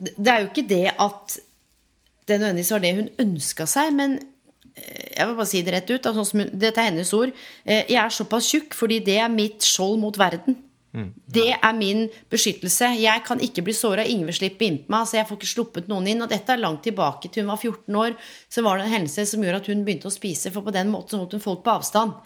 Det 0.00 0.30
er 0.30 0.42
jo 0.44 0.50
ikke 0.50 0.68
det 0.68 0.86
at 0.96 1.38
det 2.28 2.38
nødvendigvis 2.38 2.70
var 2.72 2.82
det 2.84 2.94
hun 2.94 3.08
ønska 3.18 3.66
seg, 3.66 3.92
men 3.96 4.18
eh, 4.76 5.16
jeg 5.16 5.26
vil 5.26 5.36
bare 5.36 5.50
si 5.50 5.62
det 5.66 5.74
rett 5.74 5.90
ut. 5.90 6.06
hun, 6.06 6.50
dette 6.52 6.80
er 6.80 6.90
hennes 6.92 7.12
ord. 7.12 7.32
eh, 7.64 7.84
Jeg 7.88 8.00
er 8.04 8.08
såpass 8.14 8.50
tjukk 8.50 8.74
fordi 8.74 9.00
det 9.00 9.18
er 9.18 9.28
mitt 9.28 9.62
skjold 9.66 9.98
mot 9.98 10.18
verden. 10.18 10.56
Det 11.30 11.52
er 11.54 11.72
min 11.78 12.08
beskyttelse. 12.30 12.88
Jeg 12.98 13.22
kan 13.26 13.38
ikke 13.40 13.62
bli 13.62 13.72
såra. 13.72 14.02
Ingen 14.02 14.26
vil 14.26 14.34
slippe 14.34 14.66
inn 14.66 14.80
meg. 14.90 15.06
Så 15.06 15.20
jeg 15.20 15.28
får 15.28 15.38
ikke 15.38 15.50
sluppet 15.54 15.90
noen 15.90 16.08
inn. 16.10 16.22
Og 16.24 16.30
dette 16.32 16.50
er 16.50 16.58
langt 16.58 16.82
tilbake 16.82 17.30
til 17.30 17.44
hun 17.44 17.52
var 17.52 17.60
14 17.62 17.94
år. 18.00 18.16
Så 18.50 18.64
var 18.66 18.78
det 18.78 18.88
en 18.88 18.96
hendelse 18.96 19.26
som 19.30 19.44
gjorde 19.44 19.62
at 19.62 19.70
hun 19.70 19.84
begynte 19.86 20.10
å 20.10 20.14
spise, 20.14 20.50
for 20.50 20.66
på 20.66 20.74
den 20.74 20.90
måten 20.90 21.20
holdt 21.20 21.36
hun 21.36 21.44
folk 21.44 21.62
på 21.62 21.76
avstand. 21.76 22.16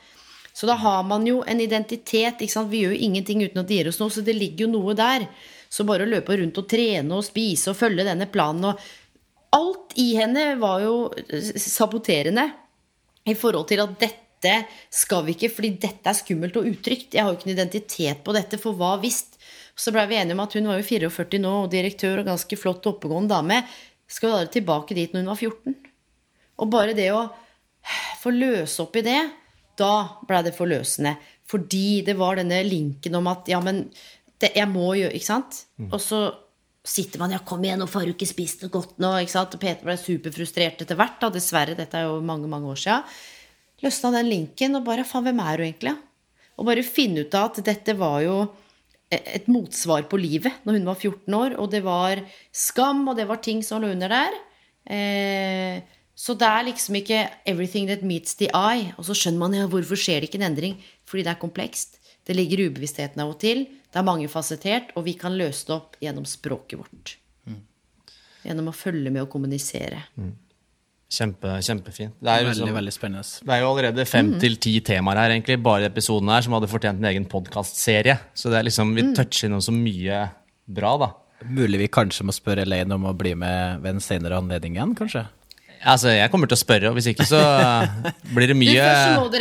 Så 0.54 0.68
da 0.70 0.76
har 0.78 1.02
man 1.06 1.26
jo 1.26 1.42
en 1.42 1.60
identitet. 1.60 2.38
ikke 2.40 2.52
sant? 2.52 2.70
Vi 2.70 2.84
gjør 2.84 2.94
jo 2.94 3.06
ingenting 3.08 3.42
uten 3.42 3.60
at 3.62 3.68
det 3.68 3.80
gir 3.80 3.90
oss 3.90 3.98
noe, 3.98 4.12
så 4.14 4.22
det 4.22 4.36
ligger 4.38 4.66
jo 4.68 4.74
noe 4.76 4.94
der. 4.98 5.26
Så 5.68 5.86
bare 5.86 6.06
å 6.06 6.10
løpe 6.10 6.36
rundt 6.38 6.60
og 6.60 6.68
trene 6.70 7.16
og 7.16 7.26
spise 7.26 7.72
og 7.72 7.80
følge 7.80 8.06
denne 8.06 8.30
planen 8.30 8.70
og 8.70 8.84
Alt 9.54 9.94
i 10.02 10.16
henne 10.18 10.56
var 10.58 10.82
jo 10.82 10.94
saboterende 11.62 12.48
i 13.30 13.36
forhold 13.38 13.68
til 13.70 13.82
at 13.84 13.92
dette 14.00 14.54
skal 14.92 15.22
vi 15.28 15.36
ikke, 15.36 15.50
fordi 15.54 15.70
dette 15.84 16.10
er 16.10 16.16
skummelt 16.18 16.56
og 16.58 16.66
utrygt. 16.68 17.14
Jeg 17.14 17.22
har 17.22 17.30
jo 17.30 17.38
ikke 17.38 17.48
en 17.48 17.54
identitet 17.54 18.24
på 18.26 18.34
dette, 18.34 18.58
for 18.60 18.76
hva 18.78 18.96
hvis? 19.02 19.22
Så 19.78 19.94
blei 19.94 20.04
vi 20.10 20.18
enige 20.18 20.36
om 20.36 20.42
at 20.44 20.56
hun 20.58 20.66
var 20.70 20.80
jo 20.80 20.88
44 20.88 21.40
nå, 21.42 21.54
og 21.64 21.70
direktør 21.72 22.22
og 22.22 22.32
ganske 22.32 22.58
flott 22.58 22.82
og 22.82 22.96
oppegående 22.96 23.30
dame. 23.30 23.62
Skal 24.10 24.30
vi 24.32 24.42
da 24.42 24.50
tilbake 24.58 24.98
dit 24.98 25.14
når 25.14 25.22
hun 25.22 25.32
var 25.32 25.40
14? 25.40 25.78
Og 26.58 26.70
bare 26.74 26.98
det 26.98 27.08
å 27.14 27.24
få 28.20 28.34
løse 28.34 28.82
opp 28.82 28.98
i 28.98 29.06
det, 29.06 29.20
da 29.80 30.20
ble 30.28 30.42
det 30.46 30.54
forløsende. 30.56 31.16
Fordi 31.50 32.02
det 32.06 32.16
var 32.18 32.38
denne 32.40 32.62
linken 32.66 33.18
om 33.18 33.28
at 33.32 33.50
ja, 33.52 33.60
men 33.64 33.84
det, 34.40 34.54
jeg 34.56 34.66
må 34.70 34.94
gjøre 34.98 35.14
Ikke 35.14 35.28
sant? 35.28 35.60
Og 35.90 36.00
så 36.02 36.24
sitter 36.84 37.20
man 37.22 37.32
ja, 37.32 37.40
kom 37.40 37.62
igjen, 37.64 37.80
nå 37.80 37.88
får 37.88 38.04
du 38.04 38.12
ikke 38.12 38.28
spist 38.28 38.64
det 38.64 38.72
godt 38.72 38.98
nå. 39.00 39.14
ikke 39.22 39.32
sant? 39.32 39.54
Og 39.56 39.62
Peter 39.62 39.86
ble 39.86 39.96
superfrustrert 40.00 40.82
etter 40.84 40.98
hvert. 40.98 41.16
da, 41.20 41.30
Dessverre, 41.32 41.76
dette 41.78 41.96
er 41.96 42.10
jo 42.10 42.18
mange 42.24 42.50
mange 42.50 42.68
år 42.68 42.80
sia. 42.80 42.98
Løsna 43.84 44.12
den 44.18 44.28
linken 44.28 44.76
og 44.76 44.84
bare 44.86 45.06
faen, 45.08 45.24
hvem 45.24 45.40
er 45.44 45.56
du 45.56 45.64
egentlig? 45.64 45.94
Og 46.60 46.68
bare 46.68 46.84
finne 46.86 47.24
ut 47.24 47.34
av 47.34 47.50
at 47.50 47.64
dette 47.66 47.96
var 47.98 48.20
jo 48.24 48.36
et 49.14 49.46
motsvar 49.50 50.06
på 50.10 50.18
livet 50.18 50.64
når 50.64 50.78
hun 50.78 50.88
var 50.88 51.00
14 51.00 51.38
år. 51.40 51.56
Og 51.60 51.70
det 51.72 51.82
var 51.86 52.22
skam, 52.52 53.06
og 53.08 53.16
det 53.18 53.28
var 53.30 53.42
ting 53.44 53.62
som 53.64 53.82
lå 53.82 53.92
under 53.94 54.12
der. 54.12 54.38
Eh, 54.84 55.80
så 56.24 56.32
det 56.40 56.48
er 56.48 56.64
liksom 56.70 56.96
ikke 56.96 57.18
'everything 57.44 57.86
that 57.90 58.02
meets 58.02 58.34
the 58.40 58.48
eye'. 58.54 58.94
Og 58.96 59.04
så 59.04 59.12
skjønner 59.12 59.38
man 59.38 59.54
ja, 59.54 59.66
hvorfor 59.68 59.98
skjer 59.98 60.22
det 60.22 60.30
ikke 60.30 60.40
en 60.40 60.48
endring. 60.52 60.78
Fordi 61.04 61.22
det 61.22 61.32
er 61.34 61.40
komplekst. 61.40 61.98
Det 62.24 62.36
ligger 62.36 62.60
i 62.60 62.68
ubevisstheten 62.70 63.20
av 63.20 63.34
og 63.34 63.40
til. 63.40 63.66
Det 63.92 64.00
er 64.00 64.06
mangefasettert, 64.08 64.94
og 64.96 65.04
vi 65.04 65.12
kan 65.20 65.36
løse 65.36 65.66
det 65.68 65.74
opp 65.76 65.98
gjennom 66.00 66.24
språket 66.24 66.80
vårt. 66.80 67.18
Mm. 67.44 67.60
Gjennom 68.46 68.72
å 68.72 68.74
følge 68.74 69.12
med 69.12 69.26
og 69.26 69.28
kommunisere. 69.34 70.00
Mm. 70.16 70.32
Kjempe, 71.14 71.58
kjempefint. 71.60 72.16
Det 72.16 72.30
er, 72.30 72.40
veldig, 72.40 72.56
liksom, 72.56 72.74
veldig 72.74 72.96
spennende. 72.96 73.44
Det 73.44 73.52
er 73.52 73.60
jo 73.60 73.68
allerede 73.68 74.08
fem 74.08 74.32
mm. 74.32 74.40
til 74.40 74.56
ti 74.56 74.74
temaer 74.80 75.20
her, 75.20 75.36
egentlig, 75.36 75.60
bare 75.62 75.84
i 75.84 75.90
episoden 75.92 76.32
her, 76.32 76.40
som 76.40 76.56
hadde 76.56 76.72
fortjent 76.72 77.04
en 77.04 77.12
egen 77.12 77.28
podkastserie. 77.28 78.16
Så 78.32 78.48
det 78.48 78.62
er 78.62 78.70
liksom, 78.70 78.96
vi 78.96 79.10
mm. 79.10 79.14
toucher 79.20 79.50
innom 79.50 79.62
så 79.62 79.76
mye 79.76 80.24
bra, 80.64 80.96
da. 81.04 81.12
Mulig 81.44 81.84
vi 81.84 81.92
kanskje 81.92 82.24
må 82.24 82.32
spørre 82.32 82.64
Elaine 82.64 82.96
om 82.96 83.04
å 83.04 83.12
bli 83.12 83.36
med 83.36 83.84
ved 83.84 83.98
en 83.98 84.02
senere 84.02 84.40
anledning 84.40 84.78
igjen, 84.78 84.96
kanskje? 84.96 85.28
Altså, 85.84 86.10
jeg 86.14 86.30
kommer 86.32 86.48
til 86.48 86.56
å 86.56 86.60
spørre, 86.60 86.90
og 86.90 86.98
hvis 86.98 87.10
ikke 87.12 87.26
så 87.28 87.40
blir 88.34 88.50
det 88.50 88.56
mye 88.56 88.84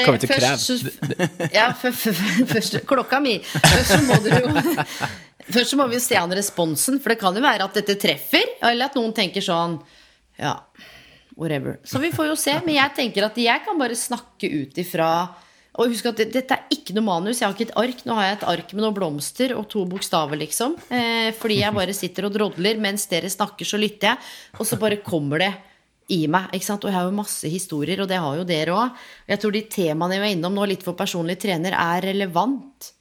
Kommer 0.04 0.20
til 0.22 0.32
kreve. 0.32 1.50
Ja, 1.58 1.70
først, 1.76 2.82
klokka 2.90 3.22
mi. 3.24 3.38
Først 3.44 3.94
så 3.94 4.02
må 4.08 4.20
dere 4.26 4.44
jo 4.44 4.88
Først 5.54 5.74
så 5.74 5.80
må 5.80 5.88
vi 5.92 6.00
se 6.00 6.16
an 6.16 6.32
responsen, 6.32 7.02
for 7.04 7.12
det 7.12 7.20
kan 7.20 7.36
jo 7.36 7.44
være 7.44 7.66
at 7.68 7.76
dette 7.76 7.98
treffer, 8.00 8.56
eller 8.64 8.88
at 8.88 8.94
noen 8.96 9.12
tenker 9.16 9.44
sånn 9.44 9.78
Ja, 10.40 10.58
whatever. 11.36 11.80
Så 11.84 12.00
vi 12.00 12.14
får 12.16 12.30
jo 12.32 12.38
se. 12.40 12.54
Men 12.64 12.78
jeg 12.78 12.96
tenker 12.96 13.28
at 13.28 13.40
jeg 13.40 13.66
kan 13.66 13.80
bare 13.80 13.98
snakke 14.00 14.50
ut 14.64 14.80
ifra 14.80 15.10
og 15.74 15.90
husk 15.90 16.06
at 16.12 16.20
dette 16.30 16.54
er 16.54 16.68
ikke 16.74 16.94
noe 16.94 17.06
manus. 17.08 17.40
Jeg 17.42 17.48
har 17.48 17.56
ikke 17.56 17.72
et 17.72 17.78
ark. 17.82 18.02
Nå 18.06 18.16
har 18.20 18.28
jeg 18.28 18.36
et 18.38 18.48
ark 18.52 18.74
med 18.76 18.84
noen 18.86 18.94
blomster 18.94 19.56
og 19.58 19.66
to 19.74 19.82
bokstaver, 19.90 20.38
liksom. 20.38 20.76
Eh, 20.94 21.32
fordi 21.40 21.64
jeg 21.64 21.74
bare 21.74 21.96
sitter 21.98 22.28
og 22.28 22.36
drodler. 22.36 22.78
Mens 22.82 23.08
dere 23.10 23.32
snakker, 23.34 23.66
så 23.66 23.80
lytter 23.82 24.12
jeg. 24.12 24.34
Og 24.60 24.70
så 24.70 24.78
bare 24.82 25.02
kommer 25.02 25.42
det 25.42 25.50
i 26.14 26.24
meg. 26.32 26.50
ikke 26.54 26.68
sant? 26.68 26.86
Og 26.86 26.92
jeg 26.92 26.98
har 27.00 27.08
jo 27.10 27.16
masse 27.18 27.50
historier, 27.50 28.04
og 28.04 28.10
det 28.12 28.20
har 28.22 28.40
jo 28.40 28.48
dere 28.48 28.76
òg. 28.78 29.06
Jeg 29.30 29.42
tror 29.42 29.56
de 29.56 29.64
temaene 29.76 30.18
jeg 30.18 30.24
var 30.24 30.36
innom 30.36 30.58
nå, 30.58 30.68
litt 30.70 30.86
for 30.86 30.98
personlig 31.00 31.40
trener, 31.42 31.76
er 31.78 32.08
relevant 32.10 32.94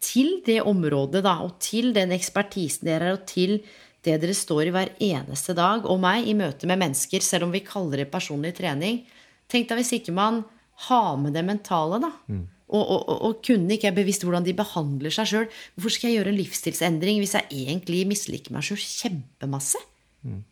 til 0.00 0.40
det 0.46 0.62
området, 0.64 1.22
da, 1.24 1.36
og 1.44 1.58
til 1.62 1.92
den 1.96 2.14
ekspertisen 2.16 2.88
dere 2.88 3.10
er, 3.10 3.18
og 3.18 3.26
til 3.28 3.58
det 4.04 4.16
dere 4.22 4.36
står 4.36 4.68
i 4.68 4.72
hver 4.74 4.94
eneste 5.04 5.54
dag, 5.56 5.84
og 5.84 6.00
meg, 6.00 6.24
i 6.24 6.36
møte 6.36 6.68
med 6.68 6.80
mennesker, 6.80 7.20
selv 7.24 7.48
om 7.48 7.52
vi 7.52 7.64
kaller 7.66 8.02
det 8.02 8.12
personlig 8.12 8.54
trening. 8.56 9.02
Tenk 9.50 9.68
deg 9.68 9.82
hvis 9.82 9.92
ikke 9.98 10.14
man 10.16 10.40
har 10.86 11.18
med 11.20 11.36
det 11.36 11.44
mentale, 11.44 12.00
da. 12.00 12.14
Mm. 12.32 12.46
Og, 12.70 12.84
og, 12.84 13.00
og, 13.10 13.16
og, 13.26 13.38
kunne 13.42 13.74
ikke 13.74 13.88
er 13.90 13.96
bevisst 13.96 14.22
hvordan 14.22 14.46
de 14.46 14.54
behandler 14.56 15.12
seg 15.12 15.26
sjøl. 15.26 15.46
Hvorfor 15.74 15.92
skal 15.96 16.08
jeg 16.08 16.20
gjøre 16.20 16.30
en 16.30 16.38
livsstilsendring 16.38 17.18
hvis 17.18 17.34
jeg 17.34 17.48
egentlig 17.50 18.04
misliker 18.12 18.54
meg 18.54 18.66
sjøl 18.66 18.78
kjempemasse? 18.78 19.80
Mm. 20.22 20.44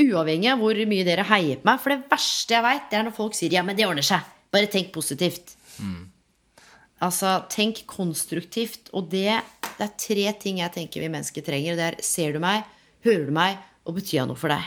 Uavhengig 0.00 0.48
av 0.48 0.62
hvor 0.62 0.78
mye 0.88 1.04
dere 1.04 1.26
heier 1.28 1.60
på 1.60 1.68
meg. 1.68 1.80
For 1.82 1.92
det 1.92 2.08
verste 2.10 2.56
jeg 2.56 2.64
veit, 2.64 2.94
er 2.96 3.04
når 3.04 3.16
folk 3.16 3.36
sier 3.36 3.52
'ja, 3.52 3.62
men 3.62 3.76
det 3.76 3.86
ordner 3.86 4.06
seg'. 4.06 4.24
Bare 4.52 4.66
tenk 4.66 4.92
positivt. 4.92 5.56
Mm. 5.78 6.08
Altså, 7.02 7.42
tenk 7.50 7.84
konstruktivt. 7.86 8.88
Og 8.92 9.10
det, 9.10 9.40
det, 9.78 9.84
er 9.88 9.98
tre 9.98 10.32
ting 10.40 10.58
jeg 10.62 10.72
tenker 10.72 11.00
vi 11.00 11.08
mennesker 11.08 11.42
trenger. 11.42 11.76
Det 11.76 11.88
er 11.90 11.98
ser 12.02 12.32
du 12.32 12.40
meg, 12.40 12.64
hører 13.04 13.26
du 13.26 13.32
meg, 13.32 13.58
og 13.84 13.94
betyr 13.98 14.22
jeg 14.22 14.30
noe 14.30 14.38
for 14.38 14.48
deg? 14.48 14.64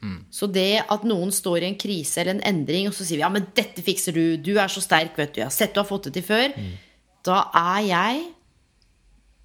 Mm. 0.00 0.18
Så 0.30 0.46
det 0.46 0.84
at 0.88 1.04
noen 1.04 1.32
står 1.34 1.64
i 1.64 1.70
en 1.72 1.78
krise 1.78 2.20
eller 2.20 2.36
en 2.36 2.44
endring, 2.46 2.86
og 2.86 2.94
så 2.94 3.04
sier 3.04 3.18
vi 3.18 3.26
'ja, 3.26 3.28
men 3.28 3.48
dette 3.54 3.82
fikser 3.82 4.12
du', 4.12 4.38
'du 4.38 4.58
er 4.58 4.68
så 4.68 4.80
sterk', 4.80 5.16
vet 5.16 5.34
du, 5.34 5.40
'jeg 5.40 5.50
har 5.50 5.50
sett 5.50 5.74
du 5.74 5.80
har 5.80 5.88
fått 5.88 6.04
det 6.04 6.14
til 6.14 6.22
før', 6.22 6.56
mm. 6.56 6.78
da 7.24 7.50
er 7.52 7.82
jeg 7.82 8.26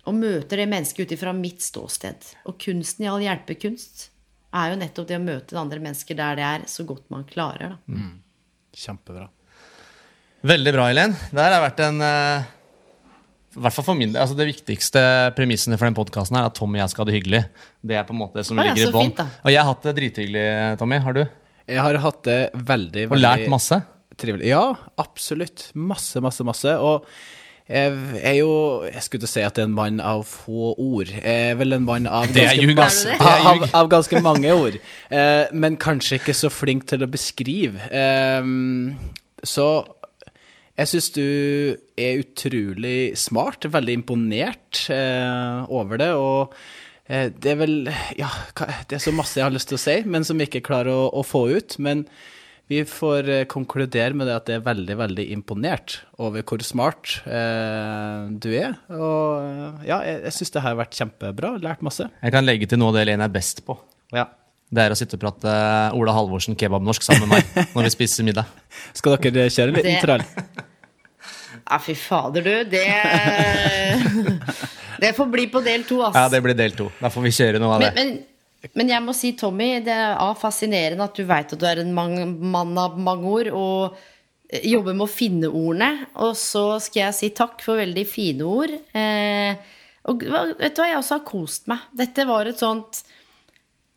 og 0.05 0.13
møter 0.15 0.57
det 0.57 0.69
mennesket 0.69 1.07
ut 1.07 1.11
ifra 1.15 1.33
mitt 1.33 1.61
ståsted. 1.63 2.19
Og 2.45 2.59
kunsten 2.59 3.05
i 3.05 3.07
all 3.07 3.23
hjelpekunst 3.23 4.09
er 4.53 4.73
jo 4.73 4.79
nettopp 4.81 5.07
det 5.09 5.19
å 5.19 5.23
møte 5.23 5.59
andre 5.59 5.81
mennesker 5.83 6.17
der 6.17 6.39
det 6.39 6.49
er, 6.49 6.65
så 6.69 6.85
godt 6.87 7.07
man 7.13 7.25
klarer. 7.29 7.75
Da. 7.75 7.95
Mm. 7.95 8.19
Kjempebra. 8.83 9.29
Veldig 10.43 10.73
bra, 10.75 10.89
Helen. 10.91 11.15
Det 11.31 11.45
har 11.45 11.63
vært 11.63 11.81
en 11.85 12.03
uh, 12.03 12.51
hvert 13.61 13.75
fall 13.75 13.85
for 13.85 13.99
min 13.99 14.15
altså 14.17 14.35
Det 14.37 14.47
viktigste 14.49 15.03
premissene 15.37 15.77
for 15.77 15.87
den 15.87 15.97
podkasten 15.97 16.39
er 16.39 16.49
at 16.49 16.57
Tommy 16.57 16.79
og 16.79 16.83
jeg 16.83 16.93
skal 16.93 17.03
ha 17.03 17.09
det 17.09 17.15
hyggelig. 17.19 17.41
Det 17.85 17.97
er 17.99 18.07
på 18.07 18.15
en 18.15 18.21
måte 18.23 18.39
det 18.39 18.47
som 18.49 18.59
ah, 18.59 18.67
ligger 18.67 18.89
i 18.89 18.93
bånn. 18.95 19.13
Og 19.13 19.53
jeg 19.53 19.61
har 19.61 19.69
hatt 19.69 19.87
det 19.87 19.95
drithyggelig, 19.99 20.45
Tommy. 20.81 20.99
Har 21.05 21.17
du? 21.17 21.23
Jeg 21.69 21.79
har 21.85 21.99
hatt 22.03 22.21
det 22.27 22.39
veldig, 22.53 23.05
veldig 23.11 23.17
Og 23.17 23.21
lært 23.21 23.45
masse? 23.51 23.79
Trivelig. 24.19 24.49
Ja, 24.51 24.65
absolutt. 25.01 25.69
Masse, 25.73 26.21
masse, 26.23 26.45
masse. 26.45 26.75
Og 26.81 27.07
er 27.73 28.35
jo 28.37 28.51
Jeg 28.85 29.01
skulle 29.05 29.23
til 29.23 29.29
å 29.29 29.31
si 29.31 29.43
at 29.45 29.55
det 29.57 29.63
er 29.63 29.69
en 29.69 29.77
mann 29.77 30.03
av 30.03 30.23
få 30.29 30.73
ord. 30.77 31.09
Jeg 31.09 31.49
er 31.53 31.57
vel 31.59 31.77
en 31.77 31.87
mann 31.87 32.07
av 32.07 32.29
ganske, 32.29 33.17
av, 33.49 33.65
av 33.73 33.89
ganske 33.91 34.21
mange 34.25 34.53
ord. 34.53 34.77
Eh, 35.09 35.49
men 35.53 35.79
kanskje 35.81 36.21
ikke 36.21 36.37
så 36.37 36.51
flink 36.53 36.85
til 36.91 37.05
å 37.05 37.09
beskrive. 37.09 37.89
Eh, 37.89 38.45
så 39.43 39.67
jeg 40.73 40.89
syns 40.89 41.09
du 41.13 41.25
er 42.01 42.21
utrolig 42.23 43.13
smart. 43.21 43.67
Veldig 43.69 43.97
imponert 43.99 44.85
eh, 44.93 45.65
over 45.69 46.01
det. 46.01 46.11
Og 46.17 46.55
eh, 47.05 47.29
det 47.29 47.53
er 47.53 47.59
vel 47.61 47.75
Ja, 48.17 48.31
det 48.89 48.97
er 48.97 49.03
så 49.03 49.13
masse 49.13 49.39
jeg 49.39 49.45
har 49.45 49.53
lyst 49.53 49.69
til 49.69 49.77
å 49.77 49.83
si, 49.83 49.99
men 50.09 50.25
som 50.25 50.41
jeg 50.41 50.49
ikke 50.49 50.65
klarer 50.71 50.93
å, 50.93 51.11
å 51.13 51.25
få 51.25 51.45
ut. 51.53 51.77
Men 51.77 52.07
vi 52.71 52.79
får 52.87 53.27
eh, 53.29 53.43
konkludere 53.51 54.15
med 54.15 54.29
det 54.29 54.35
at 54.37 54.49
jeg 54.49 54.61
er 54.61 54.65
veldig, 54.65 54.95
veldig 55.01 55.25
imponert 55.35 55.97
over 56.23 56.45
hvor 56.47 56.63
smart 56.63 57.17
eh, 57.27 58.29
du 58.31 58.47
er. 58.55 58.77
Og 58.95 59.43
eh, 59.43 59.81
ja, 59.89 59.97
jeg, 60.07 60.21
jeg 60.29 60.35
syns 60.37 60.53
det 60.55 60.63
har 60.63 60.77
vært 60.79 60.95
kjempebra. 60.95 61.57
Lært 61.63 61.83
masse. 61.85 62.07
Jeg 62.23 62.35
kan 62.35 62.47
legge 62.47 62.69
til 62.71 62.79
noe 62.79 62.93
av 62.93 63.01
det 63.01 63.07
Lene 63.11 63.27
er 63.27 63.33
best 63.33 63.65
på. 63.67 63.75
Ja. 64.15 64.29
Det 64.73 64.81
er 64.81 64.95
å 64.95 64.97
sitte 64.97 65.19
og 65.19 65.23
prate 65.25 65.51
eh, 65.51 65.97
Ola 65.99 66.15
Halvorsen 66.15 66.55
kebabnorsk 66.57 67.03
sammen 67.05 67.27
med 67.27 67.43
meg 67.43 67.73
når 67.75 67.89
vi 67.89 67.95
spiser 67.97 68.27
middag. 68.27 68.47
Skal 68.97 69.19
dere 69.19 69.49
kjøre 69.51 69.73
en 69.73 69.81
liten 69.81 69.99
trall? 70.01 70.23
Ja, 71.63 71.77
fy 71.83 71.93
fader, 71.99 72.47
du. 72.47 72.55
Det 72.71 72.87
Det 75.03 75.09
får 75.17 75.27
bli 75.27 75.49
på 75.51 75.59
del 75.65 75.81
to, 75.83 75.97
ass. 76.05 76.15
Ja, 76.15 76.29
det 76.31 76.39
blir 76.45 76.55
del 76.55 76.71
to. 76.77 76.85
Da 77.01 77.09
får 77.11 77.25
vi 77.25 77.31
kjøre 77.35 77.59
noe 77.59 77.73
av 77.75 77.81
det. 77.83 77.89
Men, 77.97 78.11
men 78.13 78.32
men 78.71 78.91
jeg 78.93 79.03
må 79.03 79.15
si, 79.17 79.33
Tommy, 79.37 79.75
det 79.83 79.93
er 79.93 80.39
fascinerende 80.39 81.05
at 81.05 81.17
du 81.19 81.25
veit 81.27 81.51
at 81.51 81.59
du 81.59 81.65
er 81.67 81.81
en 81.83 81.93
mann 81.93 82.77
av 82.79 82.95
mange 82.95 83.27
ord, 83.27 83.49
og 83.51 83.97
eh, 84.49 84.63
jobber 84.71 84.95
med 84.95 85.07
å 85.07 85.11
finne 85.11 85.51
ordene. 85.51 86.07
Og 86.23 86.37
så 86.39 86.79
skal 86.83 87.07
jeg 87.07 87.17
si 87.19 87.31
takk 87.35 87.59
for 87.65 87.81
veldig 87.81 88.05
fine 88.07 88.47
ord. 88.47 88.77
Eh, 88.95 89.73
og 90.07 90.23
vet 90.23 90.75
du 90.75 90.81
hva, 90.81 90.87
jeg 90.89 91.01
også 91.01 91.19
har 91.19 91.27
kost 91.27 91.67
meg. 91.71 91.83
Dette 91.95 92.27
var 92.27 92.49
et 92.49 92.63
sånt 92.63 93.03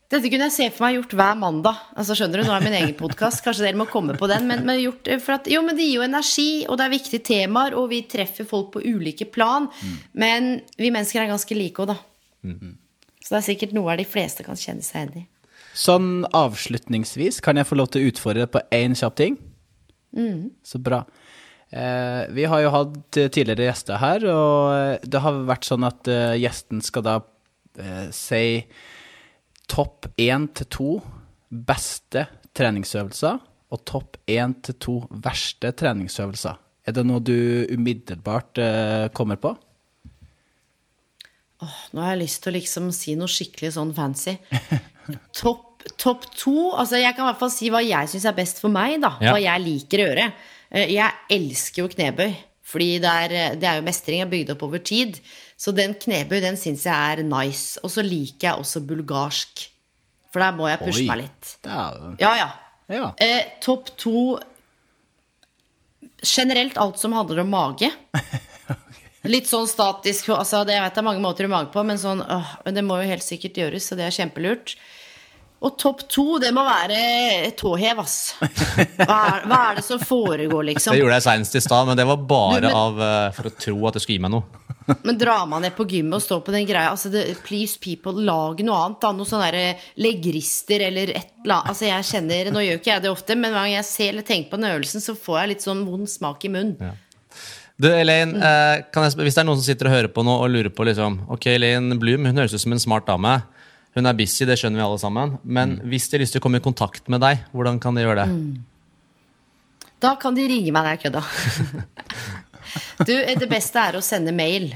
dette 0.06 0.30
kunne 0.30 0.46
jeg 0.46 0.54
se 0.54 0.66
for 0.70 0.86
meg 0.86 1.00
gjort 1.00 1.14
hver 1.18 1.38
mandag. 1.40 1.78
Altså 1.98 2.14
skjønner 2.14 2.38
du, 2.38 2.46
Nå 2.46 2.54
er 2.54 2.62
min 2.62 2.76
egen 2.78 2.94
podkast, 2.94 3.40
kanskje 3.42 3.64
dere 3.64 3.78
må 3.80 3.88
komme 3.90 4.14
på 4.14 4.28
den. 4.30 4.46
Men, 4.46 4.62
men, 4.68 4.78
gjort, 4.78 5.10
at, 5.10 5.48
jo, 5.50 5.64
men 5.66 5.74
det 5.74 5.88
gir 5.88 5.98
jo 5.98 6.04
energi, 6.06 6.50
og 6.70 6.78
det 6.78 6.84
er 6.86 6.92
viktige 6.92 7.24
temaer, 7.26 7.74
og 7.74 7.88
vi 7.90 8.04
treffer 8.06 8.46
folk 8.46 8.70
på 8.76 8.84
ulike 8.86 9.26
plan. 9.34 9.66
Mm. 9.66 9.96
Men 10.22 10.48
vi 10.78 10.92
mennesker 10.94 11.24
er 11.24 11.32
ganske 11.32 11.58
like 11.58 11.82
òg, 11.82 11.90
da. 11.90 11.98
Mm. 12.46 12.76
Så 13.26 13.34
det 13.34 13.40
er 13.40 13.46
sikkert 13.48 13.72
noe 13.74 13.96
de 13.98 14.06
fleste 14.06 14.44
kan 14.46 14.54
kjenne 14.54 14.86
seg 14.86 15.00
igjen 15.00 15.24
i. 15.24 15.28
Sånn 15.76 16.10
avslutningsvis, 16.30 17.40
kan 17.42 17.58
jeg 17.58 17.66
få 17.66 17.76
lov 17.80 17.88
til 17.90 18.04
å 18.04 18.12
utfordre 18.12 18.44
deg 18.44 18.52
på 18.54 18.62
én 18.72 18.94
kjapp 18.94 19.16
ting? 19.18 19.34
Mm. 20.14 20.52
Så 20.62 20.78
bra. 20.78 21.02
Eh, 21.74 22.22
vi 22.36 22.46
har 22.46 22.62
jo 22.62 22.70
hatt 22.70 23.18
eh, 23.18 23.26
tidligere 23.34 23.66
gjester 23.66 23.98
her, 23.98 24.28
og 24.30 24.76
eh, 24.76 25.08
det 25.10 25.24
har 25.24 25.42
vært 25.48 25.66
sånn 25.66 25.88
at 25.88 26.06
eh, 26.06 26.36
gjesten 26.38 26.84
skal 26.86 27.04
da 27.08 27.16
eh, 27.82 28.06
si 28.14 28.62
topp 29.66 30.06
én 30.22 30.46
til 30.54 30.70
to 30.70 30.88
beste 31.50 32.28
treningsøvelser 32.56 33.42
og 33.74 33.84
topp 33.90 34.20
én 34.30 34.54
til 34.62 34.78
to 34.78 34.96
verste 35.10 35.74
treningsøvelser. 35.74 36.62
Er 36.86 36.94
det 36.94 37.02
noe 37.02 37.18
du 37.18 37.66
umiddelbart 37.74 38.60
kommer 39.18 39.40
på? 39.42 39.56
Nå 41.62 42.02
har 42.02 42.12
jeg 42.14 42.22
lyst 42.26 42.42
til 42.44 42.52
å 42.52 42.56
liksom 42.58 42.90
si 42.92 43.14
noe 43.16 43.30
skikkelig 43.32 43.70
sånn 43.78 43.94
fancy. 43.96 44.36
Topp 45.40 45.62
top 46.02 46.24
to 46.34 46.72
Altså, 46.74 46.98
jeg 46.98 47.14
kan 47.14 47.22
i 47.22 47.28
hvert 47.30 47.38
fall 47.38 47.52
si 47.54 47.68
hva 47.70 47.78
jeg 47.84 48.10
syns 48.10 48.24
er 48.26 48.34
best 48.36 48.58
for 48.58 48.72
meg, 48.74 48.96
da. 49.04 49.12
Ja. 49.22 49.32
Hva 49.36 49.40
jeg 49.40 49.62
liker 49.62 50.02
å 50.02 50.08
gjøre. 50.10 50.24
Eh, 50.74 50.90
Jeg 50.96 51.36
elsker 51.36 51.84
jo 51.84 51.90
knebøy. 51.92 52.32
Fordi 52.66 52.88
det 52.98 53.10
er, 53.22 53.34
det 53.62 53.68
er 53.70 53.76
jo 53.78 53.84
mestring 53.86 54.24
er 54.24 54.30
bygd 54.30 54.50
opp 54.56 54.64
over 54.66 54.82
tid. 54.82 55.20
Så 55.56 55.70
den 55.72 55.94
knebøy, 56.02 56.40
den 56.42 56.58
syns 56.58 56.82
jeg 56.88 56.92
er 57.14 57.22
nice. 57.22 57.78
Og 57.86 57.92
så 57.94 58.02
liker 58.02 58.48
jeg 58.50 58.64
også 58.64 58.82
bulgarsk. 58.88 59.62
For 60.34 60.42
der 60.42 60.56
må 60.58 60.66
jeg 60.68 60.82
pushe 60.82 61.04
Oi. 61.04 61.06
meg 61.12 61.22
litt. 61.22 61.52
Ja, 61.64 62.32
ja. 62.42 62.50
ja. 62.90 63.12
Eh, 63.22 63.54
Topp 63.64 63.94
to 64.02 64.34
Generelt 66.26 66.76
alt 66.80 66.98
som 66.98 67.14
handler 67.14 67.44
om 67.44 67.50
mage. 67.54 67.92
Litt 69.32 69.48
sånn 69.50 69.66
statisk. 69.70 70.28
Altså, 70.34 70.64
det, 70.66 70.76
jeg 70.76 70.84
vet 70.86 70.94
det 70.94 71.02
er 71.02 71.08
mange 71.08 71.24
måter 71.24 71.48
å 71.48 71.52
mage 71.52 71.72
på, 71.74 71.84
men, 71.86 71.98
sånn, 72.00 72.22
øh, 72.22 72.54
det 72.72 72.84
må 72.86 73.00
jo 73.02 73.10
helt 73.10 73.26
sikkert 73.26 73.58
gjøres, 73.62 73.88
så 73.90 73.98
det 73.98 74.06
er 74.08 74.14
kjempelurt. 74.14 74.76
Og 75.64 75.78
topp 75.80 76.02
to, 76.12 76.24
det 76.38 76.50
må 76.52 76.62
være 76.66 77.50
tåhev, 77.56 78.02
ass. 78.02 78.34
Hva 78.38 79.16
er, 79.32 79.46
hva 79.48 79.60
er 79.70 79.78
det 79.78 79.84
som 79.86 80.02
foregår, 80.04 80.66
liksom? 80.68 80.92
Det 80.92 81.00
gjorde 81.00 81.16
jeg 81.16 81.24
seinest 81.24 81.56
i 81.56 81.62
stad, 81.64 81.88
men 81.88 81.96
det 81.96 82.04
var 82.06 82.20
bare 82.28 82.60
Du, 82.60 82.66
men- 82.68 82.76
av, 82.76 83.00
uh, 83.00 83.30
for 83.32 83.48
å 83.48 83.54
tro 83.56 83.76
at 83.88 83.96
det 83.96 84.02
skulle 84.04 84.18
gi 84.18 84.24
meg 84.26 84.34
noe. 84.36 84.62
Men 85.02 85.16
drar 85.18 85.48
man 85.50 85.64
ned 85.64 85.74
på 85.74 85.82
gymmet 85.90 86.20
og 86.20 86.22
står 86.22 86.42
på 86.46 86.52
den 86.54 86.66
greia 86.68 86.92
altså 86.92 87.10
det, 87.10 87.24
Please 87.42 87.74
people, 87.82 88.12
lag 88.22 88.60
noe 88.62 88.76
annet. 88.84 89.00
da 89.02 89.10
Noe 89.16 89.26
sånn 89.26 89.42
derre 89.42 89.72
leggrister 89.98 90.84
eller 90.86 91.10
et 91.10 91.32
eller 91.42 91.56
annet. 91.56 91.72
Altså 91.72 91.88
jeg 91.88 92.06
kjenner, 92.12 92.52
Nå 92.54 92.62
gjør 92.62 92.78
ikke 92.78 92.92
jeg 92.92 93.02
det 93.02 93.10
ofte, 93.10 93.34
men 93.34 93.50
hver 93.50 93.64
gang 93.64 93.74
jeg 93.74 93.88
ser 93.88 94.12
eller 94.12 94.28
tenker 94.28 94.52
på 94.52 94.60
den 94.60 94.70
øvelsen, 94.70 95.02
så 95.02 95.16
får 95.18 95.40
jeg 95.40 95.50
litt 95.54 95.66
sånn 95.66 95.82
vond 95.88 96.06
smak 96.10 96.46
i 96.46 96.52
munnen. 96.52 96.76
Du, 97.76 97.90
Elaine, 97.92 98.38
eh, 98.40 98.84
kan 98.92 99.04
jeg, 99.04 99.18
Hvis 99.20 99.36
det 99.36 99.42
er 99.42 99.48
noen 99.48 99.58
som 99.60 99.66
sitter 99.66 99.90
og 99.90 99.92
hører 99.92 100.08
på 100.12 100.24
nå 100.24 100.32
og 100.40 100.48
lurer 100.48 100.72
på 100.72 100.86
liksom, 100.88 101.18
Ok, 101.32 101.50
Elaine 101.52 101.98
Blum 102.00 102.24
hun 102.24 102.40
høres 102.40 102.54
ut 102.56 102.62
som 102.62 102.72
en 102.72 102.80
smart 102.80 103.08
dame. 103.08 103.34
Hun 103.96 104.08
er 104.08 104.16
busy, 104.16 104.44
det 104.48 104.58
skjønner 104.60 104.80
vi 104.80 104.86
alle 104.86 105.00
sammen. 105.00 105.36
Men 105.44 105.78
hvis 105.88 106.08
de 106.08 106.16
har 106.16 106.24
lyst 106.24 106.36
til 106.36 106.42
å 106.42 106.46
komme 106.46 106.60
i 106.60 106.64
kontakt 106.64 107.08
med 107.12 107.22
deg, 107.24 107.44
hvordan 107.56 107.80
kan 107.80 107.96
de 107.96 108.04
gjøre 108.04 108.24
det? 108.24 108.40
Da 110.04 110.16
kan 110.20 110.36
de 110.36 110.44
ringe 110.48 110.72
meg 110.72 110.88
Nei, 110.88 110.98
kødda. 111.00 111.24
Du, 113.06 113.12
det 113.14 113.46
beste 113.48 113.78
er 113.78 113.96
å 113.96 114.02
sende 114.04 114.32
mail. 114.34 114.66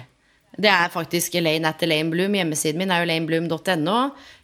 Det 0.56 0.68
er 0.70 0.92
faktisk 0.92 1.34
Elaine 1.40 1.68
at 1.68 1.82
Elaine 1.84 2.12
Bloom. 2.12 2.36
Hjemmesiden 2.38 2.78
min 2.80 2.92
er 2.92 3.02
jo 3.02 3.08
elainebloom.no. 3.08 3.96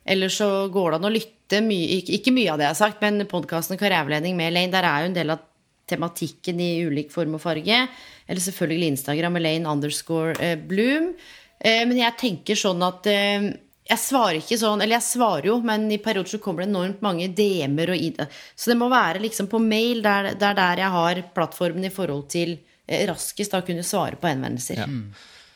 Eller 0.04 0.32
så 0.32 0.48
går 0.72 0.92
det 0.92 0.98
an 0.98 1.09
å 1.09 1.12
lytte 1.12 1.61
mye 1.64 2.00
Ikke, 2.00 2.16
ikke 2.18 2.34
mye 2.34 2.50
av 2.52 2.59
det 2.59 2.66
jeg 2.66 2.74
har 2.74 2.80
sagt, 2.80 3.04
men 3.04 3.28
podkasten 3.30 3.78
Karriereveiledning 3.80 4.36
med 4.38 4.50
Elaine, 4.50 4.74
der 4.74 4.88
er 4.88 5.04
jo 5.04 5.11
en 5.12 5.16
del 5.16 5.32
av 5.36 5.44
tematikken 5.86 6.61
i 6.61 6.70
ulik 6.88 7.12
form 7.14 7.38
og 7.38 7.44
farge. 7.44 7.84
Eller 8.29 8.43
selvfølgelig 8.43 8.89
Instagram 8.97 9.37
Elaine 9.41 9.70
underscore 9.70 10.35
eh, 10.43 10.57
Bloom. 10.59 11.12
Eh, 11.61 11.85
men 11.87 11.97
jeg 12.01 12.16
tenker 12.20 12.59
sånn 12.59 12.83
at 12.87 13.07
eh, 13.11 13.47
jeg 13.87 14.01
svarer 14.03 14.41
ikke 14.41 14.59
sånn, 14.59 14.81
eller 14.83 14.97
jeg 14.97 15.07
svarer 15.07 15.47
jo, 15.47 15.61
men 15.62 15.85
i 15.95 16.01
perioder 16.03 16.33
så 16.35 16.41
kommer 16.43 16.64
det 16.64 16.72
enormt 16.72 17.05
mange 17.07 17.29
DM-er 17.39 17.93
og 17.95 18.01
id- 18.09 18.24
Så 18.59 18.72
det 18.72 18.77
må 18.81 18.89
være 18.91 19.20
liksom 19.22 19.47
på 19.53 19.61
mail, 19.62 20.01
der, 20.03 20.33
der, 20.35 20.57
der 20.59 20.83
jeg 20.83 20.91
har 20.97 21.20
plattformen 21.37 21.87
i 21.87 21.93
forhold 21.95 22.27
til 22.35 22.57
eh, 22.89 23.05
raskest 23.07 23.55
da 23.55 23.61
kunne 23.62 23.87
svare 23.87 24.18
på 24.18 24.27
henvendelser. 24.27 24.83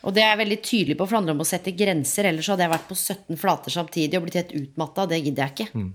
Og 0.07 0.15
det 0.17 0.23
er 0.23 0.31
jeg 0.31 0.39
veldig 0.45 0.61
tydelig 0.65 0.95
på, 0.97 1.05
for 1.05 1.11
det 1.13 1.19
handler 1.21 1.35
om 1.37 1.43
å 1.45 1.49
sette 1.51 1.75
grenser. 1.77 2.25
Ellers 2.31 2.47
hadde 2.49 2.65
jeg 2.65 2.73
vært 2.73 2.87
på 2.89 2.97
17 2.97 3.37
flater 3.43 3.75
samtidig 3.75 4.17
og 4.17 4.23
blitt 4.29 4.39
helt 4.39 4.55
utmatta. 4.63 5.05
Det 5.11 5.19
gidder 5.27 5.51
jeg 5.51 5.53
ikke. 5.67 5.91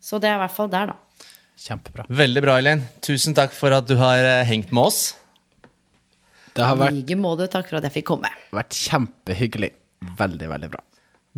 Så 0.00 0.16
det 0.22 0.30
er 0.30 0.38
i 0.38 0.42
hvert 0.46 0.54
fall 0.56 0.70
der, 0.72 0.94
da. 0.94 1.26
Kjempebra. 1.58 2.06
Veldig 2.08 2.40
bra, 2.46 2.54
Elin. 2.62 2.86
Tusen 3.04 3.34
takk 3.36 3.52
for 3.52 3.74
at 3.76 3.84
du 3.90 3.96
har 4.00 4.22
hengt 4.48 4.70
med 4.72 4.86
oss. 4.88 5.02
Det 6.58 6.66
har 6.66 6.78
vært, 6.80 6.96
like 6.98 7.16
måte. 7.20 7.46
Takk 7.52 7.68
for 7.70 7.78
at 7.78 7.86
jeg 7.86 8.00
fikk 8.00 8.08
komme. 8.10 8.30
Det 8.34 8.50
har 8.50 8.60
vært 8.64 8.78
kjempehyggelig. 8.82 9.72
Veldig, 10.18 10.48
veldig 10.50 10.70
bra. 10.72 10.82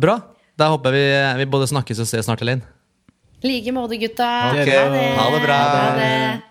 Bra. 0.01 0.15
Da 0.57 0.71
håper 0.73 0.97
jeg 0.97 0.97
vi, 0.97 1.17
eh, 1.17 1.37
vi 1.41 1.49
både 1.53 1.69
snakkes 1.69 2.01
og 2.01 2.09
ses 2.09 2.25
snart, 2.25 2.41
Elaine. 2.41 2.65
like 3.45 3.71
måte, 3.73 3.97
gutta. 4.01 4.29
Ok. 4.53 4.73
Ha 5.17 5.29
det 5.35 5.41
bra. 5.45 5.59
Ha 5.77 5.95
det. 5.97 6.41